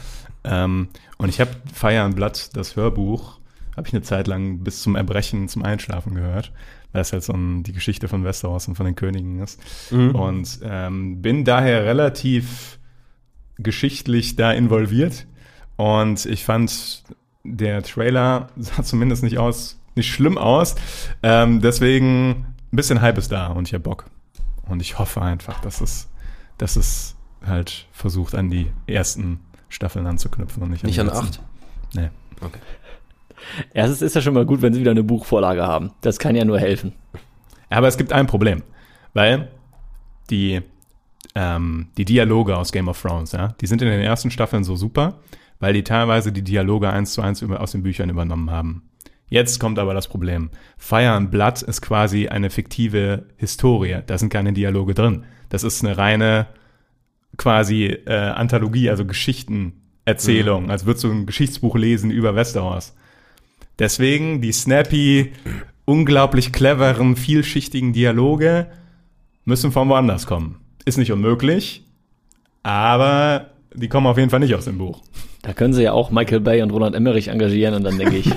Ähm, 0.44 0.88
und 1.18 1.28
ich 1.28 1.40
habe 1.40 1.50
Fire 1.72 2.00
and 2.00 2.16
Blood, 2.16 2.50
das 2.54 2.76
Hörbuch, 2.76 3.38
habe 3.76 3.86
ich 3.86 3.94
eine 3.94 4.02
Zeit 4.02 4.26
lang 4.26 4.58
bis 4.60 4.82
zum 4.82 4.96
Erbrechen, 4.96 5.48
zum 5.48 5.62
Einschlafen 5.62 6.14
gehört, 6.14 6.52
weil 6.92 7.02
es 7.02 7.12
halt 7.12 7.22
so 7.22 7.32
ein, 7.32 7.62
die 7.62 7.72
Geschichte 7.72 8.08
von 8.08 8.24
Westeros 8.24 8.68
und 8.68 8.74
von 8.74 8.86
den 8.86 8.96
Königen 8.96 9.40
ist. 9.40 9.60
Und 10.12 10.60
ähm, 10.62 11.22
bin 11.22 11.44
daher 11.44 11.84
relativ 11.84 12.78
geschichtlich 13.58 14.36
da 14.36 14.52
involviert. 14.52 15.26
Und 15.76 16.26
ich 16.26 16.44
fand, 16.44 17.04
der 17.44 17.82
Trailer 17.82 18.48
sah 18.56 18.82
zumindest 18.82 19.22
nicht 19.22 19.38
aus, 19.38 19.78
nicht 19.94 20.12
schlimm 20.12 20.38
aus. 20.38 20.74
Ähm, 21.22 21.60
deswegen 21.60 22.46
ein 22.72 22.76
bisschen 22.76 23.00
Hype 23.00 23.18
ist 23.18 23.32
da 23.32 23.48
und 23.48 23.68
ich 23.68 23.74
habe 23.74 23.82
Bock. 23.82 24.06
Und 24.68 24.80
ich 24.80 24.98
hoffe 24.98 25.22
einfach, 25.22 25.60
dass 25.60 25.80
es, 25.80 26.08
dass 26.58 26.76
es 26.76 27.16
halt 27.44 27.86
versucht, 27.92 28.34
an 28.34 28.50
die 28.50 28.70
ersten 28.86 29.40
Staffeln 29.68 30.06
anzuknüpfen 30.06 30.62
und 30.62 30.70
nicht 30.70 30.84
an 30.84 30.88
Nicht 30.88 30.98
die 30.98 31.02
an 31.02 31.10
acht? 31.10 31.40
Nee. 31.94 32.10
Okay. 32.40 32.58
Erstens 33.72 34.02
ist 34.02 34.14
ja 34.14 34.20
schon 34.20 34.34
mal 34.34 34.46
gut, 34.46 34.62
wenn 34.62 34.72
sie 34.72 34.80
wieder 34.80 34.90
eine 34.90 35.04
Buchvorlage 35.04 35.66
haben. 35.66 35.92
Das 36.00 36.18
kann 36.18 36.36
ja 36.36 36.44
nur 36.44 36.58
helfen. 36.58 36.92
Aber 37.70 37.88
es 37.88 37.96
gibt 37.96 38.12
ein 38.12 38.26
Problem, 38.26 38.62
weil 39.14 39.48
die, 40.30 40.60
ähm, 41.34 41.88
die 41.96 42.04
Dialoge 42.04 42.56
aus 42.56 42.72
Game 42.72 42.88
of 42.88 43.00
Thrones, 43.00 43.32
ja, 43.32 43.48
die 43.60 43.66
sind 43.66 43.82
in 43.82 43.88
den 43.88 44.00
ersten 44.00 44.30
Staffeln 44.30 44.64
so 44.64 44.76
super, 44.76 45.20
weil 45.60 45.72
die 45.72 45.84
teilweise 45.84 46.32
die 46.32 46.42
Dialoge 46.42 46.90
eins 46.90 47.12
zu 47.12 47.22
eins 47.22 47.42
über, 47.42 47.60
aus 47.60 47.72
den 47.72 47.82
Büchern 47.82 48.10
übernommen 48.10 48.50
haben. 48.50 48.82
Jetzt 49.28 49.60
kommt 49.60 49.78
aber 49.78 49.92
das 49.92 50.08
Problem. 50.08 50.50
Fire 50.78 51.10
and 51.10 51.30
Blood 51.30 51.62
ist 51.62 51.82
quasi 51.82 52.28
eine 52.28 52.48
fiktive 52.48 53.26
Historie. 53.36 53.98
Da 54.06 54.16
sind 54.16 54.32
keine 54.32 54.54
Dialoge 54.54 54.94
drin. 54.94 55.24
Das 55.48 55.64
ist 55.64 55.84
eine 55.84 55.96
reine 55.96 56.46
quasi 57.36 57.86
äh, 57.86 58.12
Anthologie, 58.12 58.90
also 58.90 59.04
Geschichtenerzählung, 59.04 60.70
als 60.70 60.86
würdest 60.86 61.04
du 61.04 61.10
ein 61.10 61.26
Geschichtsbuch 61.26 61.76
lesen 61.76 62.10
über 62.10 62.34
Westeros. 62.34 62.94
Deswegen 63.78 64.40
die 64.40 64.52
snappy, 64.52 65.32
unglaublich 65.84 66.52
cleveren, 66.52 67.16
vielschichtigen 67.16 67.92
Dialoge 67.92 68.66
müssen 69.44 69.72
von 69.72 69.88
woanders 69.88 70.26
kommen. 70.26 70.56
Ist 70.84 70.98
nicht 70.98 71.12
unmöglich, 71.12 71.84
aber 72.62 73.50
die 73.74 73.88
kommen 73.88 74.06
auf 74.06 74.18
jeden 74.18 74.30
Fall 74.30 74.40
nicht 74.40 74.54
aus 74.54 74.64
dem 74.64 74.78
Buch. 74.78 75.02
Da 75.42 75.52
können 75.52 75.72
sie 75.72 75.84
ja 75.84 75.92
auch 75.92 76.10
Michael 76.10 76.40
Bay 76.40 76.62
und 76.62 76.70
Roland 76.70 76.96
Emmerich 76.96 77.28
engagieren 77.28 77.74
und 77.74 77.84
dann 77.84 77.98
denke 77.98 78.16
ich, 78.16 78.30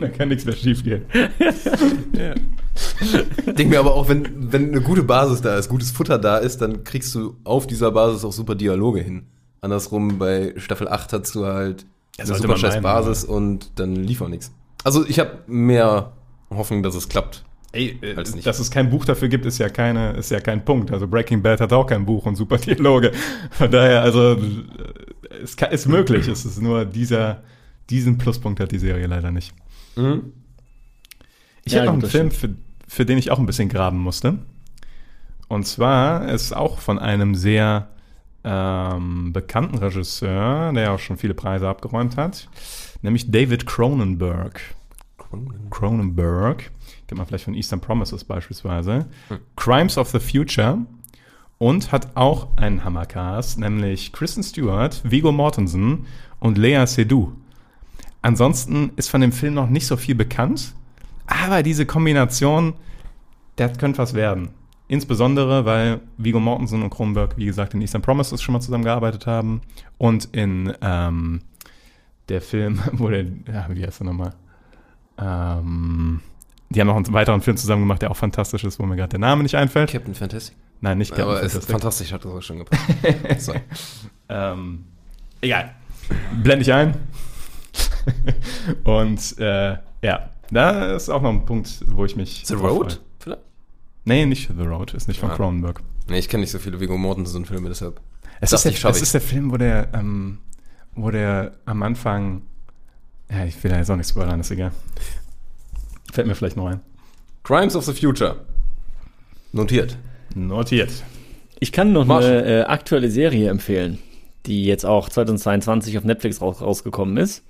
Da 0.00 0.08
kann 0.08 0.28
nichts 0.28 0.44
mehr 0.44 0.54
schief 0.54 0.84
gehen. 0.84 1.04
Denk 3.46 3.70
mir 3.70 3.78
aber 3.78 3.94
auch, 3.94 4.08
wenn, 4.08 4.52
wenn 4.52 4.68
eine 4.68 4.80
gute 4.80 5.02
Basis 5.02 5.40
da 5.42 5.56
ist, 5.56 5.68
gutes 5.68 5.90
Futter 5.90 6.18
da 6.18 6.38
ist, 6.38 6.58
dann 6.58 6.84
kriegst 6.84 7.14
du 7.14 7.36
auf 7.44 7.66
dieser 7.66 7.90
Basis 7.90 8.24
auch 8.24 8.32
super 8.32 8.54
Dialoge 8.54 9.00
hin. 9.00 9.26
Andersrum, 9.60 10.18
bei 10.18 10.54
Staffel 10.56 10.88
8 10.88 11.12
hast 11.12 11.34
du 11.34 11.46
halt 11.46 11.86
eine 12.18 12.34
super 12.34 12.56
scheiß 12.56 12.74
meinen, 12.74 12.82
Basis 12.82 13.24
und 13.24 13.78
dann 13.78 13.94
lief 13.96 14.20
auch 14.22 14.28
nichts. 14.28 14.52
Also 14.84 15.06
ich 15.06 15.18
habe 15.18 15.38
mehr 15.46 16.12
Hoffnung, 16.50 16.82
dass 16.82 16.94
es 16.94 17.08
klappt. 17.08 17.44
Ey, 17.72 17.98
äh, 18.00 18.14
Als 18.14 18.34
nicht. 18.34 18.46
dass 18.46 18.58
es 18.58 18.70
kein 18.70 18.88
Buch 18.88 19.04
dafür 19.04 19.28
gibt, 19.28 19.44
ist 19.44 19.58
ja 19.58 19.68
keine, 19.68 20.12
ist 20.12 20.30
ja 20.30 20.40
kein 20.40 20.64
Punkt. 20.64 20.92
Also 20.92 21.06
Breaking 21.08 21.42
Bad 21.42 21.60
hat 21.60 21.72
auch 21.72 21.86
kein 21.86 22.06
Buch 22.06 22.24
und 22.24 22.36
super 22.36 22.56
Dialoge. 22.58 23.12
Von 23.50 23.70
daher, 23.70 24.02
also 24.02 24.32
äh, 24.34 24.38
es 25.42 25.56
kann, 25.56 25.72
ist 25.72 25.86
möglich. 25.86 26.28
Es 26.28 26.44
ist 26.44 26.62
nur 26.62 26.84
dieser, 26.84 27.42
diesen 27.90 28.16
Pluspunkt 28.18 28.60
hat 28.60 28.72
die 28.72 28.78
Serie 28.78 29.06
leider 29.06 29.30
nicht. 29.30 29.52
Ich 31.64 31.72
Ja, 31.72 31.80
habe 31.80 31.86
noch 31.86 31.92
einen 31.94 32.10
Film, 32.10 32.30
für, 32.30 32.54
für 32.86 33.04
den 33.04 33.18
ich 33.18 33.30
auch 33.30 33.38
ein 33.38 33.46
bisschen 33.46 33.68
graben 33.68 33.98
musste. 33.98 34.38
Und 35.48 35.66
zwar 35.66 36.28
ist 36.28 36.54
auch 36.54 36.78
von 36.78 36.98
einem 36.98 37.34
sehr 37.34 37.88
ähm, 38.44 39.32
bekannten 39.32 39.78
Regisseur, 39.78 40.72
der 40.72 40.92
auch 40.92 40.98
schon 40.98 41.16
viele 41.16 41.34
Preise 41.34 41.68
abgeräumt 41.68 42.16
hat, 42.16 42.48
nämlich 43.02 43.30
David 43.30 43.66
Cronenberg. 43.66 44.60
Cronenberg. 45.70 46.70
Kennt 47.08 47.18
man 47.18 47.26
vielleicht 47.26 47.44
von 47.44 47.54
Eastern 47.54 47.80
Promises 47.80 48.24
beispielsweise. 48.24 49.06
Crimes 49.56 49.98
of 49.98 50.10
the 50.10 50.20
Future. 50.20 50.78
Und 51.58 51.90
hat 51.90 52.16
auch 52.16 52.48
einen 52.56 52.84
Hammercast, 52.84 53.58
nämlich 53.58 54.12
Kristen 54.12 54.42
Stewart, 54.42 55.00
Viggo 55.10 55.32
Mortensen 55.32 56.04
und 56.38 56.58
Lea 56.58 56.84
Seydoux. 56.86 57.32
Ansonsten 58.20 58.90
ist 58.96 59.08
von 59.08 59.22
dem 59.22 59.32
Film 59.32 59.54
noch 59.54 59.70
nicht 59.70 59.86
so 59.86 59.96
viel 59.96 60.14
bekannt, 60.14 60.74
aber 61.26 61.62
diese 61.62 61.86
Kombination, 61.86 62.74
das 63.56 63.78
könnte 63.78 63.98
was 63.98 64.14
werden. 64.14 64.50
Insbesondere, 64.88 65.64
weil 65.64 66.00
Viggo 66.16 66.38
Mortensen 66.38 66.82
und 66.82 66.90
Cronenberg, 66.90 67.36
wie 67.36 67.46
gesagt, 67.46 67.74
in 67.74 67.80
Eastern 67.80 68.02
Promises 68.02 68.40
schon 68.40 68.52
mal 68.52 68.60
zusammengearbeitet 68.60 69.26
haben 69.26 69.60
und 69.98 70.26
in 70.26 70.72
ähm, 70.80 71.40
der 72.28 72.40
Film, 72.40 72.80
wo 72.92 73.08
der, 73.08 73.24
ja, 73.24 73.66
wie 73.70 73.84
heißt 73.84 74.00
der 74.00 74.06
nochmal? 74.06 74.34
Ähm, 75.18 76.20
die 76.70 76.80
haben 76.80 76.88
noch 76.88 76.96
einen 76.96 77.12
weiteren 77.12 77.40
Film 77.40 77.56
zusammen 77.56 77.82
gemacht, 77.82 78.02
der 78.02 78.10
auch 78.10 78.16
fantastisch 78.16 78.64
ist, 78.64 78.78
wo 78.78 78.86
mir 78.86 78.96
gerade 78.96 79.10
der 79.10 79.20
Name 79.20 79.42
nicht 79.42 79.56
einfällt. 79.56 79.90
Captain 79.90 80.14
Fantastic. 80.14 80.56
Nein, 80.80 80.98
nicht 80.98 81.18
Aber 81.18 81.42
es 81.42 81.54
ist 81.54 81.70
fantastisch, 81.70 82.12
hat 82.12 82.24
das 82.24 82.32
auch 82.32 82.42
schon 82.42 82.58
gepasst. 82.58 82.82
so. 83.38 83.54
Ähm, 84.28 84.86
egal. 85.40 85.72
Blende 86.42 86.62
ich 86.62 86.72
ein. 86.72 86.96
Und 88.84 89.38
äh, 89.38 89.76
ja, 90.02 90.30
da 90.50 90.94
ist 90.94 91.08
auch 91.08 91.22
noch 91.22 91.30
ein 91.30 91.44
Punkt, 91.46 91.68
wo 91.86 92.04
ich 92.04 92.16
mich. 92.16 92.42
The 92.46 92.54
Road? 92.54 92.92
freue. 92.92 92.98
Vielleicht? 93.18 93.42
Nee, 94.04 94.26
nicht 94.26 94.48
The 94.56 94.64
Road, 94.64 94.94
ist 94.94 95.08
nicht 95.08 95.20
von 95.20 95.30
Ja. 95.30 95.36
Cronenberg. 95.36 95.80
Nee, 96.08 96.18
ich 96.18 96.28
kenne 96.28 96.42
nicht 96.42 96.52
so 96.52 96.58
viele 96.58 96.78
Viggo 96.80 96.96
Mortensen-Filme, 96.96 97.68
deshalb. 97.68 98.00
Es, 98.40 98.52
ist 98.52 98.64
der, 98.64 98.72
ich, 98.72 98.78
schaff 98.78 98.92
es 98.92 98.96
ich. 98.98 99.02
ist 99.04 99.14
der 99.14 99.20
Film, 99.20 99.50
wo 99.50 99.56
der, 99.56 99.88
ähm, 99.94 100.38
wo 100.94 101.10
der 101.10 101.52
am 101.64 101.82
Anfang. 101.82 102.42
Ja, 103.30 103.44
ich 103.44 103.62
will 103.64 103.70
da 103.70 103.78
jetzt 103.78 103.90
auch 103.90 103.96
nicht 103.96 104.08
spoilern, 104.08 104.38
ist 104.40 104.50
egal. 104.50 104.72
Fällt 106.12 106.26
mir 106.28 106.34
vielleicht 106.34 106.56
noch 106.56 106.66
ein. 106.68 106.80
Crimes 107.42 107.74
of 107.74 107.84
the 107.84 107.92
Future. 107.92 108.36
Notiert. 109.52 109.96
Notiert. 110.34 110.92
Ich 111.58 111.72
kann 111.72 111.92
noch 111.92 112.04
Mach. 112.04 112.18
eine 112.18 112.44
äh, 112.44 112.62
aktuelle 112.64 113.10
Serie 113.10 113.48
empfehlen, 113.50 113.98
die 114.44 114.64
jetzt 114.64 114.84
auch 114.84 115.08
2022 115.08 115.96
auf 115.98 116.04
Netflix 116.04 116.40
raus, 116.40 116.60
rausgekommen 116.60 117.16
ist. 117.16 117.42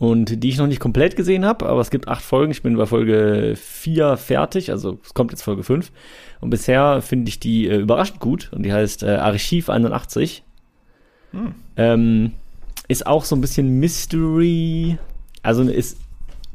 Und 0.00 0.42
die 0.42 0.48
ich 0.48 0.56
noch 0.56 0.66
nicht 0.66 0.80
komplett 0.80 1.14
gesehen 1.14 1.44
habe, 1.44 1.66
aber 1.66 1.82
es 1.82 1.90
gibt 1.90 2.08
acht 2.08 2.24
Folgen. 2.24 2.52
Ich 2.52 2.62
bin 2.62 2.74
bei 2.74 2.86
Folge 2.86 3.52
4 3.54 4.16
fertig, 4.16 4.70
also 4.70 4.98
es 5.04 5.12
kommt 5.12 5.30
jetzt 5.30 5.42
Folge 5.42 5.62
5. 5.62 5.92
Und 6.40 6.48
bisher 6.48 7.02
finde 7.02 7.28
ich 7.28 7.38
die 7.38 7.68
äh, 7.68 7.76
überraschend 7.76 8.18
gut 8.18 8.50
und 8.54 8.62
die 8.62 8.72
heißt 8.72 9.02
äh, 9.02 9.10
Archiv 9.16 9.68
81. 9.68 10.42
Ähm, 11.76 12.32
ist 12.88 13.06
auch 13.06 13.24
so 13.26 13.36
ein 13.36 13.42
bisschen 13.42 13.78
Mystery, 13.78 14.96
also 15.42 15.64
ist, 15.64 15.98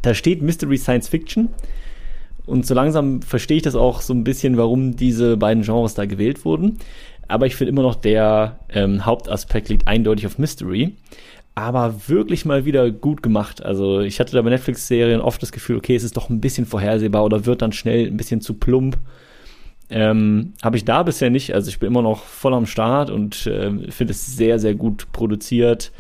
da 0.02 0.16
steht 0.16 0.41
Mystery 0.41 0.80
Science 0.80 1.08
Fiction. 1.08 1.50
Und 2.48 2.66
so 2.66 2.74
langsam 2.74 3.22
verstehe 3.22 3.58
ich 3.58 3.64
das 3.64 3.76
auch 3.76 4.02
so 4.02 4.14
ein 4.16 4.24
bisschen, 4.24 4.58
warum 4.58 4.96
diese 4.96 5.38
beiden 5.38 5.62
Genres 5.62 5.93
da 5.93 6.08
gewählt 6.08 6.46
wurden. 6.46 6.80
Aber 7.28 7.46
ich 7.46 7.56
finde 7.56 7.70
immer 7.70 7.84
noch, 7.84 7.96
der 7.96 8.60
ähm, 8.70 9.06
Hauptaspekt 9.06 9.70
liegt 9.70 9.88
eindeutig 9.88 10.26
auf 10.26 10.39
Mystery. 10.39 10.93
Aber 11.56 12.08
wirklich 12.08 12.43
mal 12.43 12.66
wieder 12.66 12.91
gut 12.91 13.24
gemacht. 13.24 13.64
Also 13.64 14.01
ich 14.01 14.20
hatte 14.20 14.36
da 14.36 14.41
bei 14.41 14.49
Netflix-Serien 14.49 15.22
oft 15.22 15.41
das 15.41 15.53
Gefühl, 15.53 15.78
okay, 15.78 15.95
es 15.95 16.03
ist 16.03 16.18
doch 16.18 16.30
ein 16.30 16.41
bisschen 16.41 16.66
vorhersehbar 16.66 17.24
oder 17.24 17.45
wird 17.45 17.62
dann 17.62 17.72
schnell 17.72 18.08
ein 18.08 18.18
bisschen 18.18 18.41
zu 18.41 18.56
plump. 18.56 18.97
Ähm, 19.89 20.53
Habe 20.62 20.76
ich 20.76 20.84
da 20.84 21.03
bisher 21.03 21.30
nicht. 21.30 21.53
Also 21.53 21.70
ich 21.70 21.80
bin 21.80 21.88
immer 21.88 22.01
noch 22.01 22.24
voll 22.24 22.53
am 22.53 22.66
Start 22.66 23.10
und 23.10 23.47
ähm, 23.49 23.86
finde 23.89 24.12
es 24.12 24.36
sehr, 24.36 24.60
sehr 24.60 24.76
gut 24.76 25.12
produziert. 25.14 25.93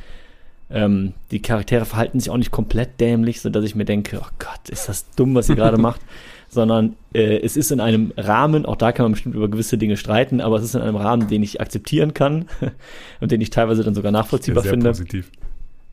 Ähm, 0.69 1.13
die 1.31 1.41
Charaktere 1.41 1.85
verhalten 1.85 2.19
sich 2.19 2.29
auch 2.29 2.37
nicht 2.37 2.51
komplett 2.51 2.99
dämlich, 2.99 3.39
sodass 3.39 3.63
ich 3.63 3.75
mir 3.75 3.85
denke, 3.85 4.19
oh 4.21 4.27
Gott, 4.39 4.67
ist 4.69 4.89
das 4.89 5.11
dumm, 5.11 5.35
was 5.35 5.47
ihr 5.47 5.55
gerade 5.55 5.77
macht. 5.81 6.01
Sondern 6.49 6.95
äh, 7.13 7.39
es 7.39 7.55
ist 7.55 7.71
in 7.71 7.79
einem 7.79 8.11
Rahmen, 8.17 8.65
auch 8.65 8.75
da 8.75 8.91
kann 8.91 9.05
man 9.05 9.11
bestimmt 9.13 9.35
über 9.35 9.47
gewisse 9.47 9.77
Dinge 9.77 9.95
streiten, 9.95 10.41
aber 10.41 10.57
es 10.57 10.63
ist 10.63 10.75
in 10.75 10.81
einem 10.81 10.95
Rahmen, 10.95 11.27
den 11.27 11.43
ich 11.43 11.61
akzeptieren 11.61 12.13
kann 12.13 12.47
und 13.21 13.31
den 13.31 13.39
ich 13.39 13.51
teilweise 13.51 13.83
dann 13.83 13.95
sogar 13.95 14.11
nachvollziehbar 14.11 14.63
sehr 14.63 14.71
finde. 14.71 14.89
positiv. 14.89 15.31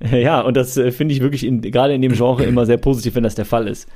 Ja, 0.11 0.41
und 0.41 0.57
das 0.57 0.77
äh, 0.77 0.91
finde 0.91 1.15
ich 1.15 1.21
wirklich 1.21 1.45
in, 1.45 1.61
gerade 1.61 1.95
in 1.95 2.03
dem 2.03 2.13
Genre 2.13 2.45
immer 2.45 2.67
sehr 2.67 2.77
positiv, 2.77 3.15
wenn 3.15 3.23
das 3.23 3.35
der 3.35 3.45
Fall 3.45 3.69
ist. 3.69 3.89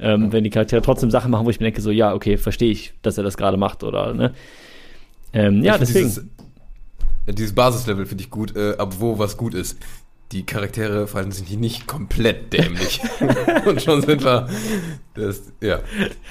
Ähm, 0.00 0.32
wenn 0.32 0.44
die 0.44 0.50
Charaktere 0.50 0.80
trotzdem 0.80 1.10
Sachen 1.10 1.32
machen, 1.32 1.44
wo 1.44 1.50
ich 1.50 1.58
mir 1.58 1.66
denke, 1.66 1.80
so, 1.80 1.90
ja, 1.90 2.14
okay, 2.14 2.36
verstehe 2.36 2.70
ich, 2.70 2.94
dass 3.02 3.18
er 3.18 3.24
das 3.24 3.36
gerade 3.36 3.56
macht, 3.56 3.82
oder, 3.82 4.14
ne? 4.14 4.32
Ähm, 5.32 5.64
ja, 5.64 5.76
deswegen. 5.76 6.06
Dieses, 6.06 6.24
äh, 7.26 7.34
dieses 7.34 7.54
Basislevel 7.54 8.06
finde 8.06 8.22
ich 8.22 8.30
gut, 8.30 8.54
äh, 8.56 8.76
ab 8.78 8.94
wo 8.98 9.18
was 9.18 9.36
gut 9.36 9.54
ist. 9.54 9.78
Die 10.30 10.44
Charaktere 10.44 11.08
verhalten 11.08 11.32
sich 11.32 11.50
nicht 11.56 11.86
komplett 11.86 12.52
dämlich. 12.52 13.00
Und 13.66 13.82
schon 13.82 14.02
sind 14.02 14.22
wir. 14.22 14.48
Das, 15.14 15.52
ja. 15.60 15.80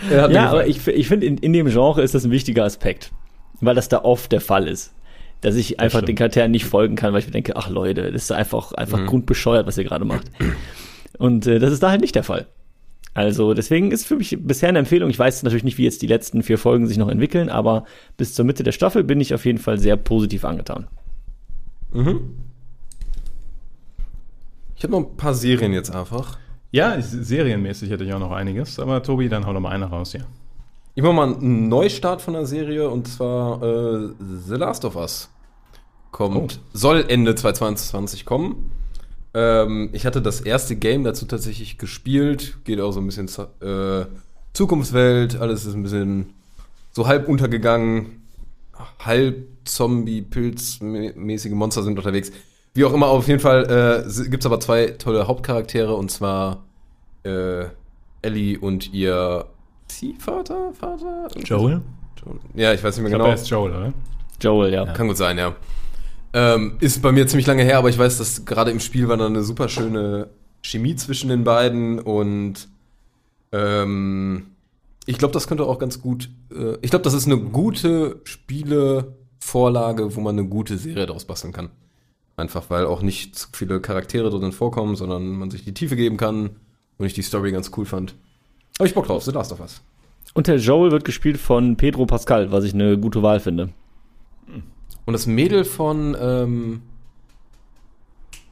Ja, 0.10 0.50
aber 0.50 0.68
ich, 0.68 0.88
ich 0.88 1.08
finde, 1.08 1.26
in, 1.26 1.38
in 1.38 1.52
dem 1.52 1.68
Genre 1.68 2.02
ist 2.02 2.16
das 2.16 2.24
ein 2.24 2.32
wichtiger 2.32 2.64
Aspekt, 2.64 3.12
weil 3.60 3.76
das 3.76 3.90
da 3.90 4.04
oft 4.04 4.32
der 4.32 4.42
Fall 4.42 4.68
ist. 4.68 4.94
Dass 5.42 5.56
ich 5.56 5.80
einfach 5.80 6.00
stimmt. 6.00 6.10
den 6.10 6.16
Charakteren 6.16 6.52
nicht 6.52 6.66
folgen 6.66 6.96
kann, 6.96 7.14
weil 7.14 7.20
ich 7.20 7.28
mir 7.28 7.32
denke, 7.32 7.56
ach 7.56 7.70
Leute, 7.70 8.12
das 8.12 8.24
ist 8.24 8.32
einfach, 8.32 8.72
einfach 8.72 9.06
grundbescheuert, 9.06 9.68
was 9.68 9.78
ihr 9.78 9.84
gerade 9.84 10.06
macht. 10.06 10.32
Und 11.20 11.46
äh, 11.48 11.60
das 11.60 11.72
ist 11.72 11.84
da 11.84 11.92
halt 11.92 12.02
nicht 12.02 12.16
der 12.16 12.24
Fall. 12.24 12.48
Also 13.14 13.56
deswegen 13.56 13.92
ist 13.92 14.06
für 14.06 14.16
mich 14.16 14.38
bisher 14.40 14.70
eine 14.70 14.78
Empfehlung. 14.78 15.10
Ich 15.10 15.18
weiß 15.18 15.42
natürlich 15.42 15.64
nicht, 15.64 15.80
wie 15.80 15.84
jetzt 15.84 16.04
die 16.04 16.08
letzten 16.08 16.44
vier 16.44 16.60
Folgen 16.60 16.86
sich 16.86 16.98
noch 16.98 17.10
entwickeln, 17.10 17.50
aber 17.50 17.86
bis 18.16 18.36
zur 18.36 18.46
Mitte 18.46 18.62
der 18.62 18.72
Staffel 18.72 19.04
bin 19.04 19.20
ich 19.20 19.34
auf 19.34 19.44
jeden 19.46 19.58
Fall 19.58 19.80
sehr 19.80 19.98
positiv 19.98 20.46
angetan. 20.46 20.86
Mhm. 21.92 22.36
Ich 24.76 24.84
habe 24.84 24.92
noch 24.92 25.00
ein 25.00 25.18
paar 25.18 25.34
Serien 25.34 25.74
jetzt 25.74 25.90
einfach. 25.90 26.38
Ja, 26.72 27.02
serienmäßig 27.02 27.90
hätte 27.90 28.04
ich 28.04 28.14
auch 28.14 28.20
noch 28.20 28.32
einiges, 28.32 28.80
aber 28.80 29.02
Tobi, 29.02 29.30
dann 29.30 29.48
hau 29.48 29.54
doch 29.54 29.62
mal 29.62 29.72
eine 29.72 29.86
raus 29.86 30.12
hier. 30.12 30.28
Ich 30.98 31.04
mache 31.04 31.14
mal 31.14 31.32
einen 31.32 31.70
Neustart 31.70 32.24
von 32.24 32.34
der 32.34 32.48
Serie 32.48 32.90
und 32.90 33.08
zwar 33.08 33.62
äh, 33.62 34.10
The 34.20 34.56
Last 34.56 34.84
of 34.84 34.96
Us. 34.96 35.30
Kommt, 36.10 36.60
soll 36.74 37.06
Ende 37.08 37.36
2022 37.36 38.26
kommen. 38.26 38.72
Ähm, 39.36 39.92
ich 39.94 40.08
hatte 40.08 40.24
das 40.24 40.42
erste 40.42 40.76
Game 40.76 41.04
dazu 41.04 41.28
tatsächlich 41.28 41.78
gespielt. 41.78 42.58
Geht 42.64 42.82
auch 42.82 42.94
so 42.94 43.00
ein 43.00 43.06
bisschen 43.06 43.30
äh, 43.62 44.08
Zukunftswelt. 44.54 45.40
Alles 45.40 45.68
ist 45.68 45.76
ein 45.76 45.84
bisschen 45.84 46.34
so 46.94 47.06
halb 47.06 47.30
untergegangen. 47.30 48.24
Halb 48.98 49.46
Zombie-Pilz-mäßige 49.66 51.54
Monster 51.54 51.84
sind 51.84 52.00
unterwegs. 52.00 52.32
Wie 52.74 52.86
auch 52.86 52.94
immer, 52.94 53.10
auf 53.10 53.28
jeden 53.28 53.40
Fall 53.40 54.04
äh, 54.04 54.24
gibt 54.32 54.42
es 54.42 54.48
aber 54.48 54.60
zwei 54.60 54.88
tolle 54.88 55.28
Hauptcharaktere 55.28 55.94
und 55.94 56.10
zwar 56.10 56.64
äh, 57.22 57.66
Ellie 58.24 58.58
und 58.58 58.92
ihr 58.96 59.46
Ziehvater, 59.88 60.74
Vater? 60.74 61.28
Joel? 61.44 61.82
Ja, 62.56 62.74
ich 62.74 62.84
weiß 62.84 62.98
nicht 62.98 63.04
mehr 63.04 63.12
Ich 63.12 63.18
genau. 63.18 63.30
er 63.30 63.36
ist 63.36 63.50
Joel, 63.50 63.72
oder? 63.72 63.94
Joel, 64.42 64.74
ja. 64.74 64.86
Kann 64.94 65.08
gut 65.08 65.18
sein, 65.18 65.38
ja. 65.38 65.56
Ähm, 66.34 66.78
ist 66.80 67.02
bei 67.02 67.12
mir 67.12 67.26
ziemlich 67.28 67.48
lange 67.48 67.64
her, 67.64 67.78
aber 67.78 67.90
ich 67.90 67.98
weiß, 67.98 68.18
dass 68.18 68.46
gerade 68.46 68.72
im 68.72 68.80
Spiel 68.80 69.08
war 69.08 69.18
da 69.18 69.26
eine 69.26 69.44
super 69.44 69.70
schöne 69.70 70.30
Chemie 70.62 70.96
zwischen 70.96 71.30
den 71.30 71.44
beiden 71.44 72.00
und 72.00 72.68
ähm, 73.52 74.48
ich 75.06 75.18
glaube, 75.18 75.34
das 75.34 75.48
könnte 75.48 75.66
auch 75.66 75.80
ganz 75.80 76.02
gut. 76.02 76.30
Äh, 76.52 76.78
ich 76.82 76.90
glaube, 76.90 77.04
das 77.04 77.14
ist 77.14 77.26
eine 77.26 77.38
gute 77.38 78.20
Spielevorlage, 78.26 80.16
wo 80.16 80.22
man 80.22 80.38
eine 80.38 80.48
gute 80.48 80.78
Serie 80.78 81.06
daraus 81.06 81.26
basteln 81.26 81.54
kann. 81.54 81.70
Einfach 82.36 82.70
weil 82.70 82.86
auch 82.86 83.02
nicht 83.02 83.36
zu 83.36 83.48
viele 83.54 83.80
Charaktere 83.80 84.30
drin 84.30 84.52
vorkommen, 84.52 84.96
sondern 84.96 85.30
man 85.32 85.50
sich 85.50 85.64
die 85.64 85.74
Tiefe 85.74 85.96
geben 85.96 86.18
kann 86.18 86.52
und 86.98 87.06
ich 87.06 87.14
die 87.14 87.24
Story 87.24 87.52
ganz 87.52 87.72
cool 87.78 87.86
fand. 87.86 88.16
Hab 88.80 88.86
ich 88.86 88.94
Bock 88.94 89.08
drauf, 89.08 89.24
The 89.24 89.32
Last 89.32 89.52
of 89.52 89.60
Us. 89.60 89.82
Und 90.34 90.48
der 90.48 90.58
Joel 90.58 90.92
wird 90.92 91.04
gespielt 91.06 91.38
von 91.38 91.78
Pedro 91.78 92.06
Pascal, 92.06 92.52
was 92.52 92.64
ich 92.64 92.74
eine 92.74 92.98
gute 92.98 93.24
Wahl 93.24 93.40
finde. 93.40 93.70
Und 95.06 95.14
das 95.14 95.26
Mädel 95.26 95.64
von 95.64 96.16
ähm, 96.20 96.82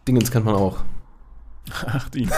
Dingens 0.08 0.32
kennt 0.32 0.46
man 0.46 0.56
auch. 0.56 0.80
Ach, 1.86 2.10
die. 2.10 2.28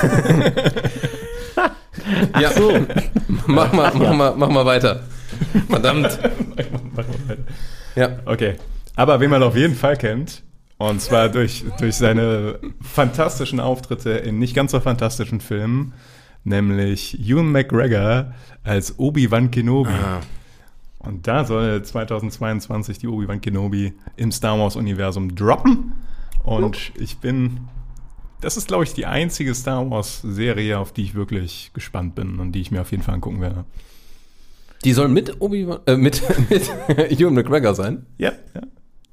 Ja, 2.39 2.51
so. 2.51 2.71
mach, 3.47 3.73
mal, 3.73 3.91
mach, 3.95 4.13
mal, 4.13 4.33
mach 4.35 4.49
mal 4.49 4.65
weiter. 4.65 5.03
Verdammt. 5.69 6.17
Ja. 7.95 8.19
Okay. 8.25 8.57
Aber 8.95 9.19
wen 9.19 9.31
man 9.31 9.41
auf 9.41 9.55
jeden 9.55 9.73
Fall 9.73 9.97
kennt, 9.97 10.43
und 10.77 11.01
zwar 11.01 11.29
durch, 11.29 11.65
durch 11.79 11.95
seine 11.95 12.59
fantastischen 12.79 13.59
Auftritte 13.59 14.11
in 14.11 14.37
nicht 14.37 14.55
ganz 14.55 14.71
so 14.71 14.79
fantastischen 14.79 15.41
Filmen, 15.41 15.95
nämlich 16.47 17.19
Ewan 17.19 17.51
McGregor 17.51 18.33
als 18.63 18.97
Obi-Wan 18.97 19.51
Kenobi. 19.51 19.91
Ah. 19.91 20.21
Und 20.99 21.27
da 21.27 21.45
soll 21.45 21.83
2022 21.83 22.97
die 22.99 23.07
Obi-Wan 23.07 23.39
Kenobi 23.41 23.93
im 24.15 24.31
Star 24.31 24.57
Wars-Universum 24.59 25.35
droppen. 25.35 25.93
Und 26.43 26.91
ich 26.97 27.17
bin. 27.17 27.59
Das 28.41 28.55
ist, 28.55 28.67
glaube 28.67 28.83
ich, 28.83 28.93
die 28.93 29.05
einzige 29.05 29.53
Star 29.55 29.89
Wars-Serie, 29.89 30.77
auf 30.77 30.91
die 30.93 31.03
ich 31.03 31.15
wirklich 31.15 31.71
gespannt 31.73 32.13
bin 32.15 32.39
und 32.39 32.51
die 32.51 32.61
ich 32.61 32.71
mir 32.71 32.81
auf 32.81 32.91
jeden 32.91 33.03
Fall 33.03 33.15
angucken 33.15 33.41
werde. 33.41 33.65
Die 34.83 34.93
soll 34.93 35.07
mit 35.07 35.41
Obi-Wan, 35.41 35.79
äh, 35.87 35.97
mit, 35.97 36.21
mit 36.49 36.69
Ewan 36.89 37.33
McGregor 37.33 37.73
sein? 37.73 38.05
Ja, 38.17 38.31
ja. 38.53 38.61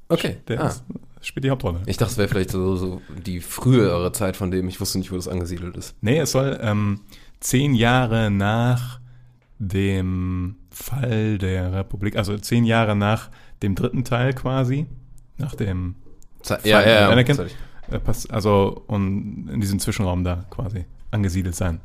Okay. 0.09 0.37
Der 0.47 0.61
Ah. 0.63 0.67
ist, 0.67 0.83
spielt 1.21 1.43
die 1.43 1.49
Hauptrolle. 1.49 1.81
Ich 1.87 1.97
dachte, 1.97 2.11
es 2.11 2.17
wäre 2.19 2.27
vielleicht 2.27 2.51
so, 2.51 2.75
so 2.75 3.01
die 3.25 3.39
frühere 3.41 4.11
Zeit 4.11 4.37
von 4.37 4.51
dem. 4.51 4.67
Ich 4.67 4.79
wusste 4.79 4.99
nicht, 4.99 5.11
wo 5.11 5.15
das 5.15 5.27
angesiedelt 5.27 5.75
ist. 5.75 5.95
Nee, 6.01 6.19
es 6.19 6.31
soll, 6.31 6.59
ähm, 6.61 7.01
zehn 7.39 7.73
Jahre 7.75 8.31
nach 8.31 8.99
dem 9.59 10.55
Fall 10.69 11.37
der 11.37 11.71
Republik, 11.73 12.15
also 12.17 12.37
zehn 12.37 12.65
Jahre 12.65 12.95
nach 12.95 13.29
dem 13.63 13.75
dritten 13.75 14.03
Teil 14.03 14.33
quasi, 14.33 14.87
nach 15.37 15.55
dem 15.55 15.95
Ze- 16.41 16.59
Ja, 16.63 16.81
ja, 16.81 16.89
ja. 17.01 17.09
Anakin. 17.09 17.37
äh, 17.91 17.99
also 18.29 18.83
und 18.87 19.49
in 19.51 19.61
diesem 19.61 19.79
Zwischenraum 19.79 20.23
da 20.23 20.45
quasi 20.49 20.85
angesiedelt 21.11 21.55
sein. 21.55 21.79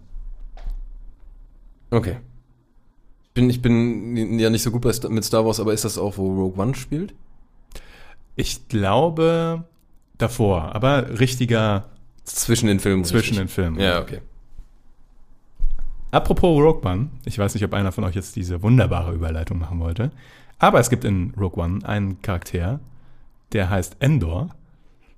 Okay. 1.90 2.18
Ich 3.24 3.34
bin, 3.34 3.50
ich 3.50 3.62
bin 3.62 4.38
ja 4.38 4.50
nicht 4.50 4.62
so 4.62 4.70
gut 4.70 4.82
bei, 4.82 4.92
mit 5.08 5.24
Star 5.24 5.44
Wars, 5.46 5.60
aber 5.60 5.72
ist 5.72 5.84
das 5.84 5.98
auch, 5.98 6.18
wo 6.18 6.32
Rogue 6.34 6.60
One 6.62 6.74
spielt? 6.74 7.14
Ich 8.36 8.68
glaube 8.68 9.64
davor, 10.18 10.74
aber 10.74 11.18
richtiger 11.20 11.86
Zwischen 12.24 12.66
den 12.66 12.80
Filmen. 12.80 13.04
zwischen 13.04 13.36
richtig. 13.36 13.38
den 13.38 13.48
Filmen. 13.48 13.80
Ja, 13.80 14.00
okay. 14.00 14.20
Apropos 16.10 16.60
Rogue 16.60 16.82
One, 16.84 17.08
ich 17.24 17.38
weiß 17.38 17.54
nicht, 17.54 17.64
ob 17.64 17.72
einer 17.74 17.92
von 17.92 18.04
euch 18.04 18.14
jetzt 18.14 18.34
diese 18.36 18.62
wunderbare 18.62 19.12
Überleitung 19.12 19.58
machen 19.58 19.78
wollte, 19.80 20.10
aber 20.58 20.80
es 20.80 20.90
gibt 20.90 21.04
in 21.04 21.32
Rogue 21.38 21.62
One 21.62 21.86
einen 21.86 22.20
Charakter, 22.20 22.80
der 23.52 23.70
heißt 23.70 23.96
Endor 24.00 24.50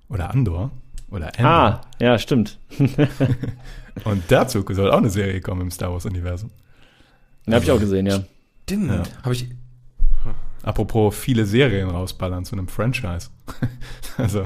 oder 0.09 0.29
Andor 0.29 0.71
oder 1.09 1.27
Endor. 1.37 1.51
Ah, 1.51 1.81
ja, 1.99 2.17
stimmt. 2.19 2.59
Und 4.03 4.23
dazu 4.27 4.63
soll 4.69 4.91
auch 4.91 4.97
eine 4.97 5.09
Serie 5.09 5.41
kommen 5.41 5.61
im 5.61 5.71
Star 5.71 5.91
Wars-Universum. 5.91 6.49
Den 7.45 7.53
habe 7.53 7.63
ich 7.63 7.71
auch 7.71 7.79
gesehen, 7.79 8.05
ja. 8.05 8.23
Stimmt. 8.63 8.89
Ja. 8.89 9.03
Habe 9.23 9.33
ich. 9.33 9.49
Apropos 10.63 11.15
viele 11.15 11.45
Serien 11.45 11.89
rausballern 11.89 12.45
zu 12.45 12.55
einem 12.55 12.67
Franchise. 12.67 13.29
also, 14.17 14.45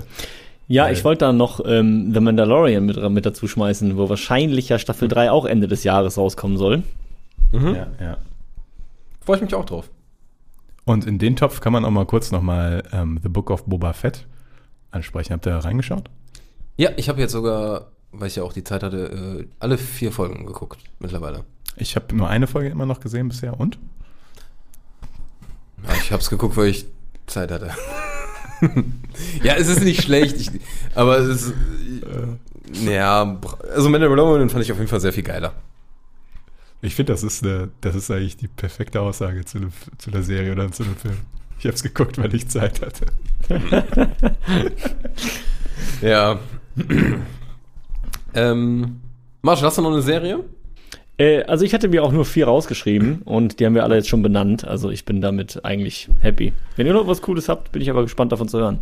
Ja, 0.68 0.86
Weil- 0.86 0.94
ich 0.94 1.04
wollte 1.04 1.26
da 1.26 1.34
noch 1.34 1.62
ähm, 1.66 2.14
The 2.14 2.20
Mandalorian 2.20 2.86
mit, 2.86 2.98
mit 3.10 3.26
dazu 3.26 3.48
schmeißen, 3.48 3.98
wo 3.98 4.10
wahrscheinlich 4.10 4.70
ja 4.70 4.80
Staffel 4.80 5.08
3 5.08 5.32
auch 5.32 5.46
Ende 5.46 5.68
des 5.68 5.84
Jahres 5.84 6.18
rauskommen 6.18 6.58
soll. 6.58 6.84
Mhm. 7.52 7.76
ja, 7.76 7.88
ja. 8.02 8.18
Freue 9.22 9.38
ich 9.38 9.42
mich 9.44 9.56
auch 9.56 9.66
drauf. 9.66 9.90
Und 10.86 11.06
in 11.06 11.18
den 11.20 11.36
Topf 11.36 11.60
kann 11.62 11.74
man 11.74 11.84
auch 11.86 11.92
mal 11.92 12.06
kurz 12.06 12.32
nochmal 12.32 12.84
ähm, 12.94 13.20
The 13.24 13.30
Book 13.30 13.50
of 13.50 13.66
Boba 13.66 13.94
Fett 13.94 14.26
ansprechen. 14.92 15.34
Habt 15.34 15.46
ihr 15.46 15.52
da 15.52 15.60
reingeschaut? 15.60 16.10
Ja, 16.78 16.92
ich 16.98 17.10
habe 17.10 17.20
jetzt 17.20 17.32
sogar, 17.34 17.88
weil 18.12 18.28
ich 18.28 18.36
ja 18.38 18.44
auch 18.44 18.54
die 18.54 18.64
Zeit 18.64 18.84
hatte, 18.84 19.42
äh, 19.42 19.48
alle 19.60 19.78
vier 19.78 20.12
Folgen 20.12 20.46
geguckt 20.46 20.80
mittlerweile. 21.00 21.44
Ich 21.76 21.96
habe 21.96 22.16
nur 22.16 22.30
eine 22.30 22.48
Folge 22.48 22.70
immer 22.70 22.86
noch 22.86 23.00
gesehen 23.00 23.28
bisher. 23.30 23.60
Und? 23.60 23.78
Ja, 25.86 25.94
ich 26.02 26.12
habe 26.12 26.22
es 26.22 26.30
geguckt, 26.30 26.56
weil 26.58 26.68
ich 26.68 26.86
Zeit 27.28 27.52
hatte. 27.52 27.72
ja, 29.44 29.56
es 29.56 29.68
ist 29.68 29.84
nicht 29.84 30.04
schlecht, 30.04 30.40
ich, 30.40 30.52
aber 30.96 31.18
es 31.20 31.28
ist. 31.28 31.54
Äh, 31.54 32.92
ja, 32.92 33.40
also 33.74 33.90
Mandalorian 33.90 34.50
fand 34.50 34.64
ich 34.64 34.72
auf 34.72 34.78
jeden 34.78 34.90
Fall 34.90 35.00
sehr 35.00 35.14
viel 35.14 35.24
geiler. 35.24 35.54
Ich 36.82 36.96
finde, 36.96 37.14
das 37.14 37.24
ist 37.24 37.44
eine, 37.44 37.70
das 37.82 37.96
ist 37.96 38.12
eigentlich 38.12 38.38
die 38.38 38.48
perfekte 38.48 39.02
Aussage 39.02 39.46
zu, 39.46 39.58
einem, 39.58 39.72
zu 39.98 40.12
der 40.12 40.24
Serie 40.24 40.52
oder 40.52 40.72
zu 40.72 40.84
einem 40.84 40.96
Film. 40.96 41.18
Ich 41.60 41.66
habe 41.66 41.76
es 41.76 41.82
geguckt, 41.82 42.18
weil 42.18 42.34
ich 42.36 42.48
Zeit 42.50 42.82
hatte. 42.82 43.08
Ja. 46.02 46.40
ähm, 48.34 49.02
Marshall, 49.42 49.68
hast 49.68 49.78
du 49.78 49.82
noch 49.82 49.92
eine 49.92 50.02
Serie? 50.02 50.44
Äh, 51.18 51.44
also 51.44 51.66
ich 51.66 51.74
hatte 51.74 51.88
mir 51.88 52.04
auch 52.04 52.12
nur 52.12 52.26
vier 52.26 52.48
rausgeschrieben 52.48 53.22
und 53.24 53.60
die 53.60 53.66
haben 53.66 53.76
wir 53.76 53.84
alle 53.84 53.96
jetzt 53.96 54.10
schon 54.10 54.22
benannt. 54.22 54.66
Also 54.66 54.90
ich 54.90 55.06
bin 55.06 55.22
damit 55.22 55.64
eigentlich 55.66 56.10
happy. 56.20 56.54
Wenn 56.76 56.88
ihr 56.88 56.94
noch 56.94 57.08
was 57.08 57.22
Cooles 57.22 57.50
habt, 57.50 57.72
bin 57.72 57.82
ich 57.82 57.90
aber 57.90 58.04
gespannt 58.04 58.32
davon 58.32 58.48
zu 58.48 58.60
hören. 58.60 58.80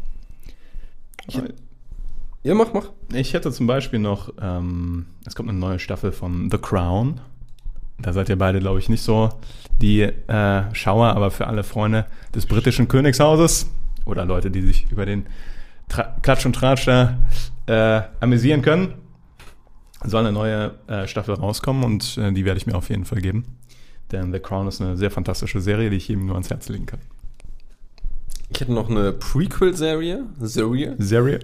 Ja, 2.44 2.54
mach, 2.54 2.74
mach. 2.74 2.92
Ich 3.14 3.34
hätte 3.34 3.52
zum 3.52 3.66
Beispiel 3.66 4.00
noch, 4.00 4.32
ähm, 4.40 5.08
es 5.26 5.34
kommt 5.34 5.50
eine 5.50 5.58
neue 5.58 5.80
Staffel 5.80 6.12
von 6.12 6.52
The 6.52 6.60
Crown. 6.60 7.20
Da 8.00 8.14
seid 8.14 8.30
ihr 8.30 8.38
beide, 8.38 8.60
glaube 8.60 8.80
ich, 8.80 8.90
nicht 8.90 9.02
so 9.02 9.30
die 9.82 10.02
äh, 10.02 10.76
Schauer, 10.76 11.08
aber 11.08 11.32
für 11.32 11.48
alle 11.48 11.64
Freunde 11.64 12.06
des 12.36 12.46
britischen 12.46 12.88
Königshauses 12.88 13.72
oder 14.06 14.26
Leute, 14.26 14.52
die 14.52 14.62
sich 14.62 14.86
über 14.92 15.06
den 15.06 15.26
Tra 15.90 16.16
Klatsch 16.22 16.46
und 16.46 16.54
Tratsch 16.54 16.86
da 16.86 17.18
äh, 17.68 18.02
amüsieren 18.20 18.62
können, 18.62 18.94
soll 20.06 20.22
eine 20.22 20.32
neue 20.32 20.74
äh, 20.88 21.08
Staffel 21.08 21.36
rauskommen 21.36 21.84
und 21.84 22.18
äh, 22.18 22.32
die 22.32 22.45
werde 22.45 22.58
ich 22.58 22.68
mir 22.68 22.76
auf 22.76 22.89
jeden 22.89 23.06
Fall 23.06 23.22
geben. 23.22 23.45
Denn 24.12 24.32
The 24.32 24.39
Crown 24.39 24.68
ist 24.68 24.82
eine 24.82 24.97
sehr 24.97 25.12
fantastische 25.12 25.62
Serie, 25.62 25.89
die 25.89 25.97
ich 25.97 26.08
jedem 26.08 26.28
nur 26.28 26.36
ans 26.36 26.49
Herz 26.49 26.70
legen 26.70 26.86
kann. 26.86 26.99
Ich 28.49 28.62
hätte 28.62 28.74
noch 28.74 28.89
eine 28.89 29.12
Prequel-Serie. 29.12 30.26
Serie. 30.39 30.95
Serie? 30.99 31.39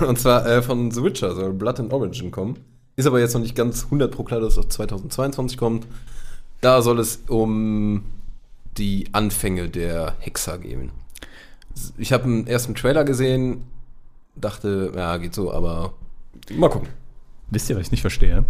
Und 0.06 0.18
zwar 0.18 0.46
äh, 0.46 0.62
von 0.62 0.90
The 0.90 1.02
Witcher, 1.02 1.34
soll 1.34 1.52
Blood 1.52 1.80
and 1.80 1.92
Origin 1.92 2.30
kommen. 2.30 2.58
Ist 2.96 3.06
aber 3.06 3.20
jetzt 3.20 3.34
noch 3.34 3.42
nicht 3.42 3.54
ganz 3.54 3.84
100 3.84 4.10
pro 4.10 4.24
klar, 4.24 4.40
dass 4.40 4.54
es 4.54 4.58
auf 4.58 4.68
2022 4.68 5.58
kommt. 5.58 5.86
Da 6.60 6.82
soll 6.82 6.98
es 6.98 7.22
um 7.28 8.04
die 8.76 9.06
Anfänge 9.12 9.68
der 9.68 10.16
Hexer 10.18 10.58
gehen. 10.58 10.90
Ich 11.96 12.12
habe 12.12 12.24
einen 12.24 12.46
ersten 12.46 12.74
Trailer 12.74 13.04
gesehen, 13.04 13.62
dachte, 14.34 14.92
ja, 14.96 15.16
geht 15.18 15.34
so, 15.34 15.52
aber 15.52 15.94
mal 16.50 16.70
gucken. 16.70 16.88
Wisst 17.50 17.70
ihr, 17.70 17.76
was 17.76 17.86
ich 17.86 17.92
nicht 17.92 18.02
verstehe? 18.02 18.44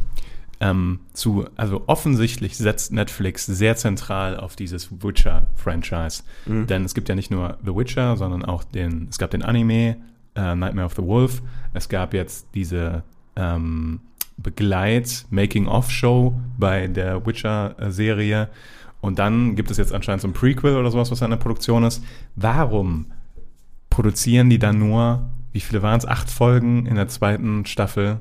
Ähm, 0.61 1.01
zu, 1.12 1.46
also 1.57 1.84
offensichtlich 1.86 2.57
setzt 2.57 2.92
Netflix 2.92 3.46
sehr 3.46 3.76
zentral 3.76 4.36
auf 4.36 4.57
dieses 4.57 4.90
Witcher-Franchise. 5.03 6.24
Denn 6.66 6.84
es 6.84 6.94
gibt 6.94 7.09
ja 7.09 7.14
nicht 7.14 7.30
nur 7.30 7.59
The 7.64 7.74
Witcher, 7.76 8.16
sondern 8.16 8.44
auch 8.44 8.64
den, 8.64 9.07
es 9.09 9.18
gab 9.18 9.30
den 9.30 9.42
Anime 9.42 9.96
äh, 10.34 10.55
Nightmare 10.57 10.86
of 10.86 10.94
the 10.94 11.03
Wolf. 11.03 11.42
Es 11.74 11.88
gab 11.88 12.12
jetzt 12.12 12.49
diese 12.55 13.05
ähm, 13.36 14.01
Begleit-Making-of-Show 14.38 16.34
bei 16.59 16.88
der 16.88 17.24
Witcher-Serie. 17.24 18.49
Und 19.01 19.20
dann 19.20 19.55
gibt 19.55 19.70
es 19.70 19.76
jetzt 19.76 19.92
anscheinend 19.92 20.22
so 20.22 20.28
ein 20.28 20.32
Prequel 20.32 20.76
oder 20.76 20.90
sowas, 20.90 21.11
was 21.12 21.22
in 21.22 21.30
der 21.30 21.36
Produktion 21.36 21.84
ist. 21.84 22.03
Warum 22.34 23.07
produzieren 23.90 24.51
die 24.51 24.59
dann 24.59 24.78
nur, 24.78 25.28
wie 25.53 25.61
viele 25.61 25.82
waren 25.82 25.99
es, 25.99 26.07
acht 26.07 26.30
Folgen 26.30 26.86
in 26.86 26.96
der 26.96 27.09
zweiten 27.09 27.64
Staffel, 27.66 28.20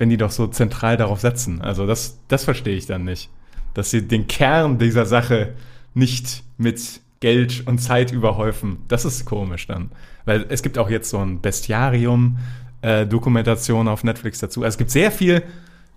wenn 0.00 0.08
die 0.08 0.16
doch 0.16 0.30
so 0.30 0.46
zentral 0.46 0.96
darauf 0.96 1.20
setzen? 1.20 1.60
Also 1.60 1.86
das, 1.86 2.18
das 2.26 2.44
verstehe 2.44 2.74
ich 2.74 2.86
dann 2.86 3.04
nicht. 3.04 3.28
Dass 3.74 3.90
sie 3.90 4.08
den 4.08 4.28
Kern 4.28 4.78
dieser 4.78 5.04
Sache 5.04 5.52
nicht 5.92 6.42
mit 6.56 7.02
Geld 7.20 7.66
und 7.66 7.80
Zeit 7.80 8.10
überhäufen. 8.10 8.78
Das 8.88 9.04
ist 9.04 9.26
komisch 9.26 9.66
dann. 9.66 9.90
Weil 10.24 10.46
es 10.48 10.62
gibt 10.62 10.78
auch 10.78 10.88
jetzt 10.88 11.10
so 11.10 11.18
ein 11.18 11.42
Bestiarium-Dokumentation 11.42 13.88
auf 13.88 14.02
Netflix 14.02 14.38
dazu. 14.38 14.62
Also 14.62 14.72
es 14.72 14.78
gibt 14.78 14.90
sehr 14.90 15.12
viel 15.12 15.42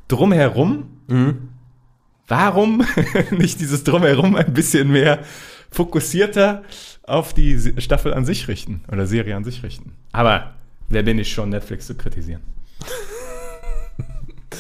drumherum. 0.09 0.87
Warum 2.27 2.83
nicht 3.31 3.61
dieses 3.61 3.85
drumherum 3.85 4.35
ein 4.35 4.53
bisschen 4.53 4.91
mehr 4.91 5.19
fokussierter 5.71 6.63
auf 7.03 7.33
die 7.33 7.81
Staffel 7.81 8.13
an 8.13 8.25
sich 8.25 8.49
richten 8.49 8.83
oder 8.91 9.07
Serie 9.07 9.37
an 9.37 9.45
sich 9.45 9.63
richten? 9.63 9.93
Aber 10.11 10.55
wer 10.89 11.03
bin 11.03 11.19
ich 11.19 11.31
schon, 11.31 11.51
Netflix 11.51 11.87
zu 11.87 11.95
kritisieren? 11.95 12.41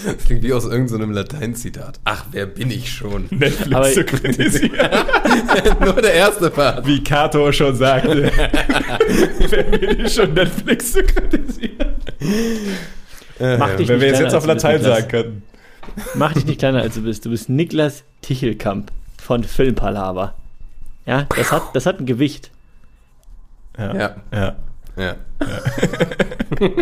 Das 0.05 0.25
klingt 0.25 0.43
wie 0.43 0.53
aus 0.53 0.65
irgendeinem 0.65 1.11
Lateinzitat. 1.11 1.99
Ach, 2.05 2.25
wer 2.31 2.45
bin 2.45 2.71
ich 2.71 2.91
schon? 2.91 3.27
Netflix 3.29 3.73
Aber- 3.75 3.91
zu 3.91 4.03
kritisieren. 4.03 4.71
Nur 5.79 5.93
der 6.01 6.13
erste 6.13 6.49
Part. 6.49 6.85
Wie 6.85 7.03
Kato 7.03 7.51
schon 7.51 7.75
sagte. 7.75 8.31
wer 9.49 9.63
bin 9.63 10.05
ich 10.05 10.13
schon, 10.13 10.33
Netflix 10.33 10.93
zu 10.93 11.03
kritisieren? 11.03 11.95
Mach 13.39 13.75
dich 13.75 13.87
Wenn 13.87 13.99
wir 14.01 14.11
nicht 14.11 14.19
jetzt, 14.21 14.33
auf 14.35 14.47
als 14.47 14.61
du 14.61 14.67
Latein 14.69 14.81
sagen 14.81 15.07
könnten. 15.07 15.43
Mach 16.15 16.33
dich 16.33 16.45
nicht 16.45 16.59
kleiner 16.59 16.81
als 16.81 16.95
du 16.95 17.01
bist. 17.01 17.25
Du 17.25 17.29
bist 17.29 17.49
Niklas 17.49 18.03
Tichelkamp 18.21 18.91
von 19.21 19.43
Filmpalava. 19.43 20.33
Ja, 21.05 21.23
das 21.35 21.51
hat, 21.51 21.63
das 21.73 21.85
hat 21.85 21.99
ein 21.99 22.05
Gewicht. 22.05 22.51
Ja. 23.77 23.95
Ja. 23.95 24.15
ja. 24.31 24.55
Ja. 24.95 25.15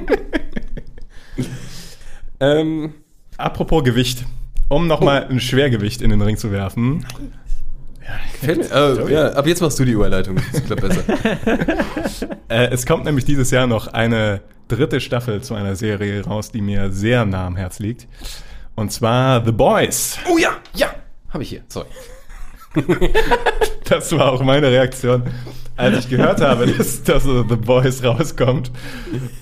ähm, 2.42 2.94
Apropos 3.38 3.84
Gewicht. 3.84 4.26
Um 4.68 4.88
nochmal 4.88 5.28
ein 5.30 5.40
Schwergewicht 5.40 6.02
in 6.02 6.12
den 6.12 6.22
Ring 6.22 6.38
zu 6.38 6.52
werfen. 6.52 7.06
mir. 8.42 8.72
Äh, 8.72 9.14
ja, 9.14 9.28
ab 9.34 9.46
jetzt 9.48 9.62
machst 9.62 9.80
du 9.80 9.86
die 9.86 9.92
Überleitung. 9.92 10.38
Das 10.52 10.64
klappt 10.64 10.82
besser. 10.82 11.04
Äh, 12.52 12.68
es 12.74 12.86
kommt 12.86 13.06
nämlich 13.06 13.24
dieses 13.24 13.50
Jahr 13.50 13.66
noch 13.66 13.88
eine 13.88 14.42
dritte 14.68 15.00
Staffel 15.00 15.42
zu 15.42 15.54
einer 15.54 15.78
Serie 15.78 16.26
raus, 16.26 16.52
die 16.52 16.60
mir 16.60 16.92
sehr 16.92 17.24
nah 17.24 17.48
am 17.48 17.56
Herz 17.56 17.80
liegt. 17.80 18.10
Und 18.76 18.92
zwar 18.92 19.46
The 19.46 19.54
Boys. 19.54 20.18
oh 20.30 20.38
ja, 20.38 20.58
ja. 20.76 20.88
Habe 21.30 21.44
ich 21.44 21.50
hier. 21.50 21.62
Sorry. 21.70 21.88
Das 23.92 24.10
war 24.14 24.32
auch 24.32 24.42
meine 24.42 24.72
Reaktion, 24.72 25.24
als 25.76 26.00
ich 26.00 26.10
gehört 26.10 26.40
habe, 26.40 26.66
dass, 26.66 27.04
dass 27.04 27.24
The 27.24 27.58
Boys 27.58 28.02
rauskommt. 28.02 28.72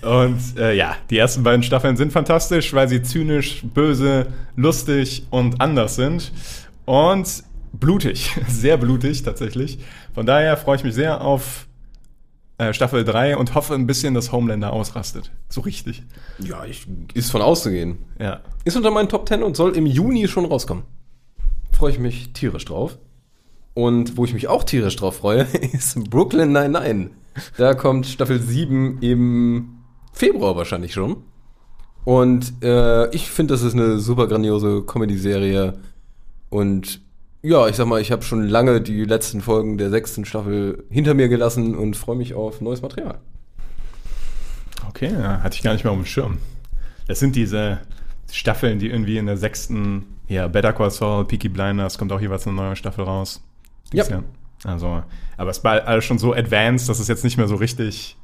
Und 0.01 0.39
äh, 0.57 0.73
ja, 0.73 0.95
die 1.11 1.19
ersten 1.19 1.43
beiden 1.43 1.61
Staffeln 1.61 1.95
sind 1.97 2.11
fantastisch, 2.11 2.73
weil 2.73 2.89
sie 2.89 3.03
zynisch, 3.03 3.61
böse, 3.63 4.25
lustig 4.55 5.27
und 5.29 5.61
anders 5.61 5.97
sind. 5.97 6.31
Und 6.85 7.43
blutig, 7.73 8.31
sehr 8.47 8.77
blutig 8.77 9.21
tatsächlich. 9.21 9.77
Von 10.15 10.25
daher 10.25 10.57
freue 10.57 10.77
ich 10.77 10.83
mich 10.83 10.95
sehr 10.95 11.21
auf 11.21 11.67
äh, 12.57 12.73
Staffel 12.73 13.03
3 13.03 13.37
und 13.37 13.53
hoffe 13.53 13.75
ein 13.75 13.85
bisschen, 13.85 14.15
dass 14.15 14.31
Homelander 14.31 14.73
ausrastet. 14.73 15.31
So 15.47 15.61
richtig. 15.61 16.01
Ja, 16.39 16.65
ich, 16.65 16.87
ist 17.13 17.29
von 17.29 17.43
auszugehen. 17.43 17.99
Ja. 18.19 18.41
Ist 18.65 18.75
unter 18.75 18.89
meinen 18.89 19.09
Top 19.09 19.27
10 19.27 19.43
und 19.43 19.55
soll 19.55 19.77
im 19.77 19.85
Juni 19.85 20.27
schon 20.27 20.45
rauskommen. 20.45 20.85
Freue 21.71 21.91
ich 21.91 21.99
mich 21.99 22.33
tierisch 22.33 22.65
drauf. 22.65 22.97
Und 23.73 24.17
wo 24.17 24.25
ich 24.25 24.33
mich 24.33 24.47
auch 24.47 24.63
tierisch 24.63 24.95
drauf 24.95 25.17
freue, 25.17 25.41
ist 25.73 26.09
Brooklyn 26.09 26.51
99. 26.51 27.11
Da 27.57 27.73
kommt 27.73 28.05
Staffel 28.05 28.39
7 28.39 28.99
im 29.01 29.79
Februar 30.11 30.55
wahrscheinlich 30.55 30.93
schon. 30.93 31.23
Und 32.03 32.63
äh, 32.63 33.13
ich 33.13 33.29
finde, 33.29 33.53
das 33.53 33.61
ist 33.61 33.73
eine 33.73 33.99
super 33.99 34.27
grandiose 34.27 34.83
Comedy-Serie. 34.83 35.79
Und 36.49 37.01
ja, 37.41 37.67
ich 37.67 37.75
sag 37.75 37.87
mal, 37.87 38.01
ich 38.01 38.11
habe 38.11 38.23
schon 38.23 38.47
lange 38.47 38.81
die 38.81 39.05
letzten 39.05 39.41
Folgen 39.41 39.77
der 39.77 39.89
sechsten 39.89 40.25
Staffel 40.25 40.83
hinter 40.89 41.13
mir 41.13 41.29
gelassen 41.29 41.75
und 41.77 41.95
freue 41.95 42.17
mich 42.17 42.33
auf 42.33 42.61
neues 42.61 42.81
Material. 42.81 43.19
Okay, 44.89 45.11
hatte 45.15 45.55
ich 45.55 45.61
gar 45.61 45.73
nicht 45.73 45.83
mehr 45.83 45.91
auf 45.91 45.99
dem 45.99 46.05
Schirm. 46.05 46.39
Das 47.07 47.19
sind 47.19 47.35
diese 47.35 47.79
Staffeln, 48.31 48.79
die 48.79 48.89
irgendwie 48.89 49.17
in 49.17 49.25
der 49.25 49.37
sechsten, 49.37 50.05
ja, 50.27 50.47
Better 50.47 50.73
Call 50.73 50.91
Saul, 50.91 51.25
Peaky 51.25 51.49
Blinders, 51.49 51.97
kommt 51.97 52.11
auch 52.11 52.21
jeweils 52.21 52.45
eine 52.45 52.55
neue 52.55 52.75
Staffel 52.75 53.03
raus. 53.03 53.41
Ja. 53.93 54.03
Dieses 54.03 54.09
Jahr. 54.09 54.23
Also, 54.65 55.03
aber 55.37 55.49
es 55.51 55.63
war 55.63 55.87
alles 55.87 56.05
schon 56.05 56.19
so 56.19 56.33
advanced, 56.33 56.89
dass 56.89 56.99
es 56.99 57.07
jetzt 57.07 57.23
nicht 57.23 57.37
mehr 57.37 57.47
so 57.47 57.55
richtig 57.55 58.17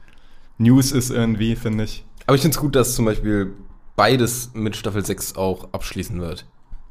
News 0.58 0.92
ist 0.92 1.10
irgendwie, 1.10 1.56
finde 1.56 1.86
ich. 1.86 2.06
Aber 2.26 2.36
ich 2.36 2.42
finde 2.42 2.56
es 2.56 2.62
gut, 2.62 2.76
dass 2.76 2.96
zum 2.96 3.06
Beispiel 3.06 3.54
beides 3.96 4.52
mit 4.54 4.76
Staffel 4.76 5.06
6 5.06 5.36
auch 5.36 5.74
abschließen 5.74 6.20
wird. 6.20 6.46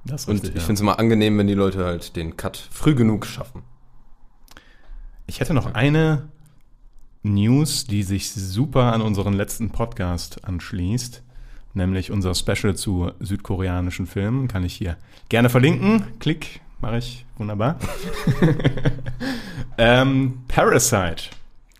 Das 0.04 0.22
ist 0.22 0.28
Und 0.28 0.34
richtig, 0.34 0.50
ich 0.50 0.56
ja. 0.56 0.60
finde 0.62 0.74
es 0.74 0.80
immer 0.80 0.98
angenehm, 0.98 1.38
wenn 1.38 1.46
die 1.46 1.54
Leute 1.54 1.84
halt 1.84 2.16
den 2.16 2.36
Cut 2.36 2.56
früh 2.70 2.94
genug 2.94 3.26
schaffen. 3.26 3.62
Ich 5.26 5.40
hätte 5.40 5.54
noch 5.54 5.74
eine 5.74 6.28
News, 7.22 7.86
die 7.86 8.02
sich 8.02 8.30
super 8.30 8.92
an 8.92 9.00
unseren 9.00 9.32
letzten 9.32 9.70
Podcast 9.70 10.44
anschließt, 10.44 11.22
nämlich 11.72 12.10
unser 12.10 12.34
Special 12.34 12.76
zu 12.76 13.12
südkoreanischen 13.18 14.06
Filmen. 14.06 14.46
Kann 14.46 14.64
ich 14.64 14.74
hier 14.74 14.98
gerne 15.30 15.48
verlinken. 15.48 16.04
Klick, 16.20 16.60
mache 16.84 16.98
ich. 16.98 17.26
Wunderbar. 17.38 17.78
ähm, 19.78 20.42
Parasite 20.48 21.30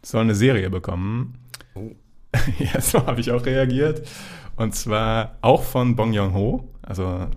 soll 0.02 0.22
eine 0.22 0.34
Serie 0.34 0.70
bekommen. 0.70 1.34
Oh. 1.74 1.92
ja, 2.58 2.80
so 2.80 3.06
habe 3.06 3.20
ich 3.20 3.30
auch 3.30 3.44
reagiert. 3.44 4.08
Und 4.56 4.74
zwar 4.74 5.36
auch 5.40 5.62
von 5.62 5.96
Bong 5.96 6.12
Joon-ho, 6.12 6.68
also 6.82 7.28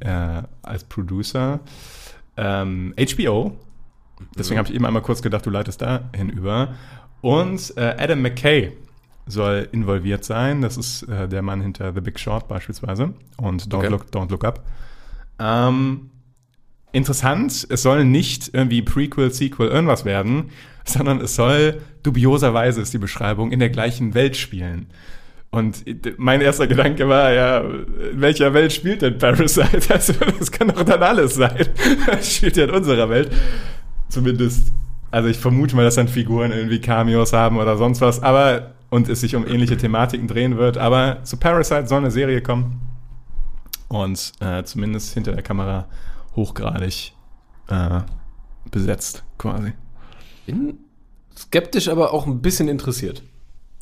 äh, 0.00 0.42
als 0.62 0.84
Producer. 0.84 1.60
Ähm, 2.36 2.94
HBO, 2.96 3.56
Deswegen 4.38 4.58
habe 4.58 4.68
ich 4.68 4.74
eben 4.74 4.84
einmal 4.84 5.02
kurz 5.02 5.22
gedacht, 5.22 5.44
du 5.46 5.50
leitest 5.50 5.82
da 5.82 6.08
hinüber. 6.14 6.74
Und 7.20 7.76
äh, 7.76 7.96
Adam 7.98 8.22
McKay 8.22 8.72
soll 9.26 9.68
involviert 9.72 10.24
sein. 10.24 10.62
Das 10.62 10.76
ist 10.76 11.02
äh, 11.04 11.28
der 11.28 11.42
Mann 11.42 11.60
hinter 11.60 11.92
The 11.92 12.00
Big 12.00 12.18
Short 12.18 12.48
beispielsweise 12.48 13.12
und 13.36 13.64
Don't, 13.64 13.78
Okay. 13.78 13.88
Look, 13.88 14.04
Don't 14.06 14.30
Look 14.30 14.44
Up. 14.44 14.64
Ähm, 15.38 16.10
interessant, 16.96 17.66
es 17.68 17.82
soll 17.82 18.04
nicht 18.04 18.50
irgendwie 18.54 18.80
Prequel, 18.80 19.30
Sequel, 19.30 19.68
irgendwas 19.68 20.04
werden, 20.04 20.50
sondern 20.84 21.20
es 21.20 21.36
soll, 21.36 21.82
dubioserweise 22.02 22.80
ist 22.80 22.94
die 22.94 22.98
Beschreibung, 22.98 23.52
in 23.52 23.58
der 23.58 23.68
gleichen 23.68 24.14
Welt 24.14 24.36
spielen. 24.36 24.86
Und 25.50 25.84
mein 26.16 26.40
erster 26.40 26.66
Gedanke 26.66 27.08
war, 27.08 27.32
ja, 27.32 27.60
in 27.60 28.20
welcher 28.20 28.52
Welt 28.54 28.72
spielt 28.72 29.02
denn 29.02 29.18
Parasite? 29.18 29.80
Also, 29.90 30.14
das 30.38 30.50
kann 30.50 30.68
doch 30.68 30.82
dann 30.82 31.02
alles 31.02 31.34
sein. 31.34 31.66
Das 32.06 32.34
spielt 32.34 32.56
ja 32.56 32.64
in 32.64 32.70
unserer 32.70 33.08
Welt. 33.08 33.30
Zumindest, 34.08 34.72
also 35.10 35.28
ich 35.28 35.38
vermute 35.38 35.76
mal, 35.76 35.84
dass 35.84 35.96
dann 35.96 36.08
Figuren 36.08 36.50
irgendwie 36.50 36.80
Cameos 36.80 37.32
haben 37.32 37.58
oder 37.58 37.76
sonst 37.76 38.00
was, 38.00 38.22
aber, 38.22 38.74
und 38.90 39.08
es 39.08 39.20
sich 39.20 39.36
um 39.36 39.46
ähnliche 39.46 39.76
Thematiken 39.76 40.28
drehen 40.28 40.56
wird, 40.56 40.78
aber 40.78 41.22
zu 41.24 41.36
Parasite 41.36 41.86
soll 41.86 41.98
eine 41.98 42.10
Serie 42.10 42.40
kommen. 42.40 42.80
Und 43.88 44.32
äh, 44.40 44.64
zumindest 44.64 45.14
hinter 45.14 45.32
der 45.32 45.42
Kamera 45.42 45.86
hochgradig 46.36 47.12
äh, 47.68 48.00
besetzt, 48.70 49.24
quasi. 49.38 49.72
Bin 50.46 50.78
skeptisch, 51.36 51.88
aber 51.88 52.12
auch 52.12 52.26
ein 52.26 52.40
bisschen 52.40 52.68
interessiert. 52.68 53.22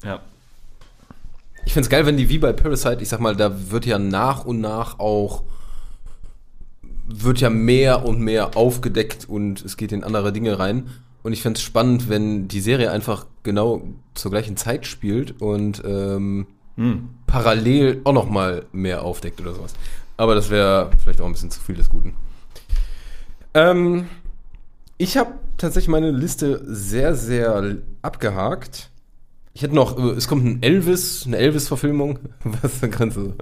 Ja. 0.02 0.20
Ich 1.66 1.72
finde 1.72 1.86
es 1.86 1.90
geil, 1.90 2.06
wenn 2.06 2.16
die 2.16 2.28
wie 2.28 2.39
bei 2.39 2.52
Parasite, 2.52 3.02
ich 3.02 3.09
sag 3.09 3.20
mal, 3.20 3.36
da 3.36 3.70
wird 3.70 3.86
ja 3.86 3.98
nach 3.98 4.44
und 4.44 4.60
nach 4.60 4.98
auch 4.98 5.44
wird 7.06 7.40
ja 7.40 7.51
mehr 7.51 8.05
und 8.05 8.20
mehr 8.20 8.56
aufgedeckt 8.56 9.28
und 9.28 9.62
es 9.62 9.76
geht 9.76 9.93
in 9.93 10.05
andere 10.05 10.32
Dinge 10.32 10.59
rein. 10.59 10.89
Und 11.22 11.32
ich 11.32 11.43
fände 11.43 11.59
es 11.59 11.62
spannend, 11.62 12.09
wenn 12.09 12.48
die 12.48 12.60
Serie 12.60 12.90
einfach 12.90 13.26
genau 13.43 13.82
zur 14.14 14.31
gleichen 14.31 14.56
Zeit 14.56 14.86
spielt 14.86 15.40
und 15.40 15.82
ähm, 15.85 16.47
Hm. 16.76 17.09
parallel 17.26 18.01
auch 18.05 18.12
noch 18.12 18.28
mal 18.28 18.66
mehr 18.72 19.02
aufdeckt 19.02 19.40
oder 19.40 19.55
sowas. 19.55 19.74
Aber 20.16 20.35
das 20.35 20.51
wäre 20.51 20.90
vielleicht 21.02 21.20
auch 21.20 21.26
ein 21.26 21.32
bisschen 21.32 21.51
zu 21.51 21.60
viel 21.60 21.76
des 21.76 21.89
Guten. 21.89 22.14
Ähm, 23.55 24.09
ich 24.98 25.16
habe 25.16 25.32
tatsächlich 25.56 25.89
meine 25.89 26.10
Liste 26.10 26.62
sehr, 26.66 27.14
sehr 27.14 27.76
abgehakt. 28.02 28.90
Ich 29.55 29.62
hätte 29.62 29.74
noch, 29.74 29.98
äh, 29.98 30.10
es 30.10 30.28
kommt 30.28 30.44
ein 30.44 30.62
Elvis, 30.62 31.24
eine 31.26 31.36
Elvis-Verfilmung. 31.39 32.18
Was 32.44 32.81
da 32.81 32.89
kannst 32.89 33.16
du? 33.16 33.35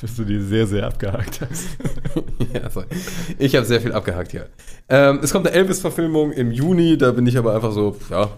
Dass 0.00 0.16
du 0.16 0.24
die 0.24 0.40
sehr, 0.40 0.66
sehr 0.66 0.86
abgehakt 0.86 1.40
hast. 1.40 1.68
Ja, 2.52 2.68
sorry. 2.68 2.86
Ich 3.38 3.54
habe 3.54 3.64
sehr 3.64 3.80
viel 3.80 3.92
abgehakt 3.92 4.32
hier. 4.32 4.48
Ähm, 4.88 5.20
es 5.22 5.30
kommt 5.30 5.46
eine 5.46 5.54
Elvis-Verfilmung 5.54 6.32
im 6.32 6.50
Juni, 6.50 6.98
da 6.98 7.12
bin 7.12 7.26
ich 7.26 7.38
aber 7.38 7.54
einfach 7.54 7.70
so, 7.70 7.96
ja, 8.10 8.28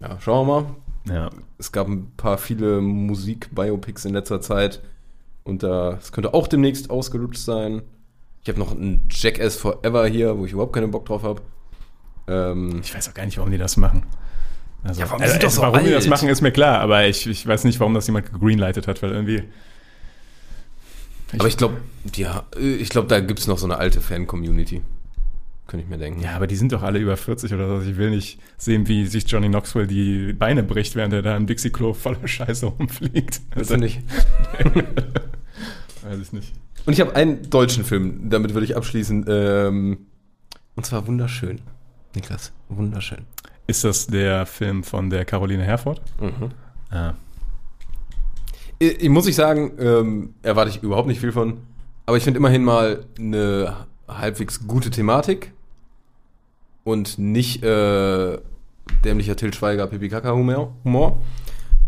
ja, 0.00 0.18
schauen 0.20 0.46
wir 0.46 0.62
mal. 0.62 1.14
Ja. 1.14 1.30
Es 1.58 1.72
gab 1.72 1.88
ein 1.88 2.12
paar 2.16 2.38
viele 2.38 2.80
Musik-Biopics 2.80 4.06
in 4.06 4.14
letzter 4.14 4.40
Zeit 4.40 4.80
und 5.42 5.62
da 5.62 5.98
es 6.00 6.12
könnte 6.12 6.32
auch 6.32 6.46
demnächst 6.46 6.88
ausgelutscht 6.90 7.40
sein. 7.40 7.82
Ich 8.44 8.48
habe 8.50 8.58
noch 8.58 8.72
ein 8.72 9.00
Jackass 9.10 9.56
Forever 9.56 10.06
hier, 10.06 10.36
wo 10.38 10.44
ich 10.44 10.52
überhaupt 10.52 10.74
keinen 10.74 10.90
Bock 10.90 11.06
drauf 11.06 11.22
habe. 11.22 11.40
Ähm, 12.28 12.82
Ich 12.84 12.94
weiß 12.94 13.08
auch 13.08 13.14
gar 13.14 13.24
nicht, 13.24 13.38
warum 13.38 13.50
die 13.50 13.56
das 13.56 13.78
machen. 13.78 14.04
Also, 14.82 15.00
Ja, 15.00 15.08
warum 15.08 15.22
also, 15.22 15.38
doch 15.38 15.50
so 15.50 15.62
warum 15.62 15.82
die 15.82 15.90
das 15.90 16.06
machen, 16.08 16.28
ist 16.28 16.42
mir 16.42 16.52
klar, 16.52 16.80
aber 16.80 17.06
ich, 17.06 17.26
ich 17.26 17.46
weiß 17.46 17.64
nicht, 17.64 17.80
warum 17.80 17.94
das 17.94 18.06
jemand 18.06 18.30
gegreenlightet 18.30 18.86
hat, 18.86 19.02
weil 19.02 19.12
irgendwie. 19.12 19.44
aber 21.32 21.48
ich 21.48 21.56
glaube, 21.56 21.78
ja, 22.14 22.44
ich 22.60 22.90
glaube, 22.90 23.08
da 23.08 23.20
gibt 23.20 23.38
es 23.38 23.46
noch 23.46 23.56
so 23.56 23.64
eine 23.64 23.78
alte 23.78 24.02
Fan-Community. 24.02 24.82
Könnte 25.66 25.84
ich 25.84 25.88
mir 25.88 25.96
denken. 25.96 26.20
Ja, 26.20 26.36
aber 26.36 26.46
die 26.46 26.56
sind 26.56 26.70
doch 26.72 26.82
alle 26.82 26.98
über 26.98 27.16
40 27.16 27.54
oder 27.54 27.80
so. 27.80 27.88
Ich 27.88 27.96
will 27.96 28.10
nicht 28.10 28.38
sehen, 28.58 28.86
wie 28.86 29.06
sich 29.06 29.24
Johnny 29.26 29.48
Knoxville 29.48 29.86
die 29.86 30.34
Beine 30.34 30.62
bricht, 30.62 30.94
während 30.96 31.14
er 31.14 31.22
da 31.22 31.34
im 31.34 31.46
Dixie-Klo 31.46 31.94
voller 31.94 32.28
Scheiße 32.28 32.66
rumfliegt. 32.66 33.40
Willst 33.54 33.70
du 33.70 33.78
nicht? 33.78 34.02
Weiß 36.02 36.18
ich 36.20 36.32
nicht. 36.34 36.52
Und 36.86 36.92
ich 36.92 37.00
habe 37.00 37.14
einen 37.16 37.48
deutschen 37.48 37.84
Film, 37.84 38.28
damit 38.28 38.54
würde 38.54 38.66
ich 38.66 38.76
abschließen. 38.76 39.24
Ähm, 39.28 40.06
und 40.76 40.84
zwar 40.86 41.06
wunderschön. 41.06 41.60
Niklas, 42.14 42.52
wunderschön. 42.68 43.24
Ist 43.66 43.84
das 43.84 44.06
der 44.06 44.44
Film 44.46 44.84
von 44.84 45.08
der 45.08 45.24
Caroline 45.24 45.64
Herford? 45.64 46.00
Mhm. 46.20 46.50
Ah. 46.90 47.14
Ich, 48.78 49.02
ich 49.02 49.08
muss 49.08 49.26
ich 49.26 49.34
sagen, 49.34 49.72
ähm, 49.78 50.34
erwarte 50.42 50.70
ich 50.70 50.82
überhaupt 50.82 51.08
nicht 51.08 51.20
viel 51.20 51.32
von. 51.32 51.58
Aber 52.06 52.16
ich 52.16 52.24
finde 52.24 52.38
immerhin 52.38 52.64
mal 52.64 53.04
eine 53.18 53.86
halbwegs 54.06 54.66
gute 54.66 54.90
Thematik 54.90 55.52
und 56.84 57.18
nicht 57.18 57.62
äh, 57.62 58.38
dämlicher 59.04 59.36
Till 59.36 59.54
Schweiger 59.54 59.86
Pipi 59.86 60.10
Kaka 60.10 60.32
Humor. 60.32 60.74
Humor. 60.84 61.18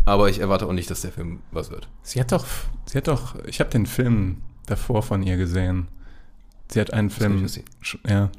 Aber 0.05 0.29
ich 0.29 0.39
erwarte 0.39 0.65
auch 0.65 0.73
nicht, 0.73 0.89
dass 0.89 1.01
der 1.01 1.11
Film 1.11 1.41
was 1.51 1.69
wird. 1.69 1.87
Sie 2.01 2.19
hat 2.19 2.31
doch, 2.31 2.45
sie 2.85 2.97
hat 2.97 3.07
doch, 3.07 3.35
ich 3.45 3.59
habe 3.59 3.69
den 3.69 3.85
Film 3.85 4.37
davor 4.67 5.01
von 5.01 5.23
ihr 5.23 5.35
gesehen. 5.37 5.87
Sie 6.71 6.79
hat 6.79 6.93
einen 6.93 7.09
Film, 7.09 7.45
sch- 7.45 7.97
ja, 8.07 8.29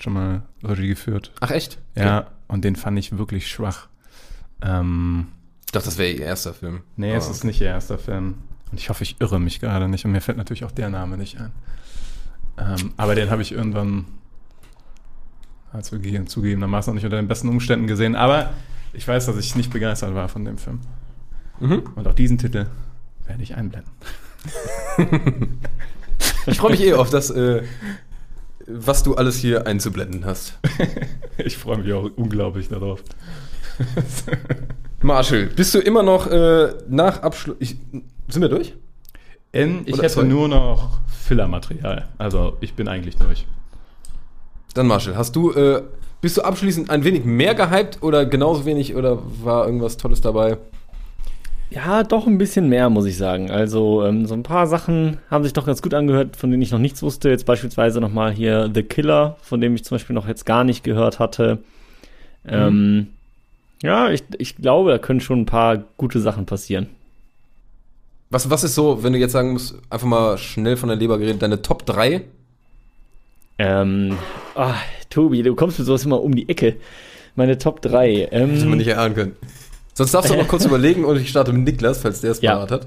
schon 0.00 0.14
mal 0.14 0.42
Regie 0.64 0.88
geführt. 0.88 1.32
Ach 1.40 1.50
echt? 1.50 1.78
Ja, 1.94 2.28
und 2.48 2.64
den 2.64 2.76
fand 2.76 2.98
ich 2.98 3.18
wirklich 3.18 3.48
schwach. 3.48 3.88
Ähm, 4.62 5.26
Ich 5.66 5.72
dachte, 5.72 5.86
das 5.86 5.98
wäre 5.98 6.10
ihr 6.12 6.24
erster 6.24 6.54
Film. 6.54 6.82
nee, 6.96 7.12
es 7.12 7.24
Aber- 7.26 7.34
ist 7.34 7.44
nicht 7.44 7.60
ihr 7.60 7.66
erster 7.68 7.98
Film. 7.98 8.36
Und 8.70 8.78
ich 8.78 8.88
hoffe, 8.88 9.02
ich 9.02 9.20
irre 9.20 9.38
mich 9.38 9.60
gerade 9.60 9.88
nicht. 9.88 10.04
Und 10.06 10.12
mir 10.12 10.20
fällt 10.22 10.38
natürlich 10.38 10.64
auch 10.64 10.70
der 10.70 10.88
Name 10.88 11.18
nicht 11.18 11.38
ein. 11.38 11.50
Ähm, 12.56 12.92
aber 12.96 13.14
den 13.14 13.28
habe 13.30 13.42
ich 13.42 13.52
irgendwann 13.52 14.06
halt 15.72 15.84
zugegeben, 15.84 16.26
zugegebenermaßen 16.26 16.90
noch 16.90 16.94
nicht 16.94 17.04
unter 17.04 17.16
den 17.16 17.28
besten 17.28 17.48
Umständen 17.48 17.86
gesehen. 17.86 18.14
Aber 18.16 18.52
ich 18.92 19.06
weiß, 19.08 19.26
dass 19.26 19.36
ich 19.38 19.56
nicht 19.56 19.72
begeistert 19.72 20.14
war 20.14 20.28
von 20.28 20.44
dem 20.44 20.58
Film. 20.58 20.80
Mhm. 21.60 21.82
Und 21.96 22.06
auch 22.06 22.14
diesen 22.14 22.38
Titel 22.38 22.66
werde 23.26 23.42
ich 23.42 23.54
einblenden. 23.56 23.90
Ich 26.46 26.58
freue 26.58 26.72
mich 26.72 26.80
eh 26.82 26.94
auf 26.94 27.10
das, 27.10 27.30
äh, 27.30 27.62
was 28.66 29.02
du 29.02 29.14
alles 29.14 29.36
hier 29.36 29.66
einzublenden 29.66 30.24
hast. 30.24 30.58
Ich 31.38 31.56
freue 31.56 31.78
mich 31.78 31.92
auch 31.92 32.10
unglaublich 32.16 32.68
darauf. 32.68 33.02
Marshall, 35.02 35.46
bist 35.46 35.74
du 35.74 35.78
immer 35.78 36.02
noch 36.02 36.26
äh, 36.26 36.74
nach 36.88 37.22
Abschluss. 37.22 37.56
Ich, 37.58 37.76
sind 38.28 38.42
wir 38.42 38.50
durch? 38.50 38.74
In, 39.50 39.82
ich 39.86 39.94
Oder 39.94 40.02
hätte 40.04 40.14
sorry. 40.14 40.28
nur 40.28 40.48
noch 40.48 41.00
Fillermaterial. 41.08 42.08
Also 42.18 42.58
ich 42.60 42.74
bin 42.74 42.86
eigentlich 42.86 43.16
durch. 43.16 43.46
Dann 44.74 44.86
Marshall, 44.86 45.16
hast 45.16 45.34
du 45.34 45.52
äh, 45.52 45.82
bist 46.20 46.36
du 46.36 46.42
abschließend 46.42 46.88
ein 46.88 47.02
wenig 47.02 47.24
mehr 47.24 47.54
gehypt 47.54 48.02
oder 48.02 48.26
genauso 48.26 48.64
wenig 48.64 48.94
oder 48.94 49.18
war 49.42 49.66
irgendwas 49.66 49.96
Tolles 49.96 50.20
dabei? 50.20 50.58
Ja, 51.74 52.02
doch 52.02 52.26
ein 52.26 52.36
bisschen 52.36 52.68
mehr, 52.68 52.90
muss 52.90 53.06
ich 53.06 53.16
sagen. 53.16 53.50
Also, 53.50 54.04
ähm, 54.04 54.26
so 54.26 54.34
ein 54.34 54.42
paar 54.42 54.66
Sachen 54.66 55.18
haben 55.30 55.42
sich 55.42 55.54
doch 55.54 55.64
ganz 55.64 55.80
gut 55.80 55.94
angehört, 55.94 56.36
von 56.36 56.50
denen 56.50 56.62
ich 56.62 56.70
noch 56.70 56.78
nichts 56.78 57.02
wusste. 57.02 57.30
Jetzt 57.30 57.46
beispielsweise 57.46 58.00
nochmal 58.00 58.32
hier 58.32 58.70
The 58.74 58.82
Killer, 58.82 59.38
von 59.40 59.60
dem 59.60 59.74
ich 59.74 59.84
zum 59.84 59.94
Beispiel 59.94 60.14
noch 60.14 60.28
jetzt 60.28 60.44
gar 60.44 60.64
nicht 60.64 60.84
gehört 60.84 61.18
hatte. 61.18 61.60
Ähm, 62.46 63.08
ja, 63.82 64.10
ich, 64.10 64.22
ich 64.36 64.56
glaube, 64.56 64.90
da 64.90 64.98
können 64.98 65.20
schon 65.20 65.40
ein 65.40 65.46
paar 65.46 65.78
gute 65.96 66.20
Sachen 66.20 66.44
passieren. 66.44 66.88
Was, 68.28 68.50
was 68.50 68.64
ist 68.64 68.74
so, 68.74 69.02
wenn 69.02 69.14
du 69.14 69.18
jetzt 69.18 69.32
sagen 69.32 69.52
musst, 69.52 69.76
einfach 69.88 70.06
mal 70.06 70.36
schnell 70.36 70.76
von 70.76 70.90
der 70.90 70.98
Leber 70.98 71.18
geredet, 71.18 71.40
deine 71.40 71.62
Top 71.62 71.86
3? 71.86 72.22
Ähm, 73.58 74.18
ah, 74.54 74.74
Tobi, 75.08 75.42
du 75.42 75.54
kommst 75.54 75.78
mit 75.78 75.86
sowas 75.86 76.04
immer 76.04 76.22
um 76.22 76.34
die 76.34 76.48
Ecke. 76.48 76.76
Meine 77.34 77.56
Top 77.56 77.80
3. 77.80 78.28
Ähm, 78.30 78.50
Hätte 78.50 78.66
man 78.66 78.78
nicht 78.78 78.88
erahnen 78.88 79.14
können. 79.14 79.36
Sonst 79.94 80.12
darfst 80.14 80.30
du 80.30 80.36
noch 80.36 80.48
kurz 80.48 80.64
überlegen 80.66 81.04
und 81.04 81.16
ich 81.18 81.28
starte 81.28 81.52
mit 81.52 81.64
Niklas, 81.64 81.98
falls 81.98 82.20
der 82.20 82.32
es 82.32 82.40
Ja. 82.40 82.54
parat 82.54 82.70
hat. 82.70 82.86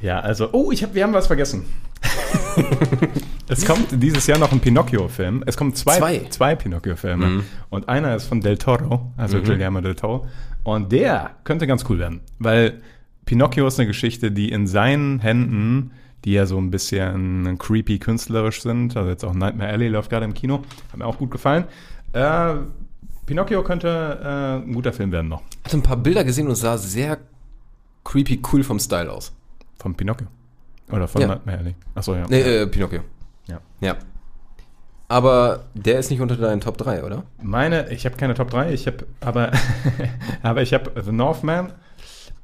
Ja, 0.00 0.20
also, 0.20 0.50
oh, 0.52 0.70
ich 0.72 0.82
hab, 0.82 0.94
wir 0.94 1.02
haben 1.04 1.12
was 1.14 1.26
vergessen. 1.26 1.64
es 3.48 3.64
kommt 3.64 3.86
dieses 4.02 4.26
Jahr 4.26 4.38
noch 4.38 4.52
ein 4.52 4.60
Pinocchio-Film. 4.60 5.42
Es 5.46 5.56
kommen 5.56 5.74
zwei, 5.74 5.98
Zwei? 5.98 6.18
zwei 6.30 6.54
Pinocchio-Filme. 6.54 7.26
Mhm. 7.26 7.44
Und 7.70 7.88
einer 7.88 8.14
ist 8.16 8.26
von 8.26 8.40
Del 8.40 8.58
Toro, 8.58 9.12
also 9.16 9.40
Guillermo 9.40 9.80
del 9.80 9.94
Toro. 9.94 10.26
Und 10.64 10.92
der 10.92 11.30
könnte 11.44 11.66
ganz 11.66 11.84
cool 11.88 11.98
werden, 11.98 12.20
weil 12.38 12.80
Pinocchio 13.24 13.66
ist 13.66 13.78
eine 13.78 13.86
Geschichte, 13.86 14.30
die 14.32 14.50
in 14.50 14.66
seinen 14.66 15.20
Händen, 15.20 15.92
die 16.24 16.32
ja 16.32 16.46
so 16.46 16.58
ein 16.58 16.70
bisschen 16.70 17.56
creepy 17.58 17.98
künstlerisch 17.98 18.62
sind, 18.62 18.96
also 18.96 19.08
jetzt 19.08 19.24
auch 19.24 19.34
Nightmare 19.34 19.70
Alley 19.70 19.88
läuft 19.88 20.10
gerade 20.10 20.24
im 20.24 20.34
Kino, 20.34 20.62
hat 20.90 20.98
mir 20.98 21.06
auch 21.06 21.18
gut 21.18 21.30
gefallen. 21.30 21.64
Äh, 22.12 22.54
Pinocchio 23.26 23.62
könnte 23.62 23.88
äh, 24.22 24.64
ein 24.64 24.72
guter 24.72 24.92
Film 24.92 25.12
werden 25.12 25.28
noch. 25.28 25.42
Ich 25.60 25.64
hatte 25.66 25.76
ein 25.78 25.82
paar 25.82 25.96
Bilder 25.96 26.24
gesehen 26.24 26.46
und 26.48 26.54
sah 26.54 26.78
sehr 26.78 27.18
creepy 28.04 28.40
cool 28.52 28.62
vom 28.62 28.78
Style 28.78 29.10
aus. 29.12 29.32
Von 29.78 29.94
Pinocchio. 29.94 30.28
Oder 30.90 31.08
von 31.08 31.20
Ja. 31.20 31.28
Nightmare 31.28 31.58
Alley. 31.58 31.74
Achso, 31.94 32.14
ja. 32.14 32.24
Nee, 32.28 32.40
äh, 32.40 32.66
Pinocchio. 32.68 33.00
Ja. 33.48 33.60
Ja. 33.80 33.96
Aber 35.08 35.64
der 35.74 35.98
ist 36.00 36.10
nicht 36.10 36.20
unter 36.20 36.36
deinen 36.36 36.60
Top 36.60 36.78
3, 36.78 37.04
oder? 37.04 37.24
Meine, 37.42 37.90
ich 37.92 38.04
habe 38.06 38.16
keine 38.16 38.34
Top 38.34 38.50
3, 38.50 38.72
ich 38.72 38.86
habe 38.86 39.06
aber, 39.20 39.52
aber 40.42 40.62
ich 40.62 40.72
habe 40.74 41.00
The 41.00 41.12
Northman 41.12 41.72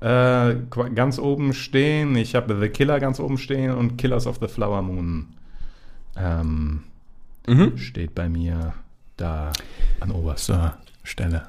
äh, 0.00 0.54
ganz 0.94 1.18
oben 1.18 1.54
stehen, 1.54 2.14
ich 2.16 2.34
habe 2.36 2.58
The 2.60 2.68
Killer 2.68 3.00
ganz 3.00 3.18
oben 3.20 3.38
stehen 3.38 3.72
und 3.72 3.96
Killers 3.98 4.26
of 4.26 4.38
the 4.40 4.48
Flower 4.48 4.82
Moon 4.82 5.28
ähm, 6.16 6.82
Mhm. 7.48 7.76
steht 7.78 8.14
bei 8.14 8.28
mir 8.28 8.72
da 9.16 9.52
an 10.00 10.10
oberster 10.10 10.78
Stelle. 11.02 11.42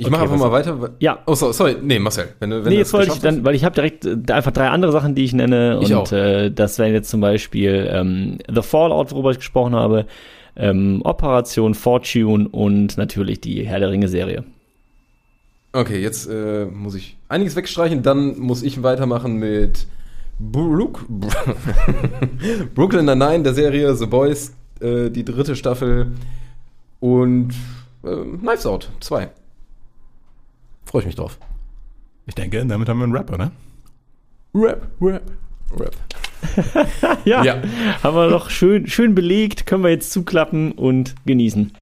Ich 0.00 0.06
Okay, 0.06 0.12
mache 0.12 0.22
einfach 0.22 0.38
mal 0.38 0.50
weiter. 0.50 0.92
Ja. 0.98 1.18
Oh, 1.26 1.34
so, 1.34 1.52
sorry. 1.52 1.76
Nee, 1.82 1.98
Marcel. 1.98 2.28
Wenn 2.38 2.48
du, 2.48 2.56
wenn 2.56 2.70
nee, 2.70 2.70
du 2.70 2.76
jetzt 2.76 2.94
wollte 2.94 3.12
ich 3.12 3.20
dann, 3.20 3.44
weil 3.44 3.54
ich 3.54 3.66
habe 3.66 3.74
direkt 3.74 4.06
äh, 4.06 4.32
einfach 4.32 4.50
drei 4.50 4.68
andere 4.70 4.92
Sachen, 4.92 5.14
die 5.14 5.24
ich 5.24 5.34
nenne. 5.34 5.78
Ich 5.82 5.94
und 5.94 5.94
auch. 5.94 6.12
Äh, 6.12 6.48
das 6.48 6.78
wären 6.78 6.94
jetzt 6.94 7.10
zum 7.10 7.20
Beispiel 7.20 7.86
ähm, 7.92 8.38
The 8.48 8.62
Fallout, 8.62 9.12
worüber 9.12 9.30
ich 9.30 9.36
gesprochen 9.36 9.74
habe, 9.74 10.06
ähm, 10.56 11.02
Operation 11.04 11.74
Fortune 11.74 12.48
und 12.48 12.96
natürlich 12.96 13.42
die 13.42 13.66
Herr 13.66 13.78
der 13.78 13.90
Ringe-Serie. 13.90 14.44
Okay, 15.72 16.00
jetzt 16.00 16.30
äh, 16.30 16.64
muss 16.64 16.94
ich 16.94 17.18
einiges 17.28 17.54
wegstreichen. 17.54 18.02
Dann 18.02 18.38
muss 18.38 18.62
ich 18.62 18.82
weitermachen 18.82 19.34
mit 19.34 19.86
Brook, 20.38 21.04
Brooklyn 22.74 23.04
Nine-Nine, 23.04 23.42
der 23.42 23.52
Serie 23.52 23.94
The 23.94 24.06
Boys, 24.06 24.54
äh, 24.80 25.10
die 25.10 25.26
dritte 25.26 25.56
Staffel 25.56 26.12
und 27.00 27.54
äh, 28.04 28.24
Knives 28.38 28.66
Out 28.66 28.90
2. 29.00 29.30
Freue 30.84 31.00
ich 31.02 31.06
mich 31.06 31.16
drauf. 31.16 31.38
Ich 32.26 32.34
denke, 32.34 32.64
damit 32.66 32.88
haben 32.88 32.98
wir 32.98 33.04
einen 33.04 33.16
Rap, 33.16 33.32
oder? 33.32 33.50
Rap, 34.54 34.86
Rap, 35.00 35.22
Rap. 35.78 35.96
Ja, 37.24 37.44
Ja. 37.44 37.62
haben 38.02 38.16
wir 38.16 38.28
doch 38.30 38.48
schön, 38.50 38.86
schön 38.86 39.14
belegt, 39.14 39.66
können 39.66 39.82
wir 39.84 39.90
jetzt 39.90 40.10
zuklappen 40.10 40.72
und 40.72 41.14
genießen. 41.26 41.72